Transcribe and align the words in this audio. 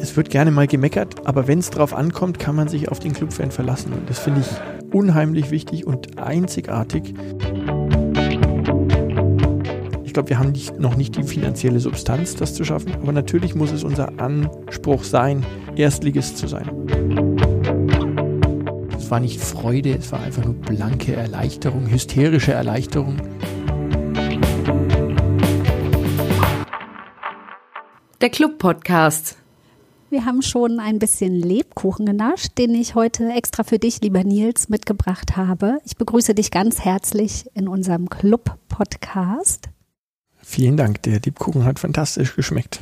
Es 0.00 0.16
wird 0.16 0.30
gerne 0.30 0.50
mal 0.50 0.66
gemeckert, 0.66 1.26
aber 1.26 1.48
wenn 1.48 1.58
es 1.58 1.70
drauf 1.70 1.92
ankommt, 1.92 2.38
kann 2.38 2.54
man 2.54 2.68
sich 2.68 2.88
auf 2.90 3.00
den 3.00 3.12
Clubfan 3.12 3.50
verlassen. 3.50 3.92
Und 3.92 4.08
das 4.08 4.18
finde 4.18 4.40
ich 4.40 4.94
unheimlich 4.94 5.50
wichtig 5.50 5.86
und 5.86 6.18
einzigartig. 6.18 7.14
Ich 10.04 10.12
glaube, 10.12 10.28
wir 10.30 10.38
haben 10.38 10.52
nicht, 10.52 10.78
noch 10.78 10.96
nicht 10.96 11.16
die 11.16 11.22
finanzielle 11.22 11.80
Substanz, 11.80 12.34
das 12.36 12.54
zu 12.54 12.64
schaffen, 12.64 12.94
aber 12.94 13.12
natürlich 13.12 13.54
muss 13.54 13.72
es 13.72 13.84
unser 13.84 14.18
Anspruch 14.18 15.04
sein, 15.04 15.44
Erstligist 15.76 16.38
zu 16.38 16.46
sein. 16.46 16.70
Es 18.96 19.10
war 19.10 19.20
nicht 19.20 19.40
Freude, 19.40 19.94
es 19.98 20.10
war 20.10 20.20
einfach 20.20 20.44
nur 20.44 20.54
blanke 20.54 21.14
Erleichterung, 21.14 21.88
hysterische 21.88 22.52
Erleichterung. 22.52 23.16
Der 28.26 28.32
Club-Podcast. 28.32 29.36
Wir 30.10 30.24
haben 30.24 30.42
schon 30.42 30.80
ein 30.80 30.98
bisschen 30.98 31.32
Lebkuchen 31.32 32.06
genascht, 32.06 32.58
den 32.58 32.74
ich 32.74 32.96
heute 32.96 33.30
extra 33.30 33.62
für 33.62 33.78
dich, 33.78 34.00
lieber 34.00 34.24
Nils, 34.24 34.68
mitgebracht 34.68 35.36
habe. 35.36 35.78
Ich 35.84 35.96
begrüße 35.96 36.34
dich 36.34 36.50
ganz 36.50 36.80
herzlich 36.80 37.48
in 37.54 37.68
unserem 37.68 38.10
Club-Podcast. 38.10 39.68
Vielen 40.42 40.76
Dank, 40.76 41.02
der 41.02 41.20
Lebkuchen 41.20 41.64
hat 41.64 41.78
fantastisch 41.78 42.34
geschmeckt. 42.34 42.80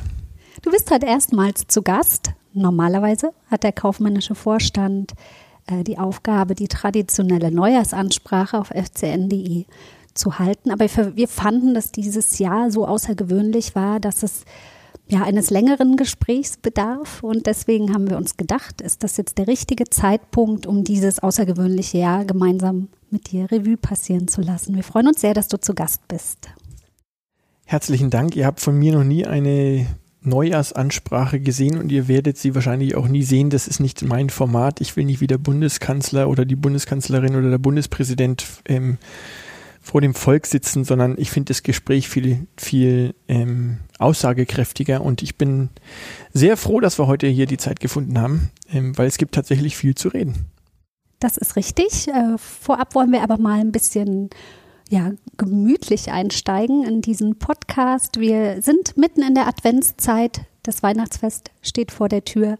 Du 0.63 0.71
bist 0.71 0.89
heute 0.89 1.05
erstmals 1.05 1.67
zu 1.67 1.83
Gast. 1.83 2.31
Normalerweise 2.53 3.31
hat 3.45 3.61
der 3.61 3.71
kaufmännische 3.71 4.33
Vorstand 4.33 5.13
äh, 5.67 5.83
die 5.83 5.99
Aufgabe, 5.99 6.55
die 6.55 6.69
traditionelle 6.69 7.51
Neujahrsansprache 7.51 8.57
auf 8.57 8.69
fcn.de 8.69 9.65
zu 10.15 10.39
halten. 10.39 10.71
Aber 10.71 10.87
wir 11.15 11.27
fanden, 11.27 11.75
dass 11.75 11.91
dieses 11.91 12.39
Jahr 12.39 12.71
so 12.71 12.87
außergewöhnlich 12.87 13.75
war, 13.75 13.99
dass 13.99 14.23
es 14.23 14.43
ja, 15.07 15.23
eines 15.23 15.49
längeren 15.49 15.97
Gesprächs 15.97 16.57
bedarf. 16.57 17.21
Und 17.23 17.45
deswegen 17.45 17.93
haben 17.93 18.09
wir 18.09 18.17
uns 18.17 18.37
gedacht, 18.37 18.81
ist 18.81 19.03
das 19.03 19.17
jetzt 19.17 19.37
der 19.37 19.47
richtige 19.47 19.85
Zeitpunkt, 19.85 20.65
um 20.65 20.83
dieses 20.83 21.19
außergewöhnliche 21.19 21.99
Jahr 21.99 22.25
gemeinsam 22.25 22.89
mit 23.09 23.31
dir 23.31 23.51
Revue 23.51 23.77
passieren 23.77 24.27
zu 24.27 24.41
lassen. 24.41 24.75
Wir 24.75 24.83
freuen 24.83 25.07
uns 25.07 25.21
sehr, 25.21 25.33
dass 25.33 25.47
du 25.47 25.57
zu 25.57 25.73
Gast 25.73 26.07
bist. 26.07 26.49
Herzlichen 27.65 28.09
Dank. 28.09 28.35
Ihr 28.35 28.45
habt 28.45 28.59
von 28.59 28.77
mir 28.77 28.93
noch 28.93 29.03
nie 29.03 29.25
eine 29.25 29.87
Neujahrsansprache 30.21 31.39
gesehen 31.39 31.77
und 31.77 31.91
ihr 31.91 32.07
werdet 32.07 32.37
sie 32.37 32.55
wahrscheinlich 32.55 32.95
auch 32.95 33.07
nie 33.07 33.23
sehen. 33.23 33.49
Das 33.49 33.67
ist 33.67 33.79
nicht 33.79 34.03
mein 34.03 34.29
Format. 34.29 34.81
Ich 34.81 34.95
will 34.95 35.05
nicht 35.05 35.21
wie 35.21 35.27
der 35.27 35.37
Bundeskanzler 35.37 36.29
oder 36.29 36.45
die 36.45 36.55
Bundeskanzlerin 36.55 37.35
oder 37.35 37.51
der 37.51 37.57
Bundespräsident 37.59 38.45
ähm, 38.67 38.97
vor 39.85 40.01
dem 40.01 40.15
Volk 40.15 40.47
sitzen, 40.47 40.83
sondern 40.83 41.15
ich 41.17 41.29
finde 41.29 41.49
das 41.49 41.61
Gespräch 41.61 42.09
viel, 42.09 42.47
viel 42.57 43.13
ähm, 43.27 43.81
aussagekräftiger 43.99 45.01
und 45.01 45.21
ich 45.21 45.37
bin 45.37 45.69
sehr 46.33 46.57
froh, 46.57 46.79
dass 46.79 46.97
wir 46.97 47.05
heute 47.05 47.27
hier 47.27 47.45
die 47.45 47.57
Zeit 47.57 47.79
gefunden 47.79 48.19
haben, 48.19 48.49
ähm, 48.71 48.97
weil 48.97 49.07
es 49.07 49.19
gibt 49.19 49.35
tatsächlich 49.35 49.77
viel 49.77 49.93
zu 49.93 50.07
reden. 50.09 50.47
Das 51.19 51.37
ist 51.37 51.55
richtig. 51.55 52.07
Äh, 52.07 52.37
vorab 52.39 52.95
wollen 52.95 53.11
wir 53.11 53.21
aber 53.21 53.37
mal 53.37 53.59
ein 53.59 53.71
bisschen 53.71 54.31
ja, 54.89 55.11
gemütlich 55.37 56.11
einsteigen 56.11 56.83
in 56.83 57.01
diesen 57.01 57.37
Podcast. 57.37 58.19
Wir 58.19 58.63
sind 58.63 58.97
mitten 58.97 59.21
in 59.21 59.35
der 59.35 59.47
Adventszeit. 59.47 60.41
Das 60.63 60.81
Weihnachtsfest 60.81 61.51
steht 61.61 61.91
vor 61.91 62.09
der 62.09 62.25
Tür 62.25 62.57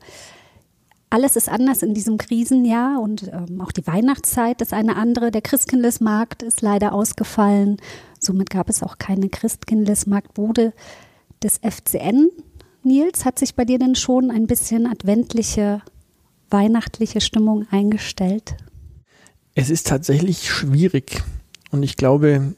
alles 1.10 1.36
ist 1.36 1.50
anders 1.50 1.84
in 1.84 1.94
diesem 1.94 2.18
Krisenjahr 2.18 3.02
und 3.02 3.32
ähm, 3.32 3.62
auch 3.62 3.72
die 3.72 3.86
Weihnachtszeit 3.86 4.62
ist 4.62 4.74
eine 4.74 4.96
andere. 4.96 5.32
Der 5.32 5.42
Christkindlesmarkt 5.42 6.44
ist 6.44 6.62
leider 6.62 6.94
ausgefallen. 6.94 7.78
Somit 8.20 8.50
gab 8.50 8.70
es 8.70 8.84
auch 8.84 8.98
keine 8.98 9.30
Christkindlesmarktbude 9.30 10.74
des 11.44 11.60
FCN. 11.60 12.30
Nils, 12.84 13.26
hat 13.26 13.40
sich 13.40 13.56
bei 13.56 13.66
dir 13.66 13.80
denn 13.80 13.96
schon 13.96 14.32
ein 14.32 14.48
bisschen 14.48 14.88
adventliche, 14.88 15.82
weihnachtliche 16.50 17.22
Stimmung 17.22 17.66
eingestellt? 17.72 18.56
Es 19.54 19.70
ist 19.70 19.88
tatsächlich 19.88 20.50
schwierig 20.50 21.24
und 21.72 21.84
ich 21.84 21.98
glaube, 21.98 22.54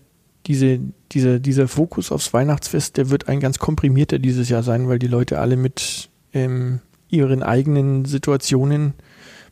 diese, 0.47 0.79
dieser, 1.11 1.39
dieser 1.39 1.67
Fokus 1.67 2.11
aufs 2.11 2.33
Weihnachtsfest, 2.33 2.97
der 2.97 3.09
wird 3.09 3.27
ein 3.27 3.39
ganz 3.39 3.59
komprimierter 3.59 4.19
dieses 4.19 4.49
Jahr 4.49 4.63
sein, 4.63 4.88
weil 4.88 4.99
die 4.99 5.07
Leute 5.07 5.39
alle 5.39 5.57
mit 5.57 6.09
ähm, 6.33 6.81
ihren 7.09 7.44
eigenen 7.44 8.06
Situationen 8.06 8.94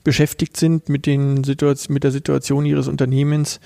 beschäftigt 0.04 0.56
sind, 0.56 0.88
mit, 0.88 1.08
den 1.08 1.44
Situation, 1.44 1.94
mit 1.94 2.04
der 2.04 2.12
Situation 2.12 2.66
ihres 2.66 2.88
Unternehmens. 2.88 3.60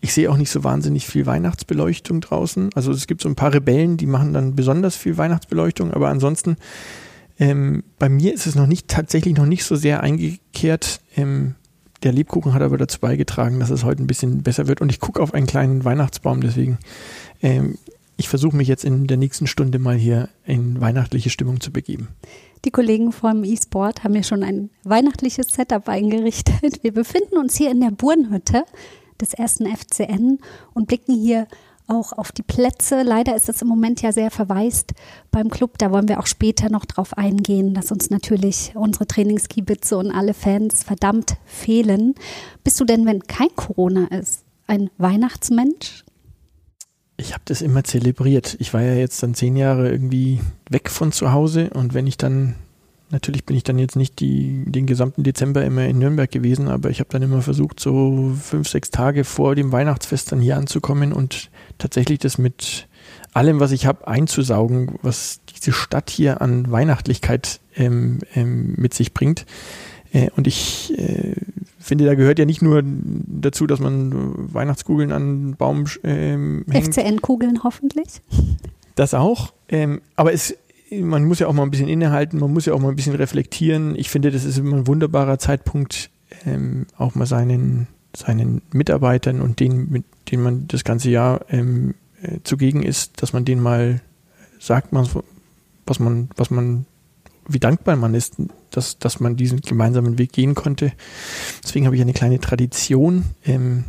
Ich 0.00 0.14
sehe 0.14 0.30
auch 0.30 0.38
nicht 0.38 0.50
so 0.50 0.64
wahnsinnig 0.64 1.06
viel 1.06 1.26
Weihnachtsbeleuchtung 1.26 2.20
draußen. 2.20 2.70
Also 2.74 2.92
es 2.92 3.06
gibt 3.06 3.20
so 3.20 3.28
ein 3.28 3.36
paar 3.36 3.52
Rebellen, 3.52 3.98
die 3.98 4.06
machen 4.06 4.32
dann 4.32 4.56
besonders 4.56 4.96
viel 4.96 5.18
Weihnachtsbeleuchtung, 5.18 5.92
aber 5.92 6.08
ansonsten 6.08 6.56
ähm, 7.38 7.84
bei 7.98 8.08
mir 8.08 8.32
ist 8.32 8.46
es 8.46 8.54
noch 8.54 8.66
nicht 8.66 8.88
tatsächlich 8.88 9.36
noch 9.36 9.46
nicht 9.46 9.64
so 9.64 9.76
sehr 9.76 10.02
eingekehrt. 10.02 11.00
Ähm, 11.16 11.54
der 12.02 12.12
Lebkuchen 12.12 12.54
hat 12.54 12.62
aber 12.62 12.78
dazu 12.78 12.98
beigetragen, 12.98 13.60
dass 13.60 13.70
es 13.70 13.84
heute 13.84 14.02
ein 14.02 14.06
bisschen 14.06 14.42
besser 14.42 14.66
wird. 14.66 14.80
Und 14.80 14.90
ich 14.90 14.98
gucke 14.98 15.20
auf 15.20 15.34
einen 15.34 15.46
kleinen 15.46 15.84
Weihnachtsbaum, 15.84 16.40
deswegen 16.40 16.78
ähm, 17.42 17.78
ich 18.22 18.28
versuche 18.28 18.56
mich 18.56 18.68
jetzt 18.68 18.84
in 18.84 19.08
der 19.08 19.16
nächsten 19.16 19.48
Stunde 19.48 19.80
mal 19.80 19.96
hier 19.96 20.28
in 20.46 20.80
weihnachtliche 20.80 21.28
Stimmung 21.28 21.60
zu 21.60 21.72
begeben. 21.72 22.06
Die 22.64 22.70
Kollegen 22.70 23.10
vom 23.10 23.42
E-Sport 23.42 24.04
haben 24.04 24.12
mir 24.12 24.22
schon 24.22 24.44
ein 24.44 24.70
weihnachtliches 24.84 25.48
Setup 25.48 25.88
eingerichtet. 25.88 26.84
Wir 26.84 26.92
befinden 26.92 27.36
uns 27.36 27.56
hier 27.56 27.72
in 27.72 27.80
der 27.80 27.90
Burnhütte 27.90 28.62
des 29.20 29.34
ersten 29.34 29.66
FCN 29.66 30.38
und 30.72 30.86
blicken 30.86 31.20
hier 31.20 31.48
auch 31.88 32.12
auf 32.12 32.30
die 32.30 32.44
Plätze. 32.44 33.02
Leider 33.02 33.34
ist 33.34 33.48
es 33.48 33.60
im 33.60 33.66
Moment 33.66 34.02
ja 34.02 34.12
sehr 34.12 34.30
verwaist 34.30 34.92
beim 35.32 35.50
Club. 35.50 35.78
Da 35.78 35.90
wollen 35.90 36.06
wir 36.06 36.20
auch 36.20 36.28
später 36.28 36.70
noch 36.70 36.84
drauf 36.84 37.18
eingehen, 37.18 37.74
dass 37.74 37.90
uns 37.90 38.08
natürlich 38.08 38.70
unsere 38.76 39.08
Trainingskibitze 39.08 39.98
und 39.98 40.12
alle 40.12 40.32
Fans 40.32 40.84
verdammt 40.84 41.38
fehlen. 41.44 42.14
Bist 42.62 42.78
du 42.78 42.84
denn, 42.84 43.04
wenn 43.04 43.24
kein 43.24 43.52
Corona 43.56 44.06
ist, 44.16 44.44
ein 44.68 44.90
Weihnachtsmensch? 44.98 46.04
Ich 47.16 47.32
habe 47.32 47.42
das 47.44 47.62
immer 47.62 47.84
zelebriert. 47.84 48.56
Ich 48.58 48.74
war 48.74 48.82
ja 48.82 48.94
jetzt 48.94 49.22
dann 49.22 49.34
zehn 49.34 49.56
Jahre 49.56 49.90
irgendwie 49.90 50.40
weg 50.70 50.90
von 50.90 51.12
zu 51.12 51.32
Hause 51.32 51.70
und 51.70 51.94
wenn 51.94 52.06
ich 52.06 52.16
dann, 52.16 52.56
natürlich 53.10 53.44
bin 53.44 53.56
ich 53.56 53.64
dann 53.64 53.78
jetzt 53.78 53.96
nicht 53.96 54.20
die, 54.20 54.64
den 54.66 54.86
gesamten 54.86 55.22
Dezember 55.22 55.64
immer 55.64 55.86
in 55.86 55.98
Nürnberg 55.98 56.30
gewesen, 56.30 56.68
aber 56.68 56.90
ich 56.90 57.00
habe 57.00 57.10
dann 57.10 57.22
immer 57.22 57.42
versucht, 57.42 57.80
so 57.80 58.34
fünf, 58.40 58.68
sechs 58.68 58.90
Tage 58.90 59.24
vor 59.24 59.54
dem 59.54 59.72
Weihnachtsfest 59.72 60.32
dann 60.32 60.40
hier 60.40 60.56
anzukommen 60.56 61.12
und 61.12 61.50
tatsächlich 61.78 62.18
das 62.18 62.38
mit 62.38 62.88
allem, 63.32 63.60
was 63.60 63.72
ich 63.72 63.86
habe, 63.86 64.08
einzusaugen, 64.08 64.98
was 65.02 65.40
diese 65.56 65.72
Stadt 65.72 66.10
hier 66.10 66.40
an 66.40 66.70
Weihnachtlichkeit 66.70 67.60
ähm, 67.76 68.20
ähm, 68.34 68.74
mit 68.76 68.94
sich 68.94 69.14
bringt. 69.14 69.46
Äh, 70.12 70.30
und 70.36 70.46
ich 70.46 70.96
äh, 70.98 71.34
finde, 71.78 72.04
da 72.04 72.14
gehört 72.14 72.38
ja 72.38 72.44
nicht 72.44 72.62
nur 72.62 72.82
dazu, 72.84 73.66
dass 73.66 73.80
man 73.80 74.52
Weihnachtskugeln 74.52 75.12
an 75.12 75.22
den 75.22 75.56
Baum 75.56 75.86
ähm, 76.04 76.64
hängt. 76.70 76.94
FCN-Kugeln 76.94 77.62
hoffentlich. 77.64 78.20
Das 78.94 79.14
auch. 79.14 79.54
Ähm, 79.70 80.02
aber 80.16 80.34
es, 80.34 80.54
man 80.90 81.24
muss 81.24 81.38
ja 81.38 81.46
auch 81.46 81.54
mal 81.54 81.62
ein 81.62 81.70
bisschen 81.70 81.88
innehalten, 81.88 82.38
man 82.38 82.52
muss 82.52 82.66
ja 82.66 82.74
auch 82.74 82.78
mal 82.78 82.90
ein 82.90 82.96
bisschen 82.96 83.14
reflektieren. 83.14 83.96
Ich 83.96 84.10
finde, 84.10 84.30
das 84.30 84.44
ist 84.44 84.58
immer 84.58 84.76
ein 84.76 84.86
wunderbarer 84.86 85.38
Zeitpunkt, 85.38 86.10
ähm, 86.44 86.84
auch 86.98 87.14
mal 87.14 87.24
seinen, 87.24 87.86
seinen 88.14 88.60
Mitarbeitern 88.70 89.40
und 89.40 89.60
denen, 89.60 89.90
mit 89.90 90.04
denen 90.30 90.42
man 90.42 90.68
das 90.68 90.84
ganze 90.84 91.08
Jahr 91.08 91.40
ähm, 91.48 91.94
äh, 92.20 92.40
zugegen 92.44 92.82
ist, 92.82 93.22
dass 93.22 93.32
man 93.32 93.46
denen 93.46 93.62
mal 93.62 94.02
sagt, 94.58 94.92
man, 94.92 95.08
was 95.86 95.98
man, 95.98 96.28
was 96.36 96.50
man 96.50 96.84
wie 97.48 97.60
dankbar 97.60 97.96
man 97.96 98.14
ist, 98.14 98.36
dass, 98.72 98.98
dass 98.98 99.20
man 99.20 99.36
diesen 99.36 99.60
gemeinsamen 99.60 100.18
Weg 100.18 100.32
gehen 100.32 100.54
konnte. 100.54 100.92
Deswegen 101.62 101.86
habe 101.86 101.96
ich 101.96 102.02
eine 102.02 102.12
kleine 102.12 102.40
Tradition, 102.40 103.24
ähm, 103.44 103.84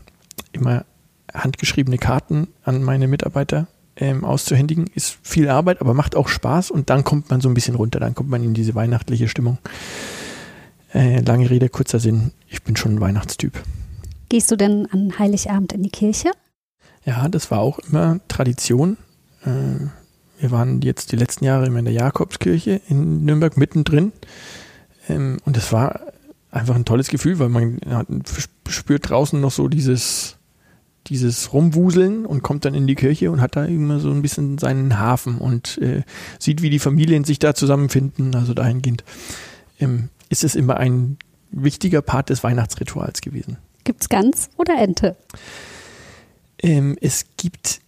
immer 0.51 0.85
handgeschriebene 1.33 1.97
Karten 1.97 2.47
an 2.63 2.83
meine 2.83 3.07
Mitarbeiter 3.07 3.67
ähm, 3.95 4.23
auszuhändigen. 4.23 4.87
Ist 4.93 5.17
viel 5.23 5.49
Arbeit, 5.49 5.81
aber 5.81 5.93
macht 5.93 6.15
auch 6.15 6.27
Spaß 6.27 6.71
und 6.71 6.89
dann 6.89 7.03
kommt 7.03 7.29
man 7.29 7.41
so 7.41 7.49
ein 7.49 7.53
bisschen 7.53 7.75
runter, 7.75 7.99
dann 7.99 8.15
kommt 8.15 8.29
man 8.29 8.43
in 8.43 8.53
diese 8.53 8.75
weihnachtliche 8.75 9.27
Stimmung. 9.27 9.57
Äh, 10.93 11.21
lange 11.21 11.49
Rede, 11.49 11.69
kurzer 11.69 11.99
Sinn, 11.99 12.31
ich 12.47 12.61
bin 12.63 12.75
schon 12.75 12.95
ein 12.95 13.01
Weihnachtstyp. 13.01 13.61
Gehst 14.29 14.51
du 14.51 14.55
denn 14.55 14.87
an 14.91 15.17
Heiligabend 15.17 15.73
in 15.73 15.83
die 15.83 15.89
Kirche? 15.89 16.31
Ja, 17.05 17.27
das 17.27 17.51
war 17.51 17.59
auch 17.59 17.79
immer 17.79 18.19
Tradition. 18.27 18.97
Äh, 19.43 19.87
wir 20.39 20.51
waren 20.51 20.81
jetzt 20.81 21.11
die 21.11 21.15
letzten 21.15 21.45
Jahre 21.45 21.65
immer 21.67 21.79
in 21.79 21.85
der 21.85 21.93
Jakobskirche 21.93 22.81
in 22.89 23.25
Nürnberg 23.25 23.57
mittendrin. 23.57 24.11
Ähm, 25.09 25.37
und 25.45 25.57
es 25.57 25.71
war 25.71 25.99
einfach 26.51 26.75
ein 26.75 26.85
tolles 26.85 27.07
Gefühl, 27.09 27.39
weil 27.39 27.49
man 27.49 27.79
hat, 27.89 28.07
spürt 28.69 29.09
draußen 29.09 29.39
noch 29.39 29.51
so 29.51 29.67
dieses, 29.67 30.37
dieses 31.07 31.51
Rumwuseln 31.53 32.25
und 32.25 32.43
kommt 32.43 32.65
dann 32.65 32.75
in 32.75 32.87
die 32.87 32.95
Kirche 32.95 33.31
und 33.31 33.41
hat 33.41 33.55
da 33.55 33.65
immer 33.65 33.99
so 33.99 34.11
ein 34.11 34.21
bisschen 34.21 34.57
seinen 34.57 34.99
Hafen 34.99 35.37
und 35.37 35.77
äh, 35.79 36.03
sieht, 36.39 36.61
wie 36.61 36.69
die 36.69 36.79
Familien 36.79 37.23
sich 37.23 37.39
da 37.39 37.55
zusammenfinden. 37.55 38.35
Also 38.35 38.53
dahingehend 38.53 39.03
ähm, 39.79 40.09
ist 40.29 40.43
es 40.43 40.55
immer 40.55 40.77
ein 40.77 41.17
wichtiger 41.51 42.01
Part 42.01 42.29
des 42.29 42.43
Weihnachtsrituals 42.43 43.21
gewesen. 43.21 43.57
Gibt 43.83 44.01
es 44.01 44.09
Gans 44.09 44.49
oder 44.57 44.79
Ente? 44.79 45.15
Ähm, 46.61 46.97
es 47.01 47.25
gibt 47.37 47.81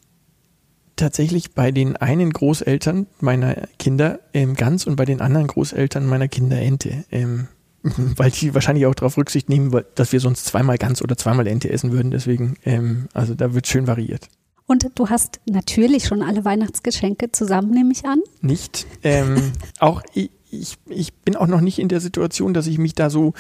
tatsächlich 0.96 1.54
bei 1.54 1.72
den 1.72 1.96
einen 1.98 2.32
Großeltern 2.32 3.08
meiner 3.20 3.56
Kinder 3.80 4.20
ähm, 4.34 4.56
Gans 4.56 4.86
und 4.86 4.96
bei 4.96 5.06
den 5.06 5.22
anderen 5.22 5.48
Großeltern 5.48 6.06
meiner 6.06 6.28
Kinder 6.28 6.60
Ente. 6.60 7.06
Ähm, 7.12 7.48
weil 8.16 8.32
die 8.32 8.54
wahrscheinlich 8.54 8.86
auch 8.88 8.96
darauf 8.96 9.18
Rücksicht 9.18 9.48
nehmen, 9.48 9.76
dass 9.94 10.12
wir 10.12 10.20
sonst 10.20 10.46
zweimal 10.46 10.78
Gans 10.78 11.04
oder 11.04 11.18
zweimal 11.18 11.46
Ente 11.48 11.70
essen 11.70 11.92
würden. 11.92 12.12
Deswegen, 12.12 12.58
ähm, 12.66 13.08
also 13.14 13.36
da 13.36 13.54
wird 13.54 13.68
schön 13.68 13.88
variiert. 13.88 14.28
Und 14.68 14.90
du 14.96 15.10
hast 15.10 15.40
natürlich 15.46 16.06
schon 16.06 16.24
alle 16.24 16.44
Weihnachtsgeschenke 16.44 17.32
zusammen, 17.32 17.72
nehme 17.72 17.92
ich 17.92 18.06
an? 18.06 18.22
Nicht. 18.42 18.88
Ähm, 19.04 19.52
auch 19.80 20.02
ich, 20.14 20.32
ich, 20.50 20.78
ich 20.88 21.14
bin 21.14 21.36
auch 21.36 21.48
noch 21.48 21.62
nicht 21.62 21.78
in 21.78 21.88
der 21.88 22.00
Situation, 22.00 22.54
dass 22.56 22.66
ich 22.66 22.80
mich 22.80 22.96
da 22.96 23.12
so 23.12 23.34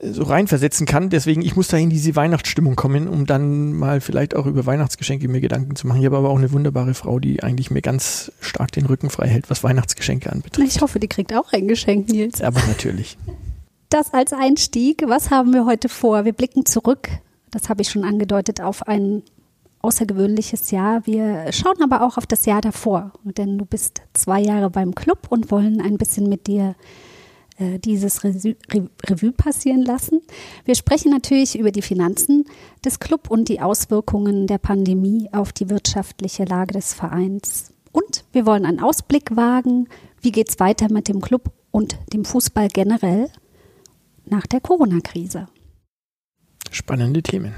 so 0.00 0.22
reinversetzen 0.24 0.86
kann. 0.86 1.10
Deswegen, 1.10 1.42
ich 1.42 1.56
muss 1.56 1.68
da 1.68 1.76
in 1.76 1.90
diese 1.90 2.16
Weihnachtsstimmung 2.16 2.76
kommen, 2.76 3.08
um 3.08 3.26
dann 3.26 3.72
mal 3.72 4.00
vielleicht 4.00 4.34
auch 4.36 4.46
über 4.46 4.66
Weihnachtsgeschenke 4.66 5.28
mir 5.28 5.40
Gedanken 5.40 5.76
zu 5.76 5.86
machen. 5.86 6.00
Ich 6.00 6.06
habe 6.06 6.16
aber 6.16 6.30
auch 6.30 6.38
eine 6.38 6.52
wunderbare 6.52 6.94
Frau, 6.94 7.18
die 7.18 7.42
eigentlich 7.42 7.70
mir 7.70 7.82
ganz 7.82 8.32
stark 8.40 8.72
den 8.72 8.86
Rücken 8.86 9.10
frei 9.10 9.28
hält, 9.28 9.50
was 9.50 9.62
Weihnachtsgeschenke 9.62 10.30
anbetrifft. 10.30 10.68
Ich 10.68 10.82
hoffe, 10.82 10.98
die 10.98 11.08
kriegt 11.08 11.34
auch 11.34 11.52
ein 11.52 11.68
Geschenk, 11.68 12.08
Nils. 12.08 12.42
Aber 12.42 12.60
natürlich. 12.66 13.16
Das 13.88 14.12
als 14.12 14.32
Einstieg. 14.32 15.04
Was 15.06 15.30
haben 15.30 15.52
wir 15.52 15.66
heute 15.66 15.88
vor? 15.88 16.24
Wir 16.24 16.32
blicken 16.32 16.66
zurück, 16.66 17.08
das 17.50 17.68
habe 17.68 17.82
ich 17.82 17.88
schon 17.88 18.04
angedeutet, 18.04 18.60
auf 18.60 18.88
ein 18.88 19.22
außergewöhnliches 19.82 20.70
Jahr. 20.70 21.06
Wir 21.06 21.52
schauen 21.52 21.82
aber 21.82 22.02
auch 22.02 22.16
auf 22.16 22.26
das 22.26 22.46
Jahr 22.46 22.60
davor, 22.60 23.12
denn 23.22 23.58
du 23.58 23.66
bist 23.66 24.02
zwei 24.14 24.40
Jahre 24.40 24.70
beim 24.70 24.94
Club 24.94 25.26
und 25.28 25.50
wollen 25.50 25.80
ein 25.80 25.98
bisschen 25.98 26.28
mit 26.28 26.46
dir 26.46 26.74
äh, 27.58 27.78
dieses 27.78 28.24
Revue, 28.24 28.56
Revue 29.06 29.32
passieren 29.32 29.82
lassen. 29.82 30.20
Wir 30.64 30.74
sprechen 30.74 31.10
natürlich 31.10 31.58
über 31.58 31.70
die 31.70 31.82
Finanzen 31.82 32.44
des 32.84 32.98
Club 32.98 33.30
und 33.30 33.48
die 33.48 33.60
Auswirkungen 33.60 34.46
der 34.46 34.58
Pandemie 34.58 35.28
auf 35.32 35.52
die 35.52 35.70
wirtschaftliche 35.70 36.44
Lage 36.44 36.74
des 36.74 36.94
Vereins. 36.94 37.72
Und 37.92 38.24
wir 38.32 38.44
wollen 38.44 38.66
einen 38.66 38.80
Ausblick 38.80 39.36
wagen, 39.36 39.88
wie 40.20 40.32
geht 40.32 40.48
es 40.48 40.58
weiter 40.58 40.92
mit 40.92 41.08
dem 41.08 41.20
Club 41.20 41.52
und 41.70 41.96
dem 42.12 42.24
Fußball 42.24 42.68
generell 42.68 43.30
nach 44.24 44.46
der 44.46 44.60
Corona-Krise. 44.60 45.46
Spannende 46.70 47.22
Themen. 47.22 47.54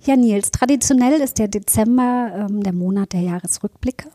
Ja, 0.00 0.16
Nils, 0.16 0.50
traditionell 0.50 1.20
ist 1.20 1.38
der 1.38 1.48
Dezember 1.48 2.48
ähm, 2.48 2.62
der 2.62 2.72
Monat 2.72 3.12
der 3.12 3.20
Jahresrückblicke. 3.20 4.10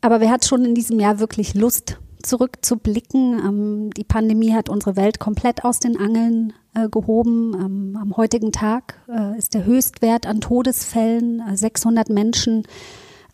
Aber 0.00 0.20
wer 0.20 0.30
hat 0.30 0.44
schon 0.44 0.64
in 0.64 0.74
diesem 0.74 1.00
Jahr 1.00 1.18
wirklich 1.18 1.54
Lust, 1.54 1.98
zurückzublicken? 2.22 3.38
Ähm, 3.38 3.90
die 3.96 4.04
Pandemie 4.04 4.52
hat 4.52 4.68
unsere 4.68 4.96
Welt 4.96 5.18
komplett 5.18 5.64
aus 5.64 5.78
den 5.78 5.96
Angeln 5.96 6.52
äh, 6.74 6.88
gehoben. 6.88 7.54
Ähm, 7.54 7.98
am 8.00 8.16
heutigen 8.16 8.52
Tag 8.52 8.94
äh, 9.08 9.36
ist 9.38 9.54
der 9.54 9.64
Höchstwert 9.64 10.26
an 10.26 10.40
Todesfällen 10.40 11.40
äh, 11.40 11.56
600 11.56 12.08
Menschen, 12.08 12.64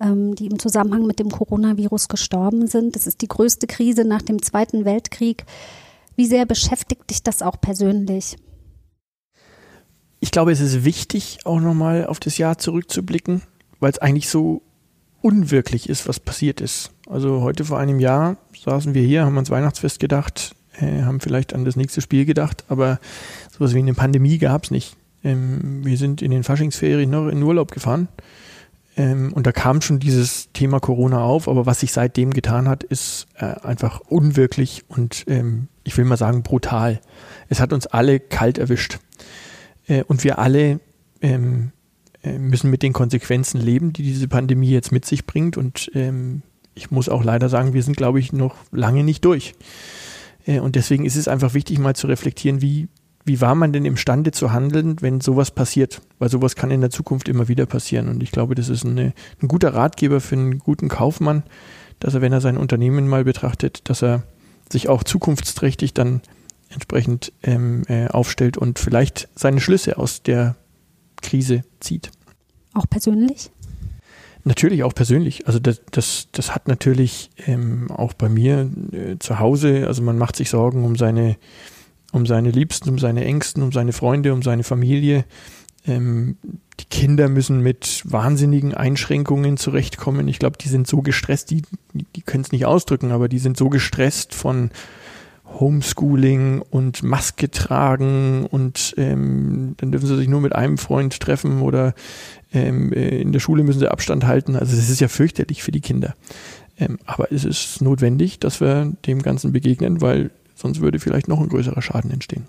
ähm, 0.00 0.34
die 0.34 0.46
im 0.46 0.58
Zusammenhang 0.58 1.06
mit 1.06 1.18
dem 1.18 1.30
Coronavirus 1.30 2.08
gestorben 2.08 2.66
sind. 2.66 2.96
Das 2.96 3.06
ist 3.06 3.22
die 3.22 3.28
größte 3.28 3.66
Krise 3.66 4.04
nach 4.04 4.22
dem 4.22 4.42
Zweiten 4.42 4.84
Weltkrieg. 4.84 5.44
Wie 6.16 6.26
sehr 6.26 6.46
beschäftigt 6.46 7.10
dich 7.10 7.22
das 7.22 7.42
auch 7.42 7.60
persönlich? 7.60 8.36
ich 10.20 10.30
glaube, 10.30 10.52
es 10.52 10.60
ist 10.60 10.84
wichtig, 10.84 11.38
auch 11.44 11.60
nochmal 11.60 12.06
auf 12.06 12.20
das 12.20 12.38
Jahr 12.38 12.58
zurückzublicken, 12.58 13.42
weil 13.80 13.90
es 13.90 13.98
eigentlich 13.98 14.28
so 14.28 14.62
unwirklich 15.20 15.88
ist, 15.88 16.08
was 16.08 16.20
passiert 16.20 16.60
ist. 16.60 16.90
Also 17.08 17.42
heute 17.42 17.64
vor 17.64 17.78
einem 17.78 18.00
Jahr 18.00 18.36
saßen 18.64 18.94
wir 18.94 19.02
hier, 19.02 19.24
haben 19.24 19.36
ans 19.36 19.50
Weihnachtsfest 19.50 20.00
gedacht, 20.00 20.54
äh, 20.80 21.02
haben 21.02 21.20
vielleicht 21.20 21.54
an 21.54 21.64
das 21.64 21.76
nächste 21.76 22.00
Spiel 22.00 22.24
gedacht, 22.24 22.64
aber 22.68 22.98
sowas 23.50 23.74
wie 23.74 23.78
eine 23.78 23.94
Pandemie 23.94 24.38
gab 24.38 24.64
es 24.64 24.70
nicht. 24.70 24.96
Ähm, 25.24 25.84
wir 25.84 25.96
sind 25.96 26.22
in 26.22 26.30
den 26.30 26.44
Faschingsferien 26.44 27.10
noch 27.10 27.28
in 27.28 27.42
Urlaub 27.42 27.72
gefahren 27.72 28.08
ähm, 28.98 29.32
und 29.32 29.46
da 29.46 29.52
kam 29.52 29.80
schon 29.80 30.00
dieses 30.00 30.52
Thema 30.52 30.80
Corona 30.80 31.22
auf, 31.22 31.48
aber 31.48 31.66
was 31.66 31.80
sich 31.80 31.92
seitdem 31.92 32.32
getan 32.32 32.68
hat, 32.68 32.82
ist 32.82 33.26
äh, 33.36 33.44
einfach 33.44 34.00
unwirklich 34.00 34.84
und 34.88 35.24
ähm, 35.28 35.68
ich 35.84 35.96
will 35.96 36.04
mal 36.04 36.16
sagen 36.16 36.42
brutal. 36.42 37.00
Es 37.48 37.60
hat 37.60 37.72
uns 37.72 37.86
alle 37.86 38.20
kalt 38.20 38.58
erwischt. 38.58 38.98
Äh, 39.86 40.02
und 40.02 40.24
wir 40.24 40.38
alle 40.38 40.80
ähm, 41.22 41.70
äh, 41.72 41.77
müssen 42.22 42.70
mit 42.70 42.82
den 42.82 42.92
Konsequenzen 42.92 43.60
leben, 43.60 43.92
die 43.92 44.02
diese 44.02 44.28
Pandemie 44.28 44.70
jetzt 44.70 44.92
mit 44.92 45.04
sich 45.04 45.26
bringt. 45.26 45.56
Und 45.56 45.90
ähm, 45.94 46.42
ich 46.74 46.90
muss 46.90 47.08
auch 47.08 47.24
leider 47.24 47.48
sagen, 47.48 47.74
wir 47.74 47.82
sind, 47.82 47.96
glaube 47.96 48.20
ich, 48.20 48.32
noch 48.32 48.56
lange 48.72 49.04
nicht 49.04 49.24
durch. 49.24 49.54
Äh, 50.46 50.60
und 50.60 50.76
deswegen 50.76 51.04
ist 51.04 51.16
es 51.16 51.28
einfach 51.28 51.54
wichtig, 51.54 51.78
mal 51.78 51.94
zu 51.94 52.06
reflektieren, 52.06 52.62
wie, 52.62 52.88
wie 53.24 53.40
war 53.40 53.54
man 53.54 53.72
denn 53.72 53.84
imstande 53.84 54.32
zu 54.32 54.52
handeln, 54.52 54.96
wenn 55.00 55.20
sowas 55.20 55.50
passiert? 55.50 56.00
Weil 56.18 56.30
sowas 56.30 56.56
kann 56.56 56.70
in 56.70 56.80
der 56.80 56.90
Zukunft 56.90 57.28
immer 57.28 57.48
wieder 57.48 57.66
passieren. 57.66 58.08
Und 58.08 58.22
ich 58.22 58.32
glaube, 58.32 58.54
das 58.54 58.68
ist 58.68 58.84
eine, 58.84 59.12
ein 59.42 59.48
guter 59.48 59.74
Ratgeber 59.74 60.20
für 60.20 60.36
einen 60.36 60.58
guten 60.58 60.88
Kaufmann, 60.88 61.44
dass 62.00 62.14
er, 62.14 62.20
wenn 62.20 62.32
er 62.32 62.40
sein 62.40 62.56
Unternehmen 62.56 63.08
mal 63.08 63.24
betrachtet, 63.24 63.88
dass 63.88 64.02
er 64.02 64.22
sich 64.70 64.88
auch 64.88 65.02
zukunftsträchtig 65.02 65.94
dann 65.94 66.20
entsprechend 66.70 67.32
ähm, 67.42 67.84
äh, 67.88 68.08
aufstellt 68.08 68.56
und 68.56 68.78
vielleicht 68.78 69.28
seine 69.34 69.60
Schlüsse 69.60 69.96
aus 69.96 70.22
der 70.22 70.56
Krise 71.22 71.62
zieht. 71.80 72.10
Auch 72.74 72.86
persönlich? 72.88 73.50
Natürlich 74.44 74.82
auch 74.82 74.94
persönlich. 74.94 75.46
Also 75.46 75.58
das, 75.58 75.82
das, 75.90 76.28
das 76.32 76.54
hat 76.54 76.68
natürlich 76.68 77.30
ähm, 77.46 77.90
auch 77.90 78.14
bei 78.14 78.28
mir 78.28 78.70
äh, 78.92 79.18
zu 79.18 79.38
Hause, 79.38 79.86
also 79.86 80.02
man 80.02 80.16
macht 80.16 80.36
sich 80.36 80.48
Sorgen 80.48 80.84
um 80.84 80.96
seine, 80.96 81.36
um 82.12 82.24
seine 82.24 82.50
Liebsten, 82.50 82.88
um 82.88 82.98
seine 82.98 83.24
Ängsten, 83.24 83.62
um 83.62 83.72
seine 83.72 83.92
Freunde, 83.92 84.32
um 84.32 84.42
seine 84.42 84.62
Familie. 84.62 85.24
Ähm, 85.86 86.36
die 86.80 86.84
Kinder 86.84 87.28
müssen 87.28 87.60
mit 87.60 88.02
wahnsinnigen 88.04 88.72
Einschränkungen 88.74 89.56
zurechtkommen. 89.56 90.28
Ich 90.28 90.38
glaube, 90.38 90.56
die 90.58 90.68
sind 90.68 90.86
so 90.86 91.02
gestresst, 91.02 91.50
die, 91.50 91.62
die 91.92 92.22
können 92.22 92.44
es 92.44 92.52
nicht 92.52 92.66
ausdrücken, 92.66 93.10
aber 93.10 93.28
die 93.28 93.38
sind 93.38 93.56
so 93.56 93.68
gestresst 93.68 94.34
von 94.34 94.70
Homeschooling 95.54 96.62
und 96.70 97.02
Maske 97.02 97.50
tragen 97.50 98.46
und 98.46 98.94
ähm, 98.96 99.74
dann 99.78 99.90
dürfen 99.90 100.06
sie 100.06 100.16
sich 100.16 100.28
nur 100.28 100.40
mit 100.40 100.54
einem 100.54 100.78
Freund 100.78 101.18
treffen 101.20 101.62
oder 101.62 101.94
ähm, 102.52 102.92
äh, 102.92 103.20
in 103.20 103.32
der 103.32 103.40
Schule 103.40 103.64
müssen 103.64 103.80
sie 103.80 103.90
Abstand 103.90 104.26
halten. 104.26 104.56
Also 104.56 104.76
es 104.76 104.88
ist 104.88 105.00
ja 105.00 105.08
fürchterlich 105.08 105.62
für 105.62 105.72
die 105.72 105.80
Kinder. 105.80 106.14
Ähm, 106.78 106.98
aber 107.06 107.32
es 107.32 107.44
ist 107.44 107.80
notwendig, 107.80 108.38
dass 108.38 108.60
wir 108.60 108.92
dem 109.06 109.22
Ganzen 109.22 109.52
begegnen, 109.52 110.00
weil 110.00 110.30
sonst 110.54 110.80
würde 110.80 110.98
vielleicht 110.98 111.28
noch 111.28 111.40
ein 111.40 111.48
größerer 111.48 111.82
Schaden 111.82 112.10
entstehen. 112.10 112.46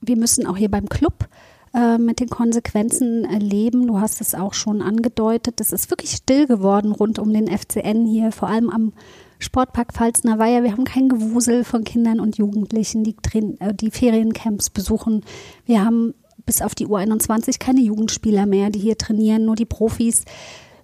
Wir 0.00 0.16
müssen 0.16 0.46
auch 0.46 0.56
hier 0.56 0.70
beim 0.70 0.88
Club 0.88 1.28
äh, 1.74 1.98
mit 1.98 2.20
den 2.20 2.30
Konsequenzen 2.30 3.24
erleben. 3.24 3.86
Du 3.86 4.00
hast 4.00 4.20
es 4.20 4.34
auch 4.34 4.54
schon 4.54 4.80
angedeutet. 4.80 5.60
Es 5.60 5.72
ist 5.72 5.90
wirklich 5.90 6.12
still 6.12 6.46
geworden 6.46 6.92
rund 6.92 7.18
um 7.18 7.32
den 7.32 7.48
FCN 7.48 8.06
hier, 8.06 8.32
vor 8.32 8.48
allem 8.48 8.70
am 8.70 8.92
Sportpark 9.38 9.92
Pfalzner 9.92 10.38
Weiher. 10.38 10.62
Wir 10.62 10.72
haben 10.72 10.84
kein 10.84 11.08
Gewusel 11.08 11.64
von 11.64 11.84
Kindern 11.84 12.20
und 12.20 12.38
Jugendlichen, 12.38 13.04
die 13.04 13.16
äh, 13.60 13.74
die 13.74 13.90
Feriencamps 13.90 14.70
besuchen. 14.70 15.24
Wir 15.64 15.84
haben 15.84 16.14
bis 16.44 16.62
auf 16.62 16.74
die 16.74 16.86
U21 16.86 17.58
keine 17.58 17.80
Jugendspieler 17.80 18.46
mehr, 18.46 18.70
die 18.70 18.80
hier 18.80 18.98
trainieren. 18.98 19.44
Nur 19.44 19.54
die 19.54 19.64
Profis 19.64 20.24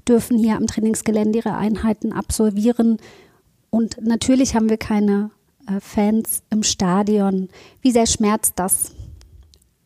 dürfen 0.07 0.39
hier 0.39 0.57
am 0.57 0.67
Trainingsgelände 0.67 1.39
ihre 1.39 1.57
Einheiten 1.57 2.13
absolvieren. 2.13 2.99
Und 3.71 3.97
natürlich 4.01 4.55
haben 4.55 4.69
wir 4.69 4.77
keine 4.77 5.31
äh, 5.67 5.81
Fans 5.81 6.43
im 6.51 6.63
Stadion. 6.63 7.49
Wie 7.81 7.91
sehr 7.91 8.07
schmerzt 8.07 8.55
das? 8.57 8.93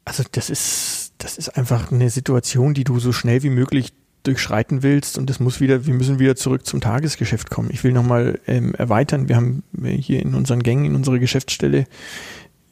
Also 0.04 0.24
das 0.30 0.50
ist, 0.50 1.12
das 1.18 1.38
ist 1.38 1.56
einfach 1.56 1.92
eine 1.92 2.10
Situation, 2.10 2.74
die 2.74 2.84
du 2.84 2.98
so 2.98 3.12
schnell 3.12 3.42
wie 3.42 3.50
möglich 3.50 3.92
durchschreiten 4.22 4.82
willst 4.82 5.18
und 5.18 5.30
das 5.30 5.40
muss 5.40 5.60
wieder, 5.60 5.86
wir 5.86 5.94
müssen 5.94 6.18
wieder 6.18 6.36
zurück 6.36 6.66
zum 6.66 6.80
Tagesgeschäft 6.80 7.50
kommen. 7.50 7.70
Ich 7.72 7.84
will 7.84 7.92
nochmal 7.92 8.40
ähm, 8.46 8.74
erweitern. 8.74 9.28
Wir 9.28 9.36
haben 9.36 9.62
hier 9.82 10.20
in 10.20 10.34
unseren 10.34 10.62
Gängen, 10.62 10.84
in 10.84 10.94
unserer 10.94 11.18
Geschäftsstelle 11.18 11.86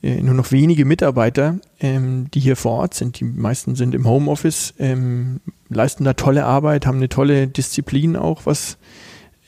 äh, 0.02 0.22
nur 0.22 0.34
noch 0.34 0.52
wenige 0.52 0.84
Mitarbeiter, 0.84 1.58
ähm, 1.80 2.30
die 2.32 2.40
hier 2.40 2.56
vor 2.56 2.72
Ort 2.72 2.94
sind. 2.94 3.18
Die 3.18 3.24
meisten 3.24 3.74
sind 3.74 3.94
im 3.94 4.06
Homeoffice, 4.06 4.74
ähm, 4.78 5.40
leisten 5.68 6.04
da 6.04 6.12
tolle 6.12 6.44
Arbeit, 6.44 6.86
haben 6.86 6.98
eine 6.98 7.08
tolle 7.08 7.48
Disziplin 7.48 8.16
auch, 8.16 8.44
was 8.44 8.76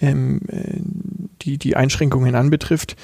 ähm, 0.01 0.41
äh, 0.49 0.81
die, 1.43 1.59
die 1.59 1.77
Einschränkungen 1.77 2.35
anbetrifft. 2.35 2.97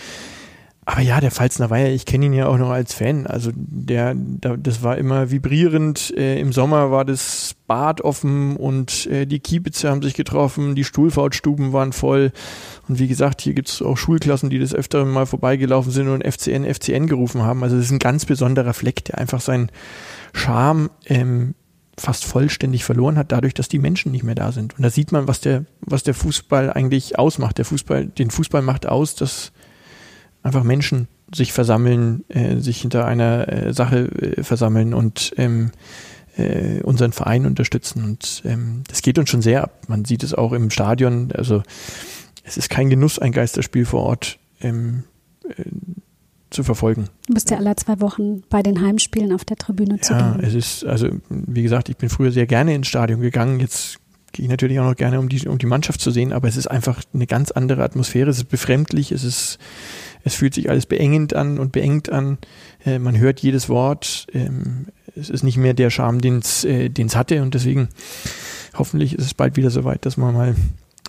Aber 0.87 1.01
ja, 1.01 1.21
der 1.21 1.31
Pfalzner 1.31 1.71
Weiher, 1.71 1.95
ich 1.95 2.05
kenne 2.05 2.27
ihn 2.27 2.35
ja 2.35 2.47
auch 2.47 2.59
noch 2.59 2.69
als 2.69 2.93
Fan. 2.93 3.27
Also 3.27 3.51
der, 3.55 4.15
das 4.15 4.83
war 4.83 4.99
immer 4.99 5.31
vibrierend. 5.31 6.13
Äh, 6.17 6.39
Im 6.39 6.53
Sommer 6.53 6.91
war 6.91 7.07
das 7.07 7.55
Bad 7.67 8.03
offen 8.03 8.57
und 8.57 9.07
äh, 9.07 9.27
die 9.27 9.41
Kiebitze 9.41 9.89
haben 9.89 10.03
sich 10.03 10.13
getroffen, 10.13 10.75
die 10.75 10.85
Stuhlfautstuben 10.85 11.73
waren 11.73 11.93
voll. 11.93 12.33
Und 12.87 12.99
wie 12.99 13.09
gesagt, 13.09 13.41
hier 13.41 13.55
gibt 13.55 13.71
es 13.71 13.81
auch 13.81 13.97
Schulklassen, 13.97 14.51
die 14.51 14.59
das 14.59 14.75
öfter 14.75 15.07
mal 15.07 15.25
vorbeigelaufen 15.25 15.91
sind 15.91 16.09
und 16.09 16.23
FCN, 16.23 16.67
FCN 16.67 17.07
gerufen 17.07 17.43
haben. 17.43 17.63
Also 17.63 17.77
das 17.77 17.87
ist 17.87 17.93
ein 17.93 17.99
ganz 17.99 18.27
besonderer 18.27 18.75
Fleck, 18.75 19.07
der 19.07 19.17
einfach 19.17 19.41
seinen 19.41 19.71
Charme 20.35 20.91
ähm, 21.07 21.55
fast 21.97 22.27
vollständig 22.27 22.85
verloren 22.85 23.17
hat, 23.17 23.33
dadurch, 23.33 23.55
dass 23.55 23.69
die 23.69 23.79
Menschen 23.79 24.13
nicht 24.13 24.25
mehr 24.25 24.35
da 24.35 24.53
sind. 24.53 24.77
Und 24.77 24.83
da 24.83 24.91
sieht 24.91 25.13
man, 25.13 25.29
was 25.29 25.41
der, 25.41 25.65
was 25.81 26.03
der 26.03 26.13
Fußball 26.13 26.71
eigentlich 26.71 27.19
ausmacht. 27.19 27.57
Der 27.57 27.65
Fußball, 27.65 28.07
den 28.07 28.31
Fußball 28.31 28.61
macht 28.61 28.85
aus, 28.85 29.15
dass 29.15 29.53
einfach 30.45 30.63
Menschen 30.63 31.09
sich 31.35 31.53
versammeln, 31.53 32.25
äh, 32.29 32.59
sich 32.59 32.81
hinter 32.81 33.07
einer 33.07 33.49
äh, 33.49 33.75
Sache 33.75 34.05
äh, 34.05 34.43
versammeln 34.45 34.95
und 34.95 35.33
ähm, 35.37 35.73
äh, 36.37 36.81
unseren 36.83 37.13
Verein 37.13 37.47
unterstützen. 37.47 38.05
Und 38.05 38.43
ähm, 38.45 38.83
das 38.87 39.03
geht 39.03 39.19
uns 39.19 39.31
schon 39.31 39.43
sehr 39.43 39.65
ab. 39.65 39.73
Man 39.89 40.05
sieht 40.05 40.23
es 40.23 40.35
auch 40.35 40.53
im 40.53 40.71
Stadion. 40.71 41.33
Also 41.33 41.63
es 42.45 42.57
ist 42.57 42.71
kein 42.71 42.91
Genuss, 42.91 43.19
ein 43.19 43.33
Geisterspiel 43.33 43.87
vor 43.87 44.03
Ort 44.03 44.39
ähm, 44.61 45.05
äh, 45.49 45.65
zu 46.51 46.63
verfolgen. 46.63 47.09
Du 47.27 47.35
bist 47.35 47.51
ja 47.51 47.57
alle 47.57 47.75
zwei 47.77 48.01
Wochen 48.01 48.43
bei 48.49 48.63
den 48.63 48.81
Heimspielen 48.81 49.33
auf 49.33 49.45
der 49.45 49.57
Tribüne 49.57 49.99
zu 50.01 50.13
Ja, 50.13 50.39
es 50.41 50.55
ist, 50.55 50.85
also 50.85 51.09
wie 51.29 51.63
gesagt, 51.63 51.89
ich 51.89 51.97
bin 51.97 52.09
früher 52.09 52.31
sehr 52.31 52.47
gerne 52.47 52.75
ins 52.75 52.87
Stadion 52.87 53.21
gegangen. 53.21 53.59
Jetzt 53.59 53.99
gehe 54.33 54.45
ich 54.45 54.51
natürlich 54.51 54.79
auch 54.79 54.85
noch 54.85 54.97
gerne, 54.97 55.19
um 55.19 55.29
die, 55.29 55.49
um 55.49 55.59
die 55.59 55.67
Mannschaft 55.67 56.01
zu 56.01 56.11
sehen, 56.11 56.33
aber 56.33 56.49
es 56.49 56.57
ist 56.57 56.67
einfach 56.67 57.03
eine 57.15 57.27
ganz 57.27 57.51
andere 57.51 57.83
Atmosphäre. 57.83 58.31
Es 58.31 58.39
ist 58.39 58.49
befremdlich, 58.49 59.11
es 59.11 59.25
ist, 59.25 59.59
es 60.25 60.35
fühlt 60.35 60.55
sich 60.55 60.71
alles 60.71 60.87
beengend 60.87 61.35
an 61.35 61.59
und 61.59 61.73
beengt 61.73 62.11
an. 62.11 62.39
Äh, 62.85 62.99
man 62.99 63.19
hört 63.19 63.41
jedes 63.41 63.69
Wort. 63.69 64.27
Ähm, 64.33 64.87
es 65.15 65.31
ist 65.31 65.45
nicht 65.45 65.59
mehr 65.59 65.75
der 65.75 65.91
Charme, 65.91 66.21
den 66.21 66.39
es 66.39 66.65
äh, 66.65 66.91
hatte 67.15 67.43
und 67.43 67.55
deswegen 67.55 67.89
hoffentlich 68.77 69.15
ist 69.15 69.27
es 69.27 69.35
bald 69.35 69.57
wieder 69.57 69.71
soweit, 69.71 70.05
dass 70.05 70.17
man 70.17 70.35
mal 70.35 70.57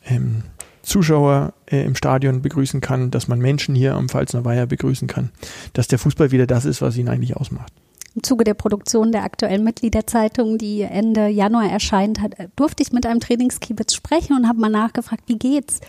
ähm, 0.05 0.43
Zuschauer 0.83 1.53
äh, 1.65 1.83
im 1.83 1.95
Stadion 1.95 2.41
begrüßen 2.41 2.81
kann, 2.81 3.09
dass 3.09 3.27
man 3.27 3.39
Menschen 3.39 3.73
hier 3.73 3.95
am 3.95 4.09
Pfalzner 4.09 4.45
Weiher 4.45 4.67
begrüßen 4.67 5.07
kann, 5.07 5.31
dass 5.73 5.87
der 5.87 5.97
Fußball 5.97 6.31
wieder 6.31 6.45
das 6.45 6.65
ist, 6.65 6.81
was 6.81 6.97
ihn 6.97 7.09
eigentlich 7.09 7.35
ausmacht. 7.35 7.73
Im 8.13 8.23
Zuge 8.23 8.43
der 8.43 8.53
Produktion 8.53 9.11
der 9.11 9.23
aktuellen 9.23 9.63
Mitgliederzeitung, 9.63 10.57
die 10.57 10.81
Ende 10.83 11.27
Januar 11.27 11.69
erscheint, 11.69 12.21
hat, 12.21 12.35
durfte 12.55 12.83
ich 12.83 12.93
mit 12.93 13.05
einem 13.05 13.19
Trainingskiebitz 13.19 13.93
sprechen 13.93 14.37
und 14.37 14.47
habe 14.47 14.59
mal 14.59 14.69
nachgefragt, 14.69 15.23
wie 15.27 15.37
geht's? 15.37 15.81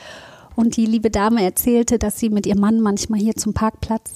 Und 0.56 0.76
die 0.76 0.86
liebe 0.86 1.10
Dame 1.10 1.44
erzählte, 1.44 1.98
dass 1.98 2.18
sie 2.18 2.30
mit 2.30 2.46
ihrem 2.46 2.60
Mann 2.60 2.80
manchmal 2.80 3.20
hier 3.20 3.36
zum 3.36 3.54
Parkplatz 3.54 4.14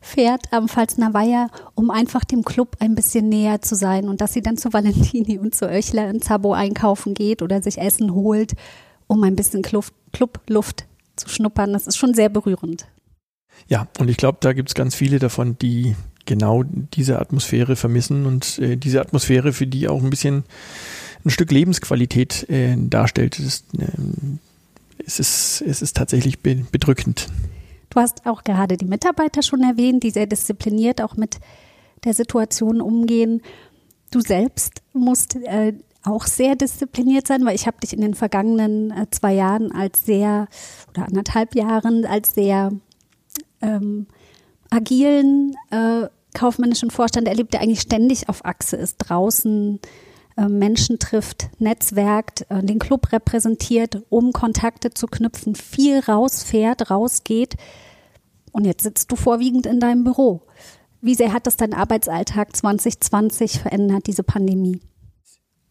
fährt 0.00 0.52
am 0.52 0.68
Pfalzner 0.68 1.12
Weiher, 1.14 1.50
um 1.74 1.90
einfach 1.90 2.24
dem 2.24 2.44
Club 2.44 2.76
ein 2.78 2.94
bisschen 2.94 3.28
näher 3.28 3.62
zu 3.62 3.74
sein 3.74 4.08
und 4.08 4.20
dass 4.20 4.32
sie 4.32 4.42
dann 4.42 4.56
zu 4.56 4.72
Valentini 4.72 5.38
und 5.38 5.54
zu 5.54 5.66
Oechler 5.66 6.08
in 6.08 6.22
Zabo 6.22 6.52
einkaufen 6.52 7.14
geht 7.14 7.42
oder 7.42 7.62
sich 7.62 7.78
Essen 7.78 8.14
holt, 8.14 8.52
um 9.06 9.22
ein 9.24 9.34
bisschen 9.34 9.62
Clubluft 9.62 10.86
zu 11.16 11.28
schnuppern. 11.28 11.72
Das 11.72 11.86
ist 11.86 11.96
schon 11.96 12.14
sehr 12.14 12.28
berührend. 12.28 12.86
Ja, 13.66 13.88
und 13.98 14.08
ich 14.08 14.16
glaube, 14.16 14.38
da 14.40 14.52
gibt 14.52 14.68
es 14.68 14.74
ganz 14.74 14.94
viele 14.94 15.18
davon, 15.18 15.58
die 15.58 15.96
genau 16.26 16.62
diese 16.62 17.18
Atmosphäre 17.18 17.74
vermissen 17.74 18.26
und 18.26 18.58
äh, 18.58 18.76
diese 18.76 19.00
Atmosphäre, 19.00 19.52
für 19.52 19.66
die 19.66 19.88
auch 19.88 20.02
ein 20.02 20.10
bisschen 20.10 20.44
ein 21.24 21.30
Stück 21.30 21.50
Lebensqualität 21.50 22.48
äh, 22.48 22.76
darstellt. 22.76 23.38
Ist, 23.40 23.64
äh, 23.78 23.86
es, 25.04 25.20
ist, 25.20 25.62
es 25.66 25.82
ist 25.82 25.96
tatsächlich 25.96 26.40
be 26.40 26.66
bedrückend. 26.70 27.28
Du 27.90 28.00
hast 28.00 28.26
auch 28.26 28.44
gerade 28.44 28.76
die 28.76 28.84
Mitarbeiter 28.84 29.42
schon 29.42 29.62
erwähnt, 29.62 30.02
die 30.02 30.10
sehr 30.10 30.26
diszipliniert 30.26 31.00
auch 31.00 31.16
mit 31.16 31.38
der 32.04 32.14
Situation 32.14 32.80
umgehen. 32.80 33.42
Du 34.10 34.20
selbst 34.20 34.82
musst 34.92 35.36
äh, 35.36 35.74
auch 36.04 36.26
sehr 36.26 36.54
diszipliniert 36.54 37.26
sein, 37.26 37.44
weil 37.44 37.54
ich 37.54 37.66
habe 37.66 37.78
dich 37.80 37.92
in 37.92 38.00
den 38.00 38.14
vergangenen 38.14 38.90
äh, 38.90 39.06
zwei 39.10 39.34
Jahren 39.34 39.72
als 39.72 40.04
sehr 40.04 40.48
oder 40.90 41.06
anderthalb 41.06 41.54
Jahren 41.54 42.04
als 42.04 42.34
sehr 42.34 42.72
ähm, 43.60 44.06
agilen 44.70 45.54
äh, 45.70 46.08
kaufmännischen 46.34 46.90
Vorstand 46.90 47.26
erlebt, 47.26 47.54
der 47.54 47.62
eigentlich 47.62 47.80
ständig 47.80 48.28
auf 48.28 48.44
Achse 48.44 48.76
ist, 48.76 48.96
draußen 48.98 49.80
Menschen 50.46 50.98
trifft, 50.98 51.48
netzwerkt, 51.58 52.46
äh, 52.50 52.62
den 52.62 52.78
Club 52.78 53.12
repräsentiert, 53.12 54.02
um 54.10 54.32
Kontakte 54.32 54.90
zu 54.90 55.06
knüpfen, 55.06 55.54
viel 55.54 56.00
rausfährt, 56.00 56.90
rausgeht. 56.90 57.56
Und 58.52 58.64
jetzt 58.64 58.82
sitzt 58.82 59.10
du 59.10 59.16
vorwiegend 59.16 59.66
in 59.66 59.80
deinem 59.80 60.04
Büro. 60.04 60.42
Wie 61.00 61.14
sehr 61.14 61.32
hat 61.32 61.46
das 61.46 61.56
deinen 61.56 61.74
Arbeitsalltag 61.74 62.54
2020 62.54 63.60
verändert, 63.60 64.06
diese 64.06 64.22
Pandemie? 64.22 64.80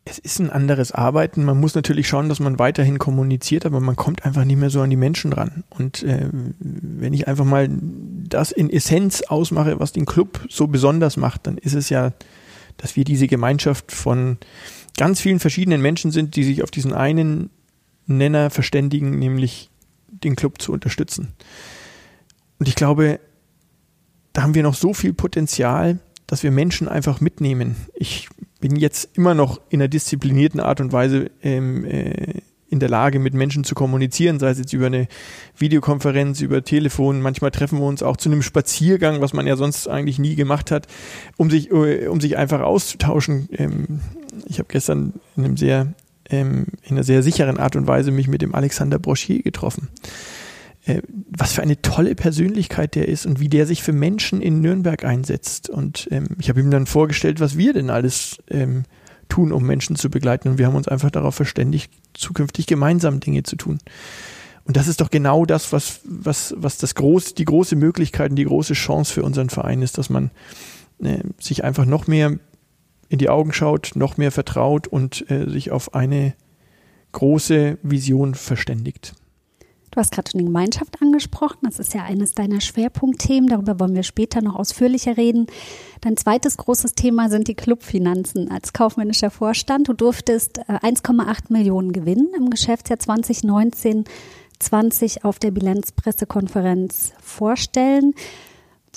es 0.09 0.17
ist 0.19 0.39
ein 0.39 0.49
anderes 0.49 0.91
Arbeiten. 0.91 1.43
Man 1.43 1.59
muss 1.59 1.75
natürlich 1.75 2.07
schauen, 2.07 2.29
dass 2.29 2.39
man 2.39 2.59
weiterhin 2.59 2.97
kommuniziert, 2.97 3.65
aber 3.65 3.79
man 3.79 3.95
kommt 3.95 4.25
einfach 4.25 4.45
nicht 4.45 4.57
mehr 4.57 4.69
so 4.69 4.81
an 4.81 4.89
die 4.89 4.95
Menschen 4.95 5.33
ran. 5.33 5.63
Und 5.69 6.03
äh, 6.03 6.29
wenn 6.31 7.13
ich 7.13 7.27
einfach 7.27 7.45
mal 7.45 7.69
das 7.69 8.51
in 8.51 8.69
Essenz 8.69 9.21
ausmache, 9.21 9.79
was 9.79 9.91
den 9.91 10.05
Club 10.05 10.45
so 10.49 10.67
besonders 10.67 11.17
macht, 11.17 11.47
dann 11.47 11.57
ist 11.57 11.73
es 11.73 11.89
ja, 11.89 12.13
dass 12.77 12.95
wir 12.95 13.03
diese 13.03 13.27
Gemeinschaft 13.27 13.91
von 13.91 14.37
ganz 14.97 15.19
vielen 15.21 15.39
verschiedenen 15.39 15.81
Menschen 15.81 16.11
sind, 16.11 16.35
die 16.35 16.43
sich 16.43 16.63
auf 16.63 16.71
diesen 16.71 16.93
einen 16.93 17.49
Nenner 18.05 18.49
verständigen, 18.49 19.19
nämlich 19.19 19.69
den 20.07 20.35
Club 20.35 20.61
zu 20.61 20.71
unterstützen. 20.71 21.33
Und 22.59 22.67
ich 22.67 22.75
glaube, 22.75 23.19
da 24.33 24.43
haben 24.43 24.55
wir 24.55 24.63
noch 24.63 24.75
so 24.75 24.93
viel 24.93 25.13
Potenzial, 25.13 25.99
dass 26.25 26.43
wir 26.43 26.51
Menschen 26.51 26.87
einfach 26.87 27.21
mitnehmen. 27.21 27.75
Ich 27.93 28.27
bin 28.59 28.75
jetzt 28.75 29.17
immer 29.17 29.33
noch 29.33 29.61
in 29.69 29.81
einer 29.81 29.87
disziplinierten 29.87 30.59
Art 30.59 30.81
und 30.81 30.91
Weise 30.91 31.31
ähm, 31.41 31.85
äh, 31.85 32.41
in 32.69 32.79
der 32.79 32.89
Lage, 32.89 33.19
mit 33.19 33.33
Menschen 33.33 33.63
zu 33.63 33.75
kommunizieren, 33.75 34.39
sei 34.39 34.49
es 34.49 34.57
jetzt 34.57 34.73
über 34.73 34.87
eine 34.87 35.07
Videokonferenz, 35.57 36.41
über 36.41 36.63
Telefon. 36.63 37.21
Manchmal 37.21 37.51
treffen 37.51 37.79
wir 37.79 37.85
uns 37.85 38.03
auch 38.03 38.17
zu 38.17 38.29
einem 38.29 38.41
Spaziergang, 38.41 39.21
was 39.21 39.33
man 39.33 39.47
ja 39.47 39.55
sonst 39.55 39.87
eigentlich 39.87 40.19
nie 40.19 40.35
gemacht 40.35 40.71
hat, 40.71 40.87
um 41.37 41.49
sich, 41.49 41.71
äh, 41.71 42.07
um 42.07 42.19
sich 42.19 42.37
einfach 42.37 42.61
auszutauschen. 42.61 43.49
Ähm, 43.53 44.01
ich 44.47 44.59
habe 44.59 44.67
gestern 44.69 45.13
in 45.35 45.45
einem 45.45 45.57
sehr, 45.57 45.93
ähm, 46.29 46.65
in 46.83 46.95
einer 46.95 47.03
sehr 47.03 47.23
sicheren 47.23 47.57
Art 47.57 47.75
und 47.75 47.87
Weise 47.87 48.11
mich 48.11 48.27
mit 48.27 48.41
dem 48.41 48.53
Alexander 48.53 48.99
Broschier 48.99 49.41
getroffen. 49.41 49.87
Äh, 50.85 51.01
was 51.29 51.53
für 51.53 51.61
eine 51.61 51.81
tolle 51.81 52.15
Persönlichkeit 52.15 52.95
der 52.95 53.07
ist 53.07 53.25
und 53.25 53.39
wie 53.39 53.49
der 53.49 53.65
sich 53.65 53.83
für 53.83 53.93
Menschen 53.93 54.41
in 54.41 54.61
Nürnberg 54.61 55.03
einsetzt. 55.03 55.69
Und 55.69 56.07
ähm, 56.11 56.27
ich 56.39 56.49
habe 56.49 56.59
ihm 56.59 56.71
dann 56.71 56.85
vorgestellt, 56.85 57.39
was 57.39 57.57
wir 57.57 57.73
denn 57.73 57.89
alles 57.89 58.37
tun, 59.29 59.51
um 59.51 59.63
Menschen 59.65 59.95
zu 59.95 60.09
begleiten. 60.09 60.49
Und 60.49 60.57
wir 60.57 60.67
haben 60.67 60.75
uns 60.75 60.87
einfach 60.87 61.11
darauf 61.11 61.35
verständigt, 61.35 61.91
zukünftig 62.13 62.67
gemeinsam 62.67 63.19
Dinge 63.19 63.43
zu 63.43 63.55
tun. 63.55 63.79
Und 64.65 64.75
das 64.75 64.87
ist 64.87 64.99
doch 64.99 65.09
genau 65.09 65.45
das, 65.45 65.71
was, 65.71 66.01
was, 66.03 66.53
was 66.57 66.77
das 66.77 66.95
groß, 66.95 67.35
die 67.35 67.45
große 67.45 67.75
Möglichkeit 67.75 68.31
und 68.31 68.35
die 68.35 68.45
große 68.45 68.73
Chance 68.73 69.13
für 69.13 69.23
unseren 69.23 69.49
Verein 69.49 69.81
ist, 69.81 69.97
dass 69.97 70.09
man 70.09 70.29
äh, 71.01 71.19
sich 71.39 71.63
einfach 71.63 71.85
noch 71.85 72.07
mehr 72.07 72.37
in 73.09 73.19
die 73.19 73.29
Augen 73.29 73.53
schaut, 73.53 73.91
noch 73.95 74.17
mehr 74.17 74.31
vertraut 74.31 74.87
und 74.87 75.29
äh, 75.31 75.49
sich 75.49 75.71
auf 75.71 75.93
eine 75.93 76.33
große 77.13 77.77
Vision 77.81 78.35
verständigt. 78.35 79.13
Du 79.97 80.01
hast 80.01 80.11
gerade 80.11 80.29
schon 80.29 80.37
die 80.37 80.45
Gemeinschaft 80.45 81.01
angesprochen. 81.01 81.57
Das 81.63 81.79
ist 81.79 81.95
ja 81.95 82.03
eines 82.03 82.35
deiner 82.35 82.61
Schwerpunktthemen. 82.61 83.49
Darüber 83.49 83.79
wollen 83.79 83.95
wir 83.95 84.03
später 84.03 84.43
noch 84.43 84.53
ausführlicher 84.53 85.17
reden. 85.17 85.47
Dein 86.01 86.15
zweites 86.15 86.55
großes 86.57 86.93
Thema 86.93 87.29
sind 87.29 87.47
die 87.47 87.55
Clubfinanzen 87.55 88.51
als 88.51 88.73
kaufmännischer 88.73 89.31
Vorstand. 89.31 89.87
Du 89.87 89.93
durftest 89.93 90.59
1,8 90.69 91.29
äh, 91.29 91.33
Millionen 91.49 91.93
gewinnen 91.93 92.27
im 92.37 92.51
Geschäftsjahr 92.51 92.99
2019 92.99 94.03
20 94.59 95.25
auf 95.25 95.39
der 95.39 95.49
Bilanzpressekonferenz 95.49 97.13
vorstellen. 97.19 98.13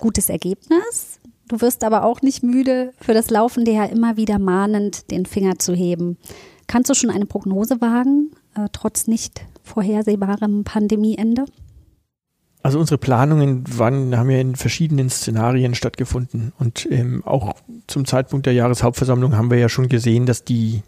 Gutes 0.00 0.28
Ergebnis. 0.28 1.18
Du 1.48 1.62
wirst 1.62 1.82
aber 1.82 2.04
auch 2.04 2.20
nicht 2.20 2.42
müde, 2.42 2.92
für 3.00 3.14
das 3.14 3.30
laufende 3.30 3.70
Jahr 3.70 3.88
immer 3.88 4.18
wieder 4.18 4.38
mahnend 4.38 5.10
den 5.10 5.24
Finger 5.24 5.58
zu 5.58 5.72
heben. 5.72 6.18
Kannst 6.66 6.90
du 6.90 6.94
schon 6.94 7.08
eine 7.08 7.24
Prognose 7.24 7.80
wagen, 7.80 8.32
äh, 8.54 8.68
trotz 8.70 9.06
nicht 9.06 9.40
vorhersehbarem 9.62 10.64
Pandemieende? 10.64 11.44
Also 12.62 12.78
unsere 12.78 12.98
Planungen 12.98 13.64
waren, 13.78 14.16
haben 14.16 14.30
ja 14.30 14.38
in 14.38 14.54
verschiedenen 14.54 15.08
Szenarien 15.08 15.74
stattgefunden 15.74 16.52
und 16.58 16.86
ähm, 16.90 17.24
auch 17.24 17.54
zum 17.86 18.04
Zeitpunkt 18.04 18.44
der 18.44 18.52
Jahreshauptversammlung 18.52 19.34
haben 19.34 19.50
wir 19.50 19.58
ja 19.58 19.70
schon 19.70 19.88
gesehen, 19.88 20.26
dass 20.26 20.44
die, 20.44 20.82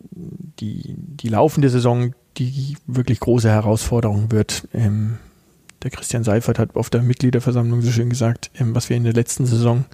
die, 0.00 0.94
die 0.96 1.28
laufende 1.28 1.68
Saison 1.68 2.14
die 2.38 2.76
wirklich 2.86 3.20
große 3.20 3.50
Herausforderung 3.50 4.30
wird. 4.30 4.68
Ähm, 4.72 5.18
der 5.82 5.90
Christian 5.90 6.24
Seifert 6.24 6.58
hat 6.58 6.76
auf 6.76 6.90
der 6.90 7.02
Mitgliederversammlung 7.02 7.82
so 7.82 7.90
schön 7.90 8.10
gesagt, 8.10 8.50
ähm, 8.58 8.74
was 8.74 8.88
wir 8.88 8.96
in 8.96 9.04
der 9.04 9.12
letzten 9.12 9.46
Saison 9.46 9.84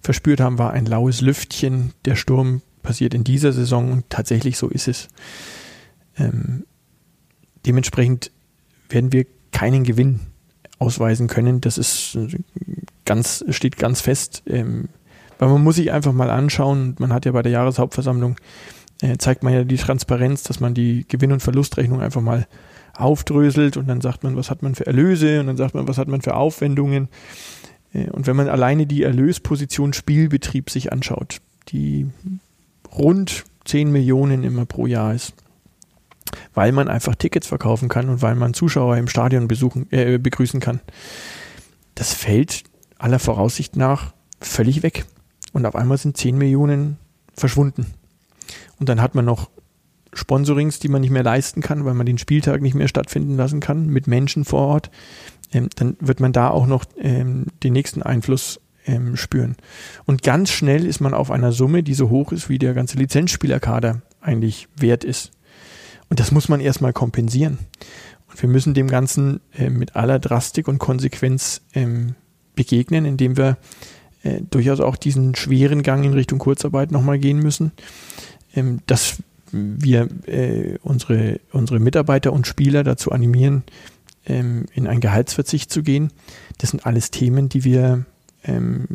verspürt 0.00 0.40
haben, 0.40 0.58
war 0.58 0.72
ein 0.72 0.86
laues 0.86 1.20
Lüftchen. 1.20 1.92
Der 2.04 2.16
Sturm 2.16 2.62
passiert 2.82 3.14
in 3.14 3.24
dieser 3.24 3.52
Saison 3.52 3.92
und 3.92 4.08
tatsächlich 4.08 4.56
so 4.56 4.68
ist 4.68 4.88
es. 4.88 5.08
Ähm, 6.16 6.64
dementsprechend 7.66 8.30
werden 8.88 9.12
wir 9.12 9.26
keinen 9.52 9.84
Gewinn 9.84 10.20
ausweisen 10.78 11.28
können. 11.28 11.60
Das 11.60 11.78
ist 11.78 12.18
ganz, 13.04 13.44
steht 13.50 13.76
ganz 13.76 14.00
fest. 14.00 14.42
Ähm, 14.46 14.88
weil 15.38 15.48
man 15.48 15.64
muss 15.64 15.76
sich 15.76 15.90
einfach 15.90 16.12
mal 16.12 16.30
anschauen, 16.30 16.96
man 16.98 17.12
hat 17.12 17.24
ja 17.24 17.32
bei 17.32 17.42
der 17.42 17.52
Jahreshauptversammlung, 17.52 18.36
äh, 19.00 19.16
zeigt 19.16 19.42
man 19.42 19.54
ja 19.54 19.64
die 19.64 19.76
Transparenz, 19.76 20.42
dass 20.42 20.60
man 20.60 20.74
die 20.74 21.06
Gewinn- 21.08 21.32
und 21.32 21.40
Verlustrechnung 21.40 22.00
einfach 22.00 22.20
mal 22.20 22.46
aufdröselt 22.94 23.76
und 23.78 23.88
dann 23.88 24.02
sagt 24.02 24.22
man, 24.22 24.36
was 24.36 24.50
hat 24.50 24.62
man 24.62 24.74
für 24.74 24.86
Erlöse 24.86 25.40
und 25.40 25.46
dann 25.46 25.56
sagt 25.56 25.74
man, 25.74 25.88
was 25.88 25.96
hat 25.96 26.08
man 26.08 26.20
für 26.20 26.34
Aufwendungen. 26.34 27.08
Äh, 27.92 28.10
und 28.10 28.26
wenn 28.26 28.36
man 28.36 28.48
alleine 28.48 28.86
die 28.86 29.02
Erlösposition 29.02 29.92
Spielbetrieb 29.92 30.70
sich 30.70 30.92
anschaut, 30.92 31.40
die 31.68 32.06
rund 32.92 33.44
10 33.64 33.90
Millionen 33.90 34.44
immer 34.44 34.66
pro 34.66 34.86
Jahr 34.86 35.14
ist, 35.14 35.34
weil 36.54 36.72
man 36.72 36.88
einfach 36.88 37.14
Tickets 37.14 37.46
verkaufen 37.46 37.88
kann 37.88 38.08
und 38.08 38.22
weil 38.22 38.34
man 38.34 38.54
Zuschauer 38.54 38.96
im 38.96 39.08
Stadion 39.08 39.48
besuchen, 39.48 39.86
äh, 39.90 40.18
begrüßen 40.18 40.60
kann. 40.60 40.80
Das 41.94 42.12
fällt 42.12 42.64
aller 42.98 43.18
Voraussicht 43.18 43.76
nach 43.76 44.12
völlig 44.40 44.82
weg. 44.82 45.04
Und 45.52 45.66
auf 45.66 45.74
einmal 45.74 45.98
sind 45.98 46.16
10 46.16 46.38
Millionen 46.38 46.98
verschwunden. 47.34 47.86
Und 48.78 48.88
dann 48.88 49.00
hat 49.00 49.14
man 49.14 49.24
noch 49.24 49.50
Sponsorings, 50.12 50.78
die 50.78 50.88
man 50.88 51.02
nicht 51.02 51.10
mehr 51.10 51.22
leisten 51.22 51.60
kann, 51.60 51.84
weil 51.84 51.94
man 51.94 52.06
den 52.06 52.18
Spieltag 52.18 52.62
nicht 52.62 52.74
mehr 52.74 52.88
stattfinden 52.88 53.36
lassen 53.36 53.60
kann 53.60 53.86
mit 53.86 54.06
Menschen 54.06 54.44
vor 54.44 54.66
Ort. 54.66 54.90
Ähm, 55.52 55.68
dann 55.76 55.96
wird 56.00 56.20
man 56.20 56.32
da 56.32 56.50
auch 56.50 56.66
noch 56.66 56.84
ähm, 56.98 57.46
den 57.62 57.72
nächsten 57.72 58.02
Einfluss 58.02 58.60
ähm, 58.86 59.16
spüren. 59.16 59.56
Und 60.06 60.22
ganz 60.22 60.50
schnell 60.50 60.84
ist 60.84 61.00
man 61.00 61.14
auf 61.14 61.30
einer 61.30 61.52
Summe, 61.52 61.82
die 61.82 61.94
so 61.94 62.10
hoch 62.10 62.32
ist, 62.32 62.48
wie 62.48 62.58
der 62.58 62.74
ganze 62.74 62.98
Lizenzspielerkader 62.98 64.02
eigentlich 64.20 64.68
wert 64.76 65.04
ist. 65.04 65.32
Und 66.10 66.20
das 66.20 66.32
muss 66.32 66.48
man 66.48 66.60
erstmal 66.60 66.92
kompensieren. 66.92 67.58
Und 68.28 68.42
wir 68.42 68.48
müssen 68.48 68.74
dem 68.74 68.88
Ganzen 68.88 69.40
äh, 69.56 69.70
mit 69.70 69.96
aller 69.96 70.18
Drastik 70.18 70.68
und 70.68 70.78
Konsequenz 70.78 71.62
ähm, 71.72 72.14
begegnen, 72.54 73.04
indem 73.06 73.36
wir 73.36 73.56
äh, 74.22 74.40
durchaus 74.50 74.80
auch 74.80 74.96
diesen 74.96 75.34
schweren 75.34 75.82
Gang 75.82 76.04
in 76.04 76.12
Richtung 76.12 76.38
Kurzarbeit 76.38 76.90
nochmal 76.90 77.18
gehen 77.18 77.38
müssen. 77.38 77.72
Ähm, 78.54 78.80
dass 78.86 79.22
wir 79.52 80.08
äh, 80.26 80.78
unsere, 80.82 81.40
unsere 81.52 81.80
Mitarbeiter 81.80 82.32
und 82.32 82.46
Spieler 82.46 82.84
dazu 82.84 83.12
animieren, 83.12 83.64
ähm, 84.26 84.66
in 84.74 84.86
einen 84.86 85.00
Gehaltsverzicht 85.00 85.72
zu 85.72 85.82
gehen. 85.82 86.12
Das 86.58 86.70
sind 86.70 86.86
alles 86.86 87.10
Themen, 87.10 87.48
die 87.48 87.64
wir 87.64 88.04
ähm, 88.44 88.86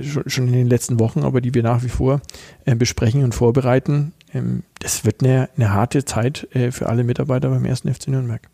schon 0.00 0.46
in 0.46 0.52
den 0.52 0.68
letzten 0.68 1.00
Wochen, 1.00 1.20
aber 1.20 1.40
die 1.40 1.54
wir 1.54 1.62
nach 1.62 1.82
wie 1.82 1.88
vor 1.88 2.20
äh, 2.64 2.74
besprechen 2.74 3.24
und 3.24 3.34
vorbereiten. 3.34 4.12
Ähm, 4.32 4.62
das 4.80 5.04
wird 5.04 5.22
eine, 5.22 5.48
eine 5.56 5.72
harte 5.72 6.04
Zeit 6.04 6.48
äh, 6.54 6.70
für 6.70 6.88
alle 6.88 7.04
Mitarbeiter 7.04 7.50
beim 7.50 7.64
ersten 7.64 7.92
FC 7.92 8.08
Nürnberg. 8.08 8.48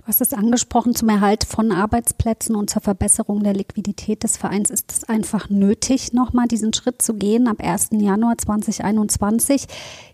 Du 0.00 0.06
hast 0.06 0.22
es 0.22 0.32
angesprochen, 0.32 0.94
zum 0.94 1.10
Erhalt 1.10 1.44
von 1.44 1.72
Arbeitsplätzen 1.72 2.56
und 2.56 2.70
zur 2.70 2.80
Verbesserung 2.80 3.44
der 3.44 3.52
Liquidität 3.52 4.22
des 4.22 4.38
Vereins 4.38 4.70
ist 4.70 4.90
es 4.90 5.04
einfach 5.04 5.50
nötig, 5.50 6.14
nochmal 6.14 6.48
diesen 6.48 6.72
Schritt 6.72 7.02
zu 7.02 7.14
gehen 7.14 7.46
ab 7.46 7.58
1. 7.60 7.90
Januar 7.92 8.38
2021. 8.38 9.66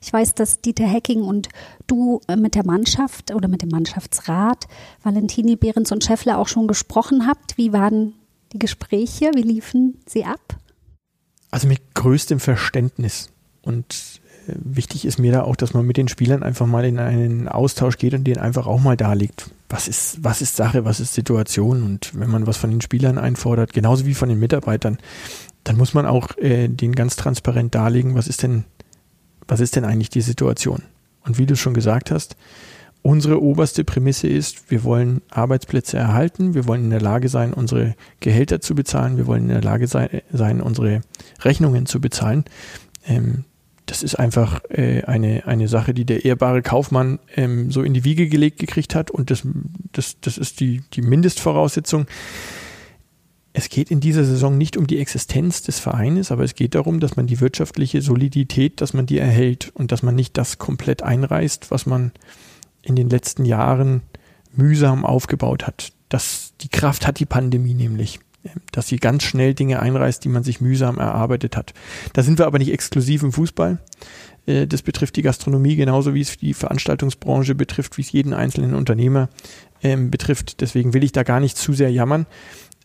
Ich 0.03 0.13
weiß, 0.13 0.35
dass 0.35 0.61
Dieter 0.61 0.87
Hecking 0.87 1.23
und 1.23 1.49
du 1.87 2.21
äh, 2.27 2.35
mit 2.35 2.57
der 2.57 2.67
Mannschaft 2.67 3.33
oder 3.33 3.47
mit 3.47 3.63
dem 3.63 3.69
Mannschaftsrat, 3.69 4.67
Valentini, 5.05 5.55
Behrens 5.55 5.93
und 5.93 6.03
Scheffler 6.03 6.39
auch 6.39 6.49
schon 6.49 6.67
gesprochen 6.67 7.27
habt. 7.29 7.57
Wie 7.57 7.73
waren 7.73 8.15
die 8.53 8.59
Gespräche? 8.59 9.31
Wie 9.35 9.43
liefen 9.43 10.01
sie 10.07 10.25
ab? 10.25 10.59
Also 11.53 11.69
mit 11.69 11.95
größtem 11.95 12.41
Verständnis. 12.41 13.31
Und 13.63 14.21
wichtig 14.47 15.05
ist 15.05 15.19
mir 15.19 15.33
da 15.33 15.43
auch, 15.43 15.57
dass 15.57 15.75
man 15.75 15.87
mit 15.87 15.97
den 15.97 16.09
Spielern 16.09 16.43
einfach 16.43 16.67
mal 16.67 16.85
in 16.85 16.99
einen 16.99 17.49
Austausch 17.49 17.99
geht 17.99 18.15
und 18.15 18.25
den 18.25 18.39
einfach 18.39 18.67
auch 18.67 18.81
mal 18.81 18.97
darlegt. 18.97 19.51
Was 19.69 19.89
ist, 19.89 20.23
was 20.23 20.43
ist 20.43 20.57
Sache, 20.57 20.85
was 20.85 21.01
ist 21.01 21.15
Situation? 21.15 21.83
Und 21.83 22.13
wenn 22.19 22.31
man 22.31 22.47
was 22.47 22.57
von 22.57 22.71
den 22.71 22.81
Spielern 22.81 23.19
einfordert, 23.19 23.73
genauso 23.73 24.07
wie 24.07 24.15
von 24.15 24.29
den 24.29 24.39
Mitarbeitern, 24.39 24.99
dann 25.65 25.77
muss 25.77 25.95
man 25.95 26.07
auch 26.07 26.37
äh, 26.39 26.69
den 26.69 26.95
ganz 26.95 27.17
transparent 27.17 27.75
darlegen, 27.75 28.15
was 28.15 28.29
ist 28.29 28.43
denn, 28.43 28.65
was 29.49 29.61
ist 29.61 29.75
denn 29.77 29.85
eigentlich 29.85 30.11
die 30.11 30.21
Situation? 30.21 30.83
Und 31.25 31.39
wie 31.39 31.47
du 31.47 31.57
schon 31.57 31.75
gesagt 31.75 32.13
hast, 32.13 32.37
unsere 33.03 33.43
oberste 33.43 33.85
Prämisse 33.85 34.29
ist, 34.29 34.71
wir 34.71 34.85
wollen 34.85 35.23
Arbeitsplätze 35.31 35.97
erhalten, 35.97 36.55
wir 36.55 36.67
wollen 36.67 36.85
in 36.85 36.91
der 36.91 37.01
Lage 37.01 37.29
sein, 37.29 37.53
unsere 37.53 37.95
Gehälter 38.21 38.61
zu 38.61 38.75
bezahlen, 38.75 39.17
wir 39.17 39.27
wollen 39.27 39.43
in 39.43 39.49
der 39.49 39.63
Lage 39.63 39.87
sein, 39.89 40.23
sein 40.33 40.61
unsere 40.61 41.03
Rechnungen 41.43 41.87
zu 41.87 42.01
bezahlen. 42.01 42.45
Ähm, 43.07 43.45
das 43.87 44.03
ist 44.03 44.17
einfach 44.17 44.63
äh, 44.69 45.03
eine, 45.05 45.47
eine 45.47 45.69
Sache, 45.69 45.95
die 45.95 46.05
der 46.05 46.25
ehrbare 46.25 46.61
Kaufmann 46.63 47.21
ähm, 47.37 47.71
so 47.71 47.83
in 47.83 47.95
die 47.95 48.05
Wiege 48.05 48.29
gelegt 48.29 48.59
gekriegt 48.59 48.95
hat 48.95 49.11
und 49.11 49.31
das, 49.31 49.43
das, 49.93 50.21
das 50.21 50.39
ist 50.39 50.61
die, 50.61 50.83
die 50.93 51.03
Mindestvoraussetzung. 51.03 52.07
Es 53.53 53.71
geht 53.71 53.91
in 53.91 54.01
dieser 54.01 54.25
Saison 54.25 54.59
nicht 54.59 54.77
um 54.77 54.87
die 54.87 54.99
Existenz 54.99 55.63
des 55.63 55.79
Vereines, 55.79 56.31
aber 56.31 56.45
es 56.45 56.55
geht 56.55 56.75
darum, 56.75 57.01
dass 57.01 57.17
man 57.17 57.27
die 57.27 57.41
wirtschaftliche 57.41 58.03
Solidität, 58.03 58.81
dass 58.81 58.93
man 58.93 59.07
die 59.07 59.19
erhält 59.19 59.71
und 59.73 59.93
dass 59.93 60.03
man 60.03 60.15
nicht 60.15 60.37
das 60.37 60.59
komplett 60.59 61.03
einreißt, 61.03 61.71
was 61.71 61.87
man 61.87 62.13
in 62.83 62.97
den 62.97 63.09
letzten 63.09 63.45
Jahren 63.45 64.03
mühsam 64.53 65.07
aufgebaut 65.07 65.67
hat. 65.67 65.93
Das, 66.09 66.53
die 66.61 66.69
Kraft 66.69 67.07
hat 67.07 67.19
die 67.19 67.25
Pandemie 67.25 67.75
nämlich, 67.75 68.21
dass 68.73 68.89
sie 68.89 68.97
ganz 68.97 69.23
schnell 69.23 69.55
Dinge 69.55 69.81
einreißt, 69.81 70.23
die 70.25 70.29
man 70.29 70.45
sich 70.45 70.61
mühsam 70.61 70.99
erarbeitet 70.99 71.57
hat. 71.57 71.75
Da 72.13 72.23
sind 72.23 72.39
wir 72.39 72.47
aber 72.47 72.59
nicht 72.59 72.73
exklusiv 72.73 73.23
im 73.23 73.33
Fußball. 73.33 73.79
Äh, 74.47 74.67
das 74.67 74.83
betrifft 74.83 75.17
die 75.17 75.23
Gastronomie 75.23 75.77
genauso 75.77 76.15
wie 76.15 76.21
es 76.21 76.37
die 76.37 76.55
Veranstaltungsbranche 76.55 77.55
betrifft, 77.55 77.99
wie 77.99 78.03
es 78.03 78.13
jeden 78.13 78.33
einzelnen 78.33 78.75
Unternehmer 78.75 79.29
ähm, 79.83 80.11
betrifft. 80.11 80.61
Deswegen 80.61 80.95
will 80.95 81.05
ich 81.05 81.13
da 81.13 81.23
gar 81.23 81.41
nicht 81.41 81.57
zu 81.57 81.73
sehr 81.73 81.91
jammern 81.91 82.27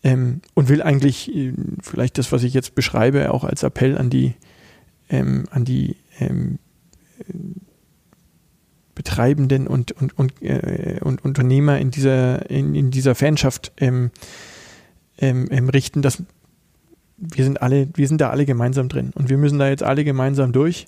ähm, 0.02 0.40
und 0.54 0.68
will 0.68 0.82
eigentlich 0.82 1.34
äh, 1.34 1.52
vielleicht 1.80 2.18
das, 2.18 2.32
was 2.32 2.42
ich 2.42 2.54
jetzt 2.54 2.74
beschreibe, 2.74 3.32
auch 3.32 3.44
als 3.44 3.62
Appell 3.62 3.96
an 3.96 4.10
die, 4.10 4.34
ähm, 5.08 5.44
an 5.50 5.64
die 5.64 5.96
ähm, 6.18 6.58
Betreibenden 8.94 9.66
und, 9.66 9.92
und, 9.92 10.18
und, 10.18 10.42
äh, 10.42 10.98
und 11.02 11.24
Unternehmer 11.24 11.78
in 11.78 11.90
dieser, 11.90 12.50
in, 12.50 12.74
in 12.74 12.90
dieser 12.90 13.14
Fanschaft 13.14 13.72
ähm, 13.78 14.10
ähm, 15.22 15.46
ähm, 15.50 15.70
richten, 15.70 16.02
dass 16.02 16.22
wir 17.16 17.44
sind 17.44 17.62
alle, 17.62 17.88
wir 17.94 18.08
sind 18.08 18.20
da 18.20 18.30
alle 18.30 18.44
gemeinsam 18.44 18.88
drin 18.88 19.12
und 19.14 19.30
wir 19.30 19.38
müssen 19.38 19.58
da 19.58 19.68
jetzt 19.68 19.82
alle 19.82 20.04
gemeinsam 20.04 20.52
durch. 20.52 20.86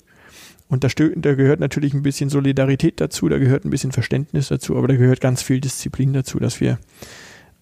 Und 0.67 0.83
da, 0.83 0.89
da 0.89 1.35
gehört 1.35 1.59
natürlich 1.59 1.93
ein 1.93 2.03
bisschen 2.03 2.29
Solidarität 2.29 2.99
dazu, 2.99 3.29
da 3.29 3.37
gehört 3.37 3.65
ein 3.65 3.69
bisschen 3.69 3.91
Verständnis 3.91 4.49
dazu, 4.49 4.75
aber 4.75 4.87
da 4.87 4.95
gehört 4.95 5.21
ganz 5.21 5.41
viel 5.41 5.61
Disziplin 5.61 6.11
dazu, 6.11 6.39
dass 6.39 6.59
wir 6.59 6.79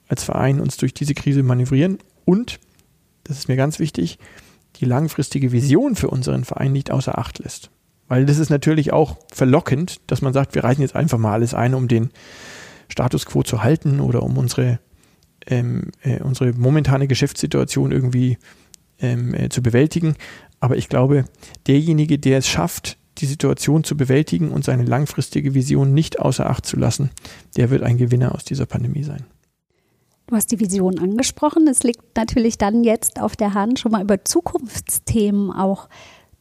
als 0.07 0.23
Verein 0.23 0.59
uns 0.59 0.77
durch 0.77 0.93
diese 0.93 1.13
Krise 1.13 1.43
manövrieren 1.43 1.99
und, 2.25 2.59
das 3.25 3.37
ist 3.37 3.47
mir 3.47 3.57
ganz 3.57 3.79
wichtig, 3.79 4.19
die 4.77 4.85
langfristige 4.85 5.51
Vision 5.51 5.95
für 5.95 6.09
unseren 6.09 6.45
Verein 6.45 6.71
nicht 6.71 6.91
außer 6.91 7.17
Acht 7.17 7.39
lässt. 7.39 7.69
Weil 8.07 8.25
das 8.25 8.37
ist 8.37 8.49
natürlich 8.49 8.93
auch 8.93 9.17
verlockend, 9.31 10.01
dass 10.07 10.21
man 10.21 10.33
sagt, 10.33 10.55
wir 10.55 10.63
reichen 10.63 10.81
jetzt 10.81 10.95
einfach 10.95 11.17
mal 11.17 11.33
alles 11.33 11.53
ein, 11.53 11.73
um 11.73 11.87
den 11.87 12.09
Status 12.89 13.25
quo 13.25 13.43
zu 13.43 13.63
halten 13.63 13.99
oder 13.99 14.23
um 14.23 14.37
unsere, 14.37 14.79
ähm, 15.47 15.91
äh, 16.01 16.21
unsere 16.21 16.53
momentane 16.53 17.07
Geschäftssituation 17.07 17.91
irgendwie 17.91 18.37
ähm, 18.99 19.33
äh, 19.33 19.49
zu 19.49 19.61
bewältigen. 19.61 20.15
Aber 20.59 20.77
ich 20.77 20.89
glaube, 20.89 21.25
derjenige, 21.67 22.19
der 22.19 22.39
es 22.39 22.47
schafft, 22.47 22.97
die 23.19 23.25
Situation 23.25 23.83
zu 23.83 23.95
bewältigen 23.95 24.51
und 24.51 24.63
seine 24.63 24.83
langfristige 24.83 25.53
Vision 25.53 25.93
nicht 25.93 26.19
außer 26.19 26.49
Acht 26.49 26.65
zu 26.65 26.77
lassen, 26.77 27.11
der 27.57 27.69
wird 27.69 27.83
ein 27.83 27.97
Gewinner 27.97 28.33
aus 28.33 28.43
dieser 28.43 28.65
Pandemie 28.65 29.03
sein. 29.03 29.25
Du 30.27 30.35
hast 30.35 30.51
die 30.51 30.59
Vision 30.59 30.99
angesprochen. 30.99 31.67
Es 31.67 31.83
liegt 31.83 32.15
natürlich 32.15 32.57
dann 32.57 32.83
jetzt 32.83 33.21
auf 33.21 33.35
der 33.35 33.53
Hand, 33.53 33.79
schon 33.79 33.91
mal 33.91 34.01
über 34.01 34.23
Zukunftsthemen 34.23 35.51
auch 35.51 35.89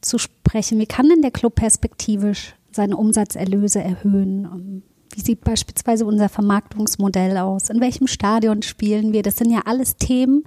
zu 0.01 0.17
sprechen. 0.17 0.79
Wie 0.79 0.85
kann 0.85 1.09
denn 1.09 1.21
der 1.21 1.31
Club 1.31 1.55
perspektivisch 1.55 2.55
seine 2.71 2.97
Umsatzerlöse 2.97 3.81
erhöhen? 3.81 4.83
Wie 5.13 5.21
sieht 5.21 5.41
beispielsweise 5.41 6.05
unser 6.05 6.29
Vermarktungsmodell 6.29 7.37
aus? 7.37 7.69
In 7.69 7.79
welchem 7.81 8.07
Stadion 8.07 8.61
spielen 8.61 9.13
wir? 9.13 9.21
Das 9.21 9.37
sind 9.37 9.51
ja 9.51 9.61
alles 9.65 9.95
Themen, 9.95 10.43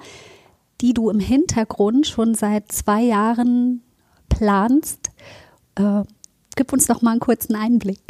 die 0.80 0.92
du 0.92 1.08
im 1.08 1.20
Hintergrund 1.20 2.06
schon 2.06 2.34
seit 2.34 2.72
zwei 2.72 3.02
Jahren 3.02 3.82
planst. 4.28 5.10
Äh, 5.76 6.02
gib 6.56 6.72
uns 6.72 6.86
doch 6.86 7.00
mal 7.02 7.12
einen 7.12 7.20
kurzen 7.20 7.54
Einblick. 7.54 8.00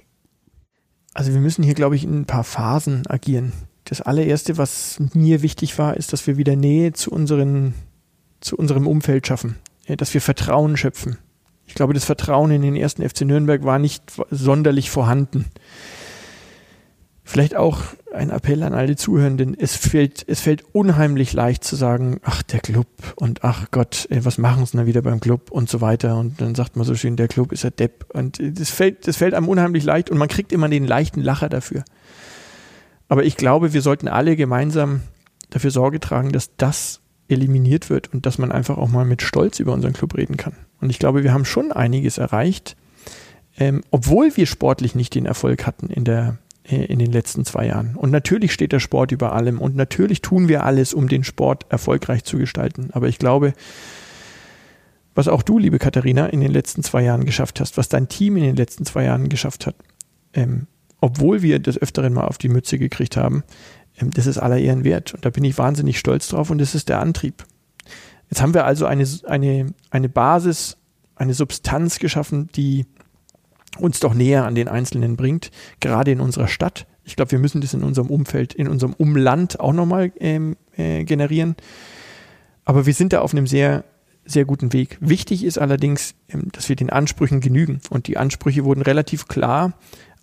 Also 1.13 1.33
wir 1.33 1.41
müssen 1.41 1.63
hier, 1.63 1.75
glaube 1.75 1.97
ich, 1.97 2.05
in 2.05 2.21
ein 2.21 2.27
paar 2.27 2.45
Phasen 2.45 3.07
agieren. 3.07 3.53
Das 3.85 4.01
allererste, 4.01 4.59
was 4.59 4.99
mir 5.15 5.43
wichtig 5.43 5.79
war, 5.79 5.97
ist, 5.97 6.13
dass 6.13 6.27
wir 6.27 6.37
wieder 6.37 6.57
Nähe 6.57 6.93
zu, 6.93 7.11
unseren, 7.11 7.75
zu 8.41 8.57
unserem 8.57 8.87
Umfeld 8.87 9.27
schaffen, 9.27 9.57
dass 9.87 10.13
wir 10.13 10.21
Vertrauen 10.21 10.77
schöpfen, 10.77 11.19
ich 11.67 11.75
glaube, 11.75 11.95
das 11.95 12.05
Vertrauen 12.05 12.51
in 12.51 12.63
den 12.63 12.77
ersten 12.77 13.07
FC 13.07 13.23
Nürnberg 13.23 13.65
war 13.65 13.79
nicht 13.79 14.05
sonderlich 14.31 14.91
vorhanden. 14.91 15.47
Vielleicht 17.29 17.57
auch 17.57 17.83
ein 18.15 18.31
Appell 18.31 18.63
an 18.63 18.73
alle 18.73 18.95
Zuhörenden. 18.95 19.57
Es 19.59 19.75
fällt, 19.75 20.25
es 20.29 20.41
fällt 20.41 20.65
unheimlich 20.73 21.33
leicht 21.33 21.65
zu 21.65 21.75
sagen, 21.75 22.21
ach, 22.23 22.45
der 22.45 22.61
Club 22.61 22.87
und 23.17 23.43
ach 23.43 23.67
Gott, 23.73 24.07
was 24.11 24.39
machen 24.39 24.65
sie 24.65 24.77
denn 24.77 24.87
wieder 24.87 25.03
beim 25.03 25.19
Club 25.19 25.51
und 25.51 25.69
so 25.69 25.81
weiter. 25.81 26.17
Und 26.19 26.41
dann 26.41 26.55
sagt 26.55 26.77
man 26.77 26.87
so 26.87 26.95
schön, 26.95 27.17
der 27.17 27.27
Club 27.27 27.51
ist 27.51 27.65
ein 27.65 27.75
Depp. 27.77 28.07
Und 28.15 28.41
das 28.41 28.71
fällt, 28.71 29.09
das 29.09 29.17
fällt 29.17 29.35
einem 29.35 29.49
unheimlich 29.49 29.83
leicht 29.83 30.09
und 30.09 30.19
man 30.19 30.29
kriegt 30.29 30.53
immer 30.53 30.69
den 30.69 30.87
leichten 30.87 31.21
Lacher 31.21 31.49
dafür. 31.49 31.83
Aber 33.09 33.25
ich 33.25 33.37
glaube, 33.37 33.73
wir 33.73 33.83
sollten 33.83 34.07
alle 34.07 34.37
gemeinsam 34.37 35.01
dafür 35.51 35.73
Sorge 35.73 35.99
tragen, 35.99 36.31
dass 36.31 36.57
das 36.57 37.01
eliminiert 37.27 37.91
wird 37.91 38.15
und 38.15 38.25
dass 38.25 38.39
man 38.39 38.53
einfach 38.53 38.79
auch 38.79 38.89
mal 38.89 39.05
mit 39.05 39.21
Stolz 39.21 39.59
über 39.59 39.73
unseren 39.73 39.95
Club 39.95 40.17
reden 40.17 40.37
kann. 40.37 40.55
Und 40.81 40.91
ich 40.91 41.01
glaube, 41.01 41.25
wir 41.25 41.33
haben 41.33 41.45
schon 41.45 41.73
einiges 41.73 42.19
erreicht, 42.19 42.77
ähm, 43.59 43.83
obwohl 43.91 44.37
wir 44.37 44.47
sportlich 44.47 44.95
nicht 44.95 45.17
den 45.17 45.27
Erfolg 45.27 45.67
hatten 45.67 45.89
in 45.89 46.05
der 46.05 46.39
in 46.69 46.99
den 46.99 47.13
letzten 47.13 47.45
zwei 47.45 47.67
Jahren. 47.67 47.95
Und 47.95 48.11
natürlich 48.11 48.53
steht 48.53 48.73
der 48.73 48.81
Sport 48.81 49.13
über 49.13 49.33
allem 49.33 49.61
und 49.61 49.77
natürlich 49.77 50.21
tun 50.21 50.49
wir 50.49 50.65
alles, 50.65 50.95
um 50.95 51.09
den 51.09 51.25
Sport 51.25 51.67
erfolgreich 51.69 52.25
zu 52.25 52.39
gestalten. 52.39 52.91
Aber 52.93 53.09
ich 53.09 53.19
glaube, 53.19 53.53
was 55.15 55.29
auch 55.29 55.43
du, 55.43 55.59
liebe 55.59 55.79
Katharina, 55.79 56.27
in 56.27 56.41
den 56.41 56.53
letzten 56.53 56.83
zwei 56.83 57.03
Jahren 57.03 57.25
geschafft 57.25 57.61
hast, 57.61 57.77
was 57.77 57.89
dein 57.89 58.09
Team 58.09 58.37
in 58.37 58.43
den 58.43 58.57
letzten 58.57 58.85
zwei 58.85 59.05
Jahren 59.05 59.29
geschafft 59.29 59.67
hat, 59.67 59.77
ähm, 60.35 60.67
obwohl 61.01 61.43
wir 61.43 61.59
das 61.59 61.79
öfteren 61.79 62.13
mal 62.13 62.25
auf 62.25 62.39
die 62.39 62.49
Mütze 62.49 62.79
gekriegt 62.79 63.17
haben, 63.17 63.45
ähm, 63.99 64.11
das 64.11 64.27
ist 64.27 64.39
aller 64.39 64.59
Ehren 64.59 64.85
wert. 64.85 65.15
Und 65.15 65.25
da 65.25 65.31
bin 65.31 65.45
ich 65.45 65.57
wahnsinnig 65.59 65.99
stolz 65.99 66.29
drauf 66.29 66.51
und 66.51 66.59
das 66.59 66.75
ist 66.75 66.89
der 66.89 67.01
Antrieb. 67.01 67.45
Jetzt 68.29 68.43
haben 68.43 68.55
wir 68.55 68.65
also 68.65 68.87
eine, 68.87 69.07
eine, 69.27 69.73
eine 69.91 70.09
Basis, 70.09 70.77
eine 71.15 71.33
Substanz 71.33 71.99
geschaffen, 71.99 72.49
die 72.55 72.87
uns 73.79 74.01
doch 74.01 74.15
näher 74.15 74.45
an 74.45 74.55
den 74.55 74.69
Einzelnen 74.69 75.17
bringt, 75.17 75.51
gerade 75.81 76.11
in 76.11 76.21
unserer 76.21 76.49
Stadt. 76.49 76.87
Ich 77.05 77.17
glaube, 77.17 77.33
wir 77.33 77.39
müssen 77.39 77.61
das 77.61 77.75
in 77.75 77.85
unserem 77.85 78.11
Umfeld, 78.11 78.53
in 78.55 78.69
unserem 78.69 78.93
Umland 78.95 79.61
auch 79.61 79.73
nochmal 79.73 80.13
ähm, 80.19 80.57
äh, 80.77 81.05
generieren. 81.05 81.57
Aber 82.65 82.85
wir 82.87 82.95
sind 82.95 83.13
da 83.13 83.21
auf 83.21 83.33
einem 83.33 83.47
sehr, 83.47 83.85
sehr 84.25 84.45
guten 84.45 84.73
Weg. 84.73 84.99
Wichtig 85.01 85.45
ist 85.45 85.59
allerdings, 85.59 86.15
ähm, 86.29 86.49
dass 86.53 86.69
wir 86.69 86.77
den 86.77 86.91
Ansprüchen 86.91 87.41
genügen. 87.41 87.81
Und 87.91 88.09
die 88.09 88.17
Ansprüche 88.17 88.65
wurden 88.65 88.83
relativ 88.83 89.29
klar, 89.29 89.75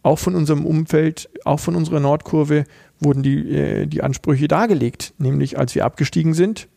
auch 0.04 0.20
von 0.20 0.36
unserem 0.36 0.66
Umfeld, 0.66 1.30
auch 1.46 1.62
von 1.62 1.76
unserer 1.76 2.02
Nordkurve 2.02 2.66
wurden 3.00 3.24
die, 3.24 3.50
äh, 3.56 3.88
die 3.88 4.04
Ansprüche 4.04 4.50
dargelegt. 4.50 5.13
Nämlich 5.18 5.58
als 5.58 5.76
wir 5.76 5.86
abgestiegen 5.86 6.34
sind, 6.34 6.68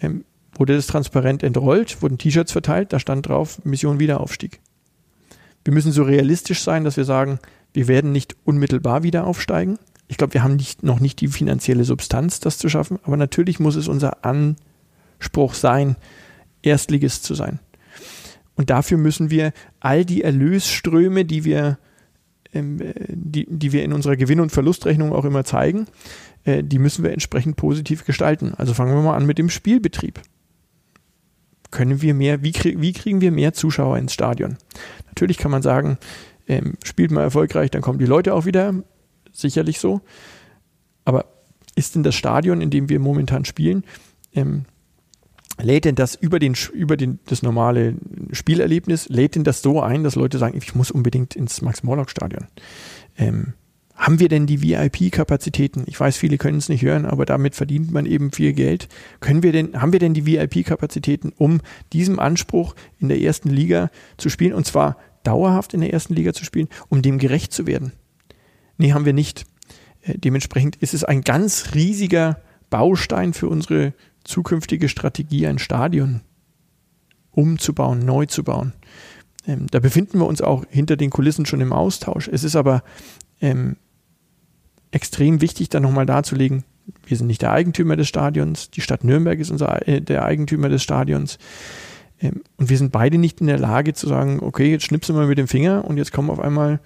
ähm, 0.00 0.24
wurde 0.54 0.76
das 0.76 0.86
transparent 0.86 1.42
entrollt, 1.42 2.00
wurden 2.02 2.18
T-Shirts 2.18 2.52
verteilt, 2.52 2.92
da 2.92 3.00
stand 3.00 3.28
drauf 3.28 3.64
Mission 3.64 3.98
Wiederaufstieg. 3.98 4.60
Wir 5.68 5.74
müssen 5.74 5.92
so 5.92 6.02
realistisch 6.02 6.62
sein, 6.62 6.84
dass 6.84 6.96
wir 6.96 7.04
sagen, 7.04 7.40
wir 7.74 7.88
werden 7.88 8.10
nicht 8.10 8.36
unmittelbar 8.44 9.02
wieder 9.02 9.26
aufsteigen. 9.26 9.78
Ich 10.06 10.16
glaube, 10.16 10.32
wir 10.32 10.42
haben 10.42 10.56
nicht, 10.56 10.82
noch 10.82 10.98
nicht 10.98 11.20
die 11.20 11.28
finanzielle 11.28 11.84
Substanz, 11.84 12.40
das 12.40 12.56
zu 12.56 12.70
schaffen, 12.70 12.98
aber 13.02 13.18
natürlich 13.18 13.60
muss 13.60 13.76
es 13.76 13.86
unser 13.86 14.24
Anspruch 14.24 15.52
sein, 15.52 15.96
Erstligist 16.62 17.24
zu 17.24 17.34
sein. 17.34 17.58
Und 18.54 18.70
dafür 18.70 18.96
müssen 18.96 19.28
wir 19.28 19.52
all 19.78 20.06
die 20.06 20.22
Erlösströme, 20.22 21.26
die 21.26 21.44
wir, 21.44 21.76
ähm, 22.54 22.80
die, 23.06 23.46
die 23.50 23.72
wir 23.72 23.84
in 23.84 23.92
unserer 23.92 24.16
Gewinn- 24.16 24.40
und 24.40 24.52
Verlustrechnung 24.52 25.12
auch 25.12 25.26
immer 25.26 25.44
zeigen, 25.44 25.84
äh, 26.44 26.64
die 26.64 26.78
müssen 26.78 27.04
wir 27.04 27.12
entsprechend 27.12 27.56
positiv 27.56 28.06
gestalten. 28.06 28.54
Also 28.56 28.72
fangen 28.72 28.94
wir 28.94 29.02
mal 29.02 29.18
an 29.18 29.26
mit 29.26 29.36
dem 29.36 29.50
Spielbetrieb. 29.50 30.18
Können 31.70 32.00
wir 32.00 32.14
mehr, 32.14 32.42
wie, 32.42 32.52
krieg, 32.52 32.80
wie 32.80 32.92
kriegen 32.92 33.20
wir 33.20 33.30
mehr 33.30 33.52
Zuschauer 33.52 33.98
ins 33.98 34.14
Stadion? 34.14 34.56
Natürlich 35.06 35.38
kann 35.38 35.50
man 35.50 35.62
sagen, 35.62 35.98
ähm, 36.46 36.74
spielt 36.82 37.10
man 37.10 37.22
erfolgreich, 37.22 37.70
dann 37.70 37.82
kommen 37.82 37.98
die 37.98 38.06
Leute 38.06 38.34
auch 38.34 38.46
wieder, 38.46 38.74
sicherlich 39.32 39.78
so. 39.78 40.00
Aber 41.04 41.26
ist 41.74 41.94
denn 41.94 42.02
das 42.02 42.14
Stadion, 42.14 42.60
in 42.60 42.70
dem 42.70 42.88
wir 42.88 42.98
momentan 43.00 43.44
spielen, 43.44 43.84
ähm, 44.34 44.64
lädt 45.60 45.84
denn 45.84 45.94
das 45.94 46.14
über, 46.14 46.38
den, 46.38 46.54
über 46.72 46.96
den, 46.96 47.18
das 47.26 47.42
normale 47.42 47.94
Spielerlebnis, 48.32 49.08
lädt 49.08 49.34
denn 49.34 49.44
das 49.44 49.62
so 49.62 49.80
ein, 49.82 50.04
dass 50.04 50.14
Leute 50.14 50.38
sagen, 50.38 50.56
ich 50.56 50.74
muss 50.74 50.90
unbedingt 50.90 51.36
ins 51.36 51.62
Max-Morlock-Stadion? 51.62 52.46
Ähm, 53.16 53.54
haben 53.98 54.20
wir 54.20 54.28
denn 54.28 54.46
die 54.46 54.62
VIP-Kapazitäten? 54.62 55.82
Ich 55.86 55.98
weiß, 55.98 56.16
viele 56.16 56.38
können 56.38 56.58
es 56.58 56.68
nicht 56.68 56.82
hören, 56.82 57.04
aber 57.04 57.26
damit 57.26 57.56
verdient 57.56 57.90
man 57.90 58.06
eben 58.06 58.30
viel 58.30 58.52
Geld. 58.52 58.88
Können 59.18 59.42
wir 59.42 59.50
denn, 59.50 59.80
haben 59.80 59.92
wir 59.92 59.98
denn 59.98 60.14
die 60.14 60.24
VIP-Kapazitäten, 60.24 61.32
um 61.36 61.60
diesem 61.92 62.20
Anspruch 62.20 62.76
in 63.00 63.08
der 63.08 63.20
ersten 63.20 63.50
Liga 63.50 63.90
zu 64.16 64.30
spielen 64.30 64.54
und 64.54 64.66
zwar 64.66 64.96
dauerhaft 65.24 65.74
in 65.74 65.80
der 65.80 65.92
ersten 65.92 66.14
Liga 66.14 66.32
zu 66.32 66.44
spielen, 66.44 66.68
um 66.88 67.02
dem 67.02 67.18
gerecht 67.18 67.52
zu 67.52 67.66
werden? 67.66 67.92
Nee, 68.76 68.92
haben 68.92 69.04
wir 69.04 69.12
nicht. 69.12 69.44
Äh, 70.02 70.16
dementsprechend 70.16 70.76
ist 70.76 70.94
es 70.94 71.02
ein 71.02 71.22
ganz 71.22 71.74
riesiger 71.74 72.40
Baustein 72.70 73.32
für 73.32 73.48
unsere 73.48 73.94
zukünftige 74.22 74.88
Strategie, 74.88 75.48
ein 75.48 75.58
Stadion 75.58 76.20
umzubauen, 77.32 78.04
neu 78.04 78.26
zu 78.26 78.44
bauen. 78.44 78.74
Ähm, 79.44 79.66
da 79.72 79.80
befinden 79.80 80.20
wir 80.20 80.26
uns 80.26 80.40
auch 80.40 80.64
hinter 80.70 80.96
den 80.96 81.10
Kulissen 81.10 81.46
schon 81.46 81.60
im 81.60 81.72
Austausch. 81.72 82.28
Es 82.28 82.44
ist 82.44 82.54
aber 82.54 82.84
ähm, 83.40 83.76
extrem 84.90 85.40
wichtig, 85.40 85.68
da 85.68 85.80
nochmal 85.80 86.06
darzulegen, 86.06 86.64
wir 87.06 87.16
sind 87.16 87.26
nicht 87.26 87.42
der 87.42 87.52
Eigentümer 87.52 87.96
des 87.96 88.08
Stadions, 88.08 88.70
die 88.70 88.80
Stadt 88.80 89.04
Nürnberg 89.04 89.38
ist 89.38 89.50
unser, 89.50 89.86
äh, 89.86 90.00
der 90.00 90.24
Eigentümer 90.24 90.68
des 90.68 90.82
Stadions. 90.82 91.38
Ähm, 92.20 92.42
und 92.56 92.70
wir 92.70 92.78
sind 92.78 92.92
beide 92.92 93.18
nicht 93.18 93.40
in 93.40 93.46
der 93.46 93.58
Lage 93.58 93.92
zu 93.94 94.06
sagen, 94.06 94.40
okay, 94.42 94.70
jetzt 94.70 94.84
schnipsen 94.84 95.16
wir 95.16 95.26
mit 95.26 95.38
dem 95.38 95.48
Finger 95.48 95.84
und 95.84 95.96
jetzt 95.96 96.12
kommen 96.12 96.30
auf 96.30 96.40
einmal 96.40 96.80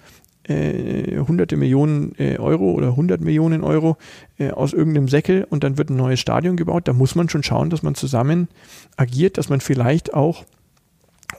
äh, 0.47 1.19
hunderte 1.19 1.55
Millionen 1.55 2.13
äh, 2.19 2.37
Euro 2.37 2.71
oder 2.71 2.95
hundert 2.95 3.21
Millionen 3.21 3.63
Euro 3.63 3.97
äh, 4.37 4.51
aus 4.51 4.73
irgendeinem 4.73 5.07
Säckel 5.07 5.45
und 5.49 5.63
dann 5.63 5.77
wird 5.77 5.89
ein 5.89 5.95
neues 5.95 6.19
Stadion 6.19 6.57
gebaut. 6.57 6.87
Da 6.87 6.93
muss 6.93 7.15
man 7.15 7.29
schon 7.29 7.43
schauen, 7.43 7.69
dass 7.69 7.83
man 7.83 7.95
zusammen 7.95 8.49
agiert, 8.97 9.37
dass 9.37 9.49
man 9.49 9.61
vielleicht 9.61 10.13
auch 10.13 10.43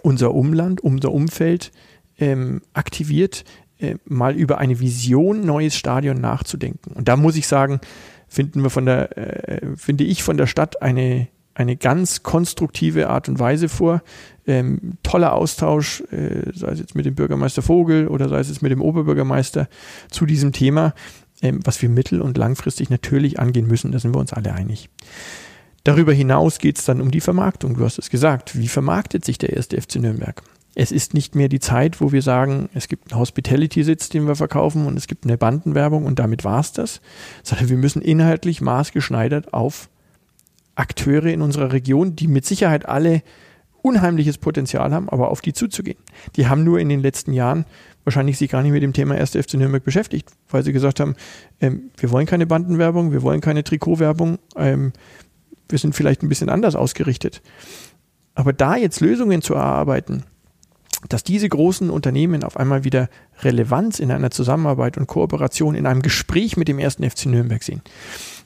unser 0.03 0.35
Umland, 0.35 0.81
unser 0.81 1.13
Umfeld 1.13 1.71
ähm, 2.19 2.63
aktiviert, 2.73 3.45
äh, 3.85 3.97
mal 4.07 4.35
über 4.35 4.59
eine 4.59 4.81
Vision 4.81 5.45
neues 5.45 5.77
Stadion 5.77 6.21
nachzudenken. 6.21 6.93
Und 6.93 7.09
da 7.09 7.17
muss 7.17 7.37
ich 7.37 7.47
sagen, 7.47 7.81
finden 8.29 8.63
wir 8.63 8.71
von 8.71 8.87
der, 8.87 9.17
äh, 9.17 9.77
finde 9.77 10.05
ich 10.05 10.23
von 10.23 10.37
der 10.37 10.47
Stadt 10.47 10.83
eine 10.83 11.29
eine 11.55 11.77
ganz 11.77 12.23
konstruktive 12.23 13.09
Art 13.09 13.29
und 13.29 13.39
Weise 13.39 13.69
vor. 13.69 14.03
Ähm, 14.47 14.99
toller 15.03 15.33
Austausch, 15.33 16.03
äh, 16.11 16.51
sei 16.53 16.73
es 16.73 16.81
jetzt 16.81 16.95
mit 16.95 17.07
dem 17.07 17.15
Bürgermeister 17.15 17.63
Vogel 17.63 18.09
oder 18.09 18.29
sei 18.29 18.41
es 18.41 18.49
jetzt 18.49 18.61
mit 18.61 18.73
dem 18.73 18.83
Oberbürgermeister 18.83 19.69
zu 20.11 20.27
diesem 20.27 20.53
Thema, 20.53 20.95
ähm, 21.41 21.61
was 21.65 21.81
wir 21.81 21.89
mittel- 21.89 22.21
und 22.21 22.37
langfristig 22.37 22.91
natürlich 22.91 23.39
angehen 23.39 23.67
müssen. 23.67 23.93
Da 23.93 23.99
sind 23.99 24.15
wir 24.15 24.19
uns 24.19 24.33
alle 24.33 24.53
einig. 24.53 24.91
Darüber 25.85 26.13
hinaus 26.13 26.59
geht 26.59 26.79
es 26.79 26.85
dann 26.85 27.01
um 27.01 27.11
die 27.11 27.21
Vermarktung. 27.21 27.77
Du 27.77 27.85
hast 27.85 27.99
es 27.99 28.11
gesagt. 28.11 28.59
Wie 28.59 28.69
vermarktet 28.69 29.25
sich 29.25 29.39
der 29.39 29.53
erste 29.55 29.81
FC 29.81 29.97
Nürnberg? 29.97 30.43
Es 30.75 30.91
ist 30.91 31.15
nicht 31.15 31.35
mehr 31.35 31.49
die 31.49 31.61
Zeit, 31.61 32.01
wo 32.01 32.11
wir 32.11 32.23
sagen, 32.23 32.69
es 32.75 32.89
gibt 32.89 33.13
einen 33.13 33.21
Hospitality-Sitz, 33.21 34.09
den 34.09 34.27
wir 34.27 34.35
verkaufen 34.35 34.87
und 34.87 34.97
es 34.97 35.07
gibt 35.07 35.25
eine 35.25 35.39
Bandenwerbung 35.39 36.05
und 36.05 36.19
damit 36.19 36.45
war 36.45 36.61
es 36.61 36.73
das, 36.73 37.01
sondern 37.43 37.69
wir 37.69 37.77
müssen 37.77 38.03
inhaltlich 38.03 38.61
maßgeschneidert 38.61 39.55
auf 39.55 39.89
Akteure 40.75 41.27
in 41.27 41.43
unserer 41.43 41.73
Region, 41.73 42.17
die 42.17 42.27
mit 42.27 42.45
Sicherheit 42.45 42.89
alle 42.89 43.23
unheimliches 43.83 44.39
Potenzial 44.39 44.93
haben, 44.93 45.09
aber 45.09 45.31
auf 45.31 45.43
die 45.43 45.53
zuzugehen. 45.53 45.99
Die 46.37 46.49
haben 46.49 46.65
nur 46.65 46.81
in 46.81 46.89
den 46.89 47.01
letzten 47.01 47.33
Jahren 47.33 47.67
wahrscheinlich 48.05 48.39
sich 48.39 48.51
gar 48.51 48.63
nicht 48.63 48.73
mit 48.73 48.83
dem 48.83 48.93
Thema 48.95 49.15
1. 49.15 49.33
FC 49.33 49.55
Nürnberg 49.55 49.85
beschäftigt, 49.85 50.31
weil 50.49 50.63
sie 50.63 50.73
gesagt 50.73 51.01
haben, 51.01 51.15
ähm, 51.61 51.91
wir 51.99 52.11
wollen 52.11 52.27
keine 52.27 52.47
Bandenwerbung, 52.47 53.13
wir 53.13 53.23
wollen 53.23 53.41
keine 53.41 53.63
Trikotwerbung, 53.63 54.39
ähm, 54.57 54.93
wir 55.69 55.79
sind 55.79 55.95
vielleicht 55.95 56.23
ein 56.23 56.29
bisschen 56.29 56.49
anders 56.49 56.77
ausgerichtet. 56.77 57.43
Aber 58.35 58.53
da 58.53 58.77
jetzt 58.77 59.01
Lösungen 59.01 59.43
zu 59.43 59.55
erarbeiten, 59.55 60.25
dass 61.09 61.25
diese 61.25 61.49
großen 61.49 61.91
Unternehmen 61.91 62.45
auf 62.45 62.57
einmal 62.57 62.85
wieder 62.85 63.09
Relevanz 63.43 63.99
in 63.99 64.11
einer 64.11 64.31
Zusammenarbeit 64.31 64.97
und 64.97 65.07
Kooperation, 65.07 65.75
in 65.75 65.87
einem 65.87 66.03
Gespräch 66.03 66.57
mit 66.57 66.69
dem 66.69 66.79
ersten 66.79 67.09
FC 67.09 67.27
Nürnberg 67.27 67.63
sehen, 67.63 67.83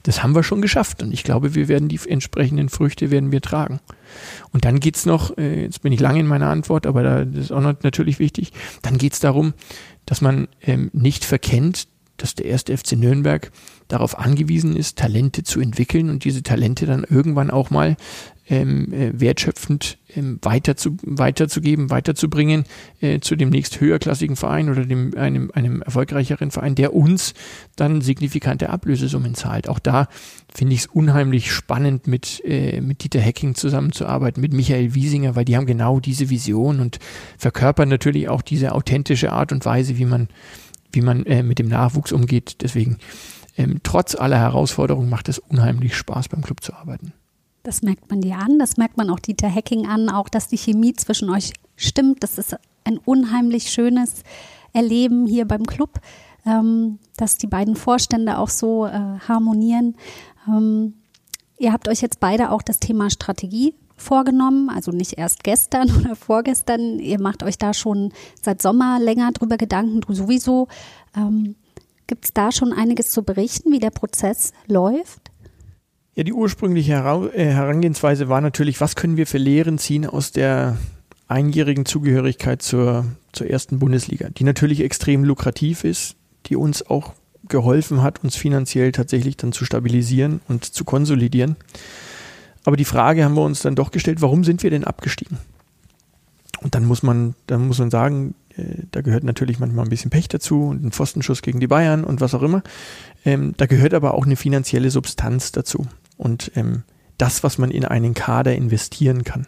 das 0.04 0.22
haben 0.22 0.34
wir 0.34 0.42
schon 0.42 0.62
geschafft 0.62 1.02
und 1.02 1.12
ich 1.12 1.24
glaube, 1.24 1.54
wir 1.54 1.68
werden 1.68 1.88
die 1.88 2.00
entsprechenden 2.06 2.68
Früchte 2.68 3.10
werden 3.10 3.32
wir 3.32 3.40
tragen. 3.40 3.80
Und 4.52 4.64
dann 4.64 4.80
geht's 4.80 5.06
noch, 5.06 5.36
äh, 5.36 5.62
jetzt 5.62 5.82
bin 5.82 5.92
ich 5.92 6.00
lange 6.00 6.20
in 6.20 6.26
meiner 6.26 6.48
Antwort, 6.48 6.86
aber 6.86 7.02
da, 7.02 7.24
das 7.24 7.46
ist 7.46 7.52
auch 7.52 7.60
natürlich 7.60 8.18
wichtig, 8.18 8.52
dann 8.82 8.98
geht's 8.98 9.20
darum, 9.20 9.54
dass 10.06 10.20
man 10.20 10.48
ähm, 10.62 10.90
nicht 10.92 11.24
verkennt, 11.24 11.88
dass 12.16 12.34
der 12.34 12.46
erste 12.46 12.76
FC 12.76 12.92
Nürnberg 12.92 13.50
darauf 13.86 14.18
angewiesen 14.18 14.76
ist, 14.76 14.98
Talente 14.98 15.44
zu 15.44 15.60
entwickeln 15.60 16.10
und 16.10 16.24
diese 16.24 16.42
Talente 16.42 16.84
dann 16.84 17.04
irgendwann 17.04 17.50
auch 17.50 17.70
mal 17.70 17.96
ähm, 18.48 18.92
äh, 18.92 19.20
wertschöpfend 19.20 19.98
ähm, 20.14 20.38
weiter 20.42 20.76
zu, 20.76 20.96
weiterzugeben, 21.02 21.90
weiterzubringen 21.90 22.64
äh, 23.00 23.20
zu 23.20 23.36
dem 23.36 23.50
nächst 23.50 23.80
höherklassigen 23.80 24.36
Verein 24.36 24.70
oder 24.70 24.84
dem, 24.84 25.14
einem, 25.16 25.50
einem 25.52 25.82
erfolgreicheren 25.82 26.50
Verein, 26.50 26.74
der 26.74 26.94
uns 26.94 27.34
dann 27.76 28.00
signifikante 28.00 28.70
Ablösesummen 28.70 29.34
zahlt. 29.34 29.68
Auch 29.68 29.78
da 29.78 30.08
finde 30.54 30.74
ich 30.74 30.80
es 30.80 30.86
unheimlich 30.86 31.52
spannend, 31.52 32.06
mit, 32.06 32.42
äh, 32.44 32.80
mit 32.80 33.04
Dieter 33.04 33.20
Hecking 33.20 33.54
zusammenzuarbeiten, 33.54 34.40
mit 34.40 34.52
Michael 34.52 34.94
Wiesinger, 34.94 35.36
weil 35.36 35.44
die 35.44 35.56
haben 35.56 35.66
genau 35.66 36.00
diese 36.00 36.30
Vision 36.30 36.80
und 36.80 36.98
verkörpern 37.36 37.88
natürlich 37.88 38.28
auch 38.28 38.42
diese 38.42 38.72
authentische 38.72 39.32
Art 39.32 39.52
und 39.52 39.64
Weise, 39.64 39.98
wie 39.98 40.06
man, 40.06 40.28
wie 40.92 41.02
man 41.02 41.26
äh, 41.26 41.42
mit 41.42 41.58
dem 41.58 41.68
Nachwuchs 41.68 42.12
umgeht. 42.12 42.56
Deswegen, 42.62 42.96
ähm, 43.58 43.80
trotz 43.82 44.14
aller 44.14 44.38
Herausforderungen 44.38 45.10
macht 45.10 45.28
es 45.28 45.38
unheimlich 45.38 45.96
Spaß, 45.96 46.28
beim 46.28 46.42
Club 46.42 46.62
zu 46.62 46.72
arbeiten. 46.72 47.12
Das 47.62 47.82
merkt 47.82 48.08
man 48.10 48.20
dir 48.20 48.36
an, 48.36 48.58
das 48.58 48.76
merkt 48.76 48.96
man 48.96 49.10
auch 49.10 49.18
Dieter 49.18 49.52
Hacking 49.52 49.86
an, 49.86 50.08
auch 50.08 50.28
dass 50.28 50.48
die 50.48 50.58
Chemie 50.58 50.94
zwischen 50.94 51.28
euch 51.30 51.52
stimmt. 51.76 52.22
Das 52.22 52.38
ist 52.38 52.56
ein 52.84 52.98
unheimlich 52.98 53.70
schönes 53.70 54.22
Erleben 54.72 55.26
hier 55.26 55.46
beim 55.46 55.64
Club, 55.66 56.00
ähm, 56.46 56.98
dass 57.16 57.36
die 57.36 57.46
beiden 57.46 57.76
Vorstände 57.76 58.38
auch 58.38 58.48
so 58.48 58.86
äh, 58.86 58.90
harmonieren. 59.28 59.96
Ähm, 60.46 60.94
ihr 61.58 61.72
habt 61.72 61.88
euch 61.88 62.00
jetzt 62.00 62.20
beide 62.20 62.50
auch 62.50 62.62
das 62.62 62.80
Thema 62.80 63.10
Strategie 63.10 63.74
vorgenommen, 63.96 64.70
also 64.70 64.92
nicht 64.92 65.18
erst 65.18 65.44
gestern 65.44 65.90
oder 66.00 66.16
vorgestern. 66.16 66.98
Ihr 66.98 67.20
macht 67.20 67.42
euch 67.42 67.58
da 67.58 67.74
schon 67.74 68.12
seit 68.40 68.62
Sommer 68.62 68.98
länger 69.00 69.32
drüber 69.32 69.56
Gedanken, 69.56 70.00
du 70.00 70.12
sowieso. 70.14 70.68
Ähm, 71.16 71.56
Gibt 72.06 72.24
es 72.24 72.32
da 72.32 72.52
schon 72.52 72.72
einiges 72.72 73.10
zu 73.10 73.22
berichten, 73.22 73.70
wie 73.70 73.80
der 73.80 73.90
Prozess 73.90 74.52
läuft? 74.66 75.30
Ja, 76.18 76.24
die 76.24 76.32
ursprüngliche 76.32 76.94
äh, 76.94 77.44
Herangehensweise 77.44 78.28
war 78.28 78.40
natürlich, 78.40 78.80
was 78.80 78.96
können 78.96 79.16
wir 79.16 79.24
für 79.24 79.38
Lehren 79.38 79.78
ziehen 79.78 80.04
aus 80.04 80.32
der 80.32 80.76
einjährigen 81.28 81.86
Zugehörigkeit 81.86 82.60
zur, 82.60 83.04
zur 83.30 83.48
ersten 83.48 83.78
Bundesliga, 83.78 84.28
die 84.28 84.42
natürlich 84.42 84.80
extrem 84.80 85.22
lukrativ 85.22 85.84
ist, 85.84 86.16
die 86.46 86.56
uns 86.56 86.84
auch 86.84 87.12
geholfen 87.46 88.02
hat, 88.02 88.24
uns 88.24 88.34
finanziell 88.34 88.90
tatsächlich 88.90 89.36
dann 89.36 89.52
zu 89.52 89.64
stabilisieren 89.64 90.40
und 90.48 90.64
zu 90.64 90.84
konsolidieren. 90.84 91.54
Aber 92.64 92.76
die 92.76 92.84
Frage 92.84 93.22
haben 93.24 93.36
wir 93.36 93.44
uns 93.44 93.62
dann 93.62 93.76
doch 93.76 93.92
gestellt, 93.92 94.20
warum 94.20 94.42
sind 94.42 94.64
wir 94.64 94.70
denn 94.70 94.82
abgestiegen? 94.82 95.38
Und 96.62 96.74
dann 96.74 96.84
muss 96.84 97.04
man, 97.04 97.36
dann 97.46 97.68
muss 97.68 97.78
man 97.78 97.92
sagen, 97.92 98.34
äh, 98.56 98.64
da 98.90 99.02
gehört 99.02 99.22
natürlich 99.22 99.60
manchmal 99.60 99.86
ein 99.86 99.90
bisschen 99.90 100.10
Pech 100.10 100.26
dazu 100.26 100.64
und 100.64 100.82
ein 100.82 100.90
Pfostenschuss 100.90 101.42
gegen 101.42 101.60
die 101.60 101.68
Bayern 101.68 102.02
und 102.02 102.20
was 102.20 102.34
auch 102.34 102.42
immer. 102.42 102.64
Ähm, 103.24 103.54
da 103.56 103.66
gehört 103.66 103.94
aber 103.94 104.14
auch 104.14 104.26
eine 104.26 104.34
finanzielle 104.34 104.90
Substanz 104.90 105.52
dazu 105.52 105.86
und 106.18 106.52
ähm, 106.54 106.82
das, 107.16 107.42
was 107.42 107.56
man 107.56 107.70
in 107.70 107.84
einen 107.84 108.12
Kader 108.14 108.54
investieren 108.54 109.24
kann. 109.24 109.46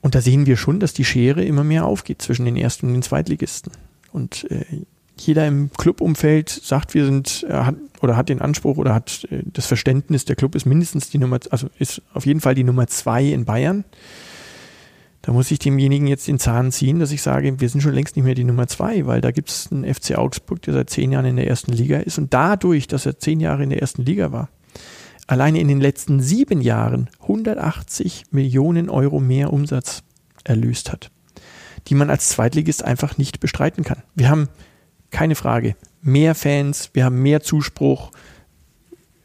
Und 0.00 0.14
da 0.14 0.20
sehen 0.20 0.46
wir 0.46 0.56
schon, 0.56 0.80
dass 0.80 0.92
die 0.92 1.04
Schere 1.04 1.44
immer 1.44 1.64
mehr 1.64 1.86
aufgeht 1.86 2.20
zwischen 2.20 2.44
den 2.44 2.56
Ersten 2.56 2.88
und 2.88 2.92
den 2.92 3.02
Zweitligisten. 3.02 3.72
Und 4.12 4.50
äh, 4.50 4.64
jeder 5.16 5.46
im 5.46 5.70
Clubumfeld 5.72 6.50
sagt, 6.50 6.92
wir 6.94 7.06
sind, 7.06 7.46
äh, 7.48 7.52
hat, 7.52 7.76
oder 8.02 8.16
hat 8.16 8.28
den 8.28 8.42
Anspruch 8.42 8.76
oder 8.76 8.94
hat 8.94 9.26
äh, 9.30 9.42
das 9.46 9.66
Verständnis, 9.66 10.24
der 10.24 10.36
Club 10.36 10.54
ist 10.56 10.66
mindestens 10.66 11.08
die 11.08 11.18
Nummer, 11.18 11.38
also 11.50 11.68
ist 11.78 12.02
auf 12.12 12.26
jeden 12.26 12.40
Fall 12.40 12.54
die 12.54 12.64
Nummer 12.64 12.86
zwei 12.86 13.24
in 13.24 13.44
Bayern. 13.44 13.84
Da 15.22 15.32
muss 15.32 15.50
ich 15.50 15.58
demjenigen 15.58 16.06
jetzt 16.06 16.28
den 16.28 16.38
Zahn 16.38 16.70
ziehen, 16.70 16.98
dass 16.98 17.10
ich 17.10 17.22
sage, 17.22 17.58
wir 17.58 17.68
sind 17.70 17.80
schon 17.80 17.94
längst 17.94 18.14
nicht 18.14 18.26
mehr 18.26 18.34
die 18.34 18.44
Nummer 18.44 18.66
zwei, 18.66 19.06
weil 19.06 19.22
da 19.22 19.30
gibt 19.30 19.48
es 19.48 19.72
einen 19.72 19.92
FC 19.92 20.18
Augsburg, 20.18 20.60
der 20.62 20.74
seit 20.74 20.90
zehn 20.90 21.12
Jahren 21.12 21.24
in 21.24 21.36
der 21.36 21.46
ersten 21.46 21.72
Liga 21.72 21.98
ist 21.98 22.18
und 22.18 22.34
dadurch, 22.34 22.88
dass 22.88 23.06
er 23.06 23.18
zehn 23.18 23.40
Jahre 23.40 23.62
in 23.62 23.70
der 23.70 23.80
ersten 23.80 24.02
Liga 24.02 24.32
war, 24.32 24.50
alleine 25.26 25.60
in 25.60 25.68
den 25.68 25.80
letzten 25.80 26.20
sieben 26.20 26.60
Jahren 26.60 27.08
180 27.22 28.26
Millionen 28.30 28.90
Euro 28.90 29.20
mehr 29.20 29.52
Umsatz 29.52 30.02
erlöst 30.44 30.92
hat, 30.92 31.10
die 31.88 31.94
man 31.94 32.10
als 32.10 32.28
Zweitligist 32.28 32.84
einfach 32.84 33.18
nicht 33.18 33.40
bestreiten 33.40 33.84
kann. 33.84 34.02
Wir 34.14 34.28
haben 34.28 34.48
keine 35.10 35.34
Frage 35.34 35.76
mehr 36.02 36.34
Fans, 36.34 36.90
wir 36.92 37.04
haben 37.04 37.22
mehr 37.22 37.40
Zuspruch. 37.40 38.10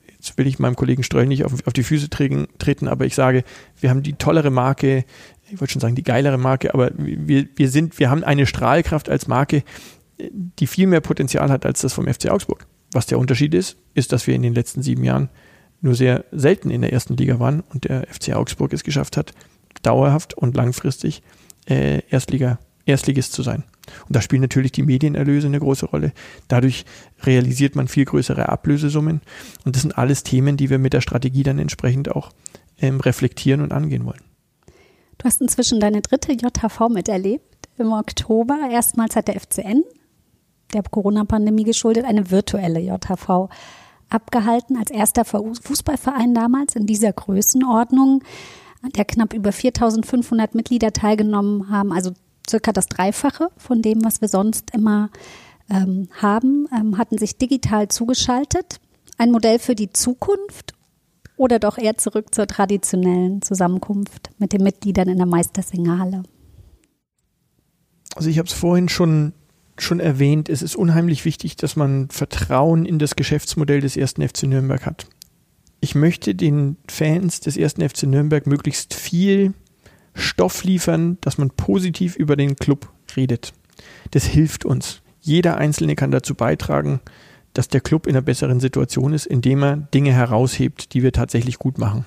Jetzt 0.07 0.38
will 0.38 0.47
ich 0.47 0.59
meinem 0.59 0.75
Kollegen 0.75 1.03
Ströll 1.03 1.27
nicht 1.27 1.45
auf, 1.45 1.53
auf 1.65 1.73
die 1.73 1.83
Füße 1.83 2.09
treten, 2.09 2.47
treten, 2.57 2.88
aber 2.88 3.05
ich 3.05 3.15
sage, 3.15 3.43
wir 3.79 3.89
haben 3.89 4.03
die 4.03 4.13
tollere 4.13 4.49
Marke, 4.49 5.05
ich 5.49 5.59
wollte 5.59 5.73
schon 5.73 5.81
sagen, 5.81 5.95
die 5.95 6.03
geilere 6.03 6.38
Marke, 6.38 6.73
aber 6.73 6.91
wir, 6.95 7.47
wir 7.55 7.69
sind, 7.69 7.99
wir 7.99 8.09
haben 8.09 8.23
eine 8.23 8.45
Strahlkraft 8.45 9.09
als 9.09 9.27
Marke, 9.27 9.63
die 10.19 10.67
viel 10.67 10.88
mehr 10.88 11.01
Potenzial 11.01 11.49
hat 11.49 11.65
als 11.65 11.81
das 11.81 11.93
vom 11.93 12.07
FC 12.07 12.29
Augsburg. 12.29 12.65
Was 12.91 13.05
der 13.05 13.19
Unterschied 13.19 13.53
ist, 13.53 13.77
ist, 13.93 14.12
dass 14.12 14.27
wir 14.27 14.35
in 14.35 14.41
den 14.41 14.53
letzten 14.53 14.81
sieben 14.81 15.03
Jahren 15.03 15.29
nur 15.82 15.96
sehr 15.96 16.26
selten 16.32 16.70
in 16.70 16.82
der 16.82 16.94
ersten 16.94 17.15
Liga 17.15 17.39
waren 17.39 17.62
und 17.62 17.86
der 17.86 18.08
FC 18.08 18.34
Augsburg 18.34 18.74
es 18.74 18.84
geschafft 18.84 19.18
hat, 19.18 19.34
dauerhaft 19.82 20.34
und 20.34 20.56
langfristig 20.56 21.24
äh, 21.68 22.02
Erstliga, 22.10 22.60
Erstligist 22.86 23.34
zu 23.34 23.44
sein. 23.44 23.63
Und 24.08 24.15
da 24.15 24.22
spielen 24.22 24.42
natürlich 24.42 24.72
die 24.72 24.84
Medienerlöse 24.84 25.48
eine 25.48 25.60
große 25.60 25.88
Rolle. 25.88 26.12
Dadurch 26.48 26.86
realisiert 27.24 27.76
man 27.76 27.88
viel 27.88 28.06
größere 28.06 28.50
Ablösesummen. 28.50 29.22
Und 29.65 29.76
das 29.76 29.82
sind 29.82 29.98
alles 29.98 30.24
Themen, 30.24 30.58
die 30.58 30.70
wir 30.70 30.78
mit 30.78 30.94
der 30.94 31.02
Strategie 31.02 31.44
dann 31.44 31.60
entsprechend 31.60 32.12
auch 32.12 32.32
ähm, 32.80 33.00
reflektieren 33.00 33.62
und 33.62 33.72
angehen 33.72 34.06
wollen. 34.06 34.22
Du 35.18 35.26
hast 35.26 35.42
inzwischen 35.42 35.80
deine 35.80 36.02
dritte 36.02 36.32
JHV 36.32 36.89
miterlebt. 36.89 37.68
Im 37.78 37.92
Oktober 37.92 38.58
erstmals 38.72 39.15
hat 39.15 39.28
der 39.28 39.39
FCN, 39.39 39.84
der 40.74 40.84
Corona-Pandemie 40.84 41.63
geschuldet, 41.63 42.06
eine 42.06 42.30
virtuelle 42.32 42.80
JHV 42.80 43.50
abgehalten, 44.10 44.78
als 44.78 44.91
erster 44.91 45.26
Fußballverein 45.26 46.34
damals 46.34 46.76
in 46.76 46.86
dieser 46.86 47.13
Größenordnung, 47.13 48.24
der 48.95 49.06
knapp 49.06 49.34
über 49.34 49.52
4500 49.52 50.56
Mitglieder 50.56 50.93
teilgenommen 50.93 51.69
haben, 51.69 51.91
also 51.91 52.12
circa 52.50 52.72
das 52.72 52.88
Dreifache 52.88 53.50
von 53.58 53.82
dem, 53.82 54.04
was 54.04 54.22
wir 54.22 54.28
sonst 54.28 54.74
immer 54.74 55.10
ähm, 55.69 56.10
haben, 56.22 56.67
ähm, 56.76 56.98
hatten 56.98 57.17
sich 57.17 57.38
digital 57.38 57.88
zugeschaltet. 57.89 58.80
Ein 59.17 59.32
Modell 59.32 59.60
für 59.60 59.76
die 59.76 59.91
Zukunft 59.91 60.74
oder 61.38 61.60
doch 61.60 61.78
eher 61.78 61.98
zurück 61.98 62.34
zur 62.34 62.48
traditionellen 62.48 63.41
Zusammenkunft 63.41 64.30
mit 64.39 64.54
den 64.54 64.63
Mitgliedern 64.63 65.08
in 65.08 65.17
der 65.17 65.26
Meistersingerhalle? 65.26 66.24
Also 68.15 68.30
ich 68.30 68.39
habe 68.39 68.48
es 68.48 68.54
vorhin 68.54 68.89
schon 68.89 69.34
schon 69.82 70.00
erwähnt, 70.00 70.50
es 70.50 70.62
ist 70.62 70.76
unheimlich 70.76 71.26
wichtig, 71.26 71.56
dass 71.56 71.76
man 71.76 72.10
Vertrauen 72.10 72.86
in 72.86 73.00
das 73.00 73.15
Geschäftsmodell 73.15 73.82
des 73.82 73.98
ersten 73.98 74.28
FC 74.28 74.44
Nürnberg 74.44 74.86
hat. 74.86 75.08
Ich 75.82 75.96
möchte 75.96 76.36
den 76.36 76.78
Fans 76.88 77.39
des 77.39 77.58
ersten 77.58 77.88
FC 77.88 78.04
Nürnberg 78.04 78.46
möglichst 78.48 78.94
viel 78.94 79.54
Stoff 80.13 80.63
liefern, 80.63 81.18
dass 81.22 81.38
man 81.38 81.52
positiv 81.52 82.15
über 82.15 82.36
den 82.36 82.56
Club 82.56 82.92
redet. 83.15 83.54
Das 84.12 84.26
hilft 84.26 84.65
uns. 84.65 85.02
Jeder 85.22 85.58
Einzelne 85.58 85.96
kann 85.96 86.12
dazu 86.12 86.36
beitragen, 86.36 87.00
dass 87.54 87.68
der 87.68 87.82
Club 87.82 88.08
in 88.08 88.15
einer 88.15 88.22
besseren 88.22 88.60
Situation 88.60 89.13
ist, 89.13 89.26
indem 89.26 89.63
er 89.63 89.78
Dinge 89.78 90.12
heraushebt, 90.12 90.94
die 90.94 91.04
wir 91.04 91.13
tatsächlich 91.13 91.58
gut 91.58 91.78
machen 91.78 92.06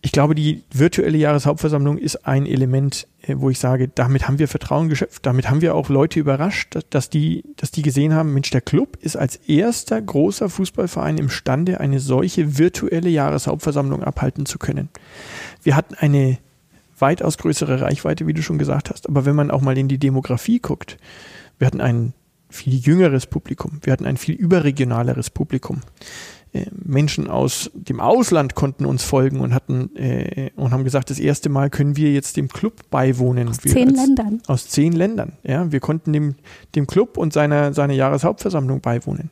ich 0.00 0.12
glaube, 0.12 0.34
die 0.34 0.62
virtuelle 0.70 1.18
Jahreshauptversammlung 1.18 1.98
ist 1.98 2.26
ein 2.26 2.46
Element, 2.46 3.08
äh, 3.22 3.34
wo 3.38 3.50
ich 3.50 3.58
sage, 3.58 3.88
damit 3.88 4.28
haben 4.28 4.38
wir 4.38 4.46
Vertrauen 4.46 4.88
geschöpft, 4.88 5.26
damit 5.26 5.50
haben 5.50 5.60
wir 5.60 5.74
auch 5.74 5.88
Leute 5.88 6.20
überrascht, 6.20 6.78
dass 6.90 7.10
die, 7.10 7.44
dass 7.56 7.72
die 7.72 7.82
gesehen 7.82 8.14
haben, 8.14 8.32
Mensch, 8.32 8.50
der 8.50 8.60
Club 8.60 8.96
ist 9.00 9.16
als 9.16 9.36
erster 9.36 10.00
großer 10.00 10.48
Fußballverein 10.48 11.18
imstande, 11.18 11.80
eine 11.80 11.98
solche 11.98 12.58
virtuelle 12.58 13.08
Jahreshauptversammlung 13.08 14.04
abhalten 14.04 14.46
zu 14.46 14.58
können. 14.58 14.88
Wir 15.62 15.74
hatten 15.74 15.94
eine 15.94 16.38
weitaus 16.98 17.38
größere 17.38 17.80
Reichweite, 17.80 18.26
wie 18.26 18.34
du 18.34 18.42
schon 18.42 18.58
gesagt 18.58 18.90
hast, 18.90 19.08
aber 19.08 19.24
wenn 19.24 19.36
man 19.36 19.50
auch 19.50 19.62
mal 19.62 19.76
in 19.76 19.88
die 19.88 19.98
Demografie 19.98 20.60
guckt, 20.60 20.96
wir 21.58 21.66
hatten 21.66 21.80
ein 21.80 22.12
viel 22.50 22.74
jüngeres 22.74 23.26
Publikum, 23.26 23.80
wir 23.82 23.92
hatten 23.92 24.06
ein 24.06 24.16
viel 24.16 24.34
überregionaleres 24.34 25.30
Publikum. 25.30 25.80
Äh, 26.52 26.66
Menschen 26.72 27.28
aus 27.28 27.70
dem 27.74 28.00
Ausland 28.00 28.54
konnten 28.54 28.86
uns 28.86 29.04
folgen 29.04 29.40
und 29.40 29.54
hatten 29.54 29.94
äh, 29.96 30.50
und 30.56 30.70
haben 30.72 30.84
gesagt, 30.84 31.10
das 31.10 31.18
erste 31.18 31.50
Mal 31.50 31.68
können 31.68 31.96
wir 31.96 32.12
jetzt 32.12 32.36
dem 32.36 32.48
Club 32.48 32.88
beiwohnen. 32.90 33.48
Aus 33.48 33.62
wir 33.64 33.72
zehn 33.72 33.88
als, 33.88 33.98
Ländern. 33.98 34.42
Aus 34.46 34.68
zehn 34.68 34.92
Ländern. 34.92 35.32
Ja, 35.42 35.70
wir 35.70 35.80
konnten 35.80 36.12
dem, 36.12 36.36
dem 36.74 36.86
Club 36.86 37.18
und 37.18 37.32
seiner, 37.32 37.74
seiner 37.74 37.92
Jahreshauptversammlung 37.92 38.80
beiwohnen. 38.80 39.30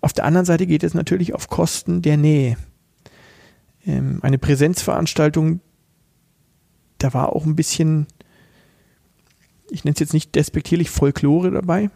Auf 0.00 0.12
der 0.12 0.24
anderen 0.24 0.44
Seite 0.44 0.66
geht 0.66 0.82
es 0.82 0.94
natürlich 0.94 1.32
auf 1.32 1.48
Kosten 1.48 2.02
der 2.02 2.16
Nähe. 2.16 2.56
Ähm, 3.86 4.18
eine 4.22 4.38
Präsenzveranstaltung, 4.38 5.60
da 6.98 7.14
war 7.14 7.36
auch 7.36 7.46
ein 7.46 7.54
bisschen, 7.54 8.08
ich 9.70 9.84
nenne 9.84 9.94
es 9.94 10.00
jetzt 10.00 10.12
nicht 10.12 10.34
despektierlich, 10.34 10.90
Folklore 10.90 11.52
dabei. 11.52 11.90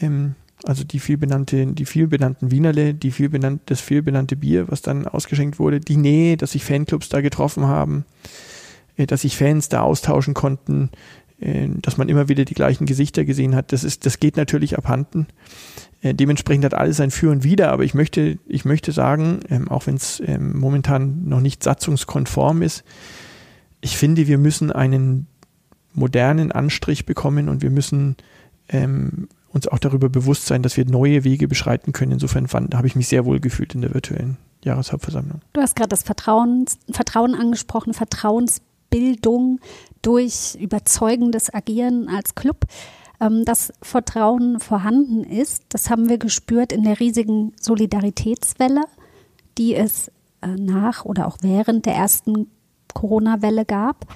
Ähm, 0.00 0.36
also 0.64 0.84
die 0.84 1.00
vielbenannte, 1.00 1.66
die 1.66 1.86
vielbenannten 1.86 2.50
Wienerle, 2.50 2.94
die 2.94 3.10
vielbenannte, 3.10 3.62
das 3.66 3.80
vielbenannte 3.80 4.36
Bier, 4.36 4.68
was 4.68 4.82
dann 4.82 5.06
ausgeschenkt 5.06 5.58
wurde, 5.58 5.80
die 5.80 5.96
Nähe, 5.96 6.36
dass 6.36 6.52
sich 6.52 6.64
Fanclubs 6.64 7.08
da 7.08 7.20
getroffen 7.20 7.66
haben, 7.66 8.04
äh, 8.96 9.06
dass 9.06 9.22
sich 9.22 9.36
Fans 9.36 9.68
da 9.68 9.80
austauschen 9.80 10.34
konnten, 10.34 10.90
äh, 11.40 11.68
dass 11.80 11.96
man 11.96 12.08
immer 12.08 12.28
wieder 12.28 12.44
die 12.44 12.54
gleichen 12.54 12.86
Gesichter 12.86 13.24
gesehen 13.24 13.54
hat. 13.54 13.72
Das 13.72 13.84
ist, 13.84 14.04
das 14.04 14.20
geht 14.20 14.36
natürlich 14.36 14.76
abhanden. 14.76 15.26
Äh, 16.02 16.14
dementsprechend 16.14 16.64
hat 16.64 16.74
alles 16.74 17.00
ein 17.00 17.10
Für 17.10 17.30
und 17.30 17.44
Wider, 17.44 17.72
aber 17.72 17.84
ich 17.84 17.94
möchte, 17.94 18.38
ich 18.46 18.64
möchte 18.64 18.92
sagen, 18.92 19.40
ähm, 19.48 19.68
auch 19.68 19.86
wenn 19.86 19.96
es 19.96 20.22
ähm, 20.24 20.58
momentan 20.58 21.28
noch 21.28 21.40
nicht 21.40 21.62
satzungskonform 21.62 22.62
ist, 22.62 22.84
ich 23.80 23.96
finde, 23.96 24.26
wir 24.26 24.38
müssen 24.38 24.70
einen 24.70 25.26
modernen 25.94 26.52
Anstrich 26.52 27.06
bekommen 27.06 27.48
und 27.48 27.62
wir 27.62 27.70
müssen 27.70 28.16
ähm, 28.68 29.28
uns 29.52 29.68
auch 29.68 29.78
darüber 29.78 30.08
bewusst 30.08 30.46
sein, 30.46 30.62
dass 30.62 30.76
wir 30.76 30.84
neue 30.84 31.24
Wege 31.24 31.48
beschreiten 31.48 31.92
können. 31.92 32.12
Insofern 32.12 32.46
habe 32.74 32.86
ich 32.86 32.96
mich 32.96 33.08
sehr 33.08 33.24
wohl 33.24 33.40
gefühlt 33.40 33.74
in 33.74 33.82
der 33.82 33.94
virtuellen 33.94 34.36
Jahreshauptversammlung. 34.64 35.40
Du 35.52 35.60
hast 35.60 35.76
gerade 35.76 35.88
das 35.88 36.02
Vertrauen, 36.02 36.66
Vertrauen 36.90 37.34
angesprochen, 37.34 37.94
Vertrauensbildung 37.94 39.60
durch 40.02 40.56
überzeugendes 40.60 41.52
Agieren 41.52 42.08
als 42.08 42.34
Club. 42.34 42.64
Ähm, 43.20 43.44
dass 43.44 43.72
Vertrauen 43.82 44.60
vorhanden 44.60 45.24
ist, 45.24 45.64
das 45.68 45.90
haben 45.90 46.08
wir 46.08 46.16
gespürt 46.16 46.72
in 46.72 46.84
der 46.84 47.00
riesigen 47.00 47.52
Solidaritätswelle, 47.60 48.84
die 49.58 49.74
es 49.74 50.10
äh, 50.40 50.46
nach 50.48 51.04
oder 51.04 51.26
auch 51.26 51.36
während 51.42 51.84
der 51.84 51.94
ersten 51.94 52.46
Corona-Welle 52.94 53.66
gab, 53.66 54.06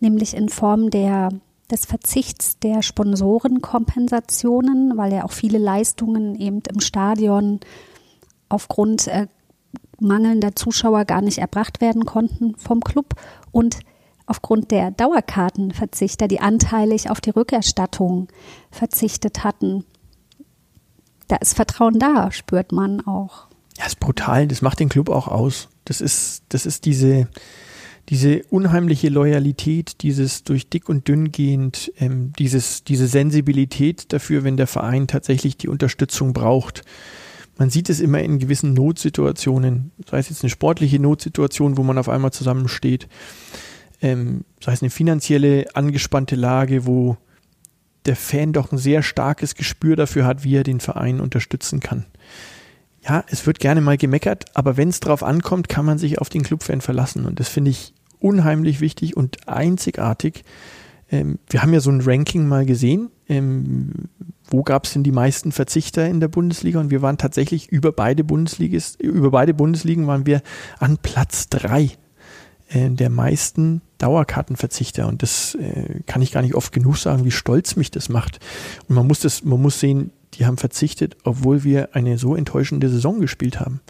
nämlich 0.00 0.34
in 0.34 0.48
Form 0.48 0.90
der 0.90 1.28
des 1.70 1.86
Verzichts 1.86 2.58
der 2.58 2.82
Sponsorenkompensationen, 2.82 4.96
weil 4.96 5.12
ja 5.12 5.24
auch 5.24 5.32
viele 5.32 5.58
Leistungen 5.58 6.34
eben 6.34 6.62
im 6.70 6.80
Stadion 6.80 7.60
aufgrund 8.48 9.08
äh, 9.08 9.26
mangelnder 9.98 10.54
Zuschauer 10.54 11.04
gar 11.04 11.22
nicht 11.22 11.38
erbracht 11.38 11.80
werden 11.80 12.04
konnten 12.04 12.56
vom 12.56 12.80
Club 12.80 13.14
und 13.52 13.78
aufgrund 14.26 14.70
der 14.70 14.90
Dauerkartenverzichter, 14.90 16.28
die 16.28 16.40
anteilig 16.40 17.10
auf 17.10 17.20
die 17.20 17.30
Rückerstattung 17.30 18.28
verzichtet 18.70 19.44
hatten. 19.44 19.84
Da 21.28 21.36
ist 21.36 21.54
Vertrauen 21.54 21.98
da, 21.98 22.30
spürt 22.30 22.72
man 22.72 23.06
auch. 23.06 23.46
Ja, 23.78 23.86
ist 23.86 24.00
brutal. 24.00 24.46
Das 24.46 24.62
macht 24.62 24.80
den 24.80 24.88
Club 24.88 25.08
auch 25.08 25.28
aus. 25.28 25.68
Das 25.84 26.00
ist, 26.00 26.42
das 26.50 26.64
ist 26.64 26.84
diese, 26.84 27.28
diese 28.08 28.42
unheimliche 28.50 29.08
Loyalität, 29.08 30.02
dieses 30.02 30.44
durch 30.44 30.68
dick 30.68 30.88
und 30.88 31.08
dünn 31.08 31.32
gehend, 31.32 31.92
ähm, 31.98 32.32
dieses, 32.38 32.84
diese 32.84 33.06
Sensibilität 33.06 34.12
dafür, 34.12 34.44
wenn 34.44 34.56
der 34.56 34.66
Verein 34.66 35.06
tatsächlich 35.06 35.56
die 35.56 35.68
Unterstützung 35.68 36.32
braucht. 36.32 36.82
Man 37.56 37.70
sieht 37.70 37.88
es 37.88 38.00
immer 38.00 38.20
in 38.20 38.38
gewissen 38.38 38.74
Notsituationen, 38.74 39.92
sei 40.10 40.18
es 40.18 40.28
jetzt 40.28 40.42
eine 40.42 40.50
sportliche 40.50 40.98
Notsituation, 40.98 41.76
wo 41.76 41.82
man 41.82 41.98
auf 41.98 42.08
einmal 42.08 42.32
zusammensteht. 42.32 43.08
ähm, 44.02 44.44
sei 44.60 44.72
es 44.72 44.82
eine 44.82 44.90
finanzielle 44.90 45.66
angespannte 45.74 46.36
Lage, 46.36 46.86
wo 46.86 47.16
der 48.06 48.16
Fan 48.16 48.52
doch 48.52 48.70
ein 48.70 48.78
sehr 48.78 49.02
starkes 49.02 49.54
Gespür 49.54 49.96
dafür 49.96 50.26
hat, 50.26 50.44
wie 50.44 50.56
er 50.56 50.62
den 50.62 50.80
Verein 50.80 51.20
unterstützen 51.20 51.80
kann. 51.80 52.04
Ja, 53.06 53.24
es 53.28 53.46
wird 53.46 53.58
gerne 53.58 53.80
mal 53.82 53.98
gemeckert, 53.98 54.46
aber 54.54 54.76
wenn 54.76 54.88
es 54.88 55.00
drauf 55.00 55.22
ankommt, 55.22 55.68
kann 55.68 55.84
man 55.84 55.98
sich 55.98 56.20
auf 56.20 56.30
den 56.30 56.42
Clubfan 56.42 56.80
verlassen. 56.80 57.26
Und 57.26 57.38
das 57.38 57.48
finde 57.48 57.70
ich 57.70 57.92
unheimlich 58.18 58.80
wichtig 58.80 59.16
und 59.16 59.46
einzigartig. 59.46 60.42
Ähm, 61.10 61.38
wir 61.50 61.62
haben 61.62 61.74
ja 61.74 61.80
so 61.80 61.90
ein 61.90 62.00
Ranking 62.00 62.48
mal 62.48 62.64
gesehen. 62.64 63.10
Ähm, 63.28 63.90
wo 64.48 64.62
gab 64.62 64.84
es 64.84 64.94
denn 64.94 65.02
die 65.02 65.12
meisten 65.12 65.52
Verzichter 65.52 66.08
in 66.08 66.20
der 66.20 66.28
Bundesliga? 66.28 66.80
Und 66.80 66.90
wir 66.90 67.02
waren 67.02 67.18
tatsächlich 67.18 67.70
über 67.70 67.92
beide 67.92 68.24
Bundesligas, 68.24 68.96
über 68.96 69.30
beide 69.30 69.52
Bundesligen 69.52 70.06
waren 70.06 70.24
wir 70.24 70.40
an 70.78 70.96
Platz 70.96 71.48
drei 71.50 71.90
äh, 72.70 72.88
der 72.88 73.10
meisten 73.10 73.82
Dauerkartenverzichter. 73.98 75.06
Und 75.08 75.22
das 75.22 75.54
äh, 75.56 76.00
kann 76.06 76.22
ich 76.22 76.32
gar 76.32 76.42
nicht 76.42 76.54
oft 76.54 76.72
genug 76.72 76.96
sagen, 76.96 77.26
wie 77.26 77.30
stolz 77.30 77.76
mich 77.76 77.90
das 77.90 78.08
macht. 78.08 78.40
Und 78.88 78.94
man 78.94 79.06
muss 79.06 79.20
das, 79.20 79.44
man 79.44 79.60
muss 79.60 79.80
sehen, 79.80 80.10
die 80.34 80.46
haben 80.46 80.56
verzichtet, 80.56 81.16
obwohl 81.24 81.64
wir 81.64 81.94
eine 81.94 82.18
so 82.18 82.34
enttäuschende 82.34 82.88
Saison 82.88 83.20
gespielt 83.20 83.60
haben. 83.60 83.80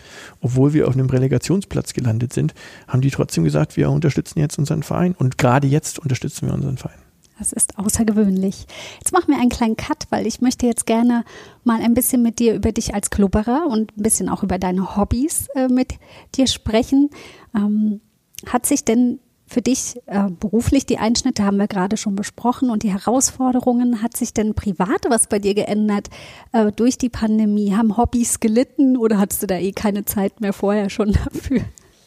Obwohl 0.40 0.72
wir 0.72 0.88
auf 0.88 0.94
einem 0.94 1.10
Relegationsplatz 1.10 1.92
gelandet 1.92 2.32
sind, 2.32 2.54
haben 2.88 3.00
die 3.00 3.10
trotzdem 3.10 3.44
gesagt, 3.44 3.76
wir 3.76 3.90
unterstützen 3.90 4.38
jetzt 4.38 4.58
unseren 4.58 4.82
Verein. 4.82 5.14
Und 5.18 5.38
gerade 5.38 5.66
jetzt 5.66 5.98
unterstützen 5.98 6.46
wir 6.46 6.54
unseren 6.54 6.76
Verein. 6.76 6.98
Das 7.38 7.52
ist 7.52 7.78
außergewöhnlich. 7.78 8.66
Jetzt 9.00 9.12
machen 9.12 9.28
wir 9.28 9.40
einen 9.40 9.50
kleinen 9.50 9.76
Cut, 9.76 10.04
weil 10.10 10.26
ich 10.26 10.40
möchte 10.40 10.66
jetzt 10.66 10.86
gerne 10.86 11.24
mal 11.64 11.80
ein 11.80 11.94
bisschen 11.94 12.22
mit 12.22 12.38
dir 12.38 12.54
über 12.54 12.70
dich 12.70 12.94
als 12.94 13.10
Klubberer 13.10 13.66
und 13.68 13.96
ein 13.96 14.02
bisschen 14.02 14.28
auch 14.28 14.44
über 14.44 14.58
deine 14.58 14.96
Hobbys 14.96 15.48
äh, 15.56 15.66
mit 15.66 15.94
dir 16.36 16.46
sprechen. 16.46 17.10
Ähm, 17.54 18.00
hat 18.46 18.66
sich 18.66 18.84
denn 18.84 19.18
für 19.46 19.62
dich 19.62 20.00
äh, 20.06 20.30
beruflich 20.30 20.86
die 20.86 20.98
Einschnitte 20.98 21.44
haben 21.44 21.58
wir 21.58 21.68
gerade 21.68 21.96
schon 21.96 22.16
besprochen 22.16 22.70
und 22.70 22.82
die 22.82 22.92
Herausforderungen. 22.92 24.02
Hat 24.02 24.16
sich 24.16 24.32
denn 24.32 24.54
privat 24.54 25.04
was 25.08 25.26
bei 25.26 25.38
dir 25.38 25.54
geändert 25.54 26.08
äh, 26.52 26.72
durch 26.72 26.98
die 26.98 27.10
Pandemie? 27.10 27.74
Haben 27.74 27.96
Hobbys 27.96 28.40
gelitten 28.40 28.96
oder 28.96 29.18
hattest 29.18 29.42
du 29.42 29.46
da 29.46 29.56
eh 29.56 29.72
keine 29.72 30.04
Zeit 30.04 30.40
mehr 30.40 30.52
vorher 30.52 30.90
schon 30.90 31.12
dafür? 31.12 31.60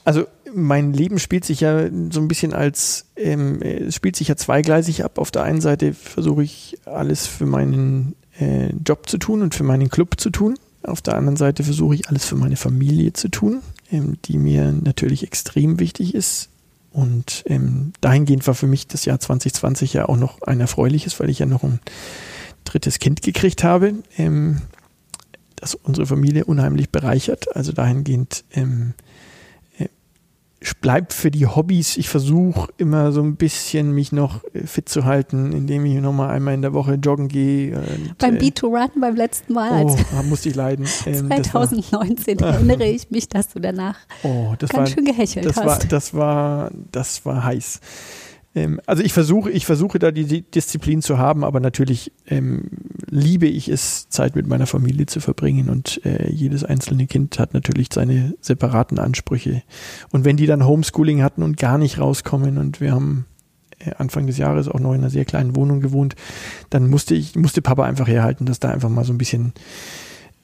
Also 0.04 0.26
mein 0.54 0.94
Leben 0.94 1.20
spielt 1.20 1.44
sich 1.44 1.60
ja 1.60 1.90
so 2.12 2.22
ein 2.22 2.30
bisschen 2.30 2.54
als, 2.54 3.08
ähm, 3.18 3.62
es 3.62 3.94
spielt 3.94 4.16
sich 4.16 4.30
ja 4.30 4.38
zweigleisig 4.38 5.04
ab. 5.04 5.20
Auf 5.20 5.32
der 5.32 5.44
einen 5.44 5.62
Seite 5.62 5.94
versuche 5.94 6.44
ich 6.44 6.78
alles 6.86 7.28
für 7.28 7.46
meinen 7.46 8.16
äh, 8.40 8.70
Job 8.86 9.10
zu 9.10 9.18
tun 9.18 9.42
und 9.42 9.54
für 9.54 9.64
meinen 9.64 9.90
Club 9.90 10.20
zu 10.20 10.30
tun. 10.30 10.58
Auf 10.84 11.02
der 11.02 11.16
anderen 11.18 11.36
Seite 11.36 11.64
versuche 11.64 11.96
ich 11.96 12.08
alles 12.08 12.26
für 12.26 12.36
meine 12.36 12.56
Familie 12.56 13.14
zu 13.14 13.28
tun, 13.28 13.62
ähm, 13.92 14.18
die 14.26 14.38
mir 14.38 14.72
natürlich 14.72 15.24
extrem 15.24 15.80
wichtig 15.80 16.16
ist. 16.16 16.50
Und 16.92 17.44
ähm, 17.48 17.94
dahingehend 18.02 18.48
war 18.48 18.56
für 18.56 18.68
mich 18.68 18.88
das 18.88 19.06
Jahr 19.06 19.20
2020 19.20 19.94
ja 19.94 20.10
auch 20.10 20.18
noch 20.18 20.42
ein 20.42 20.60
erfreuliches, 20.60 21.20
weil 21.20 21.30
ich 21.30 21.40
ja 21.40 21.46
noch 21.46 21.64
ein 21.64 21.80
drittes 22.64 23.00
Kind 23.00 23.22
gekriegt 23.22 23.64
habe, 23.64 23.96
ähm, 24.18 24.62
das 25.56 25.76
unsere 25.76 26.08
Familie 26.08 26.46
unheimlich 26.46 26.90
bereichert. 26.90 27.56
Also 27.56 27.72
dahingehend 27.72 28.44
ähm, 28.52 28.94
bleibt 30.82 31.14
für 31.14 31.32
die 31.32 31.46
Hobbys. 31.46 31.98
Ich 31.98 32.10
versuche 32.10 32.72
immer 32.78 33.12
so 33.12 33.22
ein 33.22 33.36
bisschen 33.36 33.92
mich 33.92 34.12
noch 34.12 34.44
äh, 34.54 34.66
fit 34.66 34.90
zu 34.90 35.06
halten, 35.06 35.52
indem 35.52 35.86
ich 35.86 35.96
nochmal 35.96 36.32
einmal 36.32 36.54
in 36.54 36.62
der 36.62 36.74
Woche 36.74 36.96
joggen 36.96 37.28
gehe. 37.28 37.80
Beim 38.18 38.38
äh, 38.38 38.40
B2Run 38.40 39.00
beim 39.00 39.16
letzten 39.16 39.54
Mal. 39.54 39.86
Oh, 39.86 39.96
da 40.12 40.24
musste 40.24 40.50
ich 40.50 40.56
leiden. 40.56 40.86
2019 41.06 42.40
war, 42.40 42.48
erinnere 42.54 42.86
ich 42.86 43.10
mich, 43.12 43.30
dass 43.30 43.50
du 43.50 43.60
danach 43.60 43.98
oh, 44.24 44.56
ganz 44.58 44.74
war, 44.74 44.86
schön 44.88 45.06
gehechelt 45.06 45.46
das 45.46 45.58
hast. 45.58 45.66
War, 45.66 45.80
das 45.80 46.14
war, 46.14 46.72
das 46.92 47.26
war 47.26 47.44
heiß. 47.44 47.80
Ähm, 48.56 48.82
also 48.86 49.04
ich 49.04 49.14
versuche, 49.14 49.52
ich 49.52 49.66
versuche 49.66 50.00
da 50.00 50.12
die 50.12 50.42
Disziplin 50.42 51.02
zu 51.02 51.18
haben, 51.18 51.44
aber 51.44 51.60
natürlich 51.60 52.12
ähm, 52.26 52.70
liebe 53.10 53.48
ich 53.48 53.70
es, 53.70 54.10
Zeit 54.10 54.36
mit 54.36 54.48
meiner 54.48 54.68
Familie 54.68 55.06
zu 55.06 55.20
verbringen 55.20 55.70
und 55.70 56.02
äh, 56.06 56.30
jedes 56.30 56.64
einzelne 56.64 57.08
Kind 57.08 57.40
hat 57.40 57.54
natürlich 57.54 57.88
seine 57.94 58.36
separaten 58.42 59.00
Ansprüche. 59.00 59.64
Und 60.12 60.26
wenn 60.26 60.38
die 60.38 60.46
dann 60.46 60.66
Homeschooling 60.66 61.24
hatten 61.24 61.44
und 61.44 61.58
gar 61.58 61.78
nicht 61.78 62.00
rauskommen 62.00 62.58
und 62.58 62.82
wir 62.82 62.92
haben 62.92 63.26
äh, 63.80 63.92
Anfang 63.98 64.28
des 64.28 64.38
Jahres 64.38 64.68
auch 64.68 64.80
noch 64.80 64.94
in 64.94 65.00
einer 65.00 65.10
sehr 65.10 65.26
kleinen 65.26 65.56
Wohnung 65.56 65.80
gewohnt, 65.80 66.16
dann 66.70 66.90
musste 66.90 67.16
ich, 67.16 67.36
musste 67.36 67.62
Papa 67.62 67.84
einfach 67.84 68.08
herhalten, 68.08 68.46
dass 68.46 68.60
da 68.60 68.70
einfach 68.70 68.90
mal 68.90 69.06
so 69.06 69.14
ein 69.14 69.18
bisschen 69.18 69.54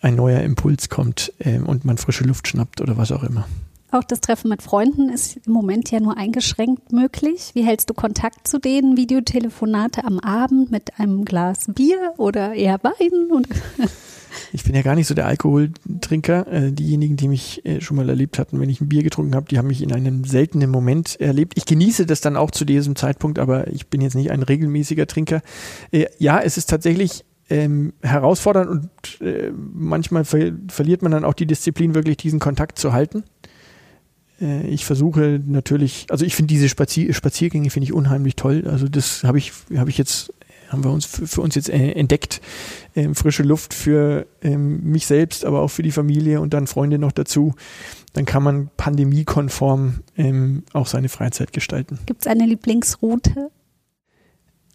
ein 0.02 0.16
neuer 0.16 0.42
Impuls 0.42 0.90
kommt 0.90 1.34
äh, 1.40 1.60
und 1.60 1.86
man 1.86 1.98
frische 1.98 2.24
Luft 2.24 2.48
schnappt 2.48 2.82
oder 2.82 2.98
was 2.98 3.12
auch 3.12 3.24
immer. 3.24 3.48
Auch 3.94 4.04
das 4.04 4.22
Treffen 4.22 4.50
mit 4.50 4.64
Freunden 4.64 5.10
ist 5.10 5.38
im 5.46 5.54
Moment 5.54 5.92
ja 5.92 6.00
nur 6.00 6.18
eingeschränkt 6.18 6.92
möglich. 6.92 7.52
Wie 7.54 7.64
hältst 7.64 7.92
du 7.92 7.94
Kontakt 7.94 8.48
zu 8.48 8.58
denen? 8.58 8.98
Videotelefonate 8.98 10.04
am 10.04 10.18
Abend 10.18 10.72
mit 10.72 11.00
einem 11.00 11.26
Glas 11.26 11.66
Bier 11.68 12.16
oder 12.18 12.56
eher 12.56 12.80
Wein? 12.82 13.30
Und 13.32 13.48
ich 14.52 14.64
bin 14.64 14.74
ja 14.74 14.82
gar 14.82 14.96
nicht 14.96 15.06
so 15.06 15.14
der 15.14 15.28
Alkoholtrinker. 15.28 16.48
Äh, 16.52 16.72
diejenigen, 16.72 17.18
die 17.18 17.28
mich 17.28 17.64
äh, 17.68 17.82
schon 17.82 17.98
mal 17.98 18.10
erlebt 18.10 18.40
hatten, 18.40 18.60
wenn 18.60 18.70
ich 18.72 18.82
ein 18.82 18.90
Bier 18.90 19.04
getrunken 19.04 19.36
habe, 19.36 19.46
die 19.48 19.60
haben 19.60 19.68
mich 19.68 19.84
in 19.84 19.94
einem 19.94 20.24
seltenen 20.24 20.72
Moment 20.72 21.22
erlebt. 21.22 21.54
Ich 21.56 21.66
genieße 21.66 22.08
das 22.08 22.20
dann 22.20 22.36
auch 22.36 22.50
zu 22.50 22.66
diesem 22.66 22.96
Zeitpunkt, 22.96 23.38
aber 23.38 23.68
ich 23.68 23.90
bin 23.90 24.02
jetzt 24.02 24.16
nicht 24.16 24.32
ein 24.32 24.42
regelmäßiger 24.42 25.06
Trinker. 25.06 25.44
Äh, 25.92 26.08
ja, 26.18 26.40
es 26.40 26.58
ist 26.58 26.68
tatsächlich 26.68 27.26
ähm, 27.48 27.94
herausfordernd 28.02 28.70
und 28.72 29.22
äh, 29.22 29.52
manchmal 29.52 30.26
ver 30.26 30.54
verliert 30.68 31.04
man 31.04 31.12
dann 31.12 31.26
auch 31.26 31.36
die 31.36 31.46
Disziplin, 31.46 31.94
wirklich 31.94 32.18
diesen 32.18 32.40
Kontakt 32.40 32.80
zu 32.80 32.92
halten. 32.92 33.24
Äh, 34.42 34.68
ich 34.68 34.86
versuche 34.86 35.42
natürlich, 35.46 36.08
also 36.10 36.26
ich 36.26 36.36
finde 36.36 36.54
diese 36.54 36.70
Spazier 36.70 37.14
Spaziergänge 37.14 37.70
finde 37.70 37.86
ich 37.86 37.94
unheimlich 37.94 38.36
toll. 38.36 38.64
Also 38.68 38.88
das 38.88 39.24
habe 39.24 39.38
ich, 39.38 39.52
habe 39.76 39.90
ich 39.90 39.98
jetzt, 39.98 40.34
haben 40.70 40.84
wir 40.84 40.92
uns 40.92 41.06
für, 41.06 41.42
uns 41.42 41.56
jetzt 41.56 41.70
äh, 41.70 41.92
entdeckt. 41.92 42.42
Ähm, 42.96 43.16
frische 43.16 43.44
Luft 43.44 43.74
für 43.74 44.28
ähm, 44.42 44.84
mich 44.84 45.06
selbst, 45.06 45.46
aber 45.46 45.62
auch 45.62 45.70
für 45.70 45.84
die 45.84 45.92
Familie 45.92 46.42
und 46.42 46.54
dann 46.54 46.68
Freunde 46.68 47.00
noch 47.00 47.12
dazu. 47.12 47.54
Dann 48.14 48.26
kann 48.26 48.44
man 48.44 48.70
pandemiekonform 48.78 50.02
ähm, 50.18 50.64
auch 50.74 50.88
seine 50.88 51.10
Freizeit 51.10 51.52
gestalten. 51.54 52.00
Gibt 52.06 52.22
es 52.22 52.28
eine 52.28 52.46
Lieblingsroute? 52.46 53.50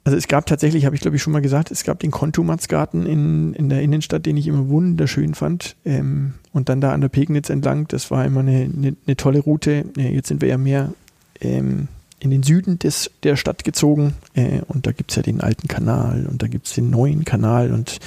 Also 0.09 0.17
es 0.17 0.27
gab 0.27 0.47
tatsächlich, 0.47 0.87
habe 0.87 0.97
ich 0.97 1.03
glaube 1.03 1.19
ich 1.19 1.23
schon 1.23 1.35
mal 1.35 1.43
gesagt, 1.43 1.71
es 1.71 1.85
gab 1.85 2.01
den 2.01 2.11
Kontumatzgarten 2.11 3.05
in, 3.05 3.53
in 3.53 3.69
der 3.69 3.83
Innenstadt, 3.83 4.25
den 4.25 4.39
ich 4.39 4.47
immer 4.47 4.71
wunderschön 4.71 5.35
fand. 5.35 5.77
Ähm, 5.85 6.33
und 6.55 6.71
dann 6.71 6.81
da 6.81 6.95
an 6.95 7.03
der 7.03 7.11
Pegnitz 7.11 7.51
entlang, 7.51 7.87
das 7.89 8.11
war 8.11 8.25
immer 8.25 8.41
eine, 8.41 8.71
eine, 8.75 8.97
eine 9.07 9.17
tolle 9.19 9.41
Route. 9.41 9.85
Äh, 9.99 10.15
jetzt 10.15 10.29
sind 10.29 10.41
wir 10.41 10.49
ja 10.49 10.57
mehr 10.57 10.95
ähm, 11.43 11.89
in 12.21 12.31
den 12.31 12.43
Süden 12.43 12.79
des, 12.79 13.11
der 13.23 13.37
Stadt 13.37 13.65
gezogen. 13.65 14.15
Äh, 14.33 14.63
und 14.67 14.87
da 14.87 14.93
gibt 14.93 15.11
es 15.11 15.17
ja 15.17 15.23
den 15.23 15.43
alten 15.43 15.69
Kanal 15.69 16.27
und 16.27 16.43
da 16.43 16.47
gibt 16.47 16.69
es 16.69 16.73
den 16.73 16.89
neuen 16.89 17.27
Kanal 17.27 17.71
und 17.71 17.99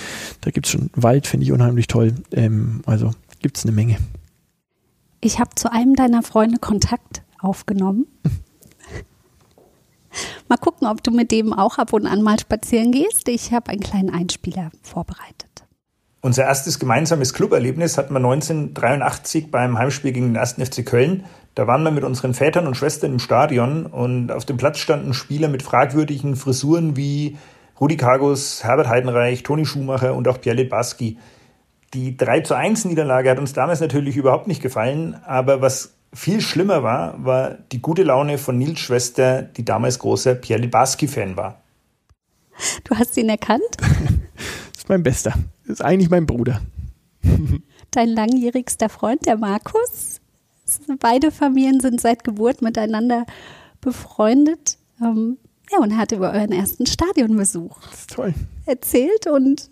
da 0.41 0.49
gibt 0.49 0.65
es 0.65 0.71
schon 0.71 0.89
Wald, 0.95 1.27
finde 1.27 1.43
ich 1.43 1.51
unheimlich 1.51 1.85
toll. 1.85 2.15
Ähm, 2.31 2.81
also 2.87 3.11
gibt 3.43 3.57
es 3.57 3.63
eine 3.63 3.73
Menge. 3.73 3.97
Ich 5.19 5.39
habe 5.39 5.51
zu 5.53 5.71
einem 5.71 5.93
deiner 5.93 6.23
Freunde 6.23 6.57
Kontakt 6.57 7.21
aufgenommen. 7.37 8.07
Mal 10.49 10.57
gucken, 10.57 10.87
ob 10.87 11.03
du 11.03 11.11
mit 11.11 11.31
dem 11.31 11.53
auch 11.53 11.77
ab 11.77 11.93
und 11.93 12.05
an 12.05 12.21
mal 12.21 12.39
spazieren 12.39 12.91
gehst. 12.91 13.27
Ich 13.27 13.51
habe 13.51 13.69
einen 13.69 13.81
kleinen 13.81 14.09
Einspieler 14.09 14.71
vorbereitet. 14.81 15.47
Unser 16.23 16.43
erstes 16.43 16.77
gemeinsames 16.77 17.33
Cluberlebnis 17.33 17.97
hatten 17.97 18.13
wir 18.13 18.17
1983 18.17 19.49
beim 19.49 19.79
Heimspiel 19.79 20.11
gegen 20.11 20.33
den 20.33 20.37
1. 20.37 20.53
FC 20.53 20.85
Köln. 20.85 21.23
Da 21.55 21.65
waren 21.65 21.83
wir 21.83 21.91
mit 21.91 22.03
unseren 22.03 22.35
Vätern 22.35 22.67
und 22.67 22.77
Schwestern 22.77 23.13
im 23.13 23.19
Stadion 23.19 23.87
und 23.87 24.31
auf 24.31 24.45
dem 24.45 24.57
Platz 24.57 24.77
standen 24.77 25.13
Spieler 25.13 25.47
mit 25.47 25.63
fragwürdigen 25.63 26.35
Frisuren 26.35 26.95
wie 26.95 27.37
Rudi 27.79 27.97
Kargus, 27.97 28.63
Herbert 28.63 28.87
Heidenreich, 28.87 29.41
Toni 29.41 29.65
Schumacher 29.65 30.13
und 30.13 30.27
auch 30.27 30.39
Pierre 30.39 30.57
Litbarski. 30.57 31.17
Die 31.95 32.15
3 32.15 32.41
zu 32.41 32.53
1 32.53 32.85
Niederlage 32.85 33.31
hat 33.31 33.39
uns 33.39 33.53
damals 33.53 33.81
natürlich 33.81 34.15
überhaupt 34.15 34.47
nicht 34.47 34.61
gefallen, 34.61 35.19
aber 35.25 35.61
was 35.61 35.95
viel 36.13 36.41
schlimmer 36.41 36.83
war, 36.83 37.23
war 37.23 37.57
die 37.71 37.81
gute 37.81 38.03
Laune 38.03 38.37
von 38.37 38.57
Nils 38.57 38.79
Schwester, 38.79 39.41
die 39.41 39.65
damals 39.65 39.99
großer 39.99 40.35
Pierre 40.35 40.61
Libarski-Fan 40.61 41.37
war. 41.37 41.61
Du 42.83 42.95
hast 42.95 43.17
ihn 43.17 43.29
erkannt? 43.29 43.61
das 43.79 43.89
ist 44.77 44.89
mein 44.89 45.03
Bester. 45.03 45.33
Das 45.63 45.79
ist 45.79 45.81
eigentlich 45.81 46.09
mein 46.09 46.25
Bruder. 46.25 46.61
Dein 47.91 48.09
langjährigster 48.09 48.89
Freund, 48.89 49.25
der 49.25 49.37
Markus. 49.37 50.19
Beide 50.99 51.31
Familien 51.31 51.79
sind 51.79 51.99
seit 51.99 52.23
Geburt 52.23 52.61
miteinander 52.61 53.25
befreundet. 53.81 54.77
Ähm, 55.01 55.37
ja, 55.71 55.79
und 55.79 55.91
er 55.91 55.97
hat 55.97 56.11
über 56.11 56.31
euren 56.31 56.51
ersten 56.51 56.85
Stadionbesuch 56.85 57.79
das 57.89 57.99
ist 58.01 58.13
toll. 58.13 58.33
erzählt 58.65 59.27
und 59.27 59.69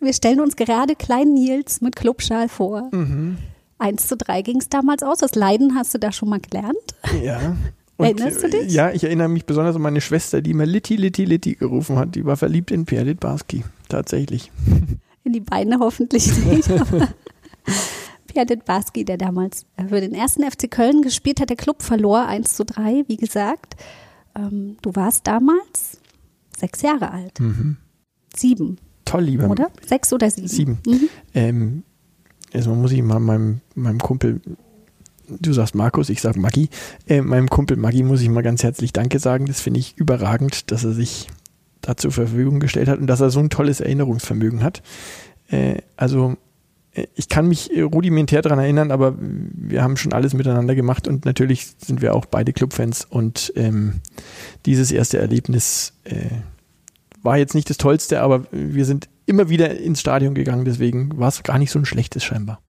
wir 0.00 0.12
stellen 0.12 0.40
uns 0.40 0.56
gerade 0.56 0.94
kleinen 0.94 1.34
Nils 1.34 1.80
mit 1.80 1.96
Clubschal 1.96 2.48
vor. 2.48 2.88
Mhm. 2.92 3.38
1 3.78 4.06
zu 4.06 4.16
3 4.16 4.42
ging 4.42 4.58
es 4.58 4.68
damals 4.68 5.02
aus. 5.02 5.18
Das 5.18 5.34
Leiden 5.34 5.74
hast 5.74 5.92
du 5.94 5.98
da 5.98 6.12
schon 6.12 6.28
mal 6.28 6.40
gelernt? 6.40 6.76
Ja. 7.22 7.56
Und, 7.98 8.04
Erinnerst 8.20 8.42
du 8.42 8.50
dich? 8.50 8.72
Ja, 8.74 8.90
ich 8.90 9.04
erinnere 9.04 9.28
mich 9.28 9.46
besonders 9.46 9.74
an 9.74 9.80
meine 9.80 10.02
Schwester, 10.02 10.42
die 10.42 10.50
immer 10.50 10.66
Litti, 10.66 10.96
Litti, 10.96 11.24
Litti 11.24 11.54
gerufen 11.54 11.96
hat. 11.96 12.14
Die 12.14 12.26
war 12.26 12.36
verliebt 12.36 12.70
in 12.70 12.84
Pierre 12.84 13.04
Litbarski. 13.06 13.64
Tatsächlich. 13.88 14.52
In 15.24 15.32
die 15.32 15.40
Beine 15.40 15.78
hoffentlich 15.80 16.28
nicht. 16.44 16.68
Pierre 18.28 18.46
Litbarski, 18.48 19.04
der 19.04 19.16
damals 19.16 19.66
für 19.88 20.00
den 20.00 20.14
ersten 20.14 20.48
FC 20.48 20.70
Köln 20.70 21.02
gespielt 21.02 21.40
hat, 21.40 21.48
der 21.50 21.56
Club 21.56 21.82
verlor 21.82 22.26
1 22.26 22.54
zu 22.54 22.64
3, 22.64 23.04
wie 23.08 23.16
gesagt. 23.16 23.76
ähm, 24.36 24.76
du 24.82 24.94
warst 24.94 25.26
damals 25.26 25.98
sechs 26.56 26.82
Jahre 26.82 27.10
alt. 27.10 27.40
Mhm. 27.40 27.76
Sieben, 28.36 28.76
Toll, 29.04 29.24
lieber. 29.24 29.48
oder? 29.50 29.70
Sechs 29.84 30.12
oder 30.12 30.30
sieben? 30.30 30.48
Sieben. 30.48 30.78
Mhm. 30.86 31.08
Ähm, 31.34 31.82
erstmal 32.52 32.76
muss 32.76 32.92
ich 32.92 33.02
mal 33.02 33.20
meinem, 33.20 33.60
meinem 33.74 33.98
Kumpel, 33.98 34.40
du 35.28 35.52
sagst 35.52 35.74
Markus, 35.74 36.08
ich 36.08 36.20
sag 36.20 36.36
Maggi, 36.36 36.68
äh, 37.06 37.20
meinem 37.20 37.48
Kumpel 37.48 37.76
Maggi 37.76 38.02
muss 38.02 38.22
ich 38.22 38.28
mal 38.28 38.42
ganz 38.42 38.62
herzlich 38.62 38.92
Danke 38.92 39.18
sagen. 39.18 39.46
Das 39.46 39.60
finde 39.60 39.80
ich 39.80 39.96
überragend, 39.96 40.70
dass 40.70 40.84
er 40.84 40.92
sich 40.92 41.28
da 41.80 41.96
zur 41.96 42.12
Verfügung 42.12 42.60
gestellt 42.60 42.88
hat 42.88 42.98
und 42.98 43.06
dass 43.06 43.20
er 43.20 43.30
so 43.30 43.40
ein 43.40 43.50
tolles 43.50 43.80
Erinnerungsvermögen 43.80 44.62
hat. 44.62 44.82
Äh, 45.48 45.76
also 45.96 46.36
äh, 46.92 47.06
ich 47.14 47.28
kann 47.28 47.48
mich 47.48 47.70
rudimentär 47.76 48.42
daran 48.42 48.58
erinnern, 48.58 48.90
aber 48.90 49.14
wir 49.18 49.82
haben 49.82 49.96
schon 49.96 50.12
alles 50.12 50.34
miteinander 50.34 50.74
gemacht 50.74 51.08
und 51.08 51.24
natürlich 51.24 51.68
sind 51.78 52.02
wir 52.02 52.14
auch 52.14 52.26
beide 52.26 52.52
Clubfans 52.52 53.04
und 53.04 53.52
ähm, 53.56 54.00
dieses 54.64 54.90
erste 54.90 55.18
Erlebnis 55.18 55.92
äh, 56.04 56.30
war 57.22 57.38
jetzt 57.38 57.54
nicht 57.54 57.70
das 57.70 57.76
Tollste, 57.76 58.20
aber 58.20 58.46
wir 58.52 58.84
sind 58.84 59.08
immer 59.26 59.48
wieder 59.48 59.76
ins 59.78 60.00
Stadion 60.00 60.34
gegangen, 60.34 60.64
deswegen 60.64 61.18
war 61.18 61.28
es 61.28 61.42
gar 61.42 61.58
nicht 61.58 61.70
so 61.70 61.78
ein 61.78 61.84
schlechtes 61.84 62.24
scheinbar. 62.24 62.60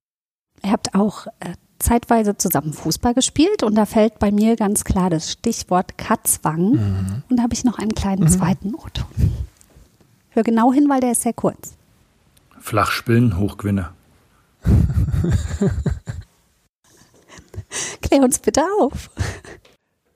Ihr 0.63 0.71
habt 0.71 0.95
auch 0.95 1.27
äh, 1.39 1.53
zeitweise 1.79 2.35
zusammen 2.37 2.73
Fußball 2.73 3.13
gespielt 3.13 3.63
und 3.63 3.75
da 3.75 3.85
fällt 3.85 4.19
bei 4.19 4.31
mir 4.31 4.55
ganz 4.55 4.83
klar 4.83 5.09
das 5.09 5.31
Stichwort 5.31 5.97
Katzwang. 5.97 6.71
Mhm. 6.71 7.23
Und 7.29 7.37
da 7.37 7.43
habe 7.43 7.53
ich 7.53 7.63
noch 7.63 7.77
einen 7.77 7.93
kleinen 7.93 8.27
zweiten 8.27 8.73
O-Ton. 8.75 9.05
Hör 10.29 10.43
genau 10.43 10.73
hin, 10.73 10.89
weil 10.89 10.99
der 10.99 11.11
ist 11.11 11.21
sehr 11.21 11.33
kurz. 11.33 11.75
Flachspillen, 12.59 13.37
Hochgewinner. 13.37 13.93
Klär 18.01 18.23
uns 18.23 18.39
bitte 18.39 18.63
auf. 18.81 19.09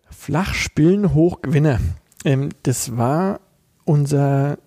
Flachspillen 0.09 1.13
Hochgewinner. 1.13 1.79
Ähm, 2.25 2.49
das 2.63 2.97
war 2.97 3.39
unser 3.85 4.57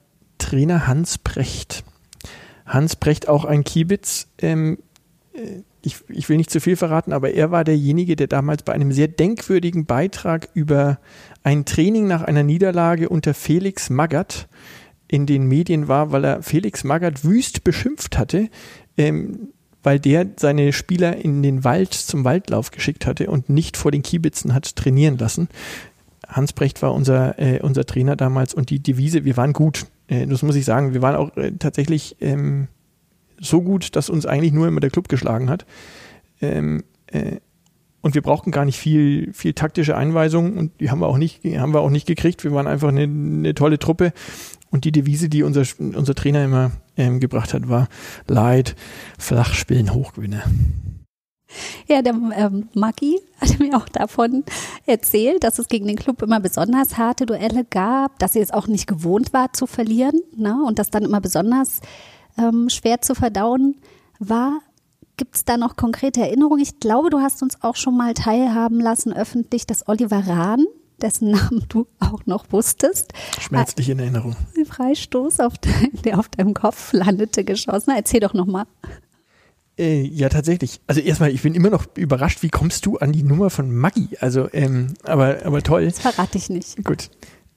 Trainer 0.44 0.86
Hans 0.86 1.16
Brecht. 1.16 1.84
Hans 2.66 2.96
Brecht, 2.96 3.30
auch 3.30 3.46
ein 3.46 3.64
Kiebitz. 3.64 4.28
Ähm, 4.42 4.76
äh, 5.32 5.62
ich, 5.80 5.96
ich 6.08 6.28
will 6.28 6.36
nicht 6.36 6.50
zu 6.50 6.60
viel 6.60 6.76
verraten, 6.76 7.14
aber 7.14 7.32
er 7.32 7.50
war 7.50 7.64
derjenige, 7.64 8.14
der 8.14 8.26
damals 8.26 8.62
bei 8.62 8.74
einem 8.74 8.92
sehr 8.92 9.08
denkwürdigen 9.08 9.86
Beitrag 9.86 10.50
über 10.52 10.98
ein 11.44 11.64
Training 11.64 12.06
nach 12.06 12.20
einer 12.20 12.42
Niederlage 12.42 13.08
unter 13.08 13.32
Felix 13.32 13.88
Magath 13.88 14.46
in 15.08 15.24
den 15.24 15.46
Medien 15.46 15.88
war, 15.88 16.12
weil 16.12 16.24
er 16.24 16.42
Felix 16.42 16.84
Magath 16.84 17.24
wüst 17.24 17.64
beschimpft 17.64 18.18
hatte, 18.18 18.50
ähm, 18.98 19.48
weil 19.82 19.98
der 19.98 20.26
seine 20.36 20.74
Spieler 20.74 21.16
in 21.16 21.42
den 21.42 21.64
Wald 21.64 21.94
zum 21.94 22.24
Waldlauf 22.24 22.70
geschickt 22.70 23.06
hatte 23.06 23.30
und 23.30 23.48
nicht 23.48 23.78
vor 23.78 23.90
den 23.90 24.02
Kiebitzen 24.02 24.52
hat 24.52 24.76
trainieren 24.76 25.16
lassen. 25.16 25.48
Hans 26.28 26.52
Brecht 26.52 26.82
war 26.82 26.92
unser, 26.92 27.38
äh, 27.38 27.60
unser 27.62 27.86
Trainer 27.86 28.14
damals 28.14 28.52
und 28.52 28.68
die 28.68 28.80
Devise, 28.80 29.24
wir 29.24 29.38
waren 29.38 29.54
gut. 29.54 29.86
Äh, 30.08 30.26
das 30.26 30.42
muss 30.42 30.56
ich 30.56 30.64
sagen. 30.64 30.94
Wir 30.94 31.02
waren 31.02 31.16
auch 31.16 31.36
äh, 31.36 31.52
tatsächlich 31.58 32.16
ähm, 32.20 32.68
so 33.40 33.62
gut, 33.62 33.96
dass 33.96 34.10
uns 34.10 34.26
eigentlich 34.26 34.52
nur 34.52 34.68
immer 34.68 34.80
der 34.80 34.90
Club 34.90 35.08
geschlagen 35.08 35.50
hat. 35.50 35.66
Ähm, 36.40 36.84
äh, 37.06 37.36
und 38.00 38.14
wir 38.14 38.20
brauchten 38.20 38.50
gar 38.50 38.66
nicht 38.66 38.78
viel, 38.78 39.32
viel 39.32 39.54
taktische 39.54 39.96
Einweisungen 39.96 40.58
und 40.58 40.78
die 40.78 40.90
haben 40.90 41.00
wir 41.00 41.06
auch 41.06 41.16
nicht, 41.16 41.42
haben 41.44 41.72
wir 41.72 41.80
auch 41.80 41.88
nicht 41.88 42.06
gekriegt. 42.06 42.44
Wir 42.44 42.52
waren 42.52 42.66
einfach 42.66 42.88
eine, 42.88 43.04
eine 43.04 43.54
tolle 43.54 43.78
Truppe. 43.78 44.12
Und 44.70 44.84
die 44.84 44.92
Devise, 44.92 45.30
die 45.30 45.42
unser, 45.42 45.62
unser 45.78 46.14
Trainer 46.14 46.44
immer 46.44 46.72
ähm, 46.98 47.18
gebracht 47.20 47.54
hat, 47.54 47.68
war 47.68 47.88
Leid, 48.26 48.76
Flachspielen, 49.18 49.94
Hochgewinne. 49.94 50.42
Ja, 51.88 52.02
der 52.02 52.14
ähm, 52.14 52.68
Maggi 52.74 53.20
hat 53.40 53.58
mir 53.58 53.76
auch 53.76 53.88
davon 53.88 54.44
erzählt, 54.86 55.44
dass 55.44 55.58
es 55.58 55.68
gegen 55.68 55.86
den 55.86 55.96
Club 55.96 56.22
immer 56.22 56.40
besonders 56.40 56.96
harte 56.96 57.26
Duelle 57.26 57.64
gab, 57.64 58.18
dass 58.18 58.32
sie 58.34 58.40
es 58.40 58.50
auch 58.50 58.66
nicht 58.66 58.86
gewohnt 58.86 59.32
war 59.32 59.52
zu 59.52 59.66
verlieren 59.66 60.20
ne? 60.36 60.56
und 60.66 60.78
das 60.78 60.90
dann 60.90 61.04
immer 61.04 61.20
besonders 61.20 61.80
ähm, 62.38 62.68
schwer 62.68 63.00
zu 63.00 63.14
verdauen 63.14 63.76
war. 64.18 64.60
Gibt 65.16 65.36
es 65.36 65.44
da 65.44 65.56
noch 65.56 65.76
konkrete 65.76 66.20
Erinnerungen? 66.22 66.60
Ich 66.60 66.80
glaube, 66.80 67.08
du 67.10 67.20
hast 67.20 67.42
uns 67.42 67.62
auch 67.62 67.76
schon 67.76 67.96
mal 67.96 68.14
teilhaben 68.14 68.80
lassen 68.80 69.12
öffentlich, 69.12 69.64
dass 69.66 69.86
Oliver 69.86 70.26
Rahn, 70.26 70.66
dessen 71.00 71.30
Namen 71.30 71.64
du 71.68 71.86
auch 72.00 72.26
noch 72.26 72.46
wusstest, 72.50 73.12
Schmerzlich 73.38 73.90
in 73.90 74.00
Erinnerung. 74.00 74.34
Freistoß, 74.66 75.40
auf 75.40 75.58
de, 75.58 75.72
der 76.04 76.18
auf 76.18 76.28
deinem 76.28 76.54
Kopf 76.54 76.92
landete, 76.92 77.44
geschossen. 77.44 77.92
Erzähl 77.94 78.20
doch 78.20 78.34
nochmal. 78.34 78.66
Äh, 79.78 80.02
ja, 80.02 80.28
tatsächlich. 80.28 80.80
Also 80.86 81.00
erstmal, 81.00 81.30
ich 81.30 81.42
bin 81.42 81.54
immer 81.54 81.70
noch 81.70 81.86
überrascht, 81.96 82.42
wie 82.42 82.48
kommst 82.48 82.86
du 82.86 82.98
an 82.98 83.12
die 83.12 83.24
Nummer 83.24 83.50
von 83.50 83.74
Maggi? 83.74 84.08
Also, 84.20 84.48
ähm, 84.52 84.94
aber, 85.02 85.38
aber 85.44 85.62
toll. 85.62 85.86
Das 85.86 85.98
verrate 85.98 86.38
ich 86.38 86.48
nicht. 86.48 86.84
Gut. 86.84 87.10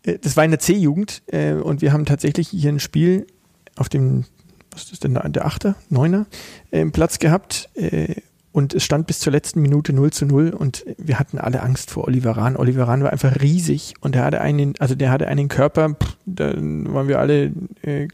Äh, 0.03 0.18
Das 0.20 0.36
war 0.36 0.43
in 0.43 0.51
der 0.51 0.59
C-Jugend 0.59 1.22
äh, 1.28 1.53
und 1.53 1.82
wir 1.82 1.93
haben 1.93 2.05
tatsächlich 2.05 2.49
hier 2.49 2.72
ein 2.72 2.80
Spiel 2.80 3.28
auf 3.76 3.89
dem, 3.89 4.26
was 4.72 4.84
ist 4.86 4.91
das 4.93 4.99
denn, 4.99 5.13
der 5.13 5.45
Achter, 5.45 5.76
Neuner, 5.89 6.26
äh, 6.72 6.86
Platz 6.86 7.20
gehabt 7.20 7.70
äh, 7.76 8.15
und 8.51 8.74
es 8.74 8.84
stand 8.84 9.05
bis 9.05 9.20
zur 9.20 9.32
letzten 9.32 9.61
Minute 9.61 9.93
0 9.93 10.11
zu 10.11 10.26
0 10.26 10.49
und 10.49 10.84
wir 10.97 11.20
hatten 11.20 11.38
alle 11.38 11.61
Angst 11.61 11.91
vor 11.91 12.07
Oliver 12.07 12.32
Rahn. 12.32 12.55
Oliver 12.57 12.88
Rahn 12.88 13.03
war 13.03 13.11
einfach 13.11 13.39
riesig 13.39 13.93
und 14.01 14.15
der 14.15 14.24
hatte 14.26 14.41
einen, 14.41 14.74
also 14.80 14.95
der 14.95 15.11
hatte 15.11 15.28
einen 15.28 15.47
Körper, 15.49 15.89
pff, 15.93 16.18
da 16.26 16.55
waren 16.55 17.07
wir 17.07 17.20
alle 17.20 17.51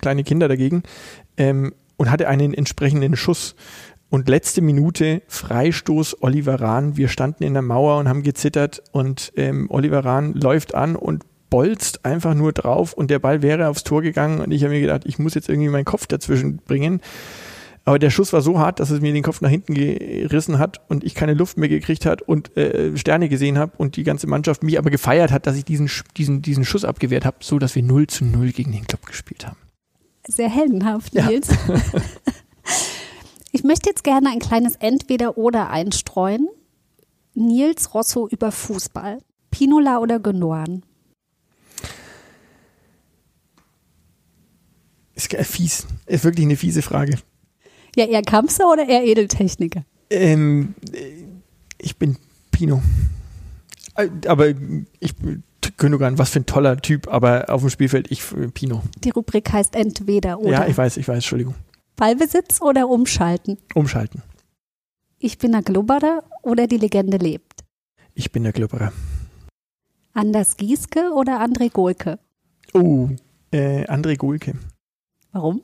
kleine 0.01 0.25
Kinder 0.25 0.49
dagegen 0.49 0.83
ähm, 1.37 1.73
und 1.95 2.11
hatte 2.11 2.27
einen 2.27 2.53
entsprechenden 2.53 3.15
Schuss. 3.15 3.55
Und 4.13 4.29
letzte 4.29 4.61
Minute 4.61 5.23
Freistoß 5.27 6.21
Oliver 6.21 6.61
Rahn. 6.61 6.97
Wir 6.97 7.07
standen 7.07 7.43
in 7.43 7.53
der 7.53 7.63
Mauer 7.63 7.97
und 7.97 8.07
haben 8.07 8.21
gezittert 8.21 8.83
und 8.91 9.33
ähm, 9.35 9.65
Oliver 9.71 10.05
Rahn 10.05 10.35
läuft 10.35 10.75
an 10.75 10.95
und 10.95 11.23
bolzt 11.49 12.05
einfach 12.05 12.35
nur 12.35 12.53
drauf 12.53 12.93
und 12.93 13.09
der 13.09 13.17
Ball 13.17 13.41
wäre 13.41 13.69
aufs 13.69 13.83
Tor 13.83 14.03
gegangen 14.03 14.39
und 14.39 14.51
ich 14.51 14.63
habe 14.63 14.75
mir 14.75 14.81
gedacht, 14.81 15.01
ich 15.05 15.17
muss 15.17 15.33
jetzt 15.33 15.49
irgendwie 15.49 15.69
meinen 15.69 15.83
Kopf 15.83 16.05
dazwischen 16.05 16.57
bringen. 16.57 17.01
Aber 17.85 17.97
der 17.97 18.11
Schuss 18.11 18.33
war 18.33 18.43
so 18.43 18.59
hart, 18.59 18.79
dass 18.79 18.91
es 18.91 19.01
mir 19.01 19.13
den 19.13 19.23
Kopf 19.23 19.41
nach 19.41 19.49
hinten 19.49 19.73
gerissen 19.73 20.59
hat 20.59 20.79
und 20.89 21.03
ich 21.03 21.15
keine 21.15 21.33
Luft 21.33 21.57
mehr 21.57 21.69
gekriegt 21.69 22.05
hat 22.05 22.21
und 22.21 22.55
äh, 22.55 22.95
Sterne 22.95 23.29
gesehen 23.29 23.57
habe 23.57 23.71
und 23.77 23.95
die 23.95 24.03
ganze 24.03 24.27
Mannschaft 24.27 24.61
mich 24.61 24.77
aber 24.77 24.91
gefeiert 24.91 25.31
hat, 25.31 25.47
dass 25.47 25.57
ich 25.57 25.65
diesen, 25.65 25.89
diesen, 26.17 26.43
diesen 26.43 26.65
Schuss 26.65 26.85
abgewehrt 26.85 27.25
habe, 27.25 27.37
so 27.39 27.57
dass 27.57 27.73
wir 27.73 27.81
0 27.81 28.05
zu 28.05 28.25
0 28.25 28.51
gegen 28.51 28.73
den 28.73 28.85
Club 28.85 29.07
gespielt 29.07 29.47
haben. 29.47 29.57
Sehr 30.27 30.51
heldenhaft, 30.51 31.15
Ja. 31.15 31.27
Ich 33.55 33.63
möchte 33.63 33.87
jetzt 33.87 34.03
gerne 34.03 34.31
ein 34.31 34.39
kleines 34.39 34.75
Entweder-Oder 34.77 35.69
einstreuen. 35.69 36.49
Nils 37.35 37.93
Rosso 37.93 38.27
über 38.27 38.51
Fußball. 38.51 39.19
Pinola 39.51 39.99
oder 39.99 40.19
Genoan? 40.19 40.81
Ist 45.13 45.31
äh, 45.35 45.43
fies. 45.43 45.85
Ist 46.07 46.23
wirklich 46.23 46.47
eine 46.47 46.57
fiese 46.57 46.81
Frage. 46.81 47.19
Ja, 47.95 48.05
eher 48.05 48.23
Kampfser 48.23 48.71
oder 48.71 48.89
eher 48.89 49.05
Edeltechniker? 49.05 49.85
Ähm, 50.09 50.73
äh, 50.91 51.11
ich 51.77 51.97
bin 51.97 52.17
Pino. 52.49 52.81
Äh, 53.95 54.09
Aber 54.25 54.47
ich 54.99 55.13
Gündogan, 55.77 56.17
was 56.17 56.31
für 56.31 56.39
ein 56.39 56.47
toller 56.47 56.77
Typ, 56.77 57.07
aber 57.07 57.51
auf 57.51 57.61
dem 57.61 57.69
Spielfeld 57.69 58.09
ich 58.09 58.23
Pino. 58.55 58.81
Die 59.03 59.11
Rubrik 59.11 59.51
heißt 59.51 59.75
Entweder 59.75 60.39
oder. 60.39 60.51
Ja, 60.51 60.67
ich 60.67 60.75
weiß, 60.75 60.97
ich 60.97 61.07
weiß, 61.07 61.17
Entschuldigung. 61.17 61.53
Ballbesitz 61.95 62.61
oder 62.61 62.89
Umschalten? 62.89 63.57
Umschalten. 63.75 64.21
Ich 65.19 65.37
bin 65.37 65.51
der 65.51 65.61
Glubberer 65.61 66.23
oder 66.41 66.67
die 66.67 66.77
Legende 66.77 67.17
lebt? 67.17 67.63
Ich 68.13 68.31
bin 68.31 68.43
der 68.43 68.53
Klöpperer. 68.53 68.91
Anders 70.13 70.57
Gieske 70.57 71.11
oder 71.13 71.41
André 71.41 71.71
Golke? 71.71 72.19
Oh, 72.73 73.09
äh, 73.51 73.85
André 73.85 74.17
Gulke. 74.17 74.55
Warum? 75.31 75.61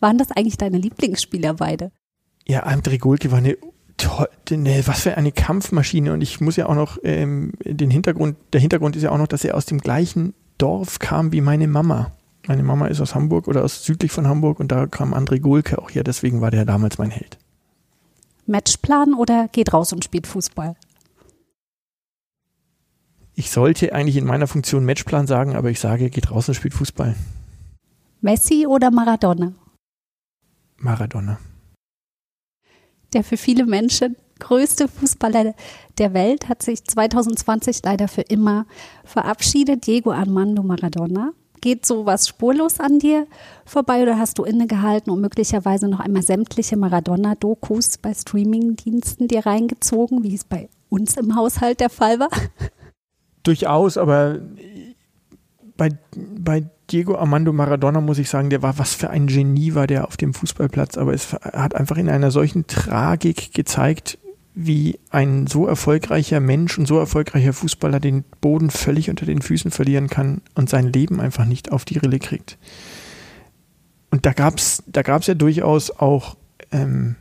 Waren 0.00 0.18
das 0.18 0.30
eigentlich 0.30 0.58
deine 0.58 0.78
Lieblingsspieler 0.78 1.54
beide? 1.54 1.92
Ja, 2.46 2.66
André 2.66 2.98
Gulke 2.98 3.30
war 3.30 3.38
eine 3.38 3.56
toll, 3.96 4.28
ne, 4.50 4.82
was 4.86 5.02
für 5.02 5.16
eine 5.16 5.32
Kampfmaschine 5.32 6.12
und 6.12 6.22
ich 6.22 6.40
muss 6.40 6.56
ja 6.56 6.66
auch 6.66 6.74
noch 6.74 6.98
ähm, 7.04 7.52
den 7.64 7.90
Hintergrund, 7.90 8.36
der 8.52 8.60
Hintergrund 8.60 8.96
ist 8.96 9.02
ja 9.02 9.10
auch 9.10 9.18
noch, 9.18 9.28
dass 9.28 9.44
er 9.44 9.56
aus 9.56 9.66
dem 9.66 9.78
gleichen 9.78 10.34
Dorf 10.58 10.98
kam 10.98 11.32
wie 11.32 11.40
meine 11.40 11.68
Mama. 11.68 12.12
Meine 12.46 12.62
Mama 12.62 12.88
ist 12.88 13.00
aus 13.00 13.14
Hamburg 13.14 13.46
oder 13.46 13.62
aus 13.62 13.84
südlich 13.84 14.10
von 14.10 14.26
Hamburg 14.26 14.58
und 14.58 14.72
da 14.72 14.86
kam 14.86 15.14
André 15.14 15.40
Gulke 15.40 15.78
auch 15.78 15.90
her, 15.90 16.02
deswegen 16.02 16.40
war 16.40 16.50
der 16.50 16.64
damals 16.64 16.98
mein 16.98 17.10
Held. 17.10 17.38
Matchplan 18.46 19.14
oder 19.14 19.48
geht 19.48 19.72
raus 19.72 19.92
und 19.92 20.04
spielt 20.04 20.26
Fußball? 20.26 20.74
Ich 23.34 23.50
sollte 23.50 23.94
eigentlich 23.94 24.16
in 24.16 24.26
meiner 24.26 24.46
Funktion 24.46 24.84
Matchplan 24.84 25.26
sagen, 25.26 25.54
aber 25.54 25.70
ich 25.70 25.80
sage, 25.80 26.10
geht 26.10 26.30
raus 26.30 26.48
und 26.48 26.54
spielt 26.54 26.74
Fußball. 26.74 27.14
Messi 28.20 28.66
oder 28.66 28.90
Maradona? 28.90 29.52
Maradona. 30.76 31.38
Der 33.12 33.24
für 33.24 33.36
viele 33.36 33.66
Menschen 33.66 34.16
größte 34.38 34.88
Fußballer 34.88 35.54
der 35.98 36.14
Welt 36.14 36.48
hat 36.48 36.62
sich 36.62 36.84
2020 36.84 37.80
leider 37.84 38.08
für 38.08 38.22
immer 38.22 38.66
verabschiedet. 39.04 39.86
Diego 39.86 40.10
Armando 40.12 40.62
Maradona. 40.62 41.32
Geht 41.62 41.86
sowas 41.86 42.28
spurlos 42.28 42.78
an 42.78 42.98
dir 42.98 43.26
vorbei 43.64 44.02
oder 44.02 44.18
hast 44.18 44.38
du 44.38 44.44
innegehalten 44.44 45.10
und 45.10 45.22
möglicherweise 45.22 45.88
noch 45.88 46.00
einmal 46.00 46.22
sämtliche 46.22 46.76
Maradona-Dokus 46.76 47.96
bei 47.96 48.12
Streamingdiensten 48.12 49.28
dir 49.28 49.46
reingezogen, 49.46 50.22
wie 50.22 50.34
es 50.34 50.44
bei 50.44 50.68
uns 50.90 51.16
im 51.16 51.34
Haushalt 51.34 51.80
der 51.80 51.88
Fall 51.88 52.20
war? 52.20 52.28
durchaus, 53.42 53.96
aber 53.96 54.38
bei, 55.76 55.90
bei 56.16 56.64
Diego 56.90 57.16
Armando 57.16 57.52
Maradona 57.52 58.00
muss 58.00 58.18
ich 58.18 58.28
sagen, 58.28 58.50
der 58.50 58.62
war, 58.62 58.78
was 58.78 58.94
für 58.94 59.10
ein 59.10 59.26
Genie 59.26 59.74
war 59.74 59.86
der 59.86 60.06
auf 60.06 60.16
dem 60.16 60.34
Fußballplatz, 60.34 60.98
aber 60.98 61.14
es 61.14 61.32
hat 61.32 61.74
einfach 61.74 61.96
in 61.96 62.08
einer 62.08 62.30
solchen 62.30 62.66
Tragik 62.66 63.52
gezeigt, 63.54 64.18
wie 64.54 64.98
ein 65.10 65.46
so 65.46 65.66
erfolgreicher 65.66 66.40
Mensch 66.40 66.78
und 66.78 66.86
so 66.86 66.98
erfolgreicher 66.98 67.52
Fußballer 67.52 68.00
den 68.00 68.24
Boden 68.40 68.70
völlig 68.70 69.08
unter 69.08 69.24
den 69.24 69.40
Füßen 69.40 69.70
verlieren 69.70 70.08
kann 70.08 70.42
und 70.54 70.68
sein 70.68 70.92
Leben 70.92 71.20
einfach 71.20 71.46
nicht 71.46 71.72
auf 71.72 71.84
die 71.84 71.98
Rille 71.98 72.18
kriegt. 72.18 72.58
Und 74.10 74.26
da 74.26 74.32
gab 74.32 74.58
es 74.58 74.82
da 74.86 75.02
gab's 75.02 75.26
ja 75.26 75.34
durchaus 75.34 75.90
auch 75.90 76.36
ähm, 76.70 77.16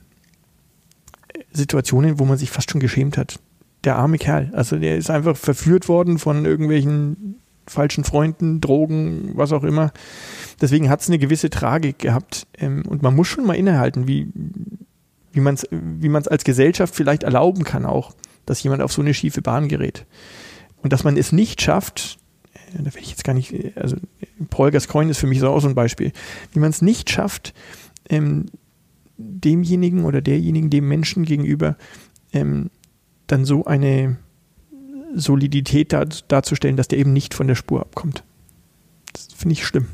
Situationen, 1.54 2.20
wo 2.20 2.26
man 2.26 2.38
sich 2.38 2.52
fast 2.52 2.72
schon 2.72 2.82
geschämt 2.82 3.18
hat. 3.18 3.40
Der 3.86 3.96
arme 3.96 4.18
Kerl, 4.18 4.52
also 4.54 4.78
der 4.78 4.98
ist 4.98 5.10
einfach 5.10 5.38
verführt 5.38 5.88
worden 5.88 6.20
von 6.20 6.46
irgendwelchen 6.46 7.40
falschen 7.66 8.04
Freunden, 8.04 8.60
Drogen, 8.60 9.32
was 9.36 9.54
auch 9.54 9.64
immer. 9.64 9.92
Deswegen 10.60 10.90
hat 10.90 11.02
es 11.02 11.08
eine 11.08 11.20
gewisse 11.20 11.50
Tragik 11.50 12.00
gehabt. 12.00 12.48
Ähm, 12.58 12.84
und 12.88 13.02
man 13.02 13.16
muss 13.16 13.28
schon 13.28 13.46
mal 13.46 13.54
innehalten, 13.54 14.08
wie, 14.08 14.28
wie 15.34 15.40
man 15.40 15.56
es 15.56 15.68
wie 15.72 16.10
man's 16.10 16.28
als 16.28 16.44
Gesellschaft 16.44 16.96
vielleicht 16.96 17.24
erlauben 17.24 17.64
kann 17.64 17.86
auch, 17.86 18.14
dass 18.46 18.64
jemand 18.64 18.82
auf 18.82 18.92
so 18.92 19.02
eine 19.02 19.14
schiefe 19.14 19.42
Bahn 19.42 19.68
gerät. 19.68 20.06
Und 20.82 20.94
dass 20.94 21.04
man 21.04 21.18
es 21.18 21.32
nicht 21.32 21.62
schafft, 21.62 22.18
äh, 22.54 22.82
da 22.82 22.94
will 22.94 23.02
ich 23.02 23.10
jetzt 23.10 23.24
gar 23.24 23.34
nicht, 23.34 23.54
also 23.78 23.98
Paul 24.50 24.72
Gascoigne 24.72 25.12
ist 25.12 25.20
für 25.20 25.28
mich 25.28 25.40
so 25.40 25.50
auch 25.50 25.60
so 25.60 25.68
ein 25.68 25.76
Beispiel, 25.76 26.12
wie 26.54 26.60
man 26.60 26.70
es 26.70 26.82
nicht 26.82 27.10
schafft, 27.10 27.54
ähm, 28.10 28.48
demjenigen 29.18 30.06
oder 30.06 30.22
derjenigen, 30.22 30.70
dem 30.70 30.88
Menschen 30.88 31.26
gegenüber, 31.26 31.78
ähm, 32.34 32.72
dann 33.28 33.46
so 33.46 33.66
eine 33.66 34.18
Solidität 35.14 35.94
dar 35.94 36.06
darzustellen, 36.28 36.78
dass 36.78 36.88
der 36.88 37.00
eben 37.00 37.14
nicht 37.14 37.34
von 37.34 37.48
der 37.48 37.56
Spur 37.56 37.82
abkommt. 37.82 38.24
Das 39.14 39.28
finde 39.36 39.54
ich 39.54 39.66
schlimm. 39.66 39.88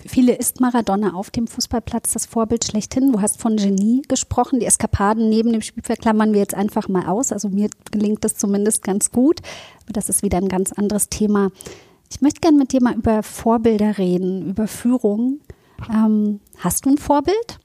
Für 0.00 0.08
viele 0.08 0.34
ist 0.34 0.60
Maradona 0.60 1.14
auf 1.14 1.30
dem 1.30 1.48
Fußballplatz 1.48 2.12
das 2.12 2.26
Vorbild 2.26 2.64
schlechthin. 2.64 3.12
Du 3.12 3.20
hast 3.20 3.40
von 3.40 3.56
Genie 3.56 4.02
gesprochen. 4.06 4.60
Die 4.60 4.66
Eskapaden 4.66 5.28
neben 5.28 5.52
dem 5.52 5.60
Spiel 5.60 5.82
verklammern 5.82 6.32
wir 6.32 6.40
jetzt 6.40 6.54
einfach 6.54 6.88
mal 6.88 7.06
aus. 7.06 7.32
Also 7.32 7.48
mir 7.48 7.68
gelingt 7.90 8.22
das 8.22 8.36
zumindest 8.36 8.84
ganz 8.84 9.10
gut. 9.10 9.40
Aber 9.82 9.92
das 9.92 10.08
ist 10.08 10.22
wieder 10.22 10.38
ein 10.38 10.48
ganz 10.48 10.72
anderes 10.72 11.08
Thema. 11.08 11.50
Ich 12.10 12.20
möchte 12.20 12.40
gerne 12.40 12.58
mit 12.58 12.72
dir 12.72 12.82
mal 12.82 12.94
über 12.94 13.22
Vorbilder 13.22 13.98
reden, 13.98 14.48
über 14.50 14.68
Führung. 14.68 15.40
Ähm, 15.92 16.40
hast 16.58 16.86
du 16.86 16.90
ein 16.90 16.98
Vorbild? 16.98 17.58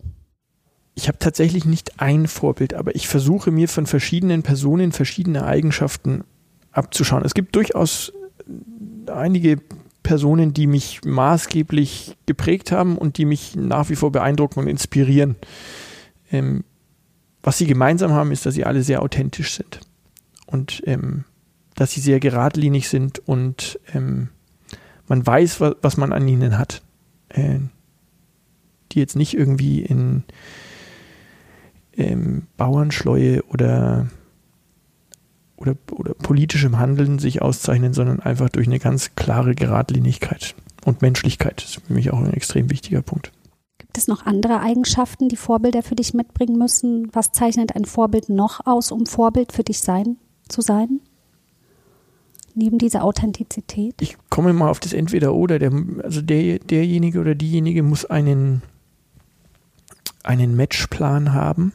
Ich 0.96 1.08
habe 1.08 1.18
tatsächlich 1.20 1.66
nicht 1.66 2.00
ein 2.00 2.28
Vorbild, 2.28 2.74
aber 2.74 2.96
ich 2.96 3.08
versuche 3.08 3.52
mir 3.52 3.68
von 3.68 3.86
verschiedenen 3.86 4.44
Personen 4.44 4.92
verschiedene 4.92 5.46
Eigenschaften 5.46 6.24
abzuschauen. 6.72 7.24
Es 7.26 7.34
gibt 7.34 7.56
durchaus 7.56 8.12
einige 9.08 9.62
Personen, 10.04 10.54
die 10.54 10.68
mich 10.68 11.02
maßgeblich 11.06 12.18
geprägt 12.26 12.72
haben 12.72 12.98
und 12.98 13.18
die 13.18 13.26
mich 13.26 13.56
nach 13.56 13.90
wie 13.90 13.96
vor 13.96 14.12
beeindrucken 14.12 14.60
und 14.60 14.68
inspirieren. 14.68 15.36
Ähm, 16.32 16.64
was 17.42 17.58
sie 17.58 17.66
gemeinsam 17.66 18.12
haben, 18.12 18.32
ist, 18.32 18.46
dass 18.46 18.54
sie 18.54 18.66
alle 18.66 18.84
sehr 18.84 19.02
authentisch 19.02 19.54
sind 19.54 19.80
und 20.46 20.82
ähm, 20.86 21.26
dass 21.76 21.92
sie 21.92 22.02
sehr 22.02 22.20
geradlinig 22.20 22.88
sind 22.88 23.20
und 23.28 23.80
ähm, 23.94 24.30
man 25.08 25.26
weiß, 25.26 25.60
was, 25.60 25.76
was, 25.82 25.98
man 25.98 26.14
an 26.14 26.28
ihnen 26.28 26.58
hat. 26.58 26.82
Äh, 27.30 27.60
die 28.92 29.00
jetzt 29.00 29.16
nicht 29.16 29.34
irgendwie 29.36 29.82
in 29.82 30.24
ähm, 31.94 32.48
Bauernschleue 32.58 33.44
oder 33.46 34.08
oder, 35.64 35.76
oder 35.92 36.14
politischem 36.14 36.78
Handeln 36.78 37.20
sich 37.20 37.42
auszeichnen, 37.42 37.94
sondern 37.94 38.20
einfach 38.20 38.50
durch 38.50 38.68
eine 38.68 38.80
ganz 38.80 39.16
klare 39.16 39.56
Geradlinigkeit 39.56 40.56
und 40.86 41.02
Menschlichkeit. 41.02 41.64
Das 41.64 41.78
ist 41.78 41.86
für 41.86 41.94
mich 41.94 42.12
auch 42.12 42.20
ein 42.20 42.34
extrem 42.34 42.70
wichtiger 42.70 43.02
Punkt. 43.02 43.32
Gibt 43.78 43.98
es 43.98 44.08
noch 44.08 44.26
andere 44.26 44.60
Eigenschaften, 44.60 45.30
die 45.30 45.36
Vorbilder 45.36 45.84
für 45.84 45.96
dich 45.96 46.14
mitbringen 46.14 46.58
müssen? 46.58 47.10
Was 47.14 47.32
zeichnet 47.32 47.76
ein 47.76 47.86
Vorbild 47.86 48.30
noch 48.30 48.66
aus, 48.66 48.92
um 48.92 49.06
Vorbild 49.06 49.52
für 49.52 49.64
dich 49.64 49.80
sein, 49.80 50.18
zu 50.50 50.62
sein? 50.62 51.00
Neben 52.56 52.78
dieser 52.78 53.04
Authentizität? 53.04 53.96
Ich 54.00 54.18
komme 54.30 54.54
mal 54.54 54.70
auf 54.70 54.80
das 54.80 54.94
Entweder-Oder. 54.94 55.58
Der, 55.58 55.72
also 56.04 56.22
der, 56.22 56.60
derjenige 56.60 57.20
oder 57.20 57.34
diejenige 57.34 57.82
muss 57.82 58.06
einen, 58.06 58.62
einen 60.24 60.56
Matchplan 60.56 61.34
haben, 61.34 61.74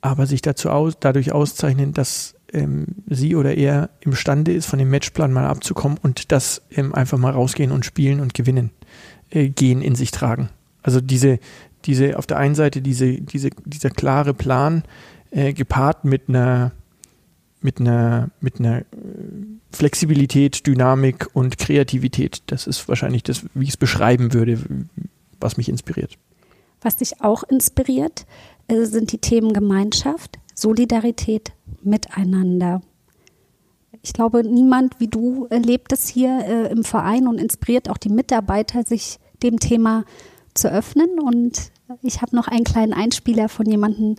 aber 0.00 0.26
sich 0.26 0.42
dazu 0.42 0.70
aus, 0.70 0.94
dadurch 1.00 1.32
auszeichnen, 1.32 1.92
dass 1.92 2.37
ähm, 2.52 2.86
sie 3.08 3.36
oder 3.36 3.54
er 3.56 3.90
imstande 4.00 4.52
ist, 4.52 4.66
von 4.66 4.78
dem 4.78 4.90
Matchplan 4.90 5.32
mal 5.32 5.46
abzukommen 5.46 5.98
und 6.02 6.32
das 6.32 6.62
ähm, 6.70 6.94
einfach 6.94 7.18
mal 7.18 7.32
rausgehen 7.32 7.72
und 7.72 7.84
spielen 7.84 8.20
und 8.20 8.34
gewinnen, 8.34 8.70
äh, 9.30 9.48
gehen 9.48 9.82
in 9.82 9.94
sich 9.94 10.10
tragen. 10.10 10.48
Also 10.82 11.00
diese, 11.00 11.38
diese, 11.84 12.18
auf 12.18 12.26
der 12.26 12.38
einen 12.38 12.54
Seite 12.54 12.80
diese, 12.80 13.20
diese, 13.20 13.50
dieser 13.64 13.90
klare 13.90 14.34
Plan, 14.34 14.84
äh, 15.30 15.52
gepaart 15.52 16.04
mit 16.04 16.28
einer, 16.28 16.72
mit 17.60 17.80
einer, 17.80 18.30
mit 18.40 18.58
einer 18.58 18.80
äh, 18.80 18.84
Flexibilität, 19.72 20.66
Dynamik 20.66 21.28
und 21.34 21.58
Kreativität. 21.58 22.42
Das 22.46 22.66
ist 22.66 22.88
wahrscheinlich 22.88 23.22
das, 23.22 23.44
wie 23.54 23.64
ich 23.64 23.70
es 23.70 23.76
beschreiben 23.76 24.32
würde, 24.32 24.58
was 25.40 25.56
mich 25.56 25.68
inspiriert. 25.68 26.16
Was 26.80 26.96
dich 26.96 27.20
auch 27.20 27.42
inspiriert, 27.42 28.26
äh, 28.68 28.84
sind 28.84 29.12
die 29.12 29.18
Themen 29.18 29.52
Gemeinschaft, 29.52 30.38
Solidarität, 30.54 31.52
Miteinander. 31.82 32.80
Ich 34.02 34.12
glaube, 34.12 34.44
niemand 34.44 35.00
wie 35.00 35.08
du 35.08 35.46
erlebt 35.50 35.92
es 35.92 36.08
hier 36.08 36.40
äh, 36.44 36.70
im 36.70 36.84
Verein 36.84 37.26
und 37.26 37.38
inspiriert 37.38 37.88
auch 37.88 37.96
die 37.96 38.10
Mitarbeiter, 38.10 38.84
sich 38.84 39.18
dem 39.42 39.58
Thema 39.58 40.04
zu 40.54 40.70
öffnen. 40.70 41.18
Und 41.20 41.72
ich 42.02 42.22
habe 42.22 42.36
noch 42.36 42.48
einen 42.48 42.64
kleinen 42.64 42.92
Einspieler 42.92 43.48
von 43.48 43.66
jemandem 43.66 44.16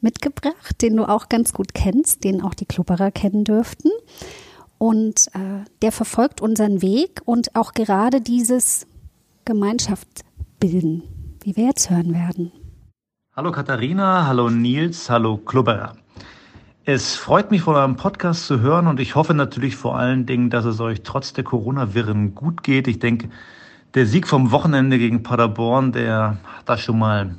mitgebracht, 0.00 0.80
den 0.80 0.96
du 0.96 1.08
auch 1.08 1.28
ganz 1.28 1.52
gut 1.52 1.74
kennst, 1.74 2.24
den 2.24 2.42
auch 2.42 2.54
die 2.54 2.66
Klubberer 2.66 3.10
kennen 3.10 3.44
dürften. 3.44 3.90
Und 4.78 5.26
äh, 5.34 5.64
der 5.82 5.92
verfolgt 5.92 6.40
unseren 6.40 6.82
Weg 6.82 7.20
und 7.24 7.56
auch 7.56 7.72
gerade 7.72 8.20
dieses 8.20 8.86
Gemeinschaft 9.44 10.08
bilden, 10.60 11.02
wie 11.42 11.56
wir 11.56 11.64
jetzt 11.64 11.90
hören 11.90 12.14
werden. 12.14 12.52
Hallo 13.34 13.50
Katharina, 13.50 14.26
hallo 14.26 14.50
Nils, 14.50 15.10
hallo 15.10 15.36
Klubberer. 15.36 15.96
Es 16.90 17.16
freut 17.16 17.50
mich 17.50 17.60
von 17.60 17.74
eurem 17.74 17.96
Podcast 17.96 18.46
zu 18.46 18.60
hören 18.60 18.86
und 18.86 18.98
ich 18.98 19.14
hoffe 19.14 19.34
natürlich 19.34 19.76
vor 19.76 19.98
allen 19.98 20.24
Dingen, 20.24 20.48
dass 20.48 20.64
es 20.64 20.80
euch 20.80 21.02
trotz 21.02 21.34
der 21.34 21.44
Corona-Wirren 21.44 22.34
gut 22.34 22.62
geht. 22.62 22.88
Ich 22.88 22.98
denke, 22.98 23.28
der 23.92 24.06
Sieg 24.06 24.26
vom 24.26 24.52
Wochenende 24.52 24.96
gegen 24.96 25.22
Paderborn, 25.22 25.92
der 25.92 26.38
hat 26.56 26.66
da 26.66 26.78
schon 26.78 26.98
mal 26.98 27.34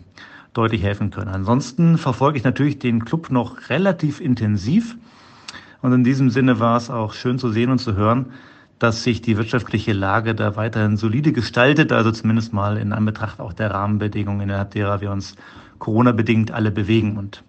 deutlich 0.54 0.84
helfen 0.84 1.10
können. 1.10 1.30
Ansonsten 1.30 1.98
verfolge 1.98 2.38
ich 2.38 2.44
natürlich 2.44 2.78
den 2.78 3.06
Club 3.06 3.32
noch 3.32 3.72
relativ 3.72 4.22
intensiv 4.22 4.96
und 5.82 5.94
in 5.94 6.04
diesem 6.04 6.30
Sinne 6.30 6.60
war 6.60 6.78
es 6.78 6.92
auch 6.92 7.14
schön 7.14 7.40
zu 7.40 7.50
sehen 7.50 7.72
und 7.72 7.80
zu 7.80 7.96
hören, 7.96 8.28
dass 8.78 9.02
sich 9.02 9.24
die 9.24 9.36
wirtschaftliche 9.36 9.94
Lage 9.94 10.36
da 10.36 10.58
weiterhin 10.58 10.96
solide 10.96 11.32
gestaltet, 11.32 11.92
also 11.92 12.12
zumindest 12.12 12.54
mal 12.54 12.78
in 12.78 12.94
Anbetracht 12.94 13.40
auch 13.40 13.54
der 13.54 13.72
Rahmenbedingungen, 13.72 14.42
innerhalb 14.42 14.70
derer 14.70 15.02
wir 15.02 15.10
uns 15.10 15.36
Corona-bedingt 15.80 16.52
alle 16.52 16.70
bewegen. 16.70 17.18
Und 17.18 17.44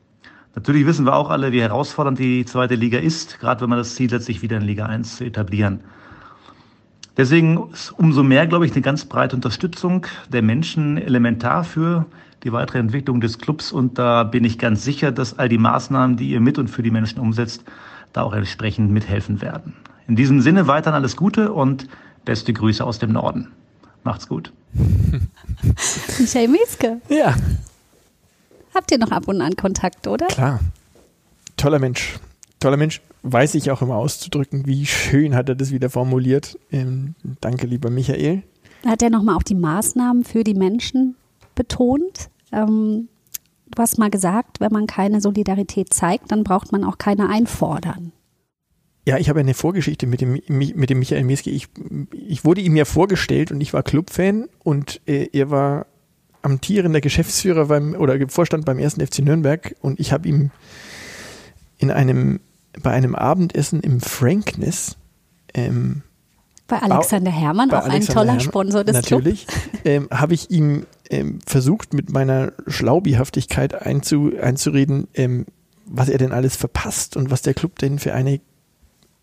natürlich 0.54 0.86
wissen 0.86 1.06
wir 1.06 1.14
auch 1.14 1.30
alle, 1.30 1.52
wie 1.52 1.60
herausfordernd 1.60 2.18
die 2.18 2.44
zweite 2.44 2.74
Liga 2.74 2.98
ist, 2.98 3.40
gerade 3.40 3.62
wenn 3.62 3.70
man 3.70 3.78
das 3.78 3.94
Ziel 3.94 4.10
setzt, 4.10 4.26
sich 4.26 4.42
wieder 4.42 4.58
in 4.58 4.62
Liga 4.62 4.86
1 4.86 5.16
zu 5.16 5.24
etablieren. 5.24 5.80
Deswegen 7.16 7.70
ist 7.72 7.90
umso 7.90 8.22
mehr, 8.22 8.46
glaube 8.46 8.66
ich, 8.66 8.72
eine 8.72 8.80
ganz 8.80 9.04
breite 9.04 9.36
Unterstützung 9.36 10.06
der 10.32 10.42
Menschen 10.42 10.96
elementar 10.96 11.64
für 11.64 12.06
die 12.44 12.52
weitere 12.52 12.78
Entwicklung 12.78 13.20
des 13.20 13.38
Clubs. 13.38 13.72
Und 13.72 13.98
da 13.98 14.24
bin 14.24 14.44
ich 14.44 14.58
ganz 14.58 14.84
sicher, 14.84 15.12
dass 15.12 15.38
all 15.38 15.48
die 15.48 15.58
Maßnahmen, 15.58 16.16
die 16.16 16.30
ihr 16.30 16.40
mit 16.40 16.58
und 16.58 16.68
für 16.68 16.82
die 16.82 16.90
Menschen 16.90 17.18
umsetzt, 17.18 17.64
da 18.12 18.22
auch 18.22 18.32
entsprechend 18.32 18.90
mithelfen 18.90 19.42
werden. 19.42 19.74
In 20.08 20.16
diesem 20.16 20.40
Sinne 20.40 20.66
weiterhin 20.66 20.96
alles 20.96 21.16
Gute 21.16 21.52
und 21.52 21.88
beste 22.24 22.52
Grüße 22.52 22.84
aus 22.84 22.98
dem 22.98 23.12
Norden. 23.12 23.48
Macht's 24.02 24.26
gut. 24.26 24.52
Michael 26.18 26.48
Mieske. 26.48 27.00
Ja, 27.08 27.34
Habt 28.74 28.90
ihr 28.90 28.98
noch 28.98 29.10
ab 29.10 29.28
und 29.28 29.40
an 29.40 29.56
Kontakt, 29.56 30.06
oder? 30.06 30.26
Klar. 30.26 30.60
Toller 31.56 31.78
Mensch. 31.78 32.18
Toller 32.60 32.76
Mensch. 32.76 33.00
Weiß 33.22 33.54
ich 33.54 33.70
auch 33.70 33.82
immer 33.82 33.96
auszudrücken. 33.96 34.66
Wie 34.66 34.86
schön 34.86 35.34
hat 35.34 35.48
er 35.48 35.54
das 35.54 35.72
wieder 35.72 35.90
formuliert. 35.90 36.58
Ähm, 36.70 37.14
danke, 37.40 37.66
lieber 37.66 37.90
Michael. 37.90 38.42
Hat 38.86 39.02
er 39.02 39.10
nochmal 39.10 39.36
auch 39.36 39.42
die 39.42 39.54
Maßnahmen 39.54 40.24
für 40.24 40.42
die 40.42 40.54
Menschen 40.54 41.16
betont. 41.54 42.30
Ähm, 42.52 43.08
du 43.66 43.82
hast 43.82 43.98
mal 43.98 44.10
gesagt, 44.10 44.60
wenn 44.60 44.72
man 44.72 44.86
keine 44.86 45.20
Solidarität 45.20 45.92
zeigt, 45.92 46.32
dann 46.32 46.44
braucht 46.44 46.72
man 46.72 46.84
auch 46.84 46.96
keine 46.96 47.28
einfordern. 47.28 48.12
Ja, 49.06 49.18
ich 49.18 49.28
habe 49.28 49.40
eine 49.40 49.54
Vorgeschichte 49.54 50.06
mit 50.06 50.20
dem, 50.20 50.40
mit 50.48 50.90
dem 50.90 50.98
Michael 50.98 51.24
Mieske. 51.24 51.50
Ich, 51.50 51.68
ich 52.12 52.44
wurde 52.44 52.60
ihm 52.60 52.76
ja 52.76 52.84
vorgestellt 52.84 53.50
und 53.50 53.60
ich 53.60 53.72
war 53.72 53.82
Clubfan 53.82 54.48
und 54.62 55.00
äh, 55.06 55.28
er 55.32 55.50
war 55.50 55.86
amtierender 56.42 57.00
Geschäftsführer 57.00 57.66
beim 57.66 57.94
oder 57.94 58.16
Vorstand 58.28 58.64
beim 58.64 58.78
ersten 58.78 59.06
FC 59.06 59.20
Nürnberg 59.20 59.74
und 59.80 60.00
ich 60.00 60.12
habe 60.12 60.28
ihm 60.28 60.50
in 61.78 61.90
einem 61.90 62.40
bei 62.82 62.90
einem 62.90 63.14
Abendessen 63.14 63.80
im 63.80 64.00
Frankness 64.00 64.96
ähm, 65.54 66.02
bei 66.70 66.78
Alexander 66.78 67.32
Herrmann, 67.32 67.70
auch 67.72 67.84
ein 67.84 68.06
toller 68.06 68.26
Herrmann, 68.28 68.40
Sponsor 68.40 68.84
des. 68.84 68.94
Natürlich, 68.94 69.46
ähm, 69.84 70.08
habe 70.12 70.34
ich 70.34 70.50
ihm 70.50 70.86
ähm, 71.10 71.40
versucht, 71.44 71.92
mit 71.92 72.12
meiner 72.12 72.52
Schlaubihaftigkeit 72.68 73.74
einzu, 73.74 74.30
einzureden, 74.40 75.08
ähm, 75.14 75.46
was 75.84 76.08
er 76.08 76.18
denn 76.18 76.30
alles 76.30 76.54
verpasst 76.54 77.16
und 77.16 77.32
was 77.32 77.42
der 77.42 77.54
Club 77.54 77.80
denn 77.80 77.98
für 77.98 78.14
eine 78.14 78.40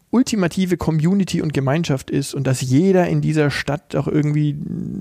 ultimative 0.09 0.77
Community 0.77 1.41
und 1.41 1.53
Gemeinschaft 1.53 2.09
ist 2.09 2.33
und 2.33 2.47
dass 2.47 2.61
jeder 2.61 3.07
in 3.07 3.21
dieser 3.21 3.51
Stadt 3.51 3.95
auch 3.95 4.07
irgendwie 4.07 4.55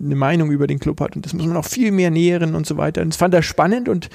eine 0.05 0.17
Meinung 0.17 0.51
über 0.51 0.67
den 0.67 0.81
Club 0.81 1.01
hat 1.01 1.15
und 1.15 1.25
das 1.25 1.33
muss 1.33 1.47
man 1.47 1.57
auch 1.57 1.65
viel 1.65 1.93
mehr 1.93 2.11
nähren 2.11 2.55
und 2.55 2.67
so 2.67 2.77
weiter. 2.77 3.03
Und 3.03 3.11
das 3.11 3.17
fand 3.17 3.33
er 3.33 3.43
spannend 3.43 3.89
und 3.89 4.11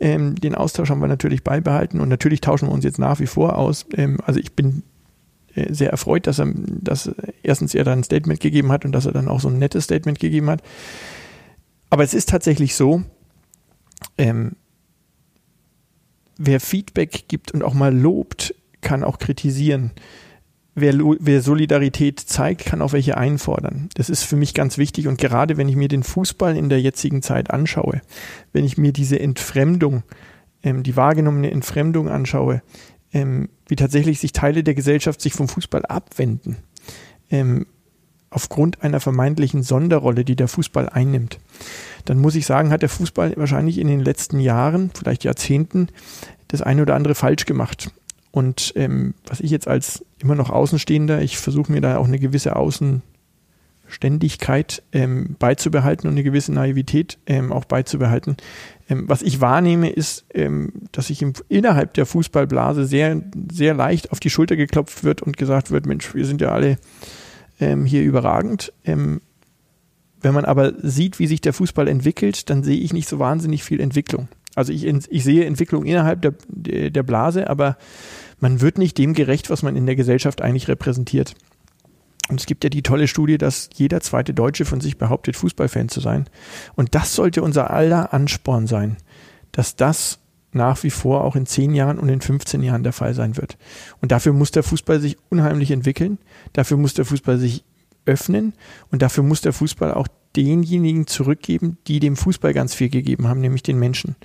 ähm, 0.00 0.34
den 0.34 0.54
Austausch 0.54 0.90
haben 0.90 1.00
wir 1.00 1.08
natürlich 1.08 1.44
beibehalten 1.44 2.00
und 2.00 2.08
natürlich 2.08 2.40
tauschen 2.40 2.68
wir 2.68 2.72
uns 2.72 2.84
jetzt 2.84 2.98
nach 2.98 3.20
wie 3.20 3.26
vor 3.26 3.56
aus. 3.56 3.86
Ähm, 3.94 4.18
also 4.24 4.38
ich 4.38 4.52
bin 4.52 4.82
äh, 5.54 5.72
sehr 5.72 5.90
erfreut, 5.90 6.26
dass 6.26 6.38
er, 6.38 6.52
dass 6.54 7.10
erstens 7.42 7.74
er 7.74 7.84
dann 7.84 8.00
ein 8.00 8.04
Statement 8.04 8.40
gegeben 8.40 8.70
hat 8.72 8.84
und 8.84 8.92
dass 8.92 9.06
er 9.06 9.12
dann 9.12 9.28
auch 9.28 9.40
so 9.40 9.48
ein 9.48 9.58
nettes 9.58 9.84
Statement 9.84 10.18
gegeben 10.18 10.50
hat. 10.50 10.62
Aber 11.88 12.04
es 12.04 12.14
ist 12.14 12.28
tatsächlich 12.28 12.74
so, 12.74 13.02
ähm, 14.18 14.56
wer 16.36 16.60
Feedback 16.60 17.28
gibt 17.28 17.52
und 17.52 17.62
auch 17.62 17.74
mal 17.74 17.94
lobt, 17.96 18.54
kann 18.82 19.04
auch 19.04 19.18
kritisieren. 19.18 19.92
Wer, 20.74 20.94
wer, 20.98 21.42
Solidarität 21.42 22.18
zeigt, 22.18 22.64
kann 22.64 22.80
auch 22.80 22.92
welche 22.92 23.18
einfordern. 23.18 23.90
Das 23.94 24.08
ist 24.08 24.22
für 24.22 24.36
mich 24.36 24.54
ganz 24.54 24.78
wichtig. 24.78 25.06
Und 25.06 25.18
gerade 25.18 25.58
wenn 25.58 25.68
ich 25.68 25.76
mir 25.76 25.88
den 25.88 26.02
Fußball 26.02 26.56
in 26.56 26.70
der 26.70 26.80
jetzigen 26.80 27.20
Zeit 27.20 27.50
anschaue, 27.50 28.00
wenn 28.52 28.64
ich 28.64 28.78
mir 28.78 28.92
diese 28.92 29.20
Entfremdung, 29.20 30.02
ähm, 30.62 30.82
die 30.82 30.96
wahrgenommene 30.96 31.50
Entfremdung 31.50 32.08
anschaue, 32.08 32.62
ähm, 33.12 33.50
wie 33.66 33.76
tatsächlich 33.76 34.18
sich 34.18 34.32
Teile 34.32 34.64
der 34.64 34.74
Gesellschaft 34.74 35.20
sich 35.20 35.34
vom 35.34 35.46
Fußball 35.46 35.84
abwenden, 35.84 36.56
ähm, 37.30 37.66
aufgrund 38.30 38.82
einer 38.82 39.00
vermeintlichen 39.00 39.62
Sonderrolle, 39.62 40.24
die 40.24 40.36
der 40.36 40.48
Fußball 40.48 40.88
einnimmt, 40.88 41.38
dann 42.06 42.18
muss 42.18 42.34
ich 42.34 42.46
sagen, 42.46 42.70
hat 42.70 42.82
der 42.82 42.88
Fußball 42.88 43.34
wahrscheinlich 43.36 43.78
in 43.78 43.88
den 43.88 44.00
letzten 44.00 44.40
Jahren, 44.40 44.90
vielleicht 44.94 45.24
Jahrzehnten, 45.24 45.88
das 46.48 46.62
eine 46.62 46.82
oder 46.82 46.94
andere 46.94 47.14
falsch 47.14 47.44
gemacht. 47.44 47.90
Und 48.32 48.72
ähm, 48.76 49.14
was 49.26 49.40
ich 49.40 49.50
jetzt 49.50 49.68
als 49.68 50.06
immer 50.18 50.34
noch 50.34 50.48
Außenstehender, 50.50 51.20
ich 51.20 51.36
versuche 51.36 51.70
mir 51.70 51.82
da 51.82 51.98
auch 51.98 52.08
eine 52.08 52.18
gewisse 52.18 52.56
Außenständigkeit 52.56 54.82
ähm, 54.92 55.36
beizubehalten 55.38 56.08
und 56.08 56.14
eine 56.14 56.24
gewisse 56.24 56.52
Naivität 56.52 57.18
ähm, 57.26 57.52
auch 57.52 57.66
beizubehalten. 57.66 58.38
Ähm, 58.88 59.06
was 59.06 59.20
ich 59.20 59.42
wahrnehme, 59.42 59.90
ist, 59.90 60.24
ähm, 60.32 60.72
dass 60.92 61.08
sich 61.08 61.20
im, 61.20 61.34
innerhalb 61.50 61.92
der 61.92 62.06
Fußballblase 62.06 62.86
sehr, 62.86 63.20
sehr 63.52 63.74
leicht 63.74 64.12
auf 64.12 64.20
die 64.20 64.30
Schulter 64.30 64.56
geklopft 64.56 65.04
wird 65.04 65.20
und 65.20 65.36
gesagt 65.36 65.70
wird, 65.70 65.84
Mensch, 65.84 66.14
wir 66.14 66.24
sind 66.24 66.40
ja 66.40 66.52
alle 66.52 66.78
ähm, 67.60 67.84
hier 67.84 68.02
überragend. 68.02 68.72
wenn 68.84 69.20
man 70.22 70.46
aber 70.46 70.72
sieht, 70.80 71.18
wie 71.18 71.26
sich 71.26 71.42
der 71.42 71.52
Fußball 71.52 71.86
entwickelt, 71.86 72.48
dann 72.48 72.62
sehe 72.62 72.80
ich 72.80 72.94
nicht 72.94 73.08
so 73.08 73.18
wahnsinnig 73.18 73.62
viel 73.62 73.80
Entwicklung. 73.80 74.28
Also 74.54 74.72
ich, 74.72 74.84
ich 74.84 75.24
sehe 75.24 75.44
Entwicklung 75.44 75.84
innerhalb 75.84 76.22
der, 76.22 76.90
der 76.90 77.02
Blase, 77.02 77.48
aber 77.48 77.76
man 78.40 78.60
wird 78.60 78.78
nicht 78.78 78.98
dem 78.98 79.14
gerecht, 79.14 79.50
was 79.50 79.62
man 79.62 79.76
in 79.76 79.86
der 79.86 79.96
Gesellschaft 79.96 80.42
eigentlich 80.42 80.68
repräsentiert. 80.68 81.34
Und 82.28 82.40
es 82.40 82.46
gibt 82.46 82.64
ja 82.64 82.70
die 82.70 82.82
tolle 82.82 83.08
Studie, 83.08 83.38
dass 83.38 83.70
jeder 83.74 84.00
zweite 84.00 84.34
Deutsche 84.34 84.64
von 84.64 84.80
sich 84.80 84.96
behauptet, 84.96 85.36
Fußballfan 85.36 85.88
zu 85.88 86.00
sein. 86.00 86.26
Und 86.74 86.94
das 86.94 87.14
sollte 87.14 87.42
unser 87.42 87.70
aller 87.70 88.12
Ansporn 88.12 88.66
sein, 88.66 88.96
dass 89.52 89.76
das 89.76 90.18
nach 90.52 90.82
wie 90.82 90.90
vor 90.90 91.24
auch 91.24 91.34
in 91.34 91.46
10 91.46 91.74
Jahren 91.74 91.98
und 91.98 92.08
in 92.08 92.20
15 92.20 92.62
Jahren 92.62 92.82
der 92.82 92.92
Fall 92.92 93.14
sein 93.14 93.36
wird. 93.36 93.56
Und 94.00 94.12
dafür 94.12 94.32
muss 94.32 94.50
der 94.50 94.62
Fußball 94.62 95.00
sich 95.00 95.16
unheimlich 95.30 95.70
entwickeln. 95.70 96.18
Dafür 96.52 96.76
muss 96.76 96.94
der 96.94 97.06
Fußball 97.06 97.38
sich 97.38 97.64
öffnen. 98.04 98.52
Und 98.90 99.02
dafür 99.02 99.24
muss 99.24 99.40
der 99.40 99.52
Fußball 99.52 99.92
auch 99.94 100.08
denjenigen 100.36 101.06
zurückgeben, 101.06 101.78
die 101.86 102.00
dem 102.00 102.16
Fußball 102.16 102.52
ganz 102.52 102.74
viel 102.74 102.88
gegeben 102.88 103.28
haben, 103.28 103.40
nämlich 103.40 103.62
den 103.62 103.78
Menschen. 103.78 104.16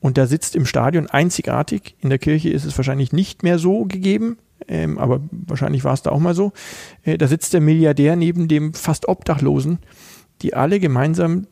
Und 0.00 0.16
da 0.16 0.26
sitzt 0.26 0.56
im 0.56 0.64
Stadion 0.64 1.06
einzigartig. 1.06 1.94
In 2.00 2.08
der 2.08 2.18
Kirche 2.18 2.50
ist 2.50 2.64
es 2.64 2.76
wahrscheinlich 2.76 3.12
nicht 3.12 3.42
mehr 3.42 3.58
so 3.58 3.84
gegeben, 3.84 4.38
ähm, 4.66 4.98
aber 4.98 5.20
wahrscheinlich 5.30 5.84
war 5.84 5.92
es 5.92 6.02
da 6.02 6.10
auch 6.10 6.18
mal 6.20 6.34
so. 6.34 6.52
Äh, 7.04 7.18
da 7.18 7.28
sitzt 7.28 7.52
der 7.52 7.60
Milliardär 7.60 8.16
neben 8.16 8.48
dem 8.48 8.72
fast 8.72 9.08
Obdachlosen, 9.08 9.78
die 10.42 10.54
alle 10.54 10.80
gemeinsam 10.80 11.46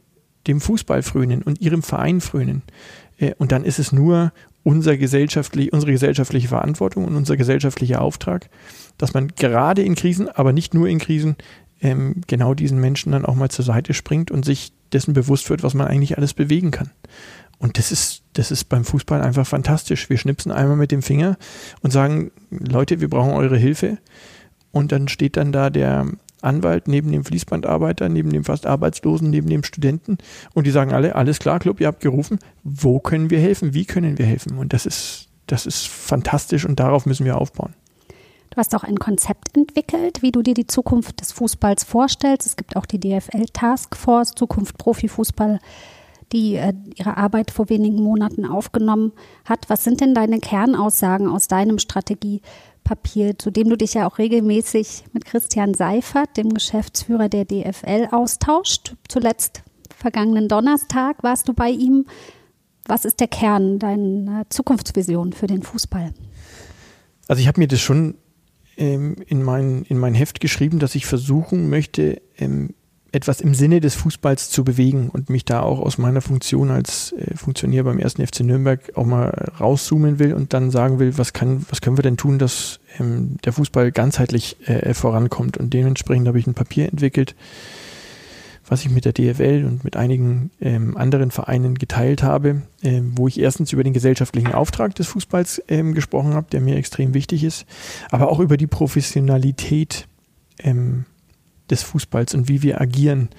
dem 0.46 0.60
Fußball 0.60 1.02
frönen 1.02 1.42
und 1.42 1.60
ihrem 1.60 1.82
Verein 1.82 2.20
frönen. 2.20 2.62
Äh, 3.18 3.34
und 3.38 3.52
dann 3.52 3.64
ist 3.64 3.78
es 3.78 3.92
nur 3.92 4.32
unser 4.62 4.96
gesellschaftlich, 4.96 5.72
unsere 5.72 5.92
gesellschaftliche 5.92 6.48
Verantwortung 6.48 7.04
und 7.04 7.16
unser 7.16 7.36
gesellschaftlicher 7.36 8.00
Auftrag, 8.02 8.48
dass 8.96 9.14
man 9.14 9.28
gerade 9.28 9.82
in 9.82 9.94
Krisen, 9.94 10.28
aber 10.28 10.52
nicht 10.52 10.74
nur 10.74 10.88
in 10.88 10.98
Krisen, 10.98 11.36
ähm, 11.80 12.22
genau 12.26 12.54
diesen 12.54 12.80
Menschen 12.80 13.12
dann 13.12 13.24
auch 13.24 13.34
mal 13.34 13.50
zur 13.50 13.64
Seite 13.64 13.94
springt 13.94 14.30
und 14.30 14.44
sich 14.44 14.72
dessen 14.92 15.12
bewusst 15.12 15.50
wird, 15.50 15.62
was 15.62 15.74
man 15.74 15.86
eigentlich 15.86 16.16
alles 16.16 16.34
bewegen 16.34 16.70
kann. 16.70 16.90
Und 17.58 17.78
das 17.78 17.90
ist, 17.90 18.22
das 18.34 18.50
ist 18.50 18.64
beim 18.64 18.84
Fußball 18.84 19.20
einfach 19.20 19.46
fantastisch. 19.46 20.08
Wir 20.08 20.16
schnipsen 20.16 20.52
einmal 20.52 20.76
mit 20.76 20.92
dem 20.92 21.02
Finger 21.02 21.36
und 21.82 21.90
sagen, 21.90 22.30
Leute, 22.50 23.00
wir 23.00 23.10
brauchen 23.10 23.32
eure 23.32 23.56
Hilfe. 23.56 23.98
Und 24.70 24.92
dann 24.92 25.08
steht 25.08 25.36
dann 25.36 25.50
da 25.50 25.70
der 25.70 26.06
Anwalt 26.40 26.86
neben 26.86 27.10
dem 27.10 27.24
Fließbandarbeiter, 27.24 28.08
neben 28.08 28.30
dem 28.30 28.44
fast 28.44 28.66
Arbeitslosen, 28.66 29.30
neben 29.30 29.48
dem 29.48 29.64
Studenten. 29.64 30.18
Und 30.54 30.66
die 30.66 30.70
sagen 30.70 30.92
alle, 30.92 31.16
alles 31.16 31.40
klar, 31.40 31.58
Club, 31.58 31.80
ihr 31.80 31.88
habt 31.88 32.00
gerufen. 32.00 32.38
Wo 32.62 33.00
können 33.00 33.30
wir 33.30 33.40
helfen? 33.40 33.74
Wie 33.74 33.86
können 33.86 34.18
wir 34.18 34.26
helfen? 34.26 34.56
Und 34.56 34.72
das 34.72 34.86
ist, 34.86 35.28
das 35.46 35.66
ist 35.66 35.88
fantastisch 35.88 36.64
und 36.64 36.78
darauf 36.78 37.06
müssen 37.06 37.24
wir 37.24 37.38
aufbauen. 37.38 37.74
Du 38.50 38.56
hast 38.56 38.74
auch 38.74 38.84
ein 38.84 38.98
Konzept 38.98 39.56
entwickelt, 39.56 40.22
wie 40.22 40.32
du 40.32 40.42
dir 40.42 40.54
die 40.54 40.66
Zukunft 40.66 41.20
des 41.20 41.32
Fußballs 41.32 41.84
vorstellst. 41.84 42.46
Es 42.46 42.56
gibt 42.56 42.76
auch 42.76 42.86
die 42.86 43.00
DFL 43.00 43.46
Taskforce 43.52 44.34
Zukunft 44.34 44.78
Profifußball 44.78 45.58
die 46.32 46.56
äh, 46.56 46.74
ihre 46.96 47.16
Arbeit 47.16 47.50
vor 47.50 47.68
wenigen 47.68 48.02
Monaten 48.02 48.44
aufgenommen 48.44 49.12
hat. 49.44 49.68
Was 49.68 49.84
sind 49.84 50.00
denn 50.00 50.14
deine 50.14 50.40
Kernaussagen 50.40 51.28
aus 51.28 51.48
deinem 51.48 51.78
Strategiepapier, 51.78 53.38
zu 53.38 53.50
dem 53.50 53.68
du 53.68 53.76
dich 53.76 53.94
ja 53.94 54.06
auch 54.06 54.18
regelmäßig 54.18 55.04
mit 55.12 55.24
Christian 55.24 55.74
Seifert, 55.74 56.36
dem 56.36 56.52
Geschäftsführer 56.52 57.28
der 57.28 57.44
DFL, 57.44 58.08
austauscht? 58.10 58.94
Zuletzt 59.08 59.62
vergangenen 59.96 60.48
Donnerstag 60.48 61.22
warst 61.22 61.48
du 61.48 61.54
bei 61.54 61.70
ihm. 61.70 62.06
Was 62.86 63.04
ist 63.04 63.20
der 63.20 63.28
Kern 63.28 63.78
deiner 63.78 64.48
Zukunftsvision 64.48 65.32
für 65.32 65.46
den 65.46 65.62
Fußball? 65.62 66.12
Also 67.26 67.40
ich 67.40 67.48
habe 67.48 67.60
mir 67.60 67.68
das 67.68 67.80
schon 67.80 68.14
ähm, 68.78 69.16
in, 69.26 69.42
mein, 69.42 69.84
in 69.88 69.98
mein 69.98 70.14
Heft 70.14 70.40
geschrieben, 70.40 70.78
dass 70.78 70.94
ich 70.94 71.04
versuchen 71.04 71.68
möchte, 71.68 72.22
ähm, 72.38 72.70
etwas 73.10 73.40
im 73.40 73.54
Sinne 73.54 73.80
des 73.80 73.94
Fußballs 73.94 74.50
zu 74.50 74.64
bewegen 74.64 75.08
und 75.08 75.30
mich 75.30 75.44
da 75.44 75.60
auch 75.60 75.80
aus 75.80 75.96
meiner 75.96 76.20
Funktion 76.20 76.70
als 76.70 77.12
äh, 77.12 77.36
Funktionär 77.36 77.84
beim 77.84 77.98
ersten 77.98 78.26
FC 78.26 78.40
Nürnberg 78.40 78.96
auch 78.96 79.06
mal 79.06 79.30
rauszoomen 79.58 80.18
will 80.18 80.34
und 80.34 80.52
dann 80.52 80.70
sagen 80.70 80.98
will, 80.98 81.16
was 81.16 81.32
kann, 81.32 81.64
was 81.70 81.80
können 81.80 81.96
wir 81.96 82.02
denn 82.02 82.18
tun, 82.18 82.38
dass 82.38 82.80
ähm, 82.98 83.38
der 83.44 83.52
Fußball 83.52 83.92
ganzheitlich 83.92 84.56
äh, 84.68 84.92
vorankommt. 84.92 85.56
Und 85.56 85.72
dementsprechend 85.72 86.28
habe 86.28 86.38
ich 86.38 86.46
ein 86.46 86.54
Papier 86.54 86.88
entwickelt, 86.88 87.34
was 88.68 88.84
ich 88.84 88.90
mit 88.90 89.04
der 89.04 89.12
DFL 89.12 89.64
und 89.66 89.84
mit 89.84 89.96
einigen 89.96 90.50
ähm, 90.60 90.96
anderen 90.96 91.30
Vereinen 91.30 91.76
geteilt 91.76 92.22
habe, 92.22 92.62
äh, 92.82 93.00
wo 93.02 93.26
ich 93.26 93.40
erstens 93.40 93.72
über 93.72 93.82
den 93.82 93.92
gesellschaftlichen 93.92 94.52
Auftrag 94.52 94.94
des 94.94 95.06
Fußballs 95.08 95.62
ähm, 95.68 95.94
gesprochen 95.94 96.34
habe, 96.34 96.48
der 96.50 96.60
mir 96.60 96.76
extrem 96.76 97.14
wichtig 97.14 97.44
ist, 97.44 97.66
aber 98.10 98.30
auch 98.30 98.40
über 98.40 98.56
die 98.56 98.66
Professionalität 98.66 100.06
ähm, 100.58 101.06
des 101.70 101.82
Fußballs 101.82 102.34
und 102.34 102.48
wie 102.48 102.62
wir 102.62 102.80
agieren. 102.80 103.30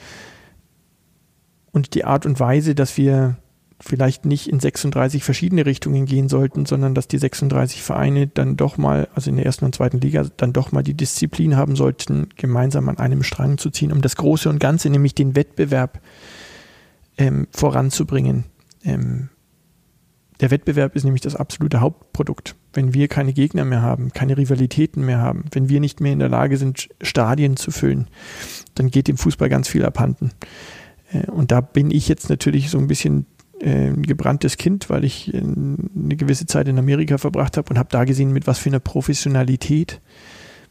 Und 1.72 1.94
die 1.94 2.06
Art 2.06 2.26
und 2.26 2.40
Weise, 2.40 2.74
dass 2.74 2.98
wir 2.98 3.38
vielleicht 3.82 4.26
nicht 4.26 4.48
in 4.48 4.60
36 4.60 5.24
verschiedene 5.24 5.66
Richtungen 5.66 6.06
gehen 6.06 6.28
sollten, 6.28 6.66
sondern 6.66 6.96
dass 6.96 7.08
die 7.08 7.18
36 7.18 7.82
Vereine 7.82 8.28
dann 8.28 8.58
doch 8.58 8.78
mal, 8.78 9.08
also 9.16 9.30
in 9.30 9.38
der 9.38 9.46
ersten 9.46 9.66
und 9.66 9.74
zweiten 9.74 10.02
Liga, 10.02 10.26
dann 10.38 10.54
doch 10.54 10.72
mal 10.72 10.84
die 10.84 10.96
Disziplin 10.96 11.56
haben 11.56 11.76
sollten, 11.76 12.28
gemeinsam 12.36 12.90
an 12.90 12.98
einem 12.98 13.24
Strang 13.24 13.58
zu 13.58 13.70
ziehen, 13.70 13.92
um 13.92 14.02
das 14.02 14.18
Große 14.18 14.50
und 14.50 14.60
Ganze, 14.60 14.90
nämlich 14.90 15.16
den 15.16 15.36
Wettbewerb 15.36 16.02
ähm, 17.18 17.48
voranzubringen. 17.52 18.46
Ähm, 18.84 19.30
der 20.42 20.52
Wettbewerb 20.52 20.96
ist 20.96 21.04
nämlich 21.04 21.22
das 21.22 21.36
absolute 21.36 21.82
Hauptprodukt. 21.82 22.56
Wenn 22.74 22.94
wir 22.94 23.08
keine 23.08 23.34
Gegner 23.34 23.66
mehr 23.66 23.82
haben, 23.82 24.12
keine 24.12 24.38
Rivalitäten 24.38 25.06
mehr 25.06 25.20
haben, 25.20 25.46
wenn 25.52 25.70
wir 25.70 25.80
nicht 25.80 26.00
mehr 26.00 26.14
in 26.14 26.20
der 26.20 26.30
Lage 26.30 26.58
sind, 26.58 26.90
Stadien 27.02 27.58
zu 27.58 27.72
füllen, 27.72 28.08
dann 28.76 28.90
geht 28.90 29.08
dem 29.08 29.18
Fußball 29.18 29.50
ganz 29.50 29.68
viel 29.68 29.86
abhanden. 29.86 30.32
Äh, 31.12 31.30
und 31.32 31.52
da 31.52 31.62
bin 31.62 31.92
ich 31.92 32.10
jetzt 32.10 32.30
natürlich 32.30 32.70
so 32.70 32.78
ein 32.78 32.88
bisschen 32.88 33.26
äh, 33.62 33.88
ein 33.88 34.04
gebranntes 34.04 34.58
Kind, 34.58 34.90
weil 34.90 35.04
ich 35.04 35.34
äh, 35.34 35.38
eine 35.38 36.16
gewisse 36.16 36.46
Zeit 36.46 36.68
in 36.68 36.80
Amerika 36.80 37.18
verbracht 37.18 37.58
habe 37.58 37.70
und 37.70 37.78
habe 37.78 37.90
da 37.92 38.04
gesehen, 38.04 38.32
mit 38.32 38.48
was 38.48 38.60
für 38.60 38.70
einer 38.70 38.80
Professionalität, 38.80 40.02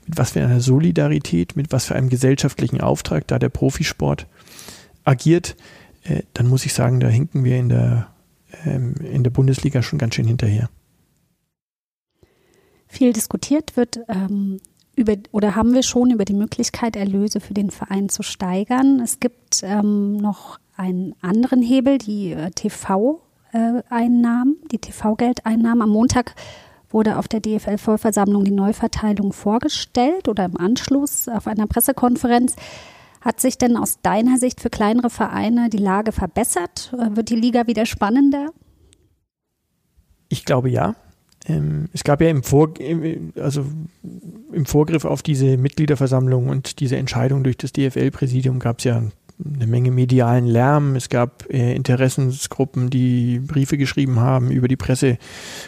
mit 0.07 0.18
was 0.18 0.32
für 0.32 0.43
einer 0.43 0.61
Solidarität, 0.61 1.57
mit 1.57 1.72
was 1.72 1.86
für 1.86 1.95
einem 1.95 2.09
gesellschaftlichen 2.09 2.80
Auftrag 2.80 3.26
da 3.26 3.39
der 3.39 3.51
Profisport 3.51 4.26
agiert. 5.05 5.57
Dann 6.32 6.47
muss 6.47 6.64
ich 6.64 6.72
sagen, 6.72 7.01
da 7.01 7.09
hinken 7.09 7.45
wir 7.45 7.59
in 7.59 7.68
der 7.68 8.09
ähm, 8.64 8.95
in 9.12 9.22
der 9.24 9.30
Bundesliga 9.30 9.82
schon 9.82 9.99
ganz 9.99 10.14
schön 10.14 10.26
hinterher. 10.26 10.68
Viel 12.86 13.12
diskutiert 13.12 13.76
wird 13.76 14.01
ähm, 14.09 14.61
über, 14.99 15.14
oder 15.30 15.55
haben 15.55 15.74
wir 15.74 15.82
schon 15.82 16.11
über 16.11 16.24
die 16.24 16.34
Möglichkeit, 16.34 16.96
Erlöse 16.96 17.40
für 17.40 17.55
den 17.55 17.70
Verein 17.70 18.09
zu 18.09 18.22
steigern. 18.22 19.01
Es 19.01 19.20
gibt 19.20 19.62
ähm, 19.62 20.16
noch 20.16 20.59
einen 20.76 21.14
anderen 21.22 21.62
Hebel, 21.62 21.99
die 21.99 22.32
äh, 22.32 22.51
TV-Einnahmen, 22.51 24.57
äh, 24.64 24.68
die 24.68 24.78
TV-Geldeinnahmen. 24.78 25.82
Am 25.82 25.90
Montag 25.90 26.34
wurde 26.90 27.18
auf 27.18 27.28
der 27.28 27.40
DFL-Vollversammlung 27.40 28.44
die 28.44 28.51
Neuverteilung 28.51 29.32
vorgestellt 29.32 30.28
oder 30.28 30.44
im 30.44 30.57
Anschluss 30.57 31.28
auf 31.28 31.46
einer 31.46 31.66
Pressekonferenz. 31.66 32.57
Hat 33.20 33.40
sich 33.40 33.59
denn 33.59 33.76
aus 33.76 34.01
deiner 34.01 34.38
Sicht 34.38 34.61
für 34.61 34.70
kleinere 34.70 35.11
Vereine 35.11 35.70
die 35.70 35.78
Lage 35.78 36.12
verbessert? 36.12 36.92
Äh, 36.99 37.16
wird 37.16 37.30
die 37.30 37.36
Liga 37.36 37.68
wieder 37.68 37.86
spannender? 37.86 38.51
Ich 40.28 40.44
glaube 40.44 40.70
ja. 40.70 40.96
Ähm, 41.49 41.88
es 41.92 42.05
gab 42.05 42.20
ja 42.20 42.28
im, 42.28 42.42
Vor 42.42 42.74
also 43.40 43.64
im 44.53 44.66
Vorgriff 44.66 45.05
auf 45.05 45.22
diese 45.22 45.57
Mitgliederversammlung 45.57 46.49
und 46.49 46.80
diese 46.80 46.96
Entscheidung 46.96 47.42
durch 47.42 47.57
das 47.57 47.72
DFL-Präsidium 47.72 48.59
gab 48.59 48.78
es 48.78 48.84
ja 48.84 49.03
eine 49.44 49.66
Menge 49.66 49.90
medialen 49.90 50.46
Lärm. 50.46 50.96
Es 50.96 51.09
gab 51.09 51.49
äh, 51.51 51.74
Interessensgruppen, 51.74 52.90
die 52.90 53.38
Briefe 53.38 53.78
geschrieben 53.78 54.20
haben, 54.20 54.51
über 54.51 54.68
die 54.68 54.76
Presse 54.76 55.18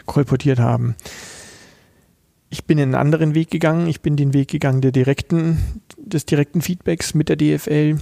kolportiert 0.06 0.58
haben. 0.58 0.96
Ich 2.50 2.64
bin 2.64 2.80
einen 2.80 2.96
anderen 2.96 3.34
Weg 3.34 3.50
gegangen. 3.50 3.86
Ich 3.86 4.00
bin 4.00 4.16
den 4.16 4.34
Weg 4.34 4.48
gegangen 4.48 4.80
der 4.80 4.90
direkten, 4.92 5.80
des 5.96 6.26
direkten 6.26 6.60
Feedbacks 6.60 7.14
mit 7.14 7.28
der 7.28 7.36
DFL 7.36 7.98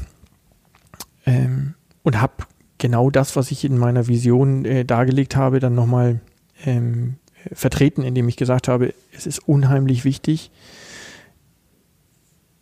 ähm, 1.27 1.75
und 2.03 2.21
habe 2.21 2.45
genau 2.79 3.11
das, 3.11 3.37
was 3.37 3.51
ich 3.51 3.65
in 3.65 3.77
meiner 3.77 4.09
Vision 4.09 4.65
äh, 4.65 4.85
dargelegt 4.87 5.37
habe, 5.37 5.61
dann 5.61 5.75
nochmal 5.75 6.21
ähm, 6.65 7.17
vertreten, 7.53 8.03
indem 8.03 8.29
ich 8.29 8.37
gesagt 8.37 8.69
habe, 8.69 8.95
es 9.13 9.27
ist 9.27 9.47
unheimlich 9.49 10.05
wichtig, 10.05 10.51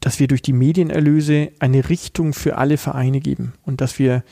dass 0.00 0.20
wir 0.20 0.28
durch 0.28 0.42
die 0.42 0.52
Medienerlöse 0.52 1.50
eine 1.58 1.88
Richtung 1.88 2.32
für 2.32 2.58
alle 2.58 2.76
Vereine 2.76 3.20
geben 3.20 3.54
und 3.64 3.80
dass 3.80 3.98
wir 3.98 4.22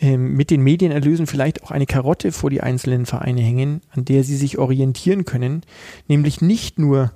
ähm, 0.00 0.34
mit 0.34 0.50
den 0.50 0.62
Medienerlösen 0.62 1.26
vielleicht 1.26 1.62
auch 1.62 1.70
eine 1.70 1.86
Karotte 1.86 2.32
vor 2.32 2.50
die 2.50 2.60
einzelnen 2.60 3.06
Vereine 3.06 3.40
hängen, 3.40 3.82
an 3.90 4.04
der 4.04 4.24
sie 4.24 4.36
sich 4.36 4.58
orientieren 4.58 5.24
können, 5.24 5.62
nämlich 6.08 6.40
nicht 6.40 6.78
nur 6.78 7.12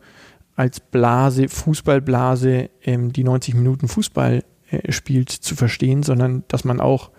als 0.56 0.80
Blase, 0.80 1.48
Fußballblase, 1.48 2.70
ähm, 2.84 3.12
die 3.12 3.24
90 3.24 3.54
Minuten 3.54 3.88
Fußball 3.88 4.44
äh, 4.70 4.92
spielt, 4.92 5.30
zu 5.30 5.56
verstehen, 5.56 6.02
sondern 6.02 6.44
dass 6.48 6.64
man 6.64 6.80
auch 6.80 7.10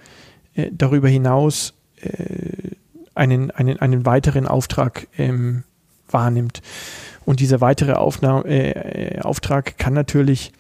äh, 0.54 0.70
darüber 0.72 1.10
hinaus 1.10 1.74
äh, 1.98 2.76
einen, 3.16 3.52
einen, 3.52 3.80
einen 3.80 4.06
weiteren 4.06 4.48
Auftrag 4.48 5.08
ähm, 5.18 5.64
wahrnimmt. 6.10 6.62
Und 7.26 7.40
dieser 7.40 7.62
weitere 7.62 7.94
Aufna 7.94 8.44
äh, 8.46 9.20
Auftrag 9.22 9.78
kann 9.78 9.94
natürlich 9.94 10.52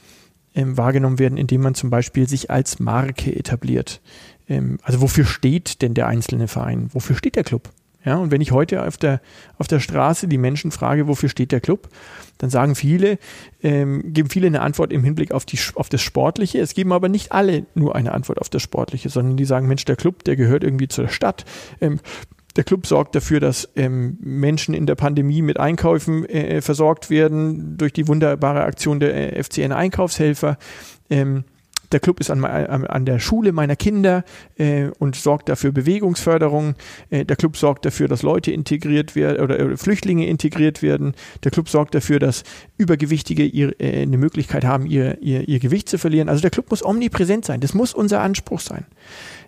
ähm, 0.53 0.77
wahrgenommen 0.77 1.19
werden, 1.19 1.37
indem 1.37 1.61
man 1.61 1.75
zum 1.75 1.89
Beispiel 1.89 2.27
sich 2.27 2.51
als 2.51 2.79
Marke 2.79 3.35
etabliert. 3.35 4.01
Ähm, 4.47 4.77
also 4.83 5.01
wofür 5.01 5.25
steht 5.25 5.81
denn 5.81 5.93
der 5.93 6.07
einzelne 6.07 6.47
Verein? 6.47 6.89
Wofür 6.93 7.15
steht 7.15 7.35
der 7.35 7.43
Club? 7.43 7.69
Ja, 8.03 8.15
und 8.15 8.31
wenn 8.31 8.41
ich 8.41 8.51
heute 8.51 8.85
auf 8.85 8.97
der, 8.97 9.21
auf 9.59 9.67
der 9.67 9.79
Straße 9.79 10.27
die 10.27 10.39
Menschen 10.39 10.71
frage, 10.71 11.07
wofür 11.07 11.29
steht 11.29 11.51
der 11.51 11.61
Club, 11.61 11.87
dann 12.39 12.49
sagen 12.49 12.73
viele, 12.73 13.19
ähm, 13.61 14.11
geben 14.13 14.29
viele 14.29 14.47
eine 14.47 14.61
Antwort 14.61 14.91
im 14.91 15.03
Hinblick 15.03 15.31
auf, 15.31 15.45
die, 15.45 15.59
auf 15.75 15.87
das 15.87 16.01
Sportliche. 16.01 16.59
Es 16.59 16.73
geben 16.73 16.93
aber 16.93 17.09
nicht 17.09 17.31
alle 17.31 17.67
nur 17.75 17.95
eine 17.95 18.13
Antwort 18.13 18.41
auf 18.41 18.49
das 18.49 18.63
Sportliche, 18.63 19.09
sondern 19.09 19.37
die 19.37 19.45
sagen, 19.45 19.67
Mensch, 19.67 19.85
der 19.85 19.95
Club, 19.95 20.23
der 20.23 20.35
gehört 20.35 20.63
irgendwie 20.63 20.87
zur 20.87 21.09
Stadt. 21.09 21.45
Ähm, 21.79 21.99
der 22.55 22.63
Club 22.63 22.85
sorgt 22.85 23.15
dafür, 23.15 23.39
dass 23.39 23.69
ähm, 23.75 24.17
Menschen 24.21 24.73
in 24.73 24.85
der 24.85 24.95
Pandemie 24.95 25.41
mit 25.41 25.59
Einkäufen 25.59 26.25
äh, 26.25 26.61
versorgt 26.61 27.09
werden 27.09 27.77
durch 27.77 27.93
die 27.93 28.07
wunderbare 28.07 28.63
Aktion 28.63 28.99
der 28.99 29.37
äh, 29.37 29.43
FCN 29.43 29.71
Einkaufshelfer. 29.71 30.57
Ähm, 31.09 31.45
der 31.91 31.99
Club 31.99 32.19
ist 32.19 32.29
an, 32.31 32.43
an, 32.45 33.05
der 33.05 33.19
Schule 33.19 33.51
meiner 33.51 33.75
Kinder 33.75 34.23
äh, 34.57 34.87
und 34.99 35.15
sorgt 35.15 35.49
dafür 35.49 35.71
Bewegungsförderung. 35.71 36.75
Äh, 37.09 37.25
der 37.25 37.35
Club 37.35 37.57
sorgt 37.57 37.85
dafür, 37.85 38.07
dass 38.07 38.21
Leute 38.21 38.51
integriert 38.51 39.15
werden 39.15 39.41
oder 39.41 39.59
äh, 39.59 39.77
Flüchtlinge 39.77 40.27
integriert 40.27 40.81
werden. 40.81 41.13
Der 41.43 41.51
Club 41.51 41.69
sorgt 41.69 41.93
dafür, 41.93 42.19
dass 42.19 42.43
Übergewichtige 42.77 43.43
ihr, 43.43 43.79
äh, 43.79 44.03
eine 44.03 44.17
Möglichkeit 44.17 44.63
haben, 44.63 44.85
ihr, 44.85 45.21
ihr, 45.21 45.47
ihr 45.47 45.59
Gewicht 45.59 45.89
zu 45.89 45.97
verlieren. 45.97 46.29
Also 46.29 46.41
der 46.41 46.51
Club 46.51 46.69
muss 46.69 46.83
omnipräsent 46.83 47.45
sein. 47.45 47.59
Das 47.59 47.73
muss 47.73 47.93
unser 47.93 48.21
Anspruch 48.21 48.61
sein. 48.61 48.85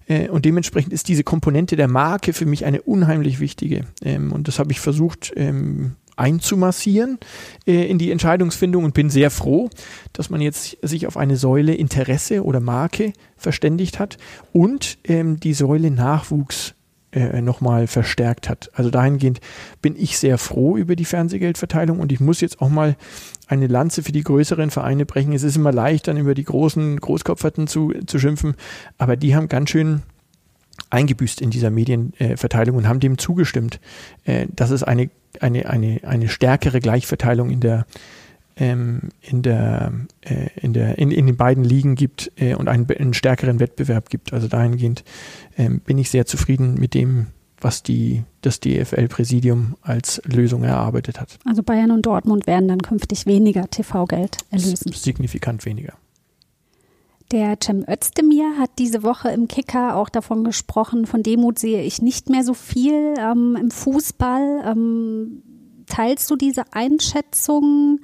Äh, 0.07 0.29
und 0.29 0.45
dementsprechend 0.45 0.93
ist 0.93 1.07
diese 1.07 1.23
Komponente 1.23 1.75
der 1.75 1.87
Marke 1.87 2.33
für 2.33 2.45
mich 2.45 2.65
eine 2.65 2.81
unheimlich 2.81 3.39
wichtige. 3.39 3.85
Ähm, 4.03 4.31
und 4.31 4.47
das 4.47 4.59
habe 4.59 4.71
ich 4.71 4.79
versucht 4.79 5.33
ähm, 5.35 5.95
einzumassieren 6.15 7.19
äh, 7.65 7.85
in 7.87 7.97
die 7.97 8.11
Entscheidungsfindung 8.11 8.83
und 8.83 8.93
bin 8.93 9.09
sehr 9.09 9.31
froh, 9.31 9.69
dass 10.13 10.29
man 10.29 10.41
jetzt 10.41 10.77
sich 10.81 11.07
auf 11.07 11.17
eine 11.17 11.37
Säule 11.37 11.73
Interesse 11.73 12.43
oder 12.43 12.59
Marke 12.59 13.13
verständigt 13.37 13.99
hat 13.99 14.17
und 14.51 14.97
ähm, 15.05 15.39
die 15.39 15.53
Säule 15.53 15.91
Nachwuchs 15.91 16.75
äh, 17.13 17.41
nochmal 17.41 17.87
verstärkt 17.87 18.49
hat. 18.49 18.69
Also 18.73 18.89
dahingehend 18.89 19.39
bin 19.81 19.95
ich 19.95 20.17
sehr 20.17 20.37
froh 20.37 20.77
über 20.77 20.95
die 20.95 21.05
Fernsehgeldverteilung 21.05 21.99
und 21.99 22.11
ich 22.11 22.19
muss 22.19 22.41
jetzt 22.41 22.61
auch 22.61 22.69
mal 22.69 22.95
eine 23.47 23.67
Lanze 23.67 24.03
für 24.03 24.11
die 24.11 24.23
größeren 24.23 24.71
Vereine 24.71 25.05
brechen. 25.05 25.33
Es 25.33 25.43
ist 25.43 25.55
immer 25.55 25.71
leicht, 25.71 26.07
dann 26.07 26.17
über 26.17 26.33
die 26.33 26.43
großen 26.43 26.99
Großkopferten 26.99 27.67
zu, 27.67 27.93
zu 28.05 28.19
schimpfen, 28.19 28.55
aber 28.97 29.15
die 29.15 29.35
haben 29.35 29.49
ganz 29.49 29.69
schön 29.69 30.01
eingebüßt 30.89 31.41
in 31.41 31.49
dieser 31.49 31.69
Medienverteilung 31.69 32.77
und 32.77 32.87
haben 32.87 32.99
dem 32.99 33.17
zugestimmt, 33.17 33.79
äh, 34.25 34.47
dass 34.55 34.71
es 34.71 34.83
eine, 34.83 35.09
eine, 35.39 35.69
eine, 35.69 36.01
eine 36.03 36.29
stärkere 36.29 36.79
Gleichverteilung 36.79 37.49
in 37.49 37.59
der 37.59 37.85
ähm, 38.55 39.09
in, 39.21 39.41
der, 39.41 39.91
äh, 40.21 40.47
in, 40.55 40.73
der, 40.73 40.97
in, 40.97 41.11
in 41.11 41.25
den 41.25 41.37
beiden 41.37 41.63
Ligen 41.63 41.95
gibt 41.95 42.31
äh, 42.35 42.55
und 42.55 42.67
einen, 42.67 42.89
einen, 42.89 43.13
stärkeren 43.13 43.59
Wettbewerb 43.59 44.09
gibt. 44.09 44.33
Also 44.33 44.47
dahingehend 44.47 45.03
ähm, 45.57 45.79
bin 45.79 45.97
ich 45.97 46.09
sehr 46.09 46.25
zufrieden 46.25 46.75
mit 46.75 46.93
dem, 46.93 47.27
was 47.59 47.81
die, 47.81 48.23
das 48.41 48.59
DFL-Präsidium 48.59 49.75
als 49.81 50.21
Lösung 50.25 50.63
erarbeitet 50.63 51.19
hat. 51.19 51.39
Also 51.45 51.63
Bayern 51.63 51.91
und 51.91 52.05
Dortmund 52.05 52.45
werden 52.45 52.67
dann 52.67 52.81
künftig 52.81 53.25
weniger 53.25 53.69
TV-Geld 53.69 54.37
erlösen. 54.51 54.91
Signifikant 54.91 55.65
weniger. 55.65 55.93
Der 57.31 57.57
Cem 57.63 57.83
Özdemir 57.89 58.59
hat 58.59 58.69
diese 58.77 59.01
Woche 59.01 59.29
im 59.29 59.47
Kicker 59.47 59.95
auch 59.95 60.09
davon 60.09 60.43
gesprochen, 60.43 61.07
von 61.07 61.23
Demut 61.23 61.57
sehe 61.57 61.81
ich 61.81 62.01
nicht 62.01 62.29
mehr 62.29 62.43
so 62.43 62.53
viel 62.53 63.15
ähm, 63.17 63.57
im 63.59 63.71
Fußball. 63.71 64.63
Ähm, 64.65 65.41
teilst 65.87 66.29
du 66.29 66.35
diese 66.35 66.63
Einschätzung? 66.73 68.01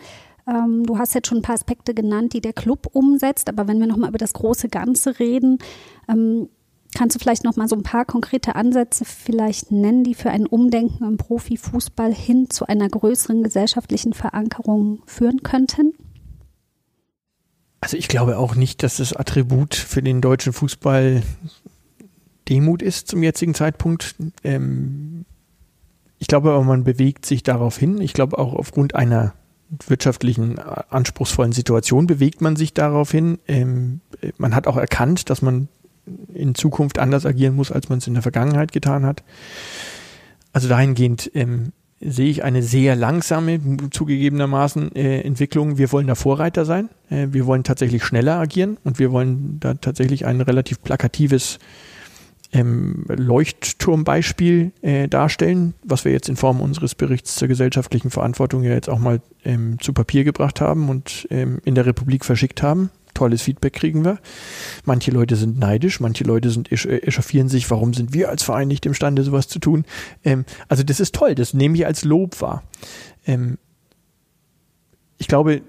Ähm, 0.49 0.83
du 0.85 0.97
hast 0.97 1.13
jetzt 1.13 1.27
schon 1.27 1.39
ein 1.39 1.43
paar 1.43 1.55
Aspekte 1.55 1.93
genannt, 1.93 2.33
die 2.33 2.41
der 2.41 2.53
Club 2.53 2.87
umsetzt, 2.93 3.49
aber 3.49 3.67
wenn 3.67 3.79
wir 3.79 3.87
nochmal 3.87 4.09
über 4.09 4.17
das 4.17 4.33
große 4.33 4.69
Ganze 4.69 5.19
reden, 5.19 5.59
ähm, 6.07 6.49
kannst 6.95 7.15
du 7.15 7.19
vielleicht 7.19 7.43
nochmal 7.43 7.67
so 7.67 7.75
ein 7.75 7.83
paar 7.83 8.05
konkrete 8.05 8.55
Ansätze 8.55 9.05
vielleicht 9.05 9.71
nennen, 9.71 10.03
die 10.03 10.15
für 10.15 10.31
ein 10.31 10.47
Umdenken 10.47 11.03
im 11.03 11.17
Profifußball 11.17 12.13
hin 12.13 12.49
zu 12.49 12.67
einer 12.67 12.89
größeren 12.89 13.43
gesellschaftlichen 13.43 14.13
Verankerung 14.13 15.03
führen 15.05 15.43
könnten? 15.43 15.93
Also 17.81 17.95
ich 17.95 18.07
glaube 18.07 18.37
auch 18.37 18.55
nicht, 18.55 18.81
dass 18.83 18.97
das 18.97 19.13
Attribut 19.13 19.75
für 19.75 20.01
den 20.01 20.21
deutschen 20.21 20.51
Fußball 20.51 21.21
Demut 22.49 22.81
ist 22.81 23.07
zum 23.07 23.21
jetzigen 23.21 23.53
Zeitpunkt. 23.53 24.15
Ähm, 24.43 25.25
ich 26.17 26.27
glaube 26.27 26.51
aber, 26.51 26.63
man 26.63 26.83
bewegt 26.83 27.25
sich 27.25 27.43
darauf 27.43 27.77
hin. 27.77 28.01
Ich 28.01 28.13
glaube 28.13 28.37
auch 28.39 28.53
aufgrund 28.53 28.95
einer 28.95 29.33
wirtschaftlichen 29.87 30.57
äh, 30.57 30.61
anspruchsvollen 30.89 31.51
Situation 31.51 32.07
bewegt 32.07 32.41
man 32.41 32.55
sich 32.55 32.73
darauf 32.73 33.11
hin. 33.11 33.39
Ähm, 33.47 34.01
man 34.37 34.55
hat 34.55 34.67
auch 34.67 34.77
erkannt, 34.77 35.29
dass 35.29 35.41
man 35.41 35.67
in 36.33 36.55
Zukunft 36.55 36.99
anders 36.99 37.25
agieren 37.25 37.55
muss, 37.55 37.71
als 37.71 37.89
man 37.89 37.99
es 37.99 38.07
in 38.07 38.13
der 38.13 38.23
Vergangenheit 38.23 38.71
getan 38.71 39.05
hat. 39.05 39.23
Also 40.53 40.67
dahingehend 40.67 41.29
ähm, 41.35 41.71
sehe 42.01 42.29
ich 42.29 42.43
eine 42.43 42.63
sehr 42.63 42.95
langsame, 42.95 43.59
zugegebenermaßen 43.91 44.95
äh, 44.95 45.21
Entwicklung. 45.21 45.77
Wir 45.77 45.91
wollen 45.91 46.07
da 46.07 46.15
Vorreiter 46.15 46.65
sein. 46.65 46.89
Äh, 47.09 47.27
wir 47.31 47.45
wollen 47.45 47.63
tatsächlich 47.63 48.03
schneller 48.03 48.39
agieren 48.39 48.77
und 48.83 48.99
wir 48.99 49.11
wollen 49.11 49.59
da 49.59 49.75
tatsächlich 49.75 50.25
ein 50.25 50.41
relativ 50.41 50.81
plakatives 50.81 51.59
ähm, 52.51 53.05
Leuchtturmbeispiel 53.07 54.71
äh, 54.81 55.07
darstellen, 55.07 55.75
was 55.83 56.05
wir 56.05 56.11
jetzt 56.11 56.29
in 56.29 56.35
Form 56.35 56.61
unseres 56.61 56.95
Berichts 56.95 57.35
zur 57.35 57.47
gesellschaftlichen 57.47 58.09
Verantwortung 58.09 58.63
ja 58.63 58.71
jetzt 58.71 58.89
auch 58.89 58.99
mal 58.99 59.21
ähm, 59.45 59.77
zu 59.79 59.93
Papier 59.93 60.23
gebracht 60.23 60.59
haben 60.59 60.89
und 60.89 61.27
ähm, 61.29 61.59
in 61.63 61.75
der 61.75 61.85
Republik 61.85 62.25
verschickt 62.25 62.63
haben. 62.63 62.89
Tolles 63.13 63.41
Feedback 63.41 63.73
kriegen 63.73 64.03
wir. 64.05 64.19
Manche 64.85 65.11
Leute 65.11 65.35
sind 65.35 65.59
neidisch, 65.59 65.99
manche 65.99 66.23
Leute 66.23 66.49
sind 66.49 66.71
äh, 66.71 66.97
echauffieren 66.99 67.49
sich, 67.49 67.69
warum 67.69 67.93
sind 67.93 68.13
wir 68.13 68.29
als 68.29 68.43
Verein 68.43 68.67
nicht 68.67 68.85
imstande, 68.85 69.23
sowas 69.23 69.47
zu 69.47 69.59
tun. 69.59 69.85
Ähm, 70.23 70.45
also 70.67 70.83
das 70.83 70.99
ist 70.99 71.13
toll, 71.13 71.35
das 71.35 71.53
nehme 71.53 71.75
ich 71.75 71.85
als 71.85 72.03
Lob 72.03 72.41
wahr. 72.41 72.63
Ähm, 73.27 73.57
ich 75.17 75.27
glaube, 75.27 75.61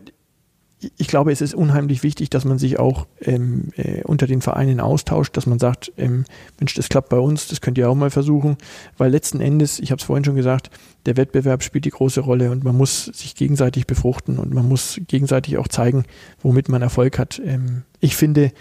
ich 0.96 1.08
glaube, 1.08 1.30
es 1.30 1.40
ist 1.40 1.54
unheimlich 1.54 2.02
wichtig, 2.02 2.30
dass 2.30 2.44
man 2.44 2.58
sich 2.58 2.78
auch 2.78 3.06
ähm, 3.20 3.68
äh, 3.76 4.02
unter 4.02 4.26
den 4.26 4.40
Vereinen 4.40 4.80
austauscht, 4.80 5.36
dass 5.36 5.46
man 5.46 5.58
sagt, 5.58 5.92
ähm, 5.98 6.24
Mensch, 6.58 6.74
das 6.74 6.88
klappt 6.88 7.10
bei 7.10 7.18
uns, 7.18 7.48
das 7.48 7.60
könnt 7.60 7.76
ihr 7.76 7.90
auch 7.90 7.94
mal 7.94 8.10
versuchen, 8.10 8.56
weil 8.96 9.10
letzten 9.10 9.40
Endes, 9.40 9.78
ich 9.78 9.90
habe 9.90 10.00
es 10.00 10.04
vorhin 10.04 10.24
schon 10.24 10.36
gesagt, 10.36 10.70
der 11.06 11.16
Wettbewerb 11.16 11.62
spielt 11.62 11.84
die 11.84 11.90
große 11.90 12.20
Rolle 12.20 12.50
und 12.50 12.64
man 12.64 12.76
muss 12.76 13.04
sich 13.04 13.34
gegenseitig 13.34 13.86
befruchten 13.86 14.38
und 14.38 14.54
man 14.54 14.68
muss 14.68 15.00
gegenseitig 15.06 15.58
auch 15.58 15.68
zeigen, 15.68 16.04
womit 16.42 16.68
man 16.68 16.82
Erfolg 16.82 17.18
hat. 17.18 17.40
Ähm, 17.44 17.82
ich 18.00 18.16
finde, 18.16 18.52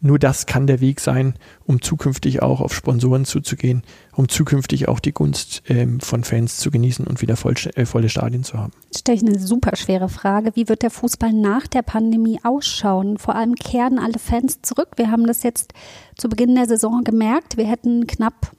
nur 0.00 0.18
das 0.18 0.46
kann 0.46 0.66
der 0.66 0.80
Weg 0.80 1.00
sein, 1.00 1.34
um 1.64 1.82
zukünftig 1.82 2.40
auch 2.40 2.60
auf 2.60 2.72
Sponsoren 2.72 3.24
zuzugehen, 3.24 3.82
um 4.14 4.28
zukünftig 4.28 4.86
auch 4.86 5.00
die 5.00 5.12
Gunst 5.12 5.62
ähm, 5.68 5.98
von 6.00 6.22
Fans 6.22 6.58
zu 6.58 6.70
genießen 6.70 7.04
und 7.06 7.20
wieder 7.20 7.36
voll, 7.36 7.54
äh, 7.74 7.84
volle 7.84 8.08
Stadien 8.08 8.44
zu 8.44 8.58
haben. 8.58 8.72
Jetzt 8.86 9.00
stelle 9.00 9.16
ich 9.16 9.26
eine 9.26 9.38
super 9.40 9.74
schwere 9.76 10.08
Frage. 10.08 10.52
Wie 10.54 10.68
wird 10.68 10.82
der 10.82 10.90
Fußball 10.90 11.32
nach 11.32 11.66
der 11.66 11.82
Pandemie 11.82 12.38
ausschauen? 12.44 13.18
Vor 13.18 13.34
allem 13.34 13.56
kehren 13.56 13.98
alle 13.98 14.18
Fans 14.18 14.62
zurück. 14.62 14.90
Wir 14.96 15.10
haben 15.10 15.26
das 15.26 15.42
jetzt 15.42 15.72
zu 16.16 16.28
Beginn 16.28 16.54
der 16.54 16.66
Saison 16.66 17.02
gemerkt. 17.02 17.56
Wir 17.56 17.66
hätten 17.66 18.06
knapp 18.06 18.52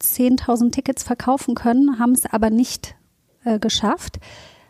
10.000 0.00 0.72
Tickets 0.72 1.02
verkaufen 1.02 1.54
können, 1.54 1.98
haben 1.98 2.12
es 2.12 2.24
aber 2.24 2.48
nicht 2.48 2.96
äh, 3.44 3.58
geschafft. 3.58 4.18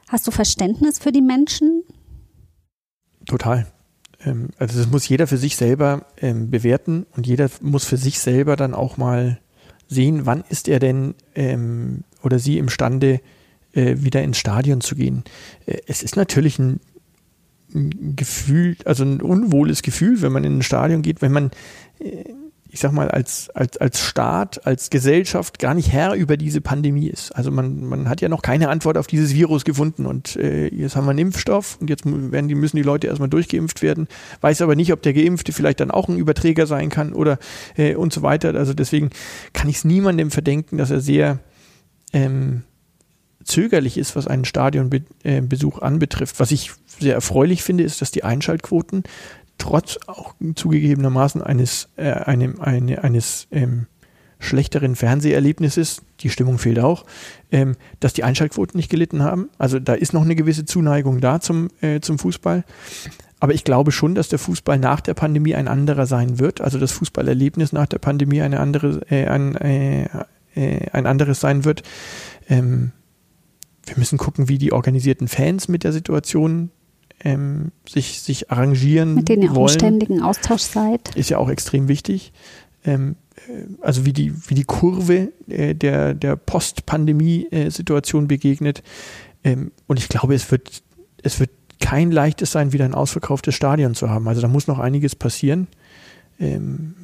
Hast 0.09 0.27
du 0.27 0.31
Verständnis 0.33 0.99
für 0.99 1.13
die 1.13 1.23
Menschen? 1.23 1.83
Total. 3.27 3.67
Ähm, 4.25 4.49
also 4.59 4.79
das 4.79 4.91
muss 4.91 5.09
jeder 5.09 5.27
für 5.27 5.37
sich 5.37 5.57
selber 5.57 6.07
ähm, 6.19 6.51
bewerten 6.51 7.07
und 7.17 7.27
jeder 7.27 7.51
muss 7.61 7.85
für 7.85 7.97
sich 7.97 8.19
selber 8.19 8.57
dann 8.57 8.75
auch 8.75 8.97
mal 8.97 9.39
sehen, 9.89 10.27
wann 10.27 10.45
ist 10.49 10.69
er 10.69 10.79
denn 10.79 11.15
ähm, 11.35 12.05
oder 12.23 12.39
sie 12.39 12.59
imstande, 12.59 13.21
äh, 13.73 13.97
wieder 13.99 14.23
ins 14.23 14.39
Stadion 14.39 14.81
zu 14.81 14.97
gehen. 14.97 15.23
Äh, 15.67 15.79
es 15.87 16.03
ist 16.03 16.17
natürlich 16.17 16.59
ein, 16.59 16.81
ein 17.75 18.17
Gefühl, 18.17 18.77
also 18.85 19.05
ein 19.05 19.21
unwohles 19.21 19.83
Gefühl, 19.83 20.23
wenn 20.23 20.33
man 20.33 20.45
in 20.45 20.59
ein 20.59 20.63
Stadion 20.63 21.03
geht, 21.03 21.23
wenn 21.23 21.33
man 21.33 21.51
äh, 22.01 22.25
ich 22.77 22.81
sag 22.81 22.93
mal, 22.93 23.11
als, 23.11 23.49
als, 23.55 23.79
als 23.79 24.01
Staat, 24.01 24.67
als 24.67 24.91
Gesellschaft 24.91 25.59
gar 25.59 25.73
nicht 25.73 25.93
Herr 25.93 26.13
über 26.13 26.37
diese 26.37 26.61
Pandemie 26.61 27.09
ist. 27.09 27.35
Also 27.35 27.51
man, 27.51 27.83
man 27.87 28.11
hat 28.11 28.21
ja 28.21 28.29
noch 28.29 28.43
keine 28.43 28.69
Antwort 28.69 28.99
auf 28.99 29.07
dieses 29.07 29.33
Virus 29.33 29.65
gefunden 29.65 30.05
und 30.05 30.37
äh, 30.37 30.69
jetzt 30.69 30.95
haben 30.95 31.07
wir 31.07 31.13
einen 31.13 31.21
Impfstoff 31.21 31.79
und 31.81 31.89
jetzt 31.89 32.05
werden 32.05 32.49
die, 32.49 32.55
müssen 32.55 32.77
die 32.77 32.83
Leute 32.83 33.07
erstmal 33.07 33.31
durchgeimpft 33.31 33.81
werden, 33.81 34.09
weiß 34.43 34.61
aber 34.61 34.77
nicht, 34.77 34.93
ob 34.93 35.01
der 35.01 35.15
Geimpfte 35.15 35.53
vielleicht 35.53 35.81
dann 35.81 35.91
auch 35.91 36.11
ein 36.11 36.19
Überträger 36.19 36.67
sein 36.67 36.91
kann 36.91 37.15
oder 37.15 37.39
äh, 37.79 37.95
und 37.95 38.13
so 38.13 38.21
weiter. 38.21 38.55
Also 38.55 38.75
deswegen 38.75 39.09
kann 39.55 39.71
ich 39.71 39.77
es 39.77 39.85
niemandem 39.87 40.31
verdenken, 40.31 40.77
dass 40.77 40.91
er 40.91 41.01
sehr 41.01 41.39
ähm, 42.13 42.65
zögerlich 43.43 43.97
ist, 43.97 44.17
was 44.17 44.27
einen 44.27 44.45
Stadionbesuch 44.45 45.79
äh, 45.79 45.83
anbetrifft. 45.83 46.41
Was 46.41 46.51
ich 46.51 46.73
sehr 46.99 47.15
erfreulich 47.15 47.63
finde, 47.63 47.85
ist, 47.85 48.03
dass 48.03 48.11
die 48.11 48.23
Einschaltquoten 48.23 49.05
trotz 49.59 49.99
auch 50.07 50.35
zugegebenermaßen 50.55 51.43
eines, 51.43 51.89
äh, 51.97 52.11
einem, 52.11 52.61
eine, 52.61 53.03
eines 53.03 53.49
ähm, 53.51 53.87
schlechteren 54.39 54.97
Fernseherlebnisses, 54.97 56.03
die 56.21 56.31
Stimmung 56.31 56.59
fehlt 56.59 56.79
auch, 56.79 57.05
ähm, 57.51 57.77
dass 58.01 58.13
die 58.13 58.25
Einschaltquoten 58.25 58.77
nicht 58.77 58.91
gelitten 58.91 59.23
haben. 59.23 59.49
Also 59.59 59.79
da 59.79 59.95
ist 59.95 60.13
noch 60.13 60.23
eine 60.23 60.37
gewisse 60.37 60.65
Zuneigung 60.65 61.21
da 61.21 61.41
zum, 61.41 61.69
äh, 61.81 62.01
zum 62.01 62.19
Fußball. 62.19 62.65
Aber 63.39 63.55
ich 63.55 63.65
glaube 63.65 63.93
schon, 63.93 64.15
dass 64.15 64.29
der 64.29 64.39
Fußball 64.39 64.79
nach 64.79 65.01
der 65.01 65.15
Pandemie 65.15 65.55
ein 65.55 65.69
anderer 65.69 66.07
sein 66.07 66.39
wird. 66.39 66.61
Also 66.61 66.79
das 66.79 66.93
Fußballerlebnis 66.93 67.73
nach 67.73 67.87
der 67.87 67.99
Pandemie 67.99 68.43
eine 68.43 68.61
andere, 68.61 69.01
äh, 69.11 69.27
ein, 69.27 69.57
äh, 69.57 70.09
äh 70.55 70.91
ein 70.91 71.07
anderes 71.07 71.41
sein 71.41 71.65
wird. 71.65 71.83
Ähm, 72.49 72.93
wir 73.85 73.99
müssen 73.99 74.19
gucken, 74.19 74.49
wie 74.49 74.59
die 74.59 74.73
organisierten 74.73 75.29
Fans 75.29 75.69
mit 75.69 75.85
der 75.85 75.93
Situation 75.93 76.71
ähm, 77.21 77.73
sich, 77.89 78.21
sich 78.21 78.51
arrangieren 78.51 79.15
Mit 79.15 79.29
denen 79.29 79.43
ihr 79.43 79.55
wollen. 79.55 79.69
ständigen 79.69 80.23
Austausch 80.23 80.63
seid. 80.63 81.15
Ist 81.17 81.31
ja 81.31 81.39
auch 81.39 81.49
extrem 81.49 81.89
wichtig. 81.89 82.33
Ähm, 82.85 83.17
äh, 83.49 83.65
also 83.81 84.05
wie 84.05 84.13
die, 84.13 84.33
wie 84.49 84.55
die 84.55 84.65
Kurve 84.65 85.33
äh, 85.49 85.75
der, 85.75 86.15
der 86.15 86.37
Post-Pandemie-Situation 86.37 88.29
begegnet. 88.29 88.83
Ähm, 89.45 89.73
und 89.87 89.99
ich 89.99 90.09
glaube, 90.09 90.35
es 90.35 90.51
wird, 90.51 90.83
es 91.23 91.41
wird 91.41 91.51
kein 91.81 92.11
leichtes 92.11 92.53
sein, 92.53 92.73
wieder 92.73 92.85
ein 92.85 92.95
ausverkauftes 92.95 93.55
Stadion 93.55 93.95
zu 93.95 94.11
haben. 94.11 94.29
Also 94.29 94.41
da 94.41 94.49
muss 94.49 94.67
noch 94.67 94.79
einiges 94.79 95.15
passieren. 95.17 95.69
Ähm, 96.39 96.95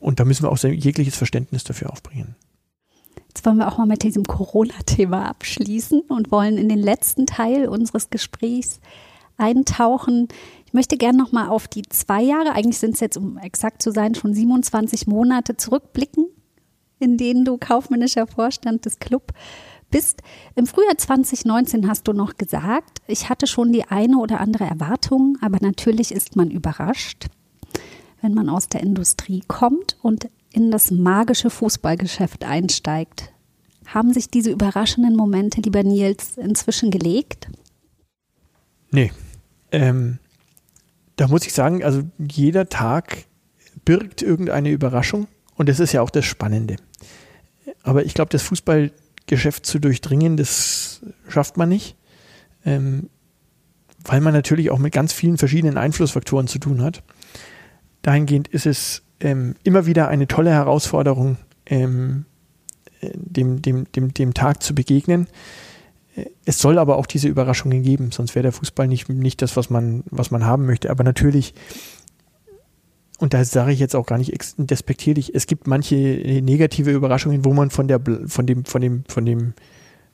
und 0.00 0.20
da 0.20 0.24
müssen 0.24 0.44
wir 0.44 0.50
auch 0.50 0.58
jegliches 0.58 1.16
Verständnis 1.16 1.64
dafür 1.64 1.90
aufbringen. 1.90 2.36
Jetzt 3.28 3.44
wollen 3.44 3.58
wir 3.58 3.68
auch 3.68 3.78
mal 3.78 3.86
mit 3.86 4.02
diesem 4.02 4.24
Corona-Thema 4.24 5.28
abschließen 5.28 6.00
und 6.08 6.30
wollen 6.30 6.56
in 6.56 6.68
den 6.68 6.78
letzten 6.78 7.26
Teil 7.26 7.68
unseres 7.68 8.08
Gesprächs 8.08 8.80
eintauchen. 9.36 10.28
Ich 10.66 10.72
möchte 10.72 10.96
gerne 10.96 11.18
noch 11.18 11.32
mal 11.32 11.48
auf 11.48 11.68
die 11.68 11.82
zwei 11.82 12.22
Jahre, 12.22 12.52
eigentlich 12.52 12.78
sind 12.78 12.94
es 12.94 13.00
jetzt, 13.00 13.16
um 13.16 13.38
exakt 13.38 13.82
zu 13.82 13.90
sein, 13.92 14.14
schon 14.14 14.34
27 14.34 15.06
Monate 15.06 15.56
zurückblicken, 15.56 16.26
in 16.98 17.16
denen 17.16 17.44
du 17.44 17.58
kaufmännischer 17.58 18.26
Vorstand 18.26 18.84
des 18.84 18.98
Club 18.98 19.32
bist. 19.90 20.22
Im 20.54 20.66
Frühjahr 20.66 20.98
2019 20.98 21.88
hast 21.88 22.08
du 22.08 22.12
noch 22.12 22.36
gesagt, 22.36 23.00
ich 23.06 23.28
hatte 23.28 23.46
schon 23.46 23.72
die 23.72 23.84
eine 23.84 24.18
oder 24.18 24.40
andere 24.40 24.64
Erwartung, 24.64 25.38
aber 25.40 25.58
natürlich 25.60 26.12
ist 26.12 26.36
man 26.36 26.50
überrascht, 26.50 27.26
wenn 28.20 28.34
man 28.34 28.48
aus 28.48 28.68
der 28.68 28.82
Industrie 28.82 29.42
kommt 29.46 29.96
und 30.02 30.28
in 30.52 30.70
das 30.70 30.90
magische 30.90 31.50
Fußballgeschäft 31.50 32.44
einsteigt. 32.44 33.32
Haben 33.86 34.12
sich 34.12 34.30
diese 34.30 34.50
überraschenden 34.50 35.14
Momente, 35.14 35.60
lieber 35.60 35.82
Nils, 35.82 36.36
inzwischen 36.36 36.90
gelegt? 36.90 37.48
Nee, 38.90 39.12
ähm, 39.76 40.18
da 41.16 41.28
muss 41.28 41.46
ich 41.46 41.52
sagen, 41.52 41.84
also 41.84 42.02
jeder 42.18 42.68
Tag 42.68 43.24
birgt 43.84 44.22
irgendeine 44.22 44.70
Überraschung 44.70 45.28
und 45.54 45.68
das 45.68 45.80
ist 45.80 45.92
ja 45.92 46.00
auch 46.00 46.08
das 46.08 46.24
Spannende. 46.24 46.76
Aber 47.82 48.04
ich 48.04 48.14
glaube, 48.14 48.30
das 48.30 48.42
Fußballgeschäft 48.42 49.66
zu 49.66 49.78
durchdringen, 49.78 50.38
das 50.38 51.02
schafft 51.28 51.58
man 51.58 51.68
nicht, 51.68 51.94
ähm, 52.64 53.10
weil 54.02 54.22
man 54.22 54.32
natürlich 54.32 54.70
auch 54.70 54.78
mit 54.78 54.94
ganz 54.94 55.12
vielen 55.12 55.36
verschiedenen 55.36 55.76
Einflussfaktoren 55.76 56.46
zu 56.46 56.58
tun 56.58 56.80
hat. 56.82 57.02
Dahingehend 58.00 58.48
ist 58.48 58.64
es 58.64 59.02
ähm, 59.20 59.56
immer 59.62 59.84
wieder 59.84 60.08
eine 60.08 60.26
tolle 60.26 60.50
Herausforderung, 60.52 61.36
ähm, 61.66 62.24
äh, 63.00 63.10
dem, 63.14 63.60
dem, 63.60 63.92
dem, 63.92 64.14
dem 64.14 64.32
Tag 64.32 64.62
zu 64.62 64.74
begegnen. 64.74 65.26
Es 66.44 66.58
soll 66.58 66.78
aber 66.78 66.96
auch 66.96 67.06
diese 67.06 67.28
Überraschungen 67.28 67.82
geben, 67.82 68.10
sonst 68.10 68.34
wäre 68.34 68.44
der 68.44 68.52
Fußball 68.52 68.88
nicht, 68.88 69.08
nicht 69.08 69.42
das, 69.42 69.56
was 69.56 69.68
man, 69.68 70.02
was 70.10 70.30
man 70.30 70.44
haben 70.44 70.64
möchte. 70.64 70.90
Aber 70.90 71.04
natürlich, 71.04 71.54
und 73.18 73.34
da 73.34 73.44
sage 73.44 73.72
ich 73.72 73.80
jetzt 73.80 73.94
auch 73.94 74.06
gar 74.06 74.18
nicht 74.18 74.32
despektierlich, 74.56 75.34
es 75.34 75.46
gibt 75.46 75.66
manche 75.66 75.96
negative 76.42 76.90
Überraschungen, 76.92 77.44
wo 77.44 77.52
man 77.52 77.70
von 77.70 77.88
der, 77.88 78.00
von 78.26 78.46
dem, 78.46 78.64
von 78.64 78.80
dem, 78.80 79.04
von 79.08 79.26
dem, 79.26 79.52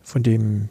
von 0.02 0.22
dem 0.22 0.68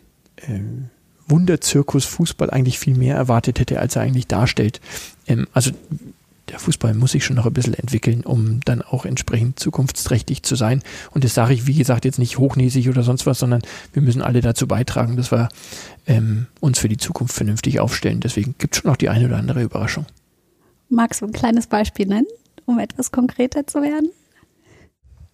ähm, 0.48 0.90
Wunderzirkus 1.28 2.06
Fußball 2.06 2.50
eigentlich 2.50 2.78
viel 2.78 2.98
mehr 2.98 3.16
erwartet 3.16 3.60
hätte, 3.60 3.80
als 3.80 3.96
er 3.96 4.02
eigentlich 4.02 4.28
darstellt. 4.28 4.82
Ähm, 5.28 5.48
also 5.54 5.72
der 6.52 6.60
Fußball 6.60 6.94
muss 6.94 7.12
sich 7.12 7.24
schon 7.24 7.38
noch 7.38 7.46
ein 7.46 7.54
bisschen 7.54 7.74
entwickeln, 7.74 8.24
um 8.26 8.60
dann 8.66 8.82
auch 8.82 9.06
entsprechend 9.06 9.60
zukunftsträchtig 9.60 10.44
zu 10.44 10.56
sein. 10.56 10.84
Und 11.12 11.24
das 11.24 11.34
sage 11.34 11.54
ich, 11.54 11.66
wie 11.66 11.74
gesagt, 11.74 12.04
jetzt 12.04 12.20
nicht 12.20 12.38
hochnäsig 12.38 12.90
oder 12.90 13.04
sonst 13.04 13.26
was, 13.26 13.40
sondern 13.40 13.62
wir 13.94 14.02
müssen 14.02 14.22
alle 14.22 14.42
dazu 14.42 14.68
beitragen, 14.68 15.16
dass 15.16 15.32
wir 15.32 15.50
ähm, 16.08 16.48
uns 16.60 16.80
für 16.80 16.90
die 16.90 16.98
Zukunft 16.98 17.34
vernünftig 17.34 17.80
aufstellen. 17.80 18.20
Deswegen 18.20 18.56
gibt 18.58 18.76
es 18.76 18.82
schon 18.82 18.92
noch 18.92 18.98
die 18.98 19.10
eine 19.10 19.28
oder 19.28 19.38
andere 19.38 19.64
Überraschung. 19.64 20.06
Magst 20.90 21.22
du 21.22 21.26
ein 21.26 21.32
kleines 21.32 21.68
Beispiel 21.68 22.06
nennen, 22.06 22.28
um 22.66 22.80
etwas 22.80 23.12
konkreter 23.12 23.66
zu 23.66 23.82
werden? 23.82 24.10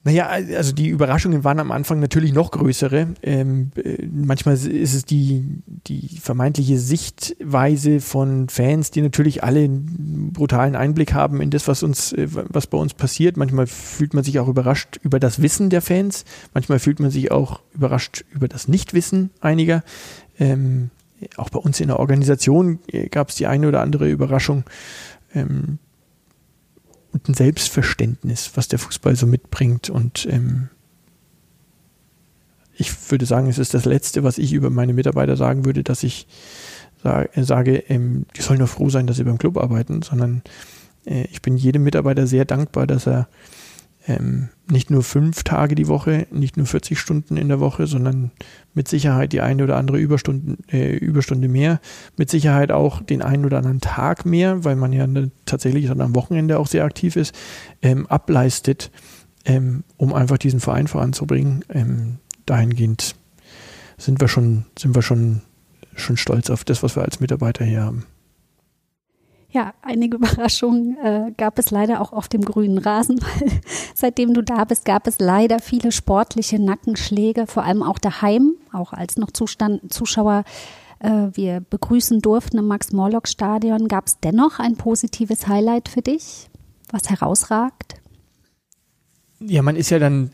Naja, 0.08 0.28
also 0.30 0.72
die 0.72 0.88
Überraschungen 0.88 1.44
waren 1.44 1.60
am 1.60 1.70
Anfang 1.70 2.00
natürlich 2.00 2.32
noch 2.32 2.52
größere. 2.52 3.08
Ähm, 3.24 3.72
äh, 3.76 4.08
manchmal 4.10 4.56
ist 4.56 4.94
es 4.94 5.04
die, 5.04 5.62
die 5.66 6.18
vermeintliche 6.22 6.80
Sichtweise 6.80 8.00
von 8.00 8.48
Fans, 8.48 8.90
die 8.90 9.02
natürlich 9.02 9.44
alle 9.44 9.66
einen 9.66 10.32
brutalen 10.32 10.78
Einblick 10.78 11.14
haben 11.14 11.42
in 11.42 11.50
das, 11.50 11.68
was 11.68 11.84
uns, 11.84 12.14
äh, 12.14 12.26
was 12.30 12.68
bei 12.68 12.78
uns 12.78 12.94
passiert. 12.94 13.36
Manchmal 13.36 13.68
fühlt 13.68 14.14
man 14.14 14.24
sich 14.24 14.40
auch 14.40 14.48
überrascht 14.48 14.98
über 15.04 15.20
das 15.20 15.42
Wissen 15.42 15.70
der 15.70 15.82
Fans. 15.82 16.24
Manchmal 16.54 16.80
fühlt 16.80 17.02
man 17.02 17.12
sich 17.12 17.32
auch 17.32 17.60
überrascht 17.74 18.24
über 18.32 18.48
das 18.48 18.70
Nichtwissen 18.70 19.32
einiger. 19.42 19.84
Ähm, 20.40 20.90
auch 21.36 21.50
bei 21.50 21.60
uns 21.60 21.82
in 21.82 21.90
der 21.90 22.00
Organisation 22.00 22.80
äh, 22.88 23.10
gab 23.10 23.28
es 23.28 23.36
die 23.36 23.48
eine 23.48 23.68
oder 23.68 23.82
andere 23.82 24.10
Überraschung. 24.10 24.64
Ähm, 25.36 25.80
ein 27.28 27.34
Selbstverständnis, 27.34 28.52
was 28.56 28.68
der 28.68 28.80
Fußball 28.80 29.16
so 29.16 29.28
mitbringt. 29.28 29.90
Und 29.90 30.28
ähm, 30.30 30.70
ich 32.76 33.12
würde 33.12 33.26
sagen, 33.26 33.50
es 33.50 33.58
ist 33.58 33.74
das 33.74 33.86
Letzte, 33.86 34.24
was 34.24 34.38
ich 34.38 34.54
über 34.54 34.70
meine 34.70 34.94
Mitarbeiter 34.94 35.36
sagen 35.36 35.66
würde, 35.66 35.84
dass 35.84 36.04
ich 36.04 36.28
sage, 37.02 37.30
sage 37.44 37.78
ähm, 37.90 38.26
die 38.36 38.42
sollen 38.42 38.60
nur 38.60 38.68
froh 38.68 38.90
sein, 38.90 39.08
dass 39.08 39.18
sie 39.18 39.24
beim 39.24 39.38
Club 39.38 39.58
arbeiten, 39.58 40.02
sondern 40.02 40.42
äh, 41.06 41.26
ich 41.32 41.42
bin 41.42 41.58
jedem 41.58 41.84
Mitarbeiter 41.84 42.28
sehr 42.28 42.46
dankbar, 42.46 42.88
dass 42.88 43.08
er 43.08 43.28
ähm, 44.08 44.50
nicht 44.70 44.90
nur 44.90 45.04
fünf 45.04 45.44
Tage 45.44 45.76
die 45.76 45.88
Woche, 45.88 46.28
nicht 46.32 46.56
nur 46.56 46.66
40 46.66 46.98
Stunden 46.98 47.36
in 47.36 47.50
der 47.50 47.60
Woche, 47.60 47.88
sondern 47.88 48.32
mit 48.74 48.88
Sicherheit 48.88 49.34
die 49.34 49.42
eine 49.42 49.64
oder 49.64 49.76
andere 49.76 49.98
Überstunden, 49.98 50.58
äh, 50.72 50.96
Überstunde 50.96 51.50
mehr, 51.50 51.82
mit 52.16 52.30
Sicherheit 52.30 52.72
auch 52.72 53.02
den 53.02 53.22
einen 53.22 53.46
oder 53.46 53.58
anderen 53.58 53.82
Tag 53.82 54.26
mehr, 54.26 54.64
weil 54.64 54.76
man 54.76 54.94
ja 54.94 55.08
ne, 55.08 55.32
tatsächlich 55.46 55.88
dann 55.88 56.02
am 56.02 56.16
Wochenende 56.16 56.58
auch 56.58 56.68
sehr 56.68 56.86
aktiv 56.86 57.18
ist, 57.18 57.36
ähm, 57.82 58.08
ableistet, 58.08 58.92
ähm, 59.46 59.84
um 59.98 60.14
einfach 60.14 60.38
diesen 60.38 60.62
Verein 60.62 60.88
voranzubringen. 60.88 61.66
Ähm, 61.70 62.18
dahingehend 62.46 63.16
sind 63.98 64.22
wir 64.22 64.30
schon, 64.30 64.66
sind 64.78 64.96
wir 64.96 65.02
schon, 65.02 65.42
schon 65.96 66.18
stolz 66.18 66.50
auf 66.50 66.64
das, 66.64 66.82
was 66.82 66.96
wir 66.96 67.04
als 67.04 67.20
Mitarbeiter 67.20 67.66
hier 67.66 67.82
haben. 67.82 68.06
Ja, 69.58 69.74
einige 69.82 70.18
Überraschungen 70.18 70.98
äh, 71.04 71.32
gab 71.36 71.58
es 71.58 71.72
leider 71.72 72.00
auch 72.00 72.14
auf 72.14 72.28
dem 72.28 72.46
grünen 72.46 72.78
Rasen, 72.78 73.20
weil 73.40 73.52
seitdem 73.96 74.36
du 74.36 74.44
da 74.44 74.66
bist, 74.66 74.86
gab 74.86 75.08
es 75.08 75.18
leider 75.18 75.58
viele 75.58 75.92
sportliche 75.92 76.62
Nackenschläge, 76.62 77.48
vor 77.48 77.64
allem 77.64 77.82
auch 77.82 77.98
daheim, 77.98 78.54
auch 78.72 78.94
als 78.94 79.18
noch 79.18 79.32
Zustand, 79.32 79.92
Zuschauer 79.92 80.44
äh, 81.00 81.30
wir 81.34 81.62
begrüßen 81.62 82.22
durften 82.22 82.60
im 82.60 82.68
Max-Morlock-Stadion. 82.68 83.88
Gab 83.88 84.06
es 84.06 84.20
dennoch 84.20 84.60
ein 84.60 84.76
positives 84.76 85.48
Highlight 85.48 85.90
für 85.90 86.04
dich, 86.04 86.50
was 86.92 87.10
herausragt? 87.10 87.96
Ja, 89.40 89.64
man 89.64 89.76
ist 89.76 89.90
ja 89.90 89.98
dann 89.98 90.30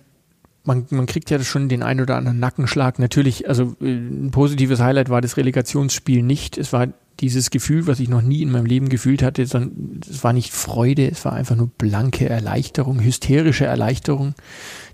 man, 0.66 0.86
man 0.90 1.06
kriegt 1.06 1.30
ja 1.30 1.42
schon 1.44 1.70
den 1.70 1.84
ein 1.84 2.00
oder 2.02 2.16
anderen 2.16 2.40
Nackenschlag. 2.40 3.00
Natürlich, 3.00 3.48
also 3.48 3.76
äh, 3.82 3.86
ein 3.86 4.32
positives 4.32 4.82
Highlight 4.82 5.10
war 5.10 5.22
das 5.22 5.38
Relegationsspiel 5.38 6.24
nicht. 6.24 6.58
Es 6.58 6.74
war 6.74 6.88
dieses 7.20 7.52
Gefühl, 7.52 7.88
was 7.88 8.00
ich 8.00 8.10
noch 8.10 8.22
nie 8.22 8.42
in 8.42 8.52
meinem 8.52 8.66
Leben 8.66 8.90
gefühlt 8.90 9.24
hatte, 9.24 9.46
sondern 9.46 10.02
es 10.10 10.24
war 10.24 10.34
nicht 10.34 10.52
Freude, 10.52 11.10
es 11.10 11.24
war 11.26 11.34
einfach 11.34 11.56
nur 11.56 11.68
blanke 11.68 12.28
Erleichterung, 12.28 13.00
hysterische 13.00 13.66
Erleichterung, 13.66 14.34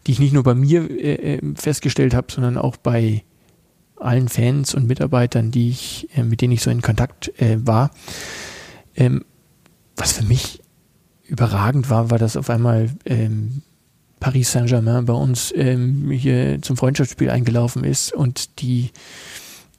die 0.06 0.12
ich 0.12 0.20
nicht 0.20 0.34
nur 0.34 0.44
bei 0.44 0.56
mir 0.56 0.90
äh, 0.90 1.36
äh 1.36 1.56
festgestellt 1.56 2.14
habe, 2.14 2.32
sondern 2.32 2.58
auch 2.58 2.78
bei 2.78 3.24
allen 3.96 4.30
Fans 4.30 4.74
und 4.74 4.88
Mitarbeitern, 4.88 5.52
die 5.52 5.70
ich, 5.70 6.10
äh, 6.16 6.24
mit 6.24 6.42
denen 6.42 6.54
ich 6.54 6.62
so 6.62 6.72
in 6.72 6.82
Kontakt 6.82 7.32
äh, 7.42 7.58
war. 7.66 7.92
Ähm, 8.96 9.26
was 9.96 10.14
für 10.14 10.24
mich 10.24 10.62
überragend 11.26 11.90
war, 11.90 12.10
war, 12.10 12.18
dass 12.18 12.38
auf 12.38 12.50
einmal 12.50 12.90
ähm, 13.06 13.62
Paris 14.20 14.52
Saint-Germain 14.52 15.06
bei 15.06 15.14
uns 15.14 15.54
ähm, 15.56 16.10
hier 16.12 16.62
zum 16.62 16.76
Freundschaftsspiel 16.76 17.30
eingelaufen 17.30 17.84
ist 17.84 18.14
und 18.14 18.60
die 18.62 18.92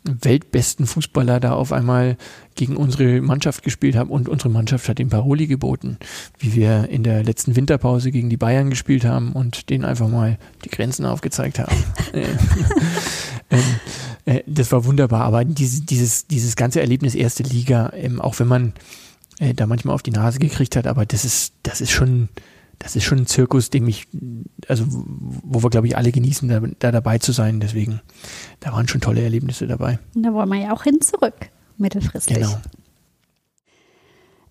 weltbesten 0.04 0.86
Fußballer 0.86 1.40
da 1.40 1.52
auf 1.52 1.72
einmal 1.72 2.16
gegen 2.54 2.76
unsere 2.76 3.20
Mannschaft 3.20 3.62
gespielt 3.62 3.96
haben 3.96 4.10
und 4.10 4.28
unsere 4.28 4.48
Mannschaft 4.48 4.88
hat 4.88 4.98
ihm 4.98 5.10
Paroli 5.10 5.46
geboten, 5.46 5.98
wie 6.38 6.54
wir 6.54 6.88
in 6.88 7.02
der 7.02 7.22
letzten 7.22 7.56
Winterpause 7.56 8.10
gegen 8.10 8.30
die 8.30 8.36
Bayern 8.36 8.70
gespielt 8.70 9.04
haben 9.04 9.32
und 9.32 9.68
denen 9.70 9.84
einfach 9.84 10.08
mal 10.08 10.38
die 10.64 10.70
Grenzen 10.70 11.04
aufgezeigt 11.04 11.58
haben. 11.58 11.76
Äh, 12.12 12.26
ähm, 13.50 13.62
äh, 14.24 14.42
das 14.46 14.72
war 14.72 14.84
wunderbar, 14.84 15.22
aber 15.22 15.44
dieses, 15.44 15.84
dieses, 15.84 16.26
dieses 16.26 16.56
ganze 16.56 16.80
Erlebnis 16.80 17.14
erste 17.14 17.44
Liga, 17.44 17.92
ähm, 17.94 18.20
auch 18.20 18.40
wenn 18.40 18.48
man 18.48 18.72
äh, 19.38 19.54
da 19.54 19.66
manchmal 19.66 19.94
auf 19.94 20.02
die 20.02 20.10
Nase 20.10 20.40
gekriegt 20.40 20.74
hat, 20.74 20.88
aber 20.88 21.06
das 21.06 21.24
ist, 21.24 21.54
das 21.62 21.80
ist 21.80 21.92
schon, 21.92 22.28
das 22.80 22.96
ist 22.96 23.04
schon 23.04 23.18
ein 23.18 23.26
Zirkus, 23.26 23.68
dem 23.68 23.86
ich, 23.88 24.08
also 24.66 24.84
wo 24.88 25.62
wir, 25.62 25.68
glaube 25.68 25.86
ich, 25.86 25.98
alle 25.98 26.12
genießen, 26.12 26.48
da, 26.48 26.60
da, 26.78 26.90
dabei 26.90 27.18
zu 27.18 27.30
sein. 27.30 27.60
Deswegen, 27.60 28.00
da 28.58 28.72
waren 28.72 28.88
schon 28.88 29.02
tolle 29.02 29.22
Erlebnisse 29.22 29.66
dabei. 29.66 29.98
Und 30.14 30.22
da 30.22 30.32
wollen 30.32 30.48
wir 30.48 30.60
ja 30.60 30.72
auch 30.72 30.82
hin 30.82 31.00
zurück, 31.02 31.34
mittelfristig. 31.76 32.38
Genau. 32.38 32.58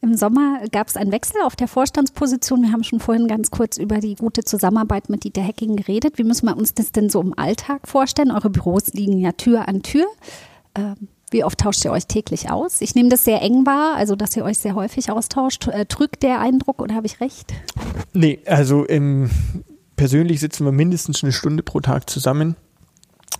Im 0.02 0.16
Sommer 0.16 0.62
gab 0.72 0.88
es 0.88 0.96
einen 0.96 1.12
Wechsel 1.12 1.42
auf 1.44 1.56
der 1.56 1.68
Vorstandsposition. 1.68 2.62
Wir 2.62 2.72
haben 2.72 2.84
schon 2.84 3.00
vorhin 3.00 3.28
ganz 3.28 3.50
kurz 3.50 3.78
über 3.78 4.00
die 4.00 4.14
gute 4.14 4.44
Zusammenarbeit 4.44 5.10
mit 5.10 5.24
Dieter 5.24 5.42
Hecking 5.42 5.76
geredet. 5.76 6.20
Wie 6.20 6.24
müssen 6.24 6.46
wir 6.46 6.56
uns 6.56 6.76
das 6.76 6.92
denn 6.92 7.10
so 7.10 7.20
im 7.20 7.38
Alltag 7.38 7.88
vorstellen? 7.88 8.32
Eure 8.32 8.52
Büros 8.52 8.94
liegen 8.94 9.18
ja 9.18 9.32
Tür 9.32 9.68
an 9.68 9.82
Tür. 9.82 10.06
Ähm, 10.76 11.10
wie 11.32 11.44
oft 11.44 11.60
tauscht 11.60 11.84
ihr 11.86 11.92
euch 11.92 12.08
täglich 12.08 12.52
aus? 12.52 12.82
Ich 12.82 12.96
nehme 12.96 13.10
das 13.10 13.24
sehr 13.24 13.42
eng 13.42 13.66
wahr, 13.66 13.96
also 13.96 14.16
dass 14.16 14.36
ihr 14.36 14.44
euch 14.44 14.58
sehr 14.58 14.76
häufig 14.76 15.12
austauscht. 15.12 15.68
Äh, 15.68 15.86
trügt 15.86 16.24
der 16.24 16.40
Eindruck 16.40 16.82
oder 16.82 16.96
habe 16.96 17.08
ich 17.08 17.22
recht? 17.22 17.54
Nee, 18.14 18.40
also 18.46 18.88
ähm, 18.90 19.30
persönlich 19.96 20.40
sitzen 20.40 20.66
wir 20.66 20.72
mindestens 20.72 21.24
eine 21.24 21.32
Stunde 21.32 21.64
pro 21.64 21.80
Tag 21.80 22.10
zusammen. 22.10 22.56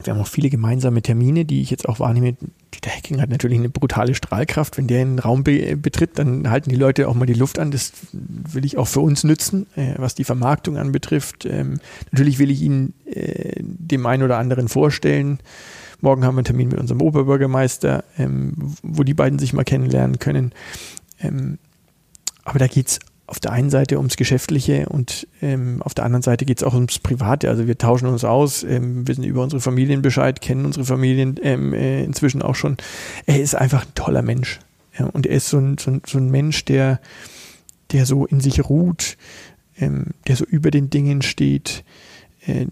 Wir 0.04 0.14
haben 0.14 0.22
auch 0.22 0.28
viele 0.28 0.50
gemeinsame 0.50 1.02
Termine, 1.02 1.44
die 1.44 1.62
ich 1.62 1.72
jetzt 1.72 1.90
auch 1.90 2.00
wahrnehme. 2.00 2.36
Dieter 2.74 2.92
Hacking 2.92 3.22
hat 3.22 3.30
natürlich 3.30 3.58
eine 3.58 3.70
brutale 3.70 4.16
Strahlkraft. 4.16 4.78
Wenn 4.78 4.88
der 4.88 5.02
einen 5.02 5.20
Raum 5.20 5.44
be 5.44 5.76
betritt, 5.76 6.18
dann 6.18 6.50
halten 6.50 6.70
die 6.70 6.78
Leute 6.78 7.10
auch 7.10 7.16
mal 7.16 7.26
die 7.26 7.34
Luft 7.34 7.60
an. 7.60 7.72
Das 7.72 7.92
will 8.14 8.64
ich 8.64 8.78
auch 8.78 8.88
für 8.88 9.02
uns 9.02 9.24
nützen, 9.24 9.68
äh, 9.76 9.96
was 9.98 10.16
die 10.16 10.24
Vermarktung 10.24 10.78
anbetrifft. 10.78 11.46
Ähm, 11.46 11.80
natürlich 12.12 12.40
will 12.40 12.50
ich 12.50 12.62
ihn 12.62 12.94
äh, 13.06 13.56
dem 13.62 14.06
einen 14.06 14.24
oder 14.24 14.38
anderen 14.38 14.70
vorstellen. 14.70 15.40
Morgen 16.02 16.24
haben 16.24 16.36
wir 16.36 16.40
einen 16.40 16.46
Termin 16.46 16.70
mit 16.70 16.80
unserem 16.80 17.02
Oberbürgermeister, 17.02 18.04
ähm, 18.18 18.54
wo 18.84 19.04
die 19.04 19.14
beiden 19.14 19.40
sich 19.40 19.54
mal 19.54 19.64
kennenlernen 19.64 20.20
können. 20.20 20.54
Ähm, 21.20 21.58
aber 22.44 22.60
da 22.60 22.68
geht 22.68 22.88
es 22.88 23.00
auf 23.28 23.40
der 23.40 23.52
einen 23.52 23.70
Seite 23.70 23.98
ums 23.98 24.18
Geschäftliche 24.18 24.90
und 24.90 25.28
ähm, 25.42 25.84
auf 25.84 25.94
der 25.94 26.04
anderen 26.04 26.24
Seite 26.24 26.46
geht 26.46 26.58
es 26.58 26.64
auch 26.64 26.74
ums 26.74 26.98
Private. 26.98 27.48
Also 27.50 27.68
wir 27.68 27.78
tauschen 27.78 28.08
uns 28.08 28.24
aus, 28.24 28.64
ähm, 28.64 29.08
wissen 29.08 29.24
über 29.24 29.44
unsere 29.44 29.62
Familien 29.62 30.02
Bescheid, 30.02 30.42
kennen 30.42 30.66
unsere 30.66 30.84
Familien 30.86 31.36
ähm, 31.44 31.74
äh, 31.74 32.04
inzwischen 32.04 32.42
auch 32.42 32.56
schon. 32.56 32.78
Er 33.28 33.40
ist 33.40 33.54
einfach 33.54 33.86
ein 33.86 33.94
toller 33.94 34.24
Mensch. 34.24 34.60
Ja, 34.98 35.06
und 35.06 35.28
er 35.28 35.36
ist 35.36 35.50
so 35.50 35.60
ein, 35.60 35.78
so 35.78 35.92
ein, 35.92 36.02
so 36.08 36.18
ein 36.18 36.32
Mensch, 36.32 36.66
der, 36.66 37.00
der 37.92 38.08
so 38.08 38.26
in 38.26 38.40
sich 38.40 38.68
ruht, 38.68 39.16
ähm, 39.78 40.08
der 40.28 40.36
so 40.36 40.46
über 40.46 40.72
den 40.72 40.90
Dingen 40.90 41.22
steht, 41.22 41.84
äh, 42.48 42.66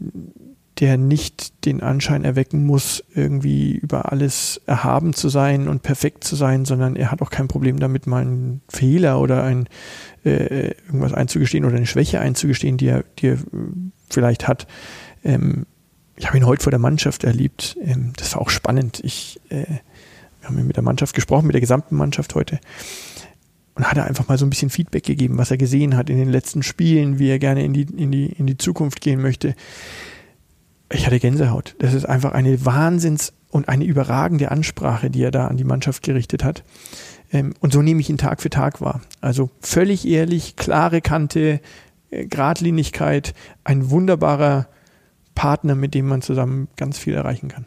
der 0.79 0.97
nicht 0.97 1.65
den 1.65 1.81
Anschein 1.81 2.23
erwecken 2.23 2.65
muss, 2.65 3.03
irgendwie 3.15 3.75
über 3.75 4.11
alles 4.11 4.61
erhaben 4.67 5.13
zu 5.13 5.27
sein 5.29 5.67
und 5.67 5.81
perfekt 5.81 6.23
zu 6.23 6.35
sein, 6.35 6.65
sondern 6.65 6.95
er 6.95 7.11
hat 7.11 7.21
auch 7.21 7.31
kein 7.31 7.47
Problem 7.47 7.79
damit, 7.79 8.05
mal 8.05 8.21
einen 8.21 8.61
Fehler 8.69 9.19
oder 9.19 9.43
ein 9.43 9.67
äh, 10.23 10.75
irgendwas 10.85 11.13
einzugestehen 11.13 11.65
oder 11.65 11.77
eine 11.77 11.87
Schwäche 11.87 12.19
einzugestehen, 12.19 12.77
die 12.77 12.87
er, 12.87 13.03
die 13.17 13.27
er 13.27 13.37
vielleicht 14.09 14.47
hat. 14.47 14.67
Ähm, 15.23 15.65
ich 16.15 16.27
habe 16.27 16.37
ihn 16.37 16.45
heute 16.45 16.63
vor 16.63 16.71
der 16.71 16.79
Mannschaft 16.79 17.23
erlebt. 17.23 17.75
Ähm, 17.83 18.13
das 18.15 18.35
war 18.35 18.41
auch 18.41 18.51
spannend. 18.51 18.99
Ich, 19.03 19.39
äh, 19.49 19.65
wir 20.41 20.49
haben 20.49 20.67
mit 20.67 20.75
der 20.75 20.83
Mannschaft 20.83 21.15
gesprochen, 21.15 21.47
mit 21.47 21.55
der 21.55 21.61
gesamten 21.61 21.95
Mannschaft 21.95 22.35
heute. 22.35 22.59
Und 23.73 23.89
hat 23.89 23.97
er 23.97 24.05
einfach 24.05 24.27
mal 24.27 24.37
so 24.37 24.45
ein 24.45 24.49
bisschen 24.49 24.71
Feedback 24.71 25.03
gegeben, 25.03 25.37
was 25.37 25.51
er 25.51 25.57
gesehen 25.57 25.97
hat 25.97 26.09
in 26.09 26.17
den 26.17 26.29
letzten 26.29 26.61
Spielen, 26.61 27.19
wie 27.19 27.29
er 27.29 27.39
gerne 27.39 27.63
in 27.63 27.73
die, 27.73 27.83
in 27.83 28.11
die, 28.11 28.25
in 28.25 28.47
die 28.47 28.57
Zukunft 28.57 29.01
gehen 29.01 29.21
möchte 29.21 29.55
ich 30.91 31.05
hatte 31.05 31.19
Gänsehaut. 31.19 31.75
Das 31.79 31.93
ist 31.93 32.05
einfach 32.05 32.31
eine 32.31 32.65
Wahnsinns- 32.65 33.33
und 33.49 33.69
eine 33.69 33.85
überragende 33.85 34.51
Ansprache, 34.51 35.09
die 35.09 35.23
er 35.23 35.31
da 35.31 35.47
an 35.47 35.57
die 35.57 35.63
Mannschaft 35.63 36.03
gerichtet 36.03 36.43
hat. 36.43 36.63
Ähm, 37.31 37.53
und 37.59 37.73
so 37.73 37.81
nehme 37.81 37.99
ich 38.01 38.09
ihn 38.09 38.17
Tag 38.17 38.41
für 38.41 38.49
Tag 38.49 38.81
wahr. 38.81 39.01
Also 39.21 39.49
völlig 39.59 40.07
ehrlich, 40.07 40.55
klare 40.55 41.01
Kante, 41.01 41.61
äh, 42.09 42.25
Gradlinigkeit, 42.25 43.33
ein 43.63 43.89
wunderbarer 43.89 44.67
Partner, 45.35 45.75
mit 45.75 45.93
dem 45.93 46.07
man 46.07 46.21
zusammen 46.21 46.67
ganz 46.77 46.97
viel 46.97 47.13
erreichen 47.13 47.49
kann. 47.49 47.65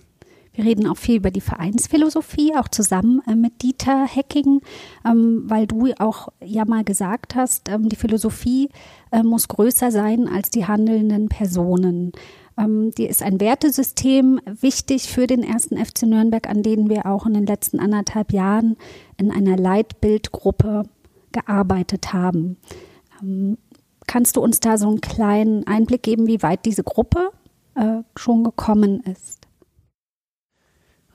Wir 0.53 0.65
reden 0.65 0.89
auch 0.89 0.97
viel 0.97 1.17
über 1.17 1.31
die 1.31 1.41
Vereinsphilosophie, 1.41 2.55
auch 2.57 2.69
zusammen 2.69 3.23
äh, 3.27 3.35
mit 3.35 3.63
Dieter 3.63 4.07
Hecking, 4.07 4.61
ähm, 5.07 5.45
weil 5.47 5.67
du 5.67 5.93
auch 5.99 6.29
ja 6.45 6.65
mal 6.65 6.85
gesagt 6.85 7.35
hast, 7.37 7.69
ähm, 7.69 7.89
die 7.89 7.97
Philosophie 7.97 8.69
äh, 9.13 9.23
muss 9.23 9.47
größer 9.49 9.91
sein 9.91 10.29
als 10.29 10.51
die 10.51 10.67
handelnden 10.67 11.29
Personen. 11.29 12.13
Ähm, 12.59 12.91
die 12.97 13.07
ist 13.07 13.23
ein 13.23 13.41
Wertesystem, 13.41 14.41
wichtig 14.47 15.09
für 15.09 15.27
den 15.27 15.43
ersten 15.43 15.77
FC 15.77 16.03
Nürnberg, 16.03 16.49
an 16.49 16.63
denen 16.63 16.89
wir 16.89 17.07
auch 17.07 17.27
in 17.27 17.35
den 17.35 17.47
letzten 17.47 17.81
anderthalb 17.81 18.33
Jahren 18.33 18.77
in 19.17 19.31
einer 19.31 19.57
Leitbildgruppe 19.57 20.85
gearbeitet 21.33 22.13
haben. 22.13 22.57
Ähm, 23.23 23.59
kannst 24.07 24.37
du 24.37 24.41
uns 24.41 24.61
da 24.61 24.79
so 24.79 24.89
einen 24.89 25.01
kleinen 25.01 25.67
Einblick 25.67 26.03
geben, 26.03 26.27
wie 26.27 26.43
weit 26.43 26.65
diese 26.65 26.83
Gruppe 26.83 27.31
äh, 27.75 28.03
schon 28.17 28.45
gekommen 28.45 29.01
ist? 29.01 29.47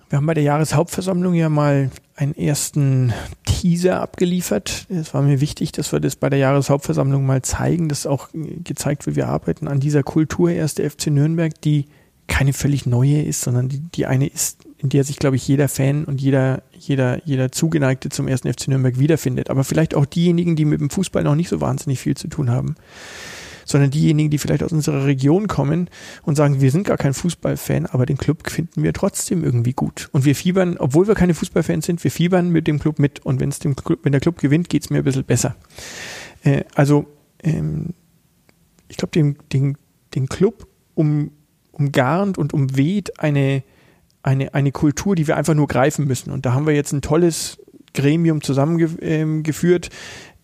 Wir 0.09 0.17
haben 0.17 0.27
bei 0.27 0.36
der 0.36 0.43
Jahreshauptversammlung 0.43 1.33
ja 1.33 1.49
mal 1.49 1.89
einen 2.15 2.36
ersten 2.36 3.11
Teaser 3.62 4.01
abgeliefert. 4.01 4.86
Es 4.89 5.14
war 5.14 5.22
mir 5.22 5.41
wichtig, 5.41 5.72
dass 5.72 5.91
wir 5.91 5.99
das 5.99 6.16
bei 6.16 6.30
der 6.30 6.39
Jahreshauptversammlung 6.39 7.26
mal 7.26 7.41
zeigen, 7.41 7.89
dass 7.89 8.06
auch 8.06 8.30
gezeigt 8.34 9.06
wird, 9.06 9.16
wir 9.16 9.28
arbeiten 9.28 9.68
an 9.68 9.80
dieser 9.80 10.03
Kultur 10.03 10.51
erste 10.51 10.88
FC 10.88 11.08
Nürnberg, 11.08 11.60
die 11.62 11.86
keine 12.28 12.53
völlig 12.53 12.86
neue 12.86 13.22
ist, 13.22 13.41
sondern 13.41 13.70
die, 13.70 13.80
die 13.80 14.06
eine 14.06 14.28
ist, 14.28 14.66
in 14.78 14.89
der 14.89 15.03
sich, 15.03 15.18
glaube 15.18 15.36
ich, 15.36 15.47
jeder 15.47 15.68
Fan 15.68 16.06
und 16.06 16.22
jeder, 16.22 16.64
jeder, 16.78 17.26
jeder 17.26 17.51
Zugeneigte 17.51 18.10
zum 18.10 18.28
ersten 18.28 18.51
FC 18.51 18.68
Nürnberg 18.68 18.99
wiederfindet. 18.99 19.49
Aber 19.49 19.64
vielleicht 19.64 19.95
auch 19.95 20.06
diejenigen, 20.06 20.56
die 20.56 20.66
mit 20.66 20.82
dem 20.82 20.89
Fußball 20.89 21.24
noch 21.24 21.36
nicht 21.36 21.49
so 21.49 21.62
wahnsinnig 21.62 21.99
viel 21.99 22.16
zu 22.16 22.28
tun 22.28 22.49
haben 22.49 22.76
sondern 23.66 23.91
diejenigen, 23.91 24.30
die 24.30 24.38
vielleicht 24.38 24.63
aus 24.63 24.72
unserer 24.72 25.05
Region 25.05 25.47
kommen 25.47 25.89
und 26.24 26.36
sagen, 26.36 26.61
wir 26.61 26.72
sind 26.72 26.88
gar 26.88 26.97
kein 26.97 27.13
Fußballfan, 27.13 27.88
aber 27.88 28.05
den 28.05 28.18
Club 28.18 28.49
finden 28.49 28.84
wir 28.84 28.93
trotzdem 28.93 29.43
irgendwie 29.43 29.74
gut. 29.74 30.09
Und 30.13 30.24
wir 30.24 30.36
fiebern, 30.36 30.78
obwohl 30.78 31.07
wir 31.07 31.16
keine 31.16 31.34
Fußballfans 31.34 31.86
sind, 31.86 32.03
wir 32.03 32.11
fiebern 32.11 32.49
mit 32.49 32.68
dem 32.68 32.80
Club 32.80 32.99
mit. 32.99 33.26
Und 33.26 33.39
wenn 33.39 33.49
dem 33.49 33.76
Club, 33.76 33.99
wenn 34.03 34.11
der 34.11 34.22
Club 34.22 34.38
gewinnt, 34.39 34.70
geht's 34.70 34.89
mir 34.89 34.99
ein 34.99 35.03
bisschen 35.03 35.26
besser. 35.26 35.55
Äh, 36.43 36.63
also 36.76 37.07
ähm, 37.43 37.93
ich 38.88 38.97
glaube, 38.97 39.11
den, 39.11 39.38
den, 39.51 39.78
den 40.13 40.30
Club 40.30 40.68
um, 40.93 41.32
umgarnt 41.72 42.38
und 42.38 42.53
umweht 42.53 43.20
eine, 43.20 43.63
eine, 44.24 44.53
eine 44.53 44.72
Kultur, 44.72 45.16
die 45.16 45.28
wir 45.28 45.38
einfach 45.38 45.55
nur 45.55 45.68
greifen 45.68 46.05
müssen. 46.05 46.32
Und 46.32 46.45
da 46.45 46.53
haben 46.53 46.68
wir 46.68 46.76
jetzt 46.76 46.93
ein 46.93 47.01
tolles 47.01 47.57
Gremium 47.93 48.41
zusammengeführt 48.41 49.89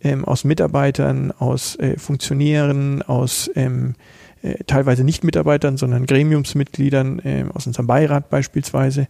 ähm, 0.03 0.25
aus 0.25 0.43
Mitarbeitern, 0.43 1.31
aus 1.31 1.75
äh, 1.77 1.97
Funktionären, 1.97 3.01
aus 3.01 3.49
ähm, 3.55 3.95
äh, 4.41 4.63
teilweise 4.65 5.03
nicht 5.03 5.23
Mitarbeitern, 5.23 5.77
sondern 5.77 6.05
Gremiumsmitgliedern, 6.05 7.19
äh, 7.19 7.45
aus 7.53 7.67
unserem 7.67 7.87
Beirat 7.87 8.29
beispielsweise. 8.29 9.07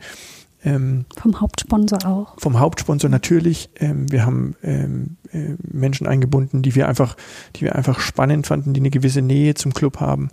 Ähm, 0.64 1.06
vom 1.18 1.40
Hauptsponsor 1.42 2.06
auch. 2.06 2.40
Vom 2.40 2.60
Hauptsponsor 2.60 3.10
natürlich. 3.10 3.70
Ähm, 3.78 4.12
wir 4.12 4.26
haben 4.26 4.56
ähm, 4.62 5.18
äh, 5.32 5.56
Menschen 5.64 6.06
eingebunden, 6.06 6.62
die 6.62 6.76
wir 6.76 6.88
einfach, 6.88 7.18
die 7.56 7.62
wir 7.62 7.76
einfach 7.76 8.00
spannend 8.00 8.46
fanden, 8.46 8.74
die 8.74 8.82
eine 8.82 8.92
gewisse 8.92 9.22
Nähe 9.22 9.56
zum 9.56 9.74
Club 9.74 10.00
haben. 10.00 10.30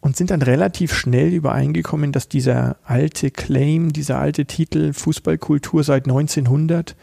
Und 0.00 0.16
sind 0.16 0.30
dann 0.30 0.42
relativ 0.42 0.92
schnell 0.92 1.32
übereingekommen, 1.32 2.12
dass 2.12 2.28
dieser 2.28 2.76
alte 2.84 3.30
Claim, 3.30 3.94
dieser 3.94 4.18
alte 4.18 4.44
Titel 4.44 4.92
Fußballkultur 4.92 5.82
seit 5.82 6.04
1900 6.04 6.94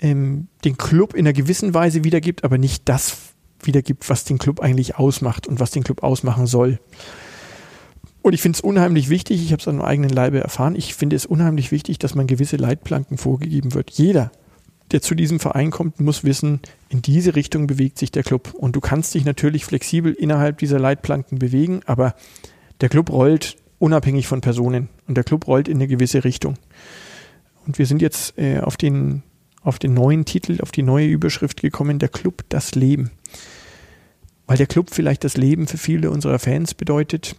ähm, 0.00 0.48
den 0.64 0.76
Club 0.76 1.14
in 1.14 1.20
einer 1.20 1.32
gewissen 1.32 1.74
Weise 1.74 2.04
wiedergibt, 2.04 2.44
aber 2.44 2.58
nicht 2.58 2.88
das 2.88 3.16
wiedergibt, 3.62 4.08
was 4.08 4.24
den 4.24 4.38
Club 4.38 4.60
eigentlich 4.60 4.96
ausmacht 4.96 5.46
und 5.46 5.60
was 5.60 5.70
den 5.70 5.84
Club 5.84 6.02
ausmachen 6.02 6.46
soll. 6.46 6.78
Und 8.22 8.32
ich 8.32 8.42
finde 8.42 8.56
es 8.56 8.60
unheimlich 8.60 9.08
wichtig, 9.08 9.42
ich 9.42 9.52
habe 9.52 9.60
es 9.60 9.68
an 9.68 9.76
meinem 9.76 9.86
eigenen 9.86 10.10
Leibe 10.10 10.40
erfahren, 10.40 10.74
ich 10.74 10.94
finde 10.94 11.16
es 11.16 11.26
unheimlich 11.26 11.70
wichtig, 11.70 11.98
dass 11.98 12.14
man 12.14 12.26
gewisse 12.26 12.56
Leitplanken 12.56 13.18
vorgegeben 13.18 13.72
wird. 13.74 13.90
Jeder, 13.90 14.32
der 14.90 15.00
zu 15.00 15.14
diesem 15.14 15.40
Verein 15.40 15.70
kommt, 15.70 16.00
muss 16.00 16.24
wissen, 16.24 16.60
in 16.88 17.02
diese 17.02 17.36
Richtung 17.36 17.66
bewegt 17.66 17.98
sich 17.98 18.10
der 18.10 18.22
Club. 18.22 18.52
Und 18.54 18.74
du 18.74 18.80
kannst 18.80 19.14
dich 19.14 19.24
natürlich 19.24 19.64
flexibel 19.64 20.12
innerhalb 20.12 20.58
dieser 20.58 20.78
Leitplanken 20.78 21.38
bewegen, 21.38 21.80
aber 21.86 22.14
der 22.80 22.88
Club 22.88 23.10
rollt 23.10 23.56
unabhängig 23.78 24.26
von 24.26 24.40
Personen 24.40 24.88
und 25.06 25.16
der 25.16 25.24
Club 25.24 25.46
rollt 25.46 25.68
in 25.68 25.76
eine 25.76 25.88
gewisse 25.88 26.24
Richtung. 26.24 26.54
Und 27.66 27.78
wir 27.78 27.86
sind 27.86 28.00
jetzt 28.00 28.38
äh, 28.38 28.60
auf, 28.60 28.76
den, 28.76 29.22
auf 29.66 29.78
den 29.80 29.94
neuen 29.94 30.24
Titel, 30.24 30.60
auf 30.62 30.70
die 30.70 30.82
neue 30.82 31.08
Überschrift 31.08 31.60
gekommen, 31.60 31.98
der 31.98 32.08
Club 32.08 32.44
das 32.48 32.74
Leben. 32.76 33.10
Weil 34.46 34.56
der 34.56 34.68
Club 34.68 34.90
vielleicht 34.92 35.24
das 35.24 35.36
Leben 35.36 35.66
für 35.66 35.76
viele 35.76 36.10
unserer 36.10 36.38
Fans 36.38 36.74
bedeutet, 36.74 37.34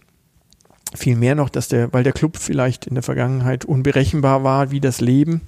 viel 0.94 1.16
mehr 1.16 1.34
noch, 1.34 1.48
dass 1.48 1.68
der, 1.68 1.92
weil 1.92 2.04
der 2.04 2.12
Club 2.12 2.36
vielleicht 2.36 2.86
in 2.86 2.94
der 2.94 3.02
Vergangenheit 3.02 3.64
unberechenbar 3.64 4.44
war 4.44 4.70
wie 4.70 4.80
das 4.80 5.00
Leben, 5.00 5.40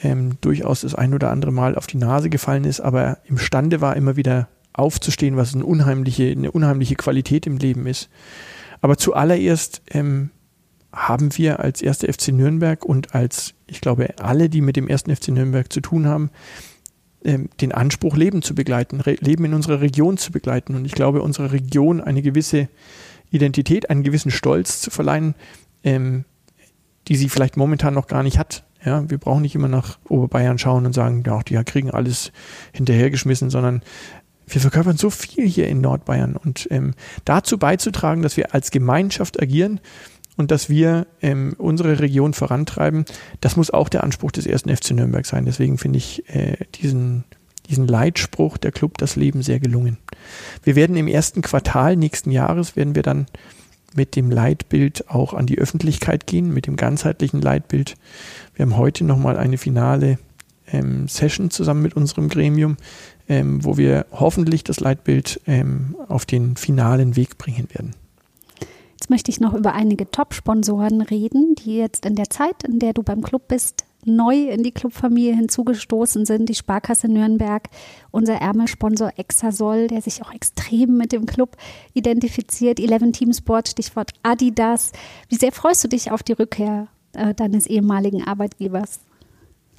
ähm, 0.00 0.36
durchaus 0.40 0.82
das 0.82 0.94
ein 0.94 1.12
oder 1.12 1.30
andere 1.30 1.52
Mal 1.52 1.74
auf 1.76 1.88
die 1.88 1.96
Nase 1.96 2.30
gefallen 2.30 2.64
ist, 2.64 2.80
aber 2.80 3.18
imstande 3.24 3.80
war, 3.80 3.96
immer 3.96 4.16
wieder 4.16 4.48
aufzustehen, 4.72 5.36
was 5.36 5.54
eine 5.54 5.64
unheimliche, 5.64 6.30
eine 6.30 6.52
unheimliche 6.52 6.94
Qualität 6.94 7.48
im 7.48 7.58
Leben 7.58 7.86
ist. 7.86 8.08
Aber 8.80 8.96
zuallererst 8.96 9.82
ähm, 9.90 10.30
haben 10.92 11.36
wir 11.38 11.60
als 11.60 11.80
erste 11.80 12.12
FC 12.12 12.28
Nürnberg 12.28 12.84
und 12.84 13.14
als, 13.14 13.54
ich 13.66 13.80
glaube, 13.80 14.14
alle, 14.18 14.48
die 14.48 14.60
mit 14.60 14.76
dem 14.76 14.88
ersten 14.88 15.14
FC 15.14 15.28
Nürnberg 15.28 15.72
zu 15.72 15.80
tun 15.80 16.06
haben, 16.06 16.30
ähm, 17.24 17.48
den 17.60 17.72
Anspruch, 17.72 18.16
Leben 18.16 18.42
zu 18.42 18.54
begleiten, 18.54 19.00
Leben 19.20 19.44
in 19.44 19.54
unserer 19.54 19.80
Region 19.80 20.16
zu 20.16 20.32
begleiten. 20.32 20.74
Und 20.74 20.84
ich 20.84 20.92
glaube, 20.92 21.22
unserer 21.22 21.52
Region 21.52 22.00
eine 22.00 22.22
gewisse 22.22 22.68
Identität, 23.30 23.90
einen 23.90 24.02
gewissen 24.02 24.30
Stolz 24.30 24.80
zu 24.80 24.90
verleihen, 24.90 25.34
ähm, 25.84 26.24
die 27.08 27.16
sie 27.16 27.28
vielleicht 27.28 27.56
momentan 27.56 27.94
noch 27.94 28.06
gar 28.06 28.22
nicht 28.22 28.38
hat. 28.38 28.64
Ja, 28.84 29.08
wir 29.08 29.18
brauchen 29.18 29.42
nicht 29.42 29.54
immer 29.54 29.68
nach 29.68 29.98
Oberbayern 30.08 30.58
schauen 30.58 30.86
und 30.86 30.92
sagen, 30.92 31.22
ja, 31.24 31.42
die 31.42 31.54
kriegen 31.64 31.90
alles 31.90 32.32
hinterhergeschmissen, 32.72 33.48
sondern 33.48 33.82
wir 34.46 34.60
verkörpern 34.60 34.96
so 34.96 35.08
viel 35.08 35.46
hier 35.46 35.68
in 35.68 35.80
Nordbayern 35.80 36.36
und 36.36 36.66
ähm, 36.70 36.94
dazu 37.24 37.58
beizutragen, 37.58 38.22
dass 38.22 38.36
wir 38.36 38.54
als 38.54 38.70
Gemeinschaft 38.70 39.40
agieren 39.40 39.80
und 40.36 40.50
dass 40.50 40.68
wir 40.68 41.06
ähm, 41.20 41.54
unsere 41.58 42.00
Region 42.00 42.34
vorantreiben, 42.34 43.04
das 43.40 43.56
muss 43.56 43.70
auch 43.70 43.88
der 43.88 44.04
Anspruch 44.04 44.32
des 44.32 44.46
ersten 44.46 44.74
FC 44.74 44.92
Nürnberg 44.92 45.26
sein. 45.26 45.44
Deswegen 45.44 45.78
finde 45.78 45.98
ich 45.98 46.28
äh, 46.28 46.56
diesen 46.74 47.24
diesen 47.68 47.86
Leitspruch 47.86 48.58
der 48.58 48.72
Club 48.72 48.98
das 48.98 49.16
Leben 49.16 49.42
sehr 49.42 49.60
gelungen. 49.60 49.98
Wir 50.62 50.76
werden 50.76 50.96
im 50.96 51.08
ersten 51.08 51.42
Quartal 51.42 51.96
nächsten 51.96 52.30
Jahres 52.30 52.76
werden 52.76 52.94
wir 52.94 53.02
dann 53.02 53.26
mit 53.94 54.16
dem 54.16 54.30
Leitbild 54.30 55.08
auch 55.10 55.34
an 55.34 55.46
die 55.46 55.58
Öffentlichkeit 55.58 56.26
gehen, 56.26 56.52
mit 56.52 56.66
dem 56.66 56.76
ganzheitlichen 56.76 57.40
Leitbild. 57.40 57.94
Wir 58.54 58.64
haben 58.64 58.76
heute 58.76 59.04
nochmal 59.04 59.36
eine 59.36 59.58
finale 59.58 60.18
ähm, 60.70 61.08
Session 61.08 61.50
zusammen 61.50 61.82
mit 61.82 61.94
unserem 61.94 62.28
Gremium, 62.28 62.76
ähm, 63.28 63.64
wo 63.64 63.76
wir 63.76 64.06
hoffentlich 64.10 64.64
das 64.64 64.80
Leitbild 64.80 65.40
ähm, 65.46 65.96
auf 66.08 66.24
den 66.24 66.56
finalen 66.56 67.16
Weg 67.16 67.38
bringen 67.38 67.68
werden. 67.72 67.94
Jetzt 69.02 69.10
möchte 69.10 69.32
ich 69.32 69.40
noch 69.40 69.52
über 69.52 69.72
einige 69.72 70.08
Top-Sponsoren 70.08 71.00
reden, 71.00 71.56
die 71.56 71.76
jetzt 71.76 72.06
in 72.06 72.14
der 72.14 72.30
Zeit, 72.30 72.62
in 72.62 72.78
der 72.78 72.92
du 72.92 73.02
beim 73.02 73.20
Club 73.20 73.48
bist, 73.48 73.84
neu 74.04 74.48
in 74.48 74.62
die 74.62 74.70
Clubfamilie 74.70 75.34
hinzugestoßen 75.34 76.24
sind, 76.24 76.48
die 76.48 76.54
Sparkasse 76.54 77.08
Nürnberg, 77.08 77.64
unser 78.12 78.34
Ärmelsponsor 78.34 79.10
Exasol, 79.16 79.88
der 79.88 80.02
sich 80.02 80.22
auch 80.22 80.32
extrem 80.32 80.98
mit 80.98 81.10
dem 81.10 81.26
Club 81.26 81.56
identifiziert, 81.94 82.78
Eleven 82.78 83.12
Team 83.12 83.32
Sport, 83.32 83.70
Stichwort 83.70 84.12
Adidas. 84.22 84.92
Wie 85.28 85.34
sehr 85.34 85.50
freust 85.50 85.82
du 85.82 85.88
dich 85.88 86.12
auf 86.12 86.22
die 86.22 86.34
Rückkehr 86.34 86.86
äh, 87.12 87.34
deines 87.34 87.66
ehemaligen 87.66 88.22
Arbeitgebers? 88.22 89.00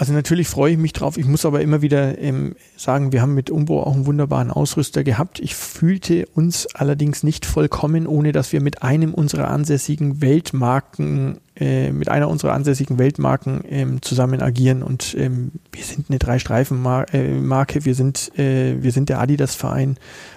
Also 0.03 0.11
natürlich 0.11 0.49
freue 0.49 0.73
ich 0.73 0.77
mich 0.77 0.91
drauf. 0.91 1.17
Ich 1.17 1.25
muss 1.25 1.45
aber 1.45 1.61
immer 1.61 1.81
wieder 1.81 2.17
ähm, 2.17 2.57
sagen, 2.75 3.13
wir 3.13 3.21
haben 3.21 3.35
mit 3.35 3.49
Umbo 3.49 3.83
auch 3.83 3.93
einen 3.93 4.05
wunderbaren 4.05 4.51
Ausrüster 4.51 5.01
gehabt. 5.01 5.39
Ich 5.39 5.55
fühlte 5.55 6.25
uns 6.35 6.67
allerdings 6.75 7.23
nicht 7.23 7.45
vollkommen, 7.45 8.05
ohne 8.05 8.33
dass 8.33 8.51
wir 8.51 8.59
mit 8.59 8.83
einem 8.83 9.13
unserer 9.13 9.47
ansässigen 9.47 10.21
Weltmarken, 10.21 11.39
äh, 11.55 11.93
mit 11.93 12.09
einer 12.09 12.27
unserer 12.27 12.51
ansässigen 12.51 12.99
Weltmarken 12.99 13.63
ähm, 13.69 14.01
zusammen 14.01 14.41
agieren. 14.41 14.83
Und 14.83 15.15
ähm, 15.17 15.53
wir 15.71 15.85
sind 15.85 16.09
eine 16.09 16.19
Drei-Streifen-Marke, 16.19 17.79
äh, 17.79 17.85
wir 17.85 17.95
sind, 17.95 18.37
äh, 18.37 18.83
wir 18.83 18.91
sind 18.91 19.07
der 19.07 19.21
Adidas-Verein. 19.21 19.95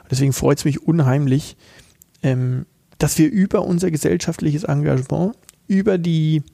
Deswegen 0.09 0.33
freut 0.33 0.59
es 0.59 0.65
mich 0.65 0.87
unheimlich, 0.87 1.57
ähm, 2.23 2.67
dass 2.99 3.19
wir 3.19 3.29
über 3.29 3.65
unser 3.65 3.91
gesellschaftliches 3.91 4.63
Engagement, 4.63 5.35
über 5.67 5.99
die 5.99 6.45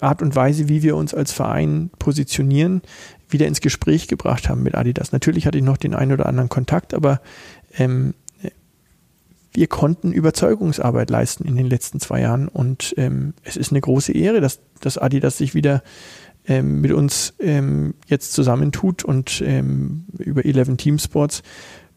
Art 0.00 0.22
und 0.22 0.34
Weise, 0.34 0.68
wie 0.68 0.82
wir 0.82 0.96
uns 0.96 1.12
als 1.12 1.32
Verein 1.32 1.90
positionieren, 1.98 2.82
wieder 3.28 3.46
ins 3.46 3.60
Gespräch 3.60 4.08
gebracht 4.08 4.48
haben 4.48 4.62
mit 4.62 4.74
Adidas. 4.74 5.12
Natürlich 5.12 5.46
hatte 5.46 5.58
ich 5.58 5.64
noch 5.64 5.76
den 5.76 5.94
einen 5.94 6.12
oder 6.12 6.26
anderen 6.26 6.48
Kontakt, 6.48 6.94
aber 6.94 7.20
ähm, 7.76 8.14
wir 9.52 9.66
konnten 9.68 10.12
Überzeugungsarbeit 10.12 11.10
leisten 11.10 11.46
in 11.46 11.56
den 11.56 11.66
letzten 11.66 11.98
zwei 11.98 12.20
Jahren 12.20 12.46
und 12.46 12.94
ähm, 12.98 13.32
es 13.42 13.56
ist 13.56 13.72
eine 13.72 13.80
große 13.80 14.12
Ehre, 14.12 14.40
dass, 14.40 14.60
dass 14.80 14.98
Adidas 14.98 15.38
sich 15.38 15.54
wieder 15.54 15.82
ähm, 16.46 16.82
mit 16.82 16.92
uns 16.92 17.34
ähm, 17.40 17.94
jetzt 18.06 18.34
zusammentut 18.34 19.02
und 19.02 19.42
ähm, 19.44 20.04
über 20.18 20.44
11 20.44 20.76
Team 20.76 20.98
Sports 20.98 21.42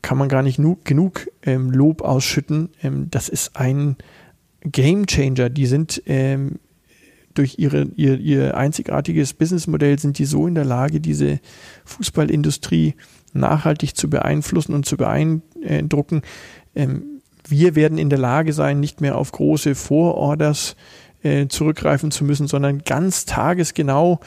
kann 0.02 0.18
man 0.18 0.30
gar 0.30 0.42
nicht 0.42 0.58
nu 0.58 0.78
genug 0.86 1.28
ähm, 1.44 1.72
Lob 1.72 2.02
ausschütten. 2.02 2.70
Ähm, 2.82 3.10
das 3.12 3.28
ist 3.28 3.58
ein 3.58 3.98
Game 4.62 5.06
Changer. 5.06 5.50
Die 5.50 5.66
sind 5.66 6.02
ähm, 6.06 6.60
durch 7.34 7.56
ihre, 7.58 7.84
ihr, 7.96 8.20
ihr 8.20 8.58
einzigartiges 8.58 9.34
Businessmodell 9.34 10.00
sind 10.00 10.18
die 10.18 10.26
so 10.26 10.48
in 10.48 10.56
der 10.56 10.66
Lage, 10.66 11.00
diese 11.00 11.40
Fußballindustrie 11.86 12.96
nachhaltig 13.34 13.96
zu 13.96 14.10
beeinflussen 14.10 14.74
und 14.74 14.86
zu 14.86 14.98
beeindrucken. 14.98 16.22
Ähm, 16.76 17.22
wir 17.48 17.76
werden 17.76 17.98
in 17.98 18.10
der 18.10 18.20
Lage 18.20 18.54
sein, 18.54 18.80
nicht 18.80 19.02
mehr 19.02 19.18
auf 19.18 19.32
große 19.32 19.76
Vororders 19.76 20.76
äh, 21.24 21.48
zurückgreifen 21.48 22.12
zu 22.12 22.24
müssen, 22.24 22.48
sondern 22.48 22.80
ganz 22.80 23.26
tagesgenau 23.26 24.20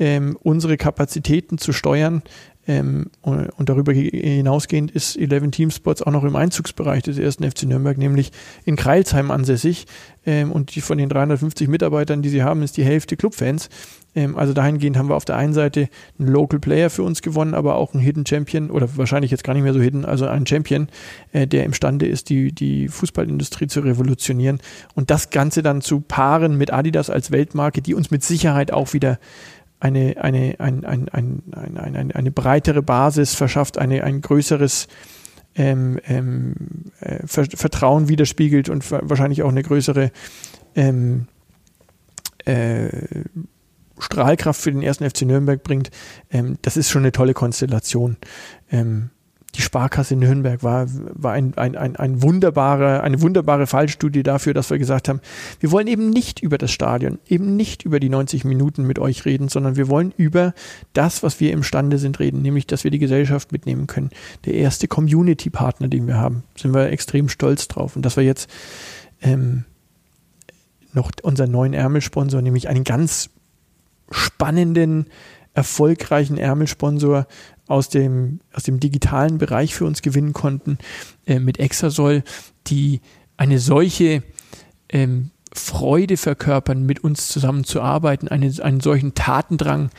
ähm, 0.00 0.36
unsere 0.42 0.76
Kapazitäten 0.76 1.58
zu 1.58 1.72
steuern, 1.72 2.22
ähm, 2.70 3.06
und 3.22 3.68
darüber 3.68 3.92
hinausgehend 3.92 4.90
ist 4.90 5.16
11 5.16 5.50
Team 5.50 5.70
Sports 5.70 6.02
auch 6.02 6.12
noch 6.12 6.24
im 6.24 6.36
Einzugsbereich 6.36 7.02
des 7.02 7.18
ersten 7.18 7.50
FC 7.50 7.64
Nürnberg, 7.64 7.98
nämlich 7.98 8.30
in 8.64 8.76
Kreilsheim 8.76 9.30
ansässig. 9.30 9.86
Ähm, 10.26 10.52
und 10.52 10.74
die 10.74 10.82
von 10.82 10.98
den 10.98 11.08
350 11.08 11.68
Mitarbeitern, 11.68 12.20
die 12.20 12.28
sie 12.28 12.42
haben, 12.42 12.62
ist 12.62 12.76
die 12.76 12.84
Hälfte 12.84 13.16
Clubfans. 13.16 13.70
Ähm, 14.14 14.36
also 14.36 14.52
dahingehend 14.52 14.98
haben 14.98 15.08
wir 15.08 15.16
auf 15.16 15.24
der 15.24 15.36
einen 15.36 15.54
Seite 15.54 15.88
einen 16.18 16.28
Local 16.28 16.60
Player 16.60 16.90
für 16.90 17.02
uns 17.02 17.22
gewonnen, 17.22 17.54
aber 17.54 17.76
auch 17.76 17.94
einen 17.94 18.02
Hidden 18.02 18.26
Champion 18.26 18.70
oder 18.70 18.96
wahrscheinlich 18.96 19.30
jetzt 19.30 19.42
gar 19.42 19.54
nicht 19.54 19.62
mehr 19.62 19.72
so 19.72 19.80
hidden, 19.80 20.04
also 20.04 20.26
einen 20.26 20.46
Champion, 20.46 20.88
äh, 21.32 21.46
der 21.46 21.64
imstande 21.64 22.06
ist, 22.06 22.28
die, 22.28 22.52
die 22.52 22.88
Fußballindustrie 22.88 23.68
zu 23.68 23.80
revolutionieren. 23.80 24.60
Und 24.94 25.10
das 25.10 25.30
Ganze 25.30 25.62
dann 25.62 25.80
zu 25.80 26.00
paaren 26.00 26.56
mit 26.56 26.72
Adidas 26.72 27.08
als 27.08 27.30
Weltmarke, 27.32 27.80
die 27.80 27.94
uns 27.94 28.10
mit 28.10 28.22
Sicherheit 28.22 28.72
auch 28.72 28.92
wieder 28.92 29.18
eine, 29.80 30.16
eine, 30.18 30.56
ein, 30.58 30.84
ein, 30.84 31.08
ein, 31.08 31.42
ein, 31.52 31.76
eine, 31.78 32.14
eine 32.14 32.30
breitere 32.30 32.82
Basis 32.82 33.34
verschafft, 33.34 33.78
eine, 33.78 34.04
ein 34.04 34.20
größeres 34.20 34.86
ähm, 35.56 35.98
ähm, 36.06 36.54
äh, 37.00 37.26
Vertrauen 37.26 38.08
widerspiegelt 38.08 38.68
und 38.68 38.90
wahrscheinlich 38.90 39.42
auch 39.42 39.48
eine 39.48 39.62
größere 39.62 40.12
ähm, 40.76 41.26
äh, 42.44 42.88
Strahlkraft 43.98 44.60
für 44.60 44.72
den 44.72 44.82
ersten 44.82 45.08
FC 45.08 45.22
Nürnberg 45.22 45.62
bringt. 45.62 45.90
Ähm, 46.30 46.58
das 46.62 46.76
ist 46.76 46.90
schon 46.90 47.02
eine 47.02 47.12
tolle 47.12 47.34
Konstellation. 47.34 48.16
Ähm, 48.70 49.10
die 49.56 49.62
Sparkasse 49.62 50.14
Nürnberg 50.14 50.62
war, 50.62 50.86
war 50.88 51.32
ein, 51.32 51.54
ein, 51.56 51.76
ein, 51.76 51.96
ein 51.96 52.22
wunderbare, 52.22 53.02
eine 53.02 53.20
wunderbare 53.20 53.66
Fallstudie 53.66 54.22
dafür, 54.22 54.54
dass 54.54 54.70
wir 54.70 54.78
gesagt 54.78 55.08
haben, 55.08 55.20
wir 55.58 55.72
wollen 55.72 55.88
eben 55.88 56.10
nicht 56.10 56.40
über 56.40 56.56
das 56.56 56.70
Stadion, 56.70 57.18
eben 57.26 57.56
nicht 57.56 57.82
über 57.82 57.98
die 57.98 58.08
90 58.08 58.44
Minuten 58.44 58.84
mit 58.84 58.98
euch 58.98 59.24
reden, 59.24 59.48
sondern 59.48 59.76
wir 59.76 59.88
wollen 59.88 60.12
über 60.16 60.54
das, 60.92 61.22
was 61.22 61.40
wir 61.40 61.52
imstande 61.52 61.98
sind, 61.98 62.20
reden, 62.20 62.42
nämlich, 62.42 62.66
dass 62.66 62.84
wir 62.84 62.92
die 62.92 63.00
Gesellschaft 63.00 63.50
mitnehmen 63.50 63.88
können. 63.88 64.10
Der 64.44 64.54
erste 64.54 64.86
Community-Partner, 64.86 65.88
den 65.88 66.06
wir 66.06 66.16
haben, 66.16 66.44
sind 66.56 66.72
wir 66.72 66.90
extrem 66.90 67.28
stolz 67.28 67.66
drauf. 67.66 67.96
Und 67.96 68.02
dass 68.02 68.16
wir 68.16 68.24
jetzt 68.24 68.48
ähm, 69.20 69.64
noch 70.92 71.10
unseren 71.22 71.50
neuen 71.50 71.72
Ärmelsponsor, 71.72 72.40
nämlich 72.40 72.68
einen 72.68 72.84
ganz 72.84 73.30
spannenden, 74.10 75.06
erfolgreichen 75.54 76.38
Ärmelsponsor 76.38 77.26
aus 77.70 77.88
dem, 77.88 78.40
aus 78.52 78.64
dem 78.64 78.80
digitalen 78.80 79.38
Bereich 79.38 79.74
für 79.74 79.84
uns 79.84 80.02
gewinnen 80.02 80.32
konnten, 80.32 80.78
äh, 81.26 81.38
mit 81.38 81.60
Exasol, 81.60 82.24
die 82.66 83.00
eine 83.36 83.58
solche 83.60 84.24
ähm, 84.88 85.30
Freude 85.52 86.16
verkörpern, 86.16 86.84
mit 86.84 87.04
uns 87.04 87.28
zusammenzuarbeiten, 87.28 88.28
eine, 88.28 88.52
einen 88.62 88.80
solchen 88.80 89.14
Tatendrang 89.14 89.90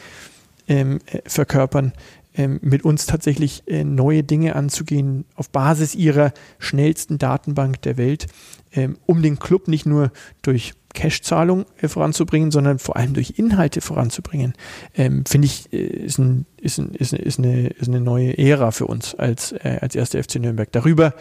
ähm, 0.68 1.00
äh, 1.06 1.22
verkörpern, 1.26 1.94
ähm, 2.36 2.60
mit 2.62 2.84
uns 2.84 3.06
tatsächlich 3.06 3.64
äh, 3.68 3.86
neue 3.86 4.24
Dinge 4.24 4.56
anzugehen 4.56 5.24
auf 5.36 5.50
Basis 5.50 5.96
ihrer 5.96 6.34
schnellsten 6.60 7.20
Datenbank 7.20 7.82
der 7.84 7.98
Welt, 7.98 8.28
ähm, 8.74 8.98
um 9.06 9.22
den 9.22 9.40
Club 9.40 9.70
nicht 9.70 9.86
nur 9.86 10.12
durch 10.42 10.74
Cash-Zahlung 10.94 11.66
äh, 11.82 11.88
voranzubringen, 11.88 12.52
sondern 12.52 12.80
vor 12.80 12.98
allem 12.98 13.14
durch 13.14 13.34
Inhalte 13.38 13.82
voranzubringen, 13.82 14.54
ähm, 14.96 15.24
finde 15.26 15.46
ich, 15.48 15.72
äh, 15.74 15.78
ist, 15.78 16.20
ein, 16.20 16.46
ist, 16.58 16.78
ein, 16.78 16.94
ist, 16.94 17.14
eine, 17.14 17.68
ist, 17.68 17.88
eine, 17.88 18.02
neue 18.02 18.38
Ära 18.38 18.72
für 18.72 18.88
uns 18.88 19.16
als, 19.16 19.52
äh, 19.52 19.80
als 19.82 19.96
erster 19.96 20.24
FC 20.24 20.36
Nürnberg. 20.36 20.72
Darüber 20.72 21.14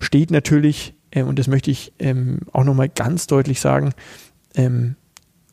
steht 0.00 0.30
natürlich, 0.30 0.94
ähm, 1.12 1.28
und 1.28 1.38
das 1.38 1.48
möchte 1.48 1.70
ich 1.70 1.92
ähm, 1.98 2.40
auch 2.52 2.64
nochmal 2.64 2.88
ganz 2.88 3.26
deutlich 3.26 3.60
sagen, 3.60 3.92
ähm, 4.54 4.96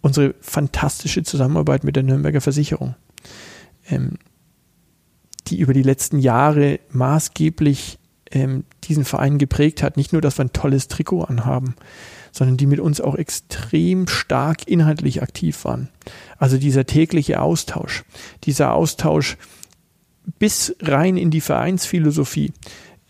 unsere 0.01 0.35
fantastische 0.39 1.23
Zusammenarbeit 1.23 1.83
mit 1.83 1.95
der 1.95 2.03
Nürnberger 2.03 2.41
Versicherung, 2.41 2.95
ähm, 3.89 4.13
die 5.47 5.59
über 5.59 5.73
die 5.73 5.83
letzten 5.83 6.19
Jahre 6.19 6.79
maßgeblich 6.89 7.99
ähm, 8.31 8.65
diesen 8.83 9.05
Verein 9.05 9.37
geprägt 9.37 9.83
hat. 9.83 9.97
Nicht 9.97 10.13
nur, 10.13 10.21
dass 10.21 10.37
wir 10.37 10.45
ein 10.45 10.53
tolles 10.53 10.87
Trikot 10.87 11.23
anhaben, 11.23 11.75
sondern 12.37 12.57
die 12.57 12.67
mit 12.67 12.79
uns 12.79 13.01
auch 13.01 13.15
extrem 13.15 14.07
stark 14.07 14.67
inhaltlich 14.67 15.21
aktiv 15.21 15.65
waren. 15.65 15.89
Also 16.37 16.57
dieser 16.57 16.85
tägliche 16.85 17.41
Austausch, 17.41 18.03
dieser 18.43 18.73
Austausch 18.73 19.37
bis 20.39 20.75
rein 20.81 21.17
in 21.17 21.31
die 21.31 21.41
Vereinsphilosophie, 21.41 22.53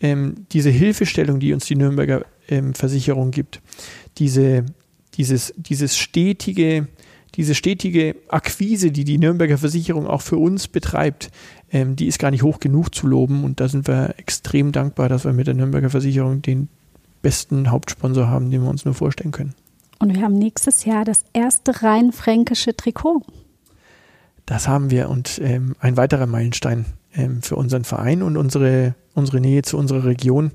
ähm, 0.00 0.46
diese 0.52 0.70
Hilfestellung, 0.70 1.40
die 1.40 1.52
uns 1.52 1.66
die 1.66 1.76
Nürnberger 1.76 2.24
ähm, 2.48 2.74
Versicherung 2.74 3.30
gibt, 3.30 3.60
diese, 4.16 4.64
dieses, 5.14 5.52
dieses 5.56 5.96
stetige, 5.96 6.88
diese 7.34 7.54
stetige 7.54 8.16
Akquise, 8.28 8.90
die 8.90 9.04
die 9.04 9.18
Nürnberger 9.18 9.58
Versicherung 9.58 10.06
auch 10.06 10.22
für 10.22 10.38
uns 10.38 10.68
betreibt, 10.68 11.30
ähm, 11.70 11.96
die 11.96 12.06
ist 12.06 12.18
gar 12.18 12.30
nicht 12.30 12.42
hoch 12.42 12.60
genug 12.60 12.94
zu 12.94 13.06
loben. 13.06 13.44
Und 13.44 13.60
da 13.60 13.68
sind 13.68 13.86
wir 13.86 14.14
extrem 14.16 14.72
dankbar, 14.72 15.08
dass 15.08 15.24
wir 15.24 15.32
mit 15.32 15.46
der 15.46 15.54
Nürnberger 15.54 15.90
Versicherung 15.90 16.40
den 16.40 16.68
besten 17.28 17.70
Hauptsponsor 17.70 18.26
haben, 18.28 18.50
den 18.50 18.62
wir 18.62 18.70
uns 18.70 18.86
nur 18.86 18.94
vorstellen 18.94 19.32
können. 19.32 19.54
Und 19.98 20.14
wir 20.14 20.22
haben 20.22 20.38
nächstes 20.38 20.86
Jahr 20.86 21.04
das 21.04 21.24
erste 21.34 21.82
rein 21.82 22.10
fränkische 22.10 22.74
Trikot. 22.74 23.20
Das 24.46 24.66
haben 24.66 24.90
wir 24.90 25.10
und 25.10 25.38
ähm, 25.44 25.76
ein 25.78 25.98
weiterer 25.98 26.24
Meilenstein 26.24 26.86
ähm, 27.12 27.42
für 27.42 27.56
unseren 27.56 27.84
Verein 27.84 28.22
und 28.22 28.38
unsere, 28.38 28.94
unsere 29.14 29.40
Nähe 29.40 29.60
zu 29.60 29.76
unserer 29.76 30.04
Region. 30.04 30.52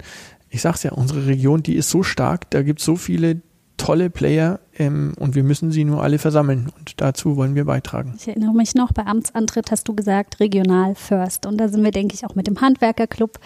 Ich 0.50 0.64
sag's 0.64 0.82
ja, 0.82 0.94
unsere 0.94 1.28
Region, 1.28 1.62
die 1.62 1.76
ist 1.76 1.91
so 1.91 2.02
stark, 2.02 2.50
da 2.50 2.64
gibt 2.64 2.80
es 2.80 2.86
so 2.86 2.95
viele 2.95 3.41
tolle 3.78 4.10
Player 4.10 4.60
ähm, 4.80 5.14
und 5.20 5.36
wir 5.36 5.44
müssen 5.44 5.72
sie 5.72 5.84
nur 5.84 6.02
alle 6.02 6.18
versammeln 6.18 6.72
und 6.80 7.02
dazu 7.02 7.36
wollen 7.36 7.54
wir 7.54 7.66
beitragen. 7.66 8.16
Ich 8.18 8.28
erinnere 8.28 8.54
mich 8.56 8.74
noch, 8.74 8.94
bei 8.94 9.06
Amtsantritt 9.06 9.70
hast 9.70 9.88
du 9.88 9.94
gesagt, 9.94 10.40
regional 10.40 10.95
first 10.95 11.45
und 11.45 11.60
da 11.60 11.68
sind 11.68 11.84
wir, 11.84 11.91
denke 11.91 12.16
ich, 12.16 12.26
auch 12.26 12.34
mit 12.34 12.48
dem 12.48 12.62
Handwerkerclub 12.62 13.38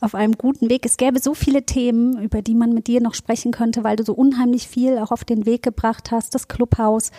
auf 0.00 0.14
einem 0.14 0.32
guten 0.32 0.68
Weg. 0.68 0.84
Es 0.86 0.96
gäbe 0.96 1.20
so 1.20 1.34
viele 1.34 1.64
Themen, 1.64 2.20
über 2.22 2.42
die 2.42 2.54
man 2.54 2.72
mit 2.72 2.86
dir 2.86 3.00
noch 3.00 3.14
sprechen 3.14 3.52
könnte, 3.52 3.84
weil 3.84 3.96
du 3.96 4.04
so 4.04 4.12
unheimlich 4.12 4.68
viel 4.68 4.98
auch 4.98 5.10
auf 5.10 5.24
den 5.24 5.46
Weg 5.46 5.62
gebracht 5.62 6.10
hast. 6.10 6.34
Das 6.34 6.48
Clubhaus, 6.48 7.10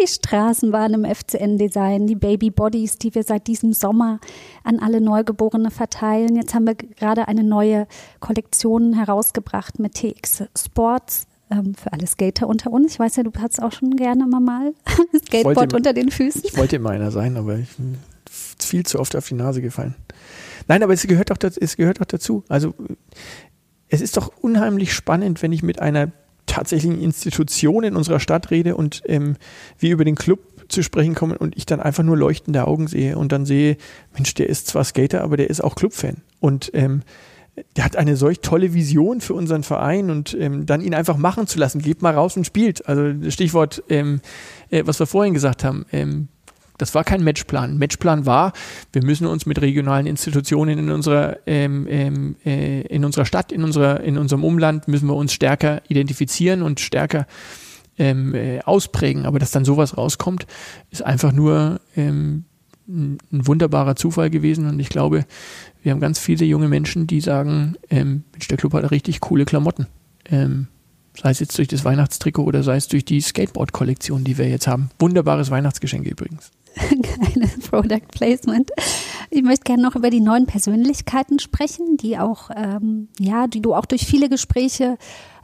die 0.00 0.06
Straßenbahn 0.06 0.94
im 0.94 1.04
FCN-Design, 1.04 2.06
die 2.06 2.14
Baby 2.14 2.50
Bodies, 2.50 2.98
die 2.98 3.14
wir 3.14 3.22
seit 3.22 3.46
diesem 3.46 3.72
Sommer 3.72 4.20
an 4.64 4.78
alle 4.80 5.00
Neugeborene 5.00 5.70
verteilen. 5.70 6.36
Jetzt 6.36 6.54
haben 6.54 6.66
wir 6.66 6.74
gerade 6.74 7.28
eine 7.28 7.44
neue 7.44 7.86
Kollektion 8.20 8.94
herausgebracht 8.94 9.78
mit 9.78 9.94
TX 9.94 10.44
Sports 10.56 11.26
ähm, 11.50 11.74
für 11.74 11.92
alle 11.92 12.06
Skater 12.06 12.48
unter 12.48 12.72
uns. 12.72 12.94
Ich 12.94 12.98
weiß 12.98 13.16
ja, 13.16 13.22
du 13.22 13.30
hast 13.38 13.62
auch 13.62 13.72
schon 13.72 13.96
gerne 13.96 14.24
immer 14.26 14.40
mal 14.40 14.72
Skateboard 15.26 15.56
wollte, 15.56 15.76
unter 15.76 15.92
den 15.92 16.10
Füßen. 16.10 16.42
Ich 16.44 16.56
wollte 16.56 16.76
immer 16.76 16.90
einer 16.90 17.10
sein, 17.10 17.36
aber 17.36 17.58
ich 17.58 17.76
bin 17.76 17.98
viel 18.30 18.84
zu 18.84 18.98
oft 18.98 19.14
auf 19.16 19.28
die 19.28 19.34
Nase 19.34 19.62
gefallen. 19.62 19.94
Nein, 20.68 20.82
aber 20.82 20.92
es 20.92 21.06
gehört 21.06 21.30
auch, 21.32 21.38
es 21.42 21.76
gehört 21.76 22.00
auch 22.00 22.06
dazu. 22.06 22.44
Also 22.48 22.74
es 23.88 24.00
ist 24.00 24.16
doch 24.16 24.32
unheimlich 24.40 24.92
spannend, 24.92 25.42
wenn 25.42 25.52
ich 25.52 25.62
mit 25.62 25.80
einer 25.80 26.12
tatsächlichen 26.46 27.00
Institution 27.00 27.84
in 27.84 27.96
unserer 27.96 28.20
Stadt 28.20 28.50
rede 28.50 28.76
und 28.76 29.02
ähm, 29.06 29.36
wir 29.78 29.92
über 29.92 30.04
den 30.04 30.14
Club 30.14 30.40
zu 30.68 30.82
sprechen 30.82 31.14
kommen 31.14 31.36
und 31.36 31.56
ich 31.56 31.66
dann 31.66 31.80
einfach 31.80 32.02
nur 32.02 32.16
leuchtende 32.16 32.66
Augen 32.66 32.86
sehe 32.86 33.18
und 33.18 33.32
dann 33.32 33.46
sehe, 33.46 33.76
Mensch, 34.14 34.34
der 34.34 34.48
ist 34.48 34.66
zwar 34.66 34.84
Skater, 34.84 35.22
aber 35.22 35.36
der 35.36 35.50
ist 35.50 35.62
auch 35.62 35.74
Clubfan. 35.74 36.18
Und 36.40 36.70
ähm, 36.74 37.02
der 37.76 37.84
hat 37.84 37.96
eine 37.96 38.16
solch 38.16 38.40
tolle 38.40 38.74
Vision 38.74 39.20
für 39.20 39.34
unseren 39.34 39.62
Verein 39.62 40.10
und 40.10 40.36
ähm, 40.38 40.66
dann 40.66 40.80
ihn 40.80 40.94
einfach 40.94 41.16
machen 41.16 41.46
zu 41.46 41.58
lassen. 41.58 41.80
Geht 41.80 42.02
mal 42.02 42.14
raus 42.14 42.36
und 42.36 42.46
spielt. 42.46 42.88
Also 42.88 43.30
Stichwort, 43.30 43.82
ähm, 43.88 44.20
äh, 44.70 44.82
was 44.86 44.98
wir 44.98 45.06
vorhin 45.06 45.34
gesagt 45.34 45.64
haben, 45.64 45.86
ähm, 45.92 46.28
das 46.78 46.94
war 46.94 47.04
kein 47.04 47.22
Matchplan. 47.22 47.78
Matchplan 47.78 48.26
war, 48.26 48.52
wir 48.92 49.04
müssen 49.04 49.26
uns 49.26 49.46
mit 49.46 49.60
regionalen 49.60 50.06
Institutionen 50.06 50.78
in 50.78 50.90
unserer, 50.90 51.38
ähm, 51.46 51.86
ähm, 51.88 52.36
äh, 52.44 52.82
in 52.82 53.04
unserer 53.04 53.24
Stadt, 53.24 53.52
in, 53.52 53.62
unserer, 53.62 54.00
in 54.00 54.18
unserem 54.18 54.44
Umland, 54.44 54.88
müssen 54.88 55.08
wir 55.08 55.14
uns 55.14 55.32
stärker 55.32 55.82
identifizieren 55.88 56.62
und 56.62 56.80
stärker 56.80 57.26
ähm, 57.98 58.34
äh, 58.34 58.60
ausprägen. 58.62 59.24
Aber 59.24 59.38
dass 59.38 59.52
dann 59.52 59.64
sowas 59.64 59.96
rauskommt, 59.96 60.46
ist 60.90 61.04
einfach 61.04 61.32
nur 61.32 61.80
ähm, 61.96 62.44
ein, 62.88 63.18
wunderbarer 63.30 63.96
Zufall 63.96 64.30
gewesen. 64.30 64.68
Und 64.68 64.80
ich 64.80 64.88
glaube, 64.88 65.26
wir 65.82 65.92
haben 65.92 66.00
ganz 66.00 66.18
viele 66.18 66.44
junge 66.44 66.68
Menschen, 66.68 67.06
die 67.06 67.20
sagen, 67.20 67.76
ähm, 67.88 68.24
der 68.50 68.56
Club 68.56 68.74
hat 68.74 68.90
richtig 68.90 69.20
coole 69.20 69.44
Klamotten. 69.44 69.86
Ähm, 70.28 70.68
Sei 71.16 71.30
es 71.30 71.38
jetzt 71.38 71.56
durch 71.56 71.68
das 71.68 71.84
Weihnachtstrikot 71.84 72.42
oder 72.42 72.64
sei 72.64 72.76
es 72.76 72.88
durch 72.88 73.04
die 73.04 73.20
Skateboard-Kollektion, 73.20 74.24
die 74.24 74.36
wir 74.36 74.48
jetzt 74.48 74.66
haben. 74.66 74.90
Wunderbares 74.98 75.50
Weihnachtsgeschenk 75.50 76.06
übrigens. 76.06 76.50
Geiles 77.34 77.58
Product 77.68 78.08
Placement. 78.10 78.70
Ich 79.30 79.42
möchte 79.42 79.64
gerne 79.64 79.82
noch 79.82 79.96
über 79.96 80.10
die 80.10 80.20
neuen 80.20 80.46
Persönlichkeiten 80.46 81.38
sprechen, 81.38 81.96
die 81.96 82.18
auch, 82.18 82.50
ähm, 82.54 83.08
ja, 83.18 83.46
die 83.46 83.60
du 83.60 83.74
auch 83.74 83.86
durch 83.86 84.06
viele 84.06 84.28
Gespräche 84.28 84.98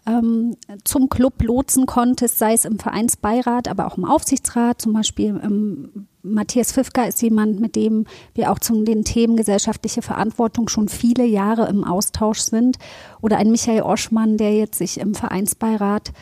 ähm, 0.07 0.57
zum 0.85 1.09
Club 1.09 1.43
lotsen 1.43 1.86
konntest, 1.86 2.39
sei 2.39 2.55
es 2.55 2.65
im 2.65 2.78
Vereinsbeirat, 2.78 3.69
aber 3.69 3.86
auch 3.86 3.98
im 3.98 4.05
Aufsichtsrat. 4.05 4.81
Zum 4.81 4.93
Beispiel 4.93 5.40
ähm, 5.43 6.09
Matthias 6.23 6.73
Pfiffka 6.73 7.05
ist 7.05 7.23
jemand, 7.23 7.61
mit 7.61 7.77
dem 7.77 8.07
wir 8.35 8.51
auch 8.51 8.59
zu 8.59 8.82
den 8.85 9.05
Themen 9.05 9.36
gesellschaftliche 9.36 10.02
Verantwortung 10.02 10.69
schon 10.69 10.89
viele 10.89 11.24
Jahre 11.24 11.69
im 11.69 11.85
Austausch 11.85 12.40
sind. 12.40 12.78
Oder 13.20 13.39
ein 13.39 13.51
Michael 13.51 13.82
Oschmann, 13.82 14.36
der 14.36 14.55
jetzt 14.55 14.78
sich 14.78 14.98
im 14.98 15.15
Vereinsbeirat 15.15 16.12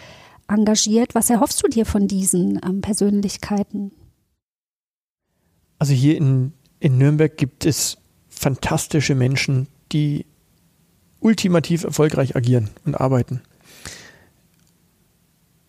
engagiert. 0.49 1.15
Was 1.15 1.31
erhoffst 1.31 1.63
du 1.63 1.69
dir 1.69 1.87
von 1.87 2.09
diesen 2.09 2.61
ähm, 2.65 2.81
Persönlichkeiten? 2.81 3.93
Also 5.79 5.93
hier 5.93 6.17
in, 6.17 6.53
in 6.81 6.99
Nürnberg 6.99 7.37
gibt 7.37 7.67
es 7.67 7.99
fantastische 8.29 9.15
Menschen, 9.15 9.69
die 9.93 10.27
ultimativ 11.21 11.85
erfolgreich 11.85 12.37
agieren 12.37 12.71
und 12.85 12.95
arbeiten. 12.95 13.43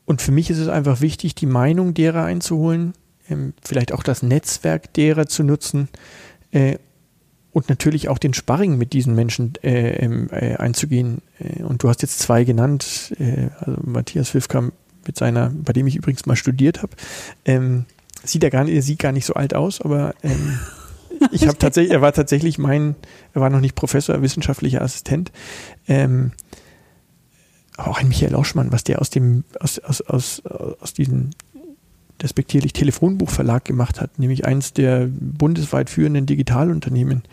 Und 0.06 0.22
für 0.22 0.32
mich 0.32 0.50
ist 0.50 0.58
es 0.58 0.68
einfach 0.68 1.02
wichtig, 1.02 1.36
die 1.36 1.46
Meinung 1.46 1.94
derer 1.94 2.24
einzuholen, 2.24 2.94
ähm, 3.30 3.54
vielleicht 3.64 3.92
auch 3.92 4.04
das 4.04 4.24
Netzwerk 4.24 4.92
derer 4.94 5.28
zu 5.28 5.44
nutzen 5.44 5.88
äh, 6.52 6.78
und 7.52 7.70
natürlich 7.70 8.10
auch 8.10 8.18
den 8.18 8.34
Sparring 8.34 8.78
mit 8.78 8.94
diesen 8.94 9.14
Menschen 9.16 9.54
äh, 9.64 10.04
ähm, 10.04 10.30
äh, 10.32 10.56
einzugehen. 10.56 11.22
Und 11.60 11.84
du 11.84 11.90
hast 11.90 12.02
jetzt 12.02 12.20
zwei 12.20 12.44
genannt, 12.44 13.14
also 13.60 13.78
Matthias 13.84 14.34
Wilfkamp 14.34 14.74
mit 15.06 15.18
seiner, 15.18 15.50
bei 15.50 15.74
dem 15.74 15.88
ich 15.88 15.96
übrigens 15.96 16.26
mal 16.26 16.36
studiert 16.36 16.84
habe. 16.84 16.94
Sieht 18.24 18.44
er 18.44 18.50
gar 18.50 18.64
nicht, 18.64 18.76
er 18.76 18.82
sieht 18.82 19.00
gar 19.00 19.12
nicht 19.12 19.26
so 19.26 19.34
alt 19.34 19.54
aus, 19.54 19.82
aber 19.82 20.14
ähm, 20.24 20.60
ich 21.32 21.48
habe 21.48 21.58
tatsächlich, 21.58 21.94
er 21.94 22.02
war 22.02 22.14
tatsächlich 22.14 22.58
mein, 22.58 22.96
er 23.34 23.42
war 23.42 23.50
noch 23.50 23.62
nicht 23.62 23.76
Professor, 23.76 24.16
er 24.16 24.22
wissenschaftlicher 24.22 24.82
Assistent. 24.82 25.32
Ähm, 25.88 26.32
auch 27.78 27.98
ein 28.00 28.10
Michael 28.10 28.34
Lauschmann, 28.34 28.72
was 28.72 28.84
der 28.84 29.00
aus 29.00 29.10
dem, 29.10 29.46
aus, 29.60 29.80
aus, 29.80 30.02
aus, 30.02 30.42
aus 30.46 30.94
diesem 30.94 31.32
despektierlich 32.22 32.74
Telefonbuchverlag 32.74 33.64
gemacht 33.66 34.02
hat, 34.02 34.20
nämlich 34.20 34.46
eines 34.46 34.74
der 34.74 35.08
bundesweit 35.08 35.90
führenden 35.90 36.26
Digitalunternehmen. 36.26 37.24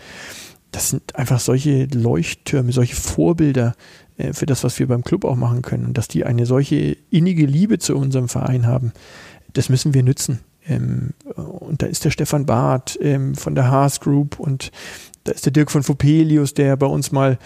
das 0.70 0.90
sind 0.90 1.16
einfach 1.16 1.40
solche 1.40 1.86
Leuchttürme, 1.86 2.70
solche 2.70 2.96
Vorbilder 2.96 3.74
äh, 4.18 4.32
für 4.32 4.46
das, 4.46 4.62
was 4.62 4.78
wir 4.78 4.86
beim 4.86 5.04
Club 5.04 5.24
auch 5.24 5.36
machen 5.36 5.62
können. 5.62 5.86
Und 5.86 5.98
dass 5.98 6.08
die 6.08 6.24
eine 6.24 6.46
solche 6.46 6.96
innige 7.10 7.46
Liebe 7.46 7.78
zu 7.78 7.96
unserem 7.96 8.28
Verein 8.28 8.66
haben, 8.66 8.92
das 9.52 9.68
müssen 9.68 9.94
wir 9.94 10.02
nützen. 10.02 10.40
Ähm, 10.68 11.10
und 11.34 11.82
da 11.82 11.86
ist 11.86 12.04
der 12.04 12.10
Stefan 12.10 12.46
Barth 12.46 12.98
ähm, 13.00 13.34
von 13.34 13.54
der 13.54 13.70
Haas 13.70 14.00
Group 14.00 14.38
und 14.38 14.72
da 15.24 15.32
ist 15.32 15.44
der 15.44 15.52
Dirk 15.52 15.70
von 15.70 15.82
Fopelius, 15.82 16.54
der 16.54 16.76
bei 16.76 16.86
uns 16.86 17.12
mal 17.12 17.38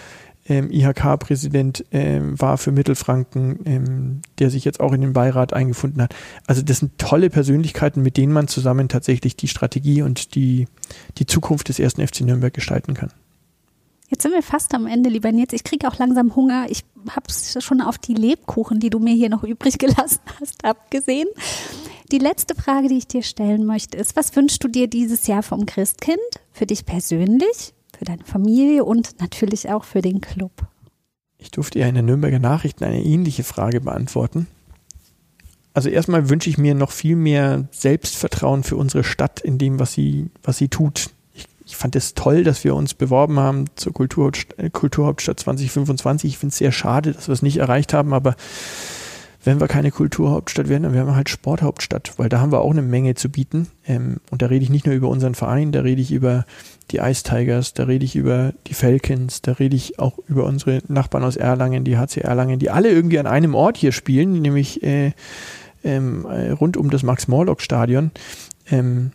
ähm, 0.47 0.71
IHK-Präsident 0.71 1.85
ähm, 1.91 2.39
war 2.39 2.57
für 2.57 2.71
Mittelfranken, 2.71 3.59
ähm, 3.65 4.21
der 4.39 4.49
sich 4.49 4.65
jetzt 4.65 4.79
auch 4.79 4.91
in 4.93 5.01
den 5.01 5.13
Beirat 5.13 5.53
eingefunden 5.53 6.01
hat. 6.01 6.15
Also 6.47 6.61
das 6.61 6.79
sind 6.79 6.97
tolle 6.97 7.29
Persönlichkeiten, 7.29 8.01
mit 8.01 8.17
denen 8.17 8.33
man 8.33 8.47
zusammen 8.47 8.89
tatsächlich 8.89 9.35
die 9.35 9.47
Strategie 9.47 10.01
und 10.01 10.35
die, 10.35 10.67
die 11.17 11.25
Zukunft 11.25 11.69
des 11.69 11.79
ersten 11.79 12.05
FC 12.05 12.21
Nürnberg 12.21 12.53
gestalten 12.53 12.93
kann. 12.93 13.11
Jetzt 14.09 14.23
sind 14.23 14.33
wir 14.33 14.43
fast 14.43 14.73
am 14.73 14.87
Ende, 14.87 15.09
lieber 15.09 15.31
Nils. 15.31 15.53
Ich 15.53 15.63
kriege 15.63 15.87
auch 15.87 15.97
langsam 15.97 16.35
Hunger. 16.35 16.65
Ich 16.69 16.83
habe 17.09 17.27
schon 17.61 17.79
auf 17.79 17.97
die 17.97 18.13
Lebkuchen, 18.13 18.81
die 18.81 18.89
du 18.89 18.99
mir 18.99 19.13
hier 19.13 19.29
noch 19.29 19.43
übrig 19.43 19.77
gelassen 19.77 20.19
hast, 20.39 20.65
abgesehen. 20.65 21.29
Die 22.11 22.17
letzte 22.17 22.55
Frage, 22.55 22.89
die 22.89 22.97
ich 22.97 23.07
dir 23.07 23.23
stellen 23.23 23.65
möchte, 23.65 23.95
ist, 23.95 24.17
was 24.17 24.35
wünschst 24.35 24.61
du 24.61 24.67
dir 24.67 24.87
dieses 24.87 25.27
Jahr 25.27 25.43
vom 25.43 25.65
Christkind? 25.65 26.19
Für 26.51 26.65
dich 26.65 26.85
persönlich, 26.85 27.73
für 27.97 28.03
deine 28.03 28.25
Familie 28.25 28.83
und 28.83 29.21
natürlich 29.21 29.69
auch 29.69 29.85
für 29.85 30.01
den 30.01 30.19
Club? 30.19 30.51
Ich 31.37 31.51
durfte 31.51 31.79
ja 31.79 31.87
in 31.87 31.95
den 31.95 32.05
Nürnberger 32.05 32.39
Nachrichten 32.39 32.83
eine 32.83 33.01
ähnliche 33.01 33.45
Frage 33.45 33.79
beantworten. 33.79 34.47
Also 35.73 35.87
erstmal 35.87 36.27
wünsche 36.27 36.49
ich 36.49 36.57
mir 36.57 36.75
noch 36.75 36.91
viel 36.91 37.15
mehr 37.15 37.69
Selbstvertrauen 37.71 38.63
für 38.63 38.75
unsere 38.75 39.05
Stadt 39.05 39.39
in 39.39 39.57
dem, 39.57 39.79
was 39.79 39.93
sie, 39.93 40.29
was 40.43 40.57
sie 40.57 40.67
tut. 40.67 41.11
Ich, 41.33 41.45
ich 41.65 41.77
fand 41.77 41.95
es 41.95 42.13
toll, 42.13 42.43
dass 42.43 42.65
wir 42.65 42.75
uns 42.75 42.93
beworben 42.93 43.39
haben 43.39 43.65
zur 43.75 43.93
Kulturhauptstadt, 43.93 44.73
Kulturhauptstadt 44.73 45.39
2025. 45.39 46.31
Ich 46.31 46.37
finde 46.37 46.51
es 46.51 46.57
sehr 46.57 46.73
schade, 46.73 47.13
dass 47.13 47.29
wir 47.29 47.33
es 47.33 47.41
nicht 47.41 47.57
erreicht 47.57 47.93
haben, 47.93 48.13
aber 48.13 48.35
wenn 49.43 49.59
wir 49.59 49.67
keine 49.67 49.91
Kulturhauptstadt 49.91 50.69
werden, 50.69 50.83
dann 50.83 50.93
werden 50.93 51.07
wir 51.07 51.15
halt 51.15 51.29
Sporthauptstadt, 51.29 52.13
weil 52.17 52.29
da 52.29 52.39
haben 52.39 52.51
wir 52.51 52.61
auch 52.61 52.71
eine 52.71 52.81
Menge 52.81 53.15
zu 53.15 53.29
bieten. 53.29 53.67
Ähm, 53.87 54.17
und 54.29 54.41
da 54.41 54.47
rede 54.47 54.63
ich 54.63 54.69
nicht 54.69 54.85
nur 54.85 54.95
über 54.95 55.09
unseren 55.09 55.35
Verein, 55.35 55.71
da 55.71 55.81
rede 55.81 56.01
ich 56.01 56.11
über 56.11 56.45
die 56.91 56.97
Ice 56.97 57.23
Tigers, 57.23 57.73
da 57.73 57.85
rede 57.85 58.05
ich 58.05 58.15
über 58.15 58.53
die 58.67 58.73
Falcons, 58.73 59.41
da 59.41 59.53
rede 59.53 59.75
ich 59.75 59.99
auch 59.99 60.19
über 60.27 60.45
unsere 60.45 60.81
Nachbarn 60.87 61.23
aus 61.23 61.37
Erlangen, 61.37 61.83
die 61.83 61.97
HC 61.97 62.21
Erlangen, 62.21 62.59
die 62.59 62.69
alle 62.69 62.89
irgendwie 62.89 63.19
an 63.19 63.27
einem 63.27 63.55
Ort 63.55 63.77
hier 63.77 63.91
spielen, 63.91 64.41
nämlich 64.41 64.83
äh, 64.83 65.13
ähm, 65.83 66.25
äh, 66.25 66.51
rund 66.51 66.77
um 66.77 66.89
das 66.91 67.01
Max-Morlock-Stadion. 67.01 68.11
Ähm, 68.69 69.11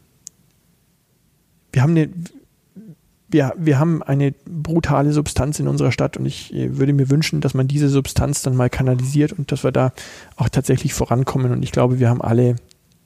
wir 1.72 1.82
haben 1.82 1.90
eine 1.90 2.08
wir, 3.28 3.52
wir 3.56 3.78
haben 3.78 4.02
eine 4.02 4.32
brutale 4.44 5.12
Substanz 5.12 5.58
in 5.58 5.68
unserer 5.68 5.92
Stadt 5.92 6.16
und 6.16 6.26
ich 6.26 6.54
äh, 6.54 6.78
würde 6.78 6.92
mir 6.92 7.10
wünschen, 7.10 7.40
dass 7.40 7.54
man 7.54 7.68
diese 7.68 7.88
Substanz 7.88 8.42
dann 8.42 8.56
mal 8.56 8.70
kanalisiert 8.70 9.32
und 9.32 9.50
dass 9.50 9.64
wir 9.64 9.72
da 9.72 9.92
auch 10.36 10.48
tatsächlich 10.48 10.94
vorankommen. 10.94 11.52
Und 11.52 11.62
ich 11.62 11.72
glaube, 11.72 11.98
wir 11.98 12.08
haben 12.08 12.22
alle 12.22 12.56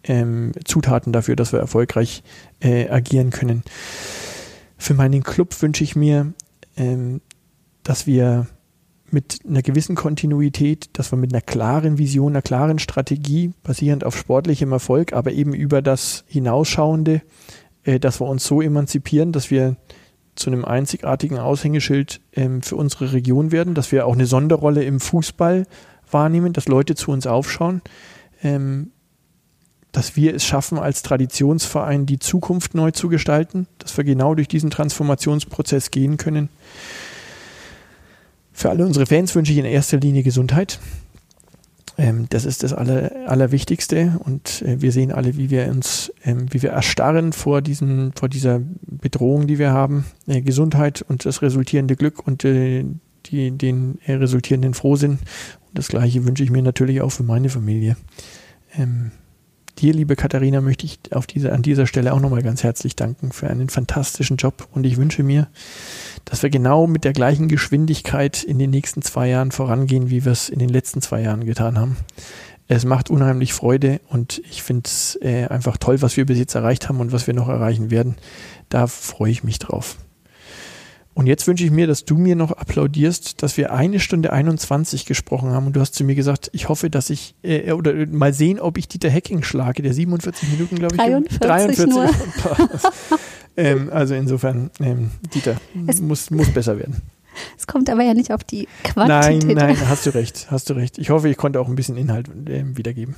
ähm, 0.05 0.53
Zutaten 0.65 1.13
dafür, 1.13 1.37
dass 1.37 1.53
wir 1.53 1.61
erfolgreich 1.61 2.23
äh, 2.61 2.89
agieren 2.89 3.31
können. 3.31 3.63
Für 4.77 4.95
meinen 4.95 5.23
Club 5.23 5.61
wünsche 5.63 5.85
ich 5.85 5.97
mir, 5.97 6.33
ähm, 6.77 7.21
dass 7.83 8.07
wir 8.07 8.47
mit 9.11 9.41
einer 9.47 9.63
gewissen 9.63 9.97
Kontinuität, 9.97 10.91
dass 10.93 11.13
wir 11.13 11.17
mit 11.17 11.33
einer 11.33 11.43
klaren 11.43 11.99
Vision, 11.99 12.33
einer 12.33 12.43
klaren 12.43 12.79
Strategie, 12.79 13.53
basierend 13.63 14.05
auf 14.05 14.17
sportlichem 14.17 14.71
Erfolg, 14.73 15.13
aber 15.13 15.33
eben 15.33 15.53
über 15.53 15.83
das 15.83 16.25
Hinausschauende, 16.29 17.23
äh, 17.85 17.99
dass 17.99 18.21
wir 18.21 18.27
uns 18.27 18.45
so 18.45 18.63
emanzipieren, 18.63 19.33
dass 19.33 19.51
wir 19.51 19.77
zu 20.35 20.51
einem 20.51 20.65
einzigartigen 20.65 21.39
Aushängeschild 21.39 22.21
ähm, 22.33 22.63
für 22.63 22.77
unsere 22.77 23.13
Region 23.13 23.53
werden, 23.53 23.75
dass 23.75 23.93
wir 23.93 24.07
auch 24.07 24.15
eine 24.15 24.27
Sonderrolle 24.27 24.85
im 24.85 25.01
Fußball 25.01 25.67
wahrnehmen, 26.11 26.53
dass 26.53 26.69
Leute 26.69 26.95
zu 26.95 27.11
uns 27.11 27.27
aufschauen, 27.27 27.83
ähm, 28.43 28.91
dass 29.93 30.17
wir 30.17 30.35
es 30.35 30.45
schaffen, 30.45 30.79
als 30.79 31.03
Traditionsverein 31.03 32.07
die 32.07 32.19
Zukunft 32.19 32.75
neu 32.75 32.93
zu 32.93 33.09
gestalten, 33.09 33.67
dass 33.79 33.97
wir 33.97 34.05
genau 34.05 34.35
durch 34.35 34.49
diesen 34.49 34.71
Transformationsprozess 34.71 35.91
gehen 35.91 36.17
können. 36.17 36.49
Für 38.53 38.71
alle 38.71 38.85
unsere 38.85 39.07
Fans 39.07 39.35
wünsche 39.35 39.53
ich 39.53 39.59
in 39.59 39.65
erster 39.65 39.99
Linie 39.99 40.23
Gesundheit. 40.23 40.79
Ähm, 42.01 42.27
das 42.31 42.47
ist 42.47 42.63
das 42.63 42.73
Aller, 42.73 43.29
Allerwichtigste 43.29 44.19
und 44.25 44.63
äh, 44.63 44.81
wir 44.81 44.91
sehen 44.91 45.13
alle, 45.13 45.37
wie 45.37 45.51
wir 45.51 45.69
uns, 45.69 46.11
ähm, 46.25 46.47
wie 46.51 46.63
wir 46.63 46.71
erstarren 46.71 47.35
vor, 47.35 47.61
diesen, 47.61 48.13
vor 48.15 48.31
dieser 48.31 48.63
Bedrohung, 48.87 49.47
die 49.47 49.59
wir 49.59 49.73
haben. 49.73 50.07
Äh, 50.27 50.41
Gesundheit 50.41 51.03
und 51.03 51.27
das 51.27 51.43
resultierende 51.43 51.97
Glück 51.97 52.27
und 52.27 52.43
äh, 52.47 52.87
die, 53.27 53.51
den 53.51 53.99
äh, 54.07 54.15
resultierenden 54.15 54.73
Frohsinn. 54.73 55.19
Und 55.69 55.75
das 55.75 55.89
Gleiche 55.89 56.25
wünsche 56.25 56.43
ich 56.43 56.51
mir 56.51 56.63
natürlich 56.63 57.03
auch 57.03 57.11
für 57.11 57.23
meine 57.23 57.51
Familie. 57.51 57.99
Ähm, 58.79 59.11
dir, 59.81 59.93
liebe 59.93 60.17
Katharina, 60.17 60.61
möchte 60.61 60.87
ich 60.87 60.99
auf 61.13 61.27
diese, 61.27 61.53
an 61.53 61.63
dieser 61.63 61.87
Stelle 61.87 62.13
auch 62.13 62.21
nochmal 62.21 62.43
ganz 62.43 62.63
herzlich 62.63 62.97
danken 62.97 63.33
für 63.33 63.49
einen 63.49 63.69
fantastischen 63.69 64.37
Job 64.37 64.69
und 64.73 64.85
ich 64.85 64.97
wünsche 64.97 65.23
mir, 65.23 65.49
dass 66.25 66.43
wir 66.43 66.51
genau 66.51 66.87
mit 66.87 67.05
der 67.05 67.13
gleichen 67.13 67.49
Geschwindigkeit 67.49 68.43
in 68.43 68.59
den 68.59 68.71
nächsten 68.71 69.03
zwei 69.03 69.29
Jahren 69.29 69.51
vorangehen, 69.51 70.11
wie 70.11 70.25
wir 70.25 70.33
es 70.33 70.49
in 70.49 70.59
den 70.59 70.69
letzten 70.69 71.01
zwei 71.01 71.23
Jahren 71.23 71.45
getan 71.45 71.79
haben. 71.79 71.97
Es 72.69 72.85
macht 72.85 73.11
unheimlich 73.11 73.53
Freude 73.53 74.01
und 74.09 74.41
ich 74.49 74.63
finde 74.63 74.83
es 74.87 75.19
äh, 75.23 75.47
einfach 75.47 75.77
toll, 75.77 76.03
was 76.03 76.17
wir 76.17 76.27
bis 76.27 76.39
jetzt 76.39 76.55
erreicht 76.55 76.89
haben 76.89 77.01
und 77.01 77.11
was 77.11 77.27
wir 77.27 77.35
noch 77.35 77.49
erreichen 77.49 77.91
werden. 77.91 78.17
Da 78.69 78.87
freue 78.87 79.33
ich 79.33 79.43
mich 79.43 79.59
drauf. 79.59 79.97
Und 81.13 81.27
jetzt 81.27 81.47
wünsche 81.47 81.65
ich 81.65 81.71
mir, 81.71 81.87
dass 81.87 82.05
du 82.05 82.17
mir 82.17 82.37
noch 82.37 82.53
applaudierst, 82.53 83.43
dass 83.43 83.57
wir 83.57 83.73
eine 83.73 83.99
Stunde 83.99 84.33
21 84.33 85.07
gesprochen 85.07 85.51
haben 85.51 85.67
und 85.67 85.75
du 85.75 85.81
hast 85.81 85.95
zu 85.95 86.05
mir 86.05 86.15
gesagt, 86.15 86.51
ich 86.53 86.69
hoffe, 86.69 86.89
dass 86.89 87.11
ich, 87.11 87.35
äh, 87.43 87.73
oder 87.73 88.07
mal 88.07 88.33
sehen, 88.33 88.61
ob 88.61 88.79
ich 88.79 88.87
Dieter 88.89 89.11
Hecking 89.11 89.43
schlage, 89.43 89.83
der 89.83 89.93
47 89.93 90.49
Minuten, 90.51 90.77
glaube 90.77 90.95
ich. 90.95 91.03
43, 91.03 91.39
43 91.41 91.87
nur. 91.87 92.09
ähm, 93.57 93.91
also 93.93 94.15
insofern, 94.15 94.71
ähm, 94.81 95.11
Dieter, 95.35 95.57
es 95.89 96.01
muss, 96.01 96.31
muss 96.31 96.49
besser 96.51 96.79
werden. 96.79 97.03
Es 97.59 97.67
kommt 97.67 97.91
aber 97.91 98.03
ja 98.03 98.15
nicht 98.15 98.33
auf 98.33 98.45
die 98.45 98.69
Quantität. 98.85 99.57
Nein, 99.57 99.57
nein, 99.57 99.89
hast 99.89 100.07
du 100.07 100.11
recht, 100.15 100.49
hast 100.51 100.71
du 100.71 100.75
recht. 100.75 100.99
Ich 100.99 101.11
hoffe, 101.11 101.29
ich 101.29 101.37
konnte 101.37 101.61
auch 101.61 101.69
ein 101.69 101.75
bisschen 101.75 101.97
Inhalt 101.97 102.29
äh, 102.49 102.65
wiedergeben. 102.77 103.15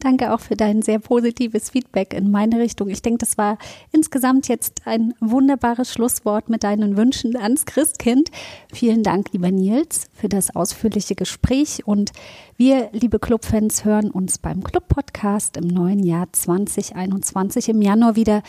Danke 0.00 0.32
auch 0.32 0.38
für 0.38 0.54
dein 0.54 0.82
sehr 0.82 1.00
positives 1.00 1.70
Feedback 1.70 2.14
in 2.14 2.30
meine 2.30 2.60
Richtung. 2.60 2.88
Ich 2.88 3.02
denke, 3.02 3.18
das 3.18 3.36
war 3.36 3.58
insgesamt 3.90 4.46
jetzt 4.46 4.82
ein 4.84 5.12
wunderbares 5.18 5.92
Schlusswort 5.92 6.48
mit 6.48 6.62
deinen 6.62 6.96
Wünschen 6.96 7.36
ans 7.36 7.66
Christkind. 7.66 8.30
Vielen 8.72 9.02
Dank, 9.02 9.32
lieber 9.32 9.50
Nils, 9.50 10.08
für 10.14 10.28
das 10.28 10.54
ausführliche 10.54 11.16
Gespräch. 11.16 11.86
Und 11.86 12.12
wir, 12.56 12.90
liebe 12.92 13.18
Clubfans, 13.18 13.84
hören 13.84 14.12
uns 14.12 14.38
beim 14.38 14.62
Club-Podcast 14.62 15.56
im 15.56 15.66
neuen 15.66 16.04
Jahr 16.04 16.28
2021 16.32 17.68
im 17.68 17.82
Januar 17.82 18.14
wieder. 18.14 18.42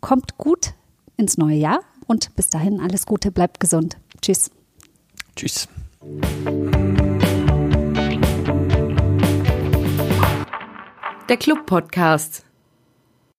Kommt 0.00 0.38
gut 0.38 0.72
ins 1.18 1.36
neue 1.36 1.56
Jahr 1.56 1.80
und 2.06 2.34
bis 2.36 2.48
dahin 2.48 2.80
alles 2.80 3.04
Gute, 3.04 3.30
bleibt 3.30 3.60
gesund. 3.60 3.98
Tschüss. 4.22 4.50
Tschüss. 5.34 5.68
Der 11.28 11.36
Club 11.36 11.66
Podcast. 11.66 12.45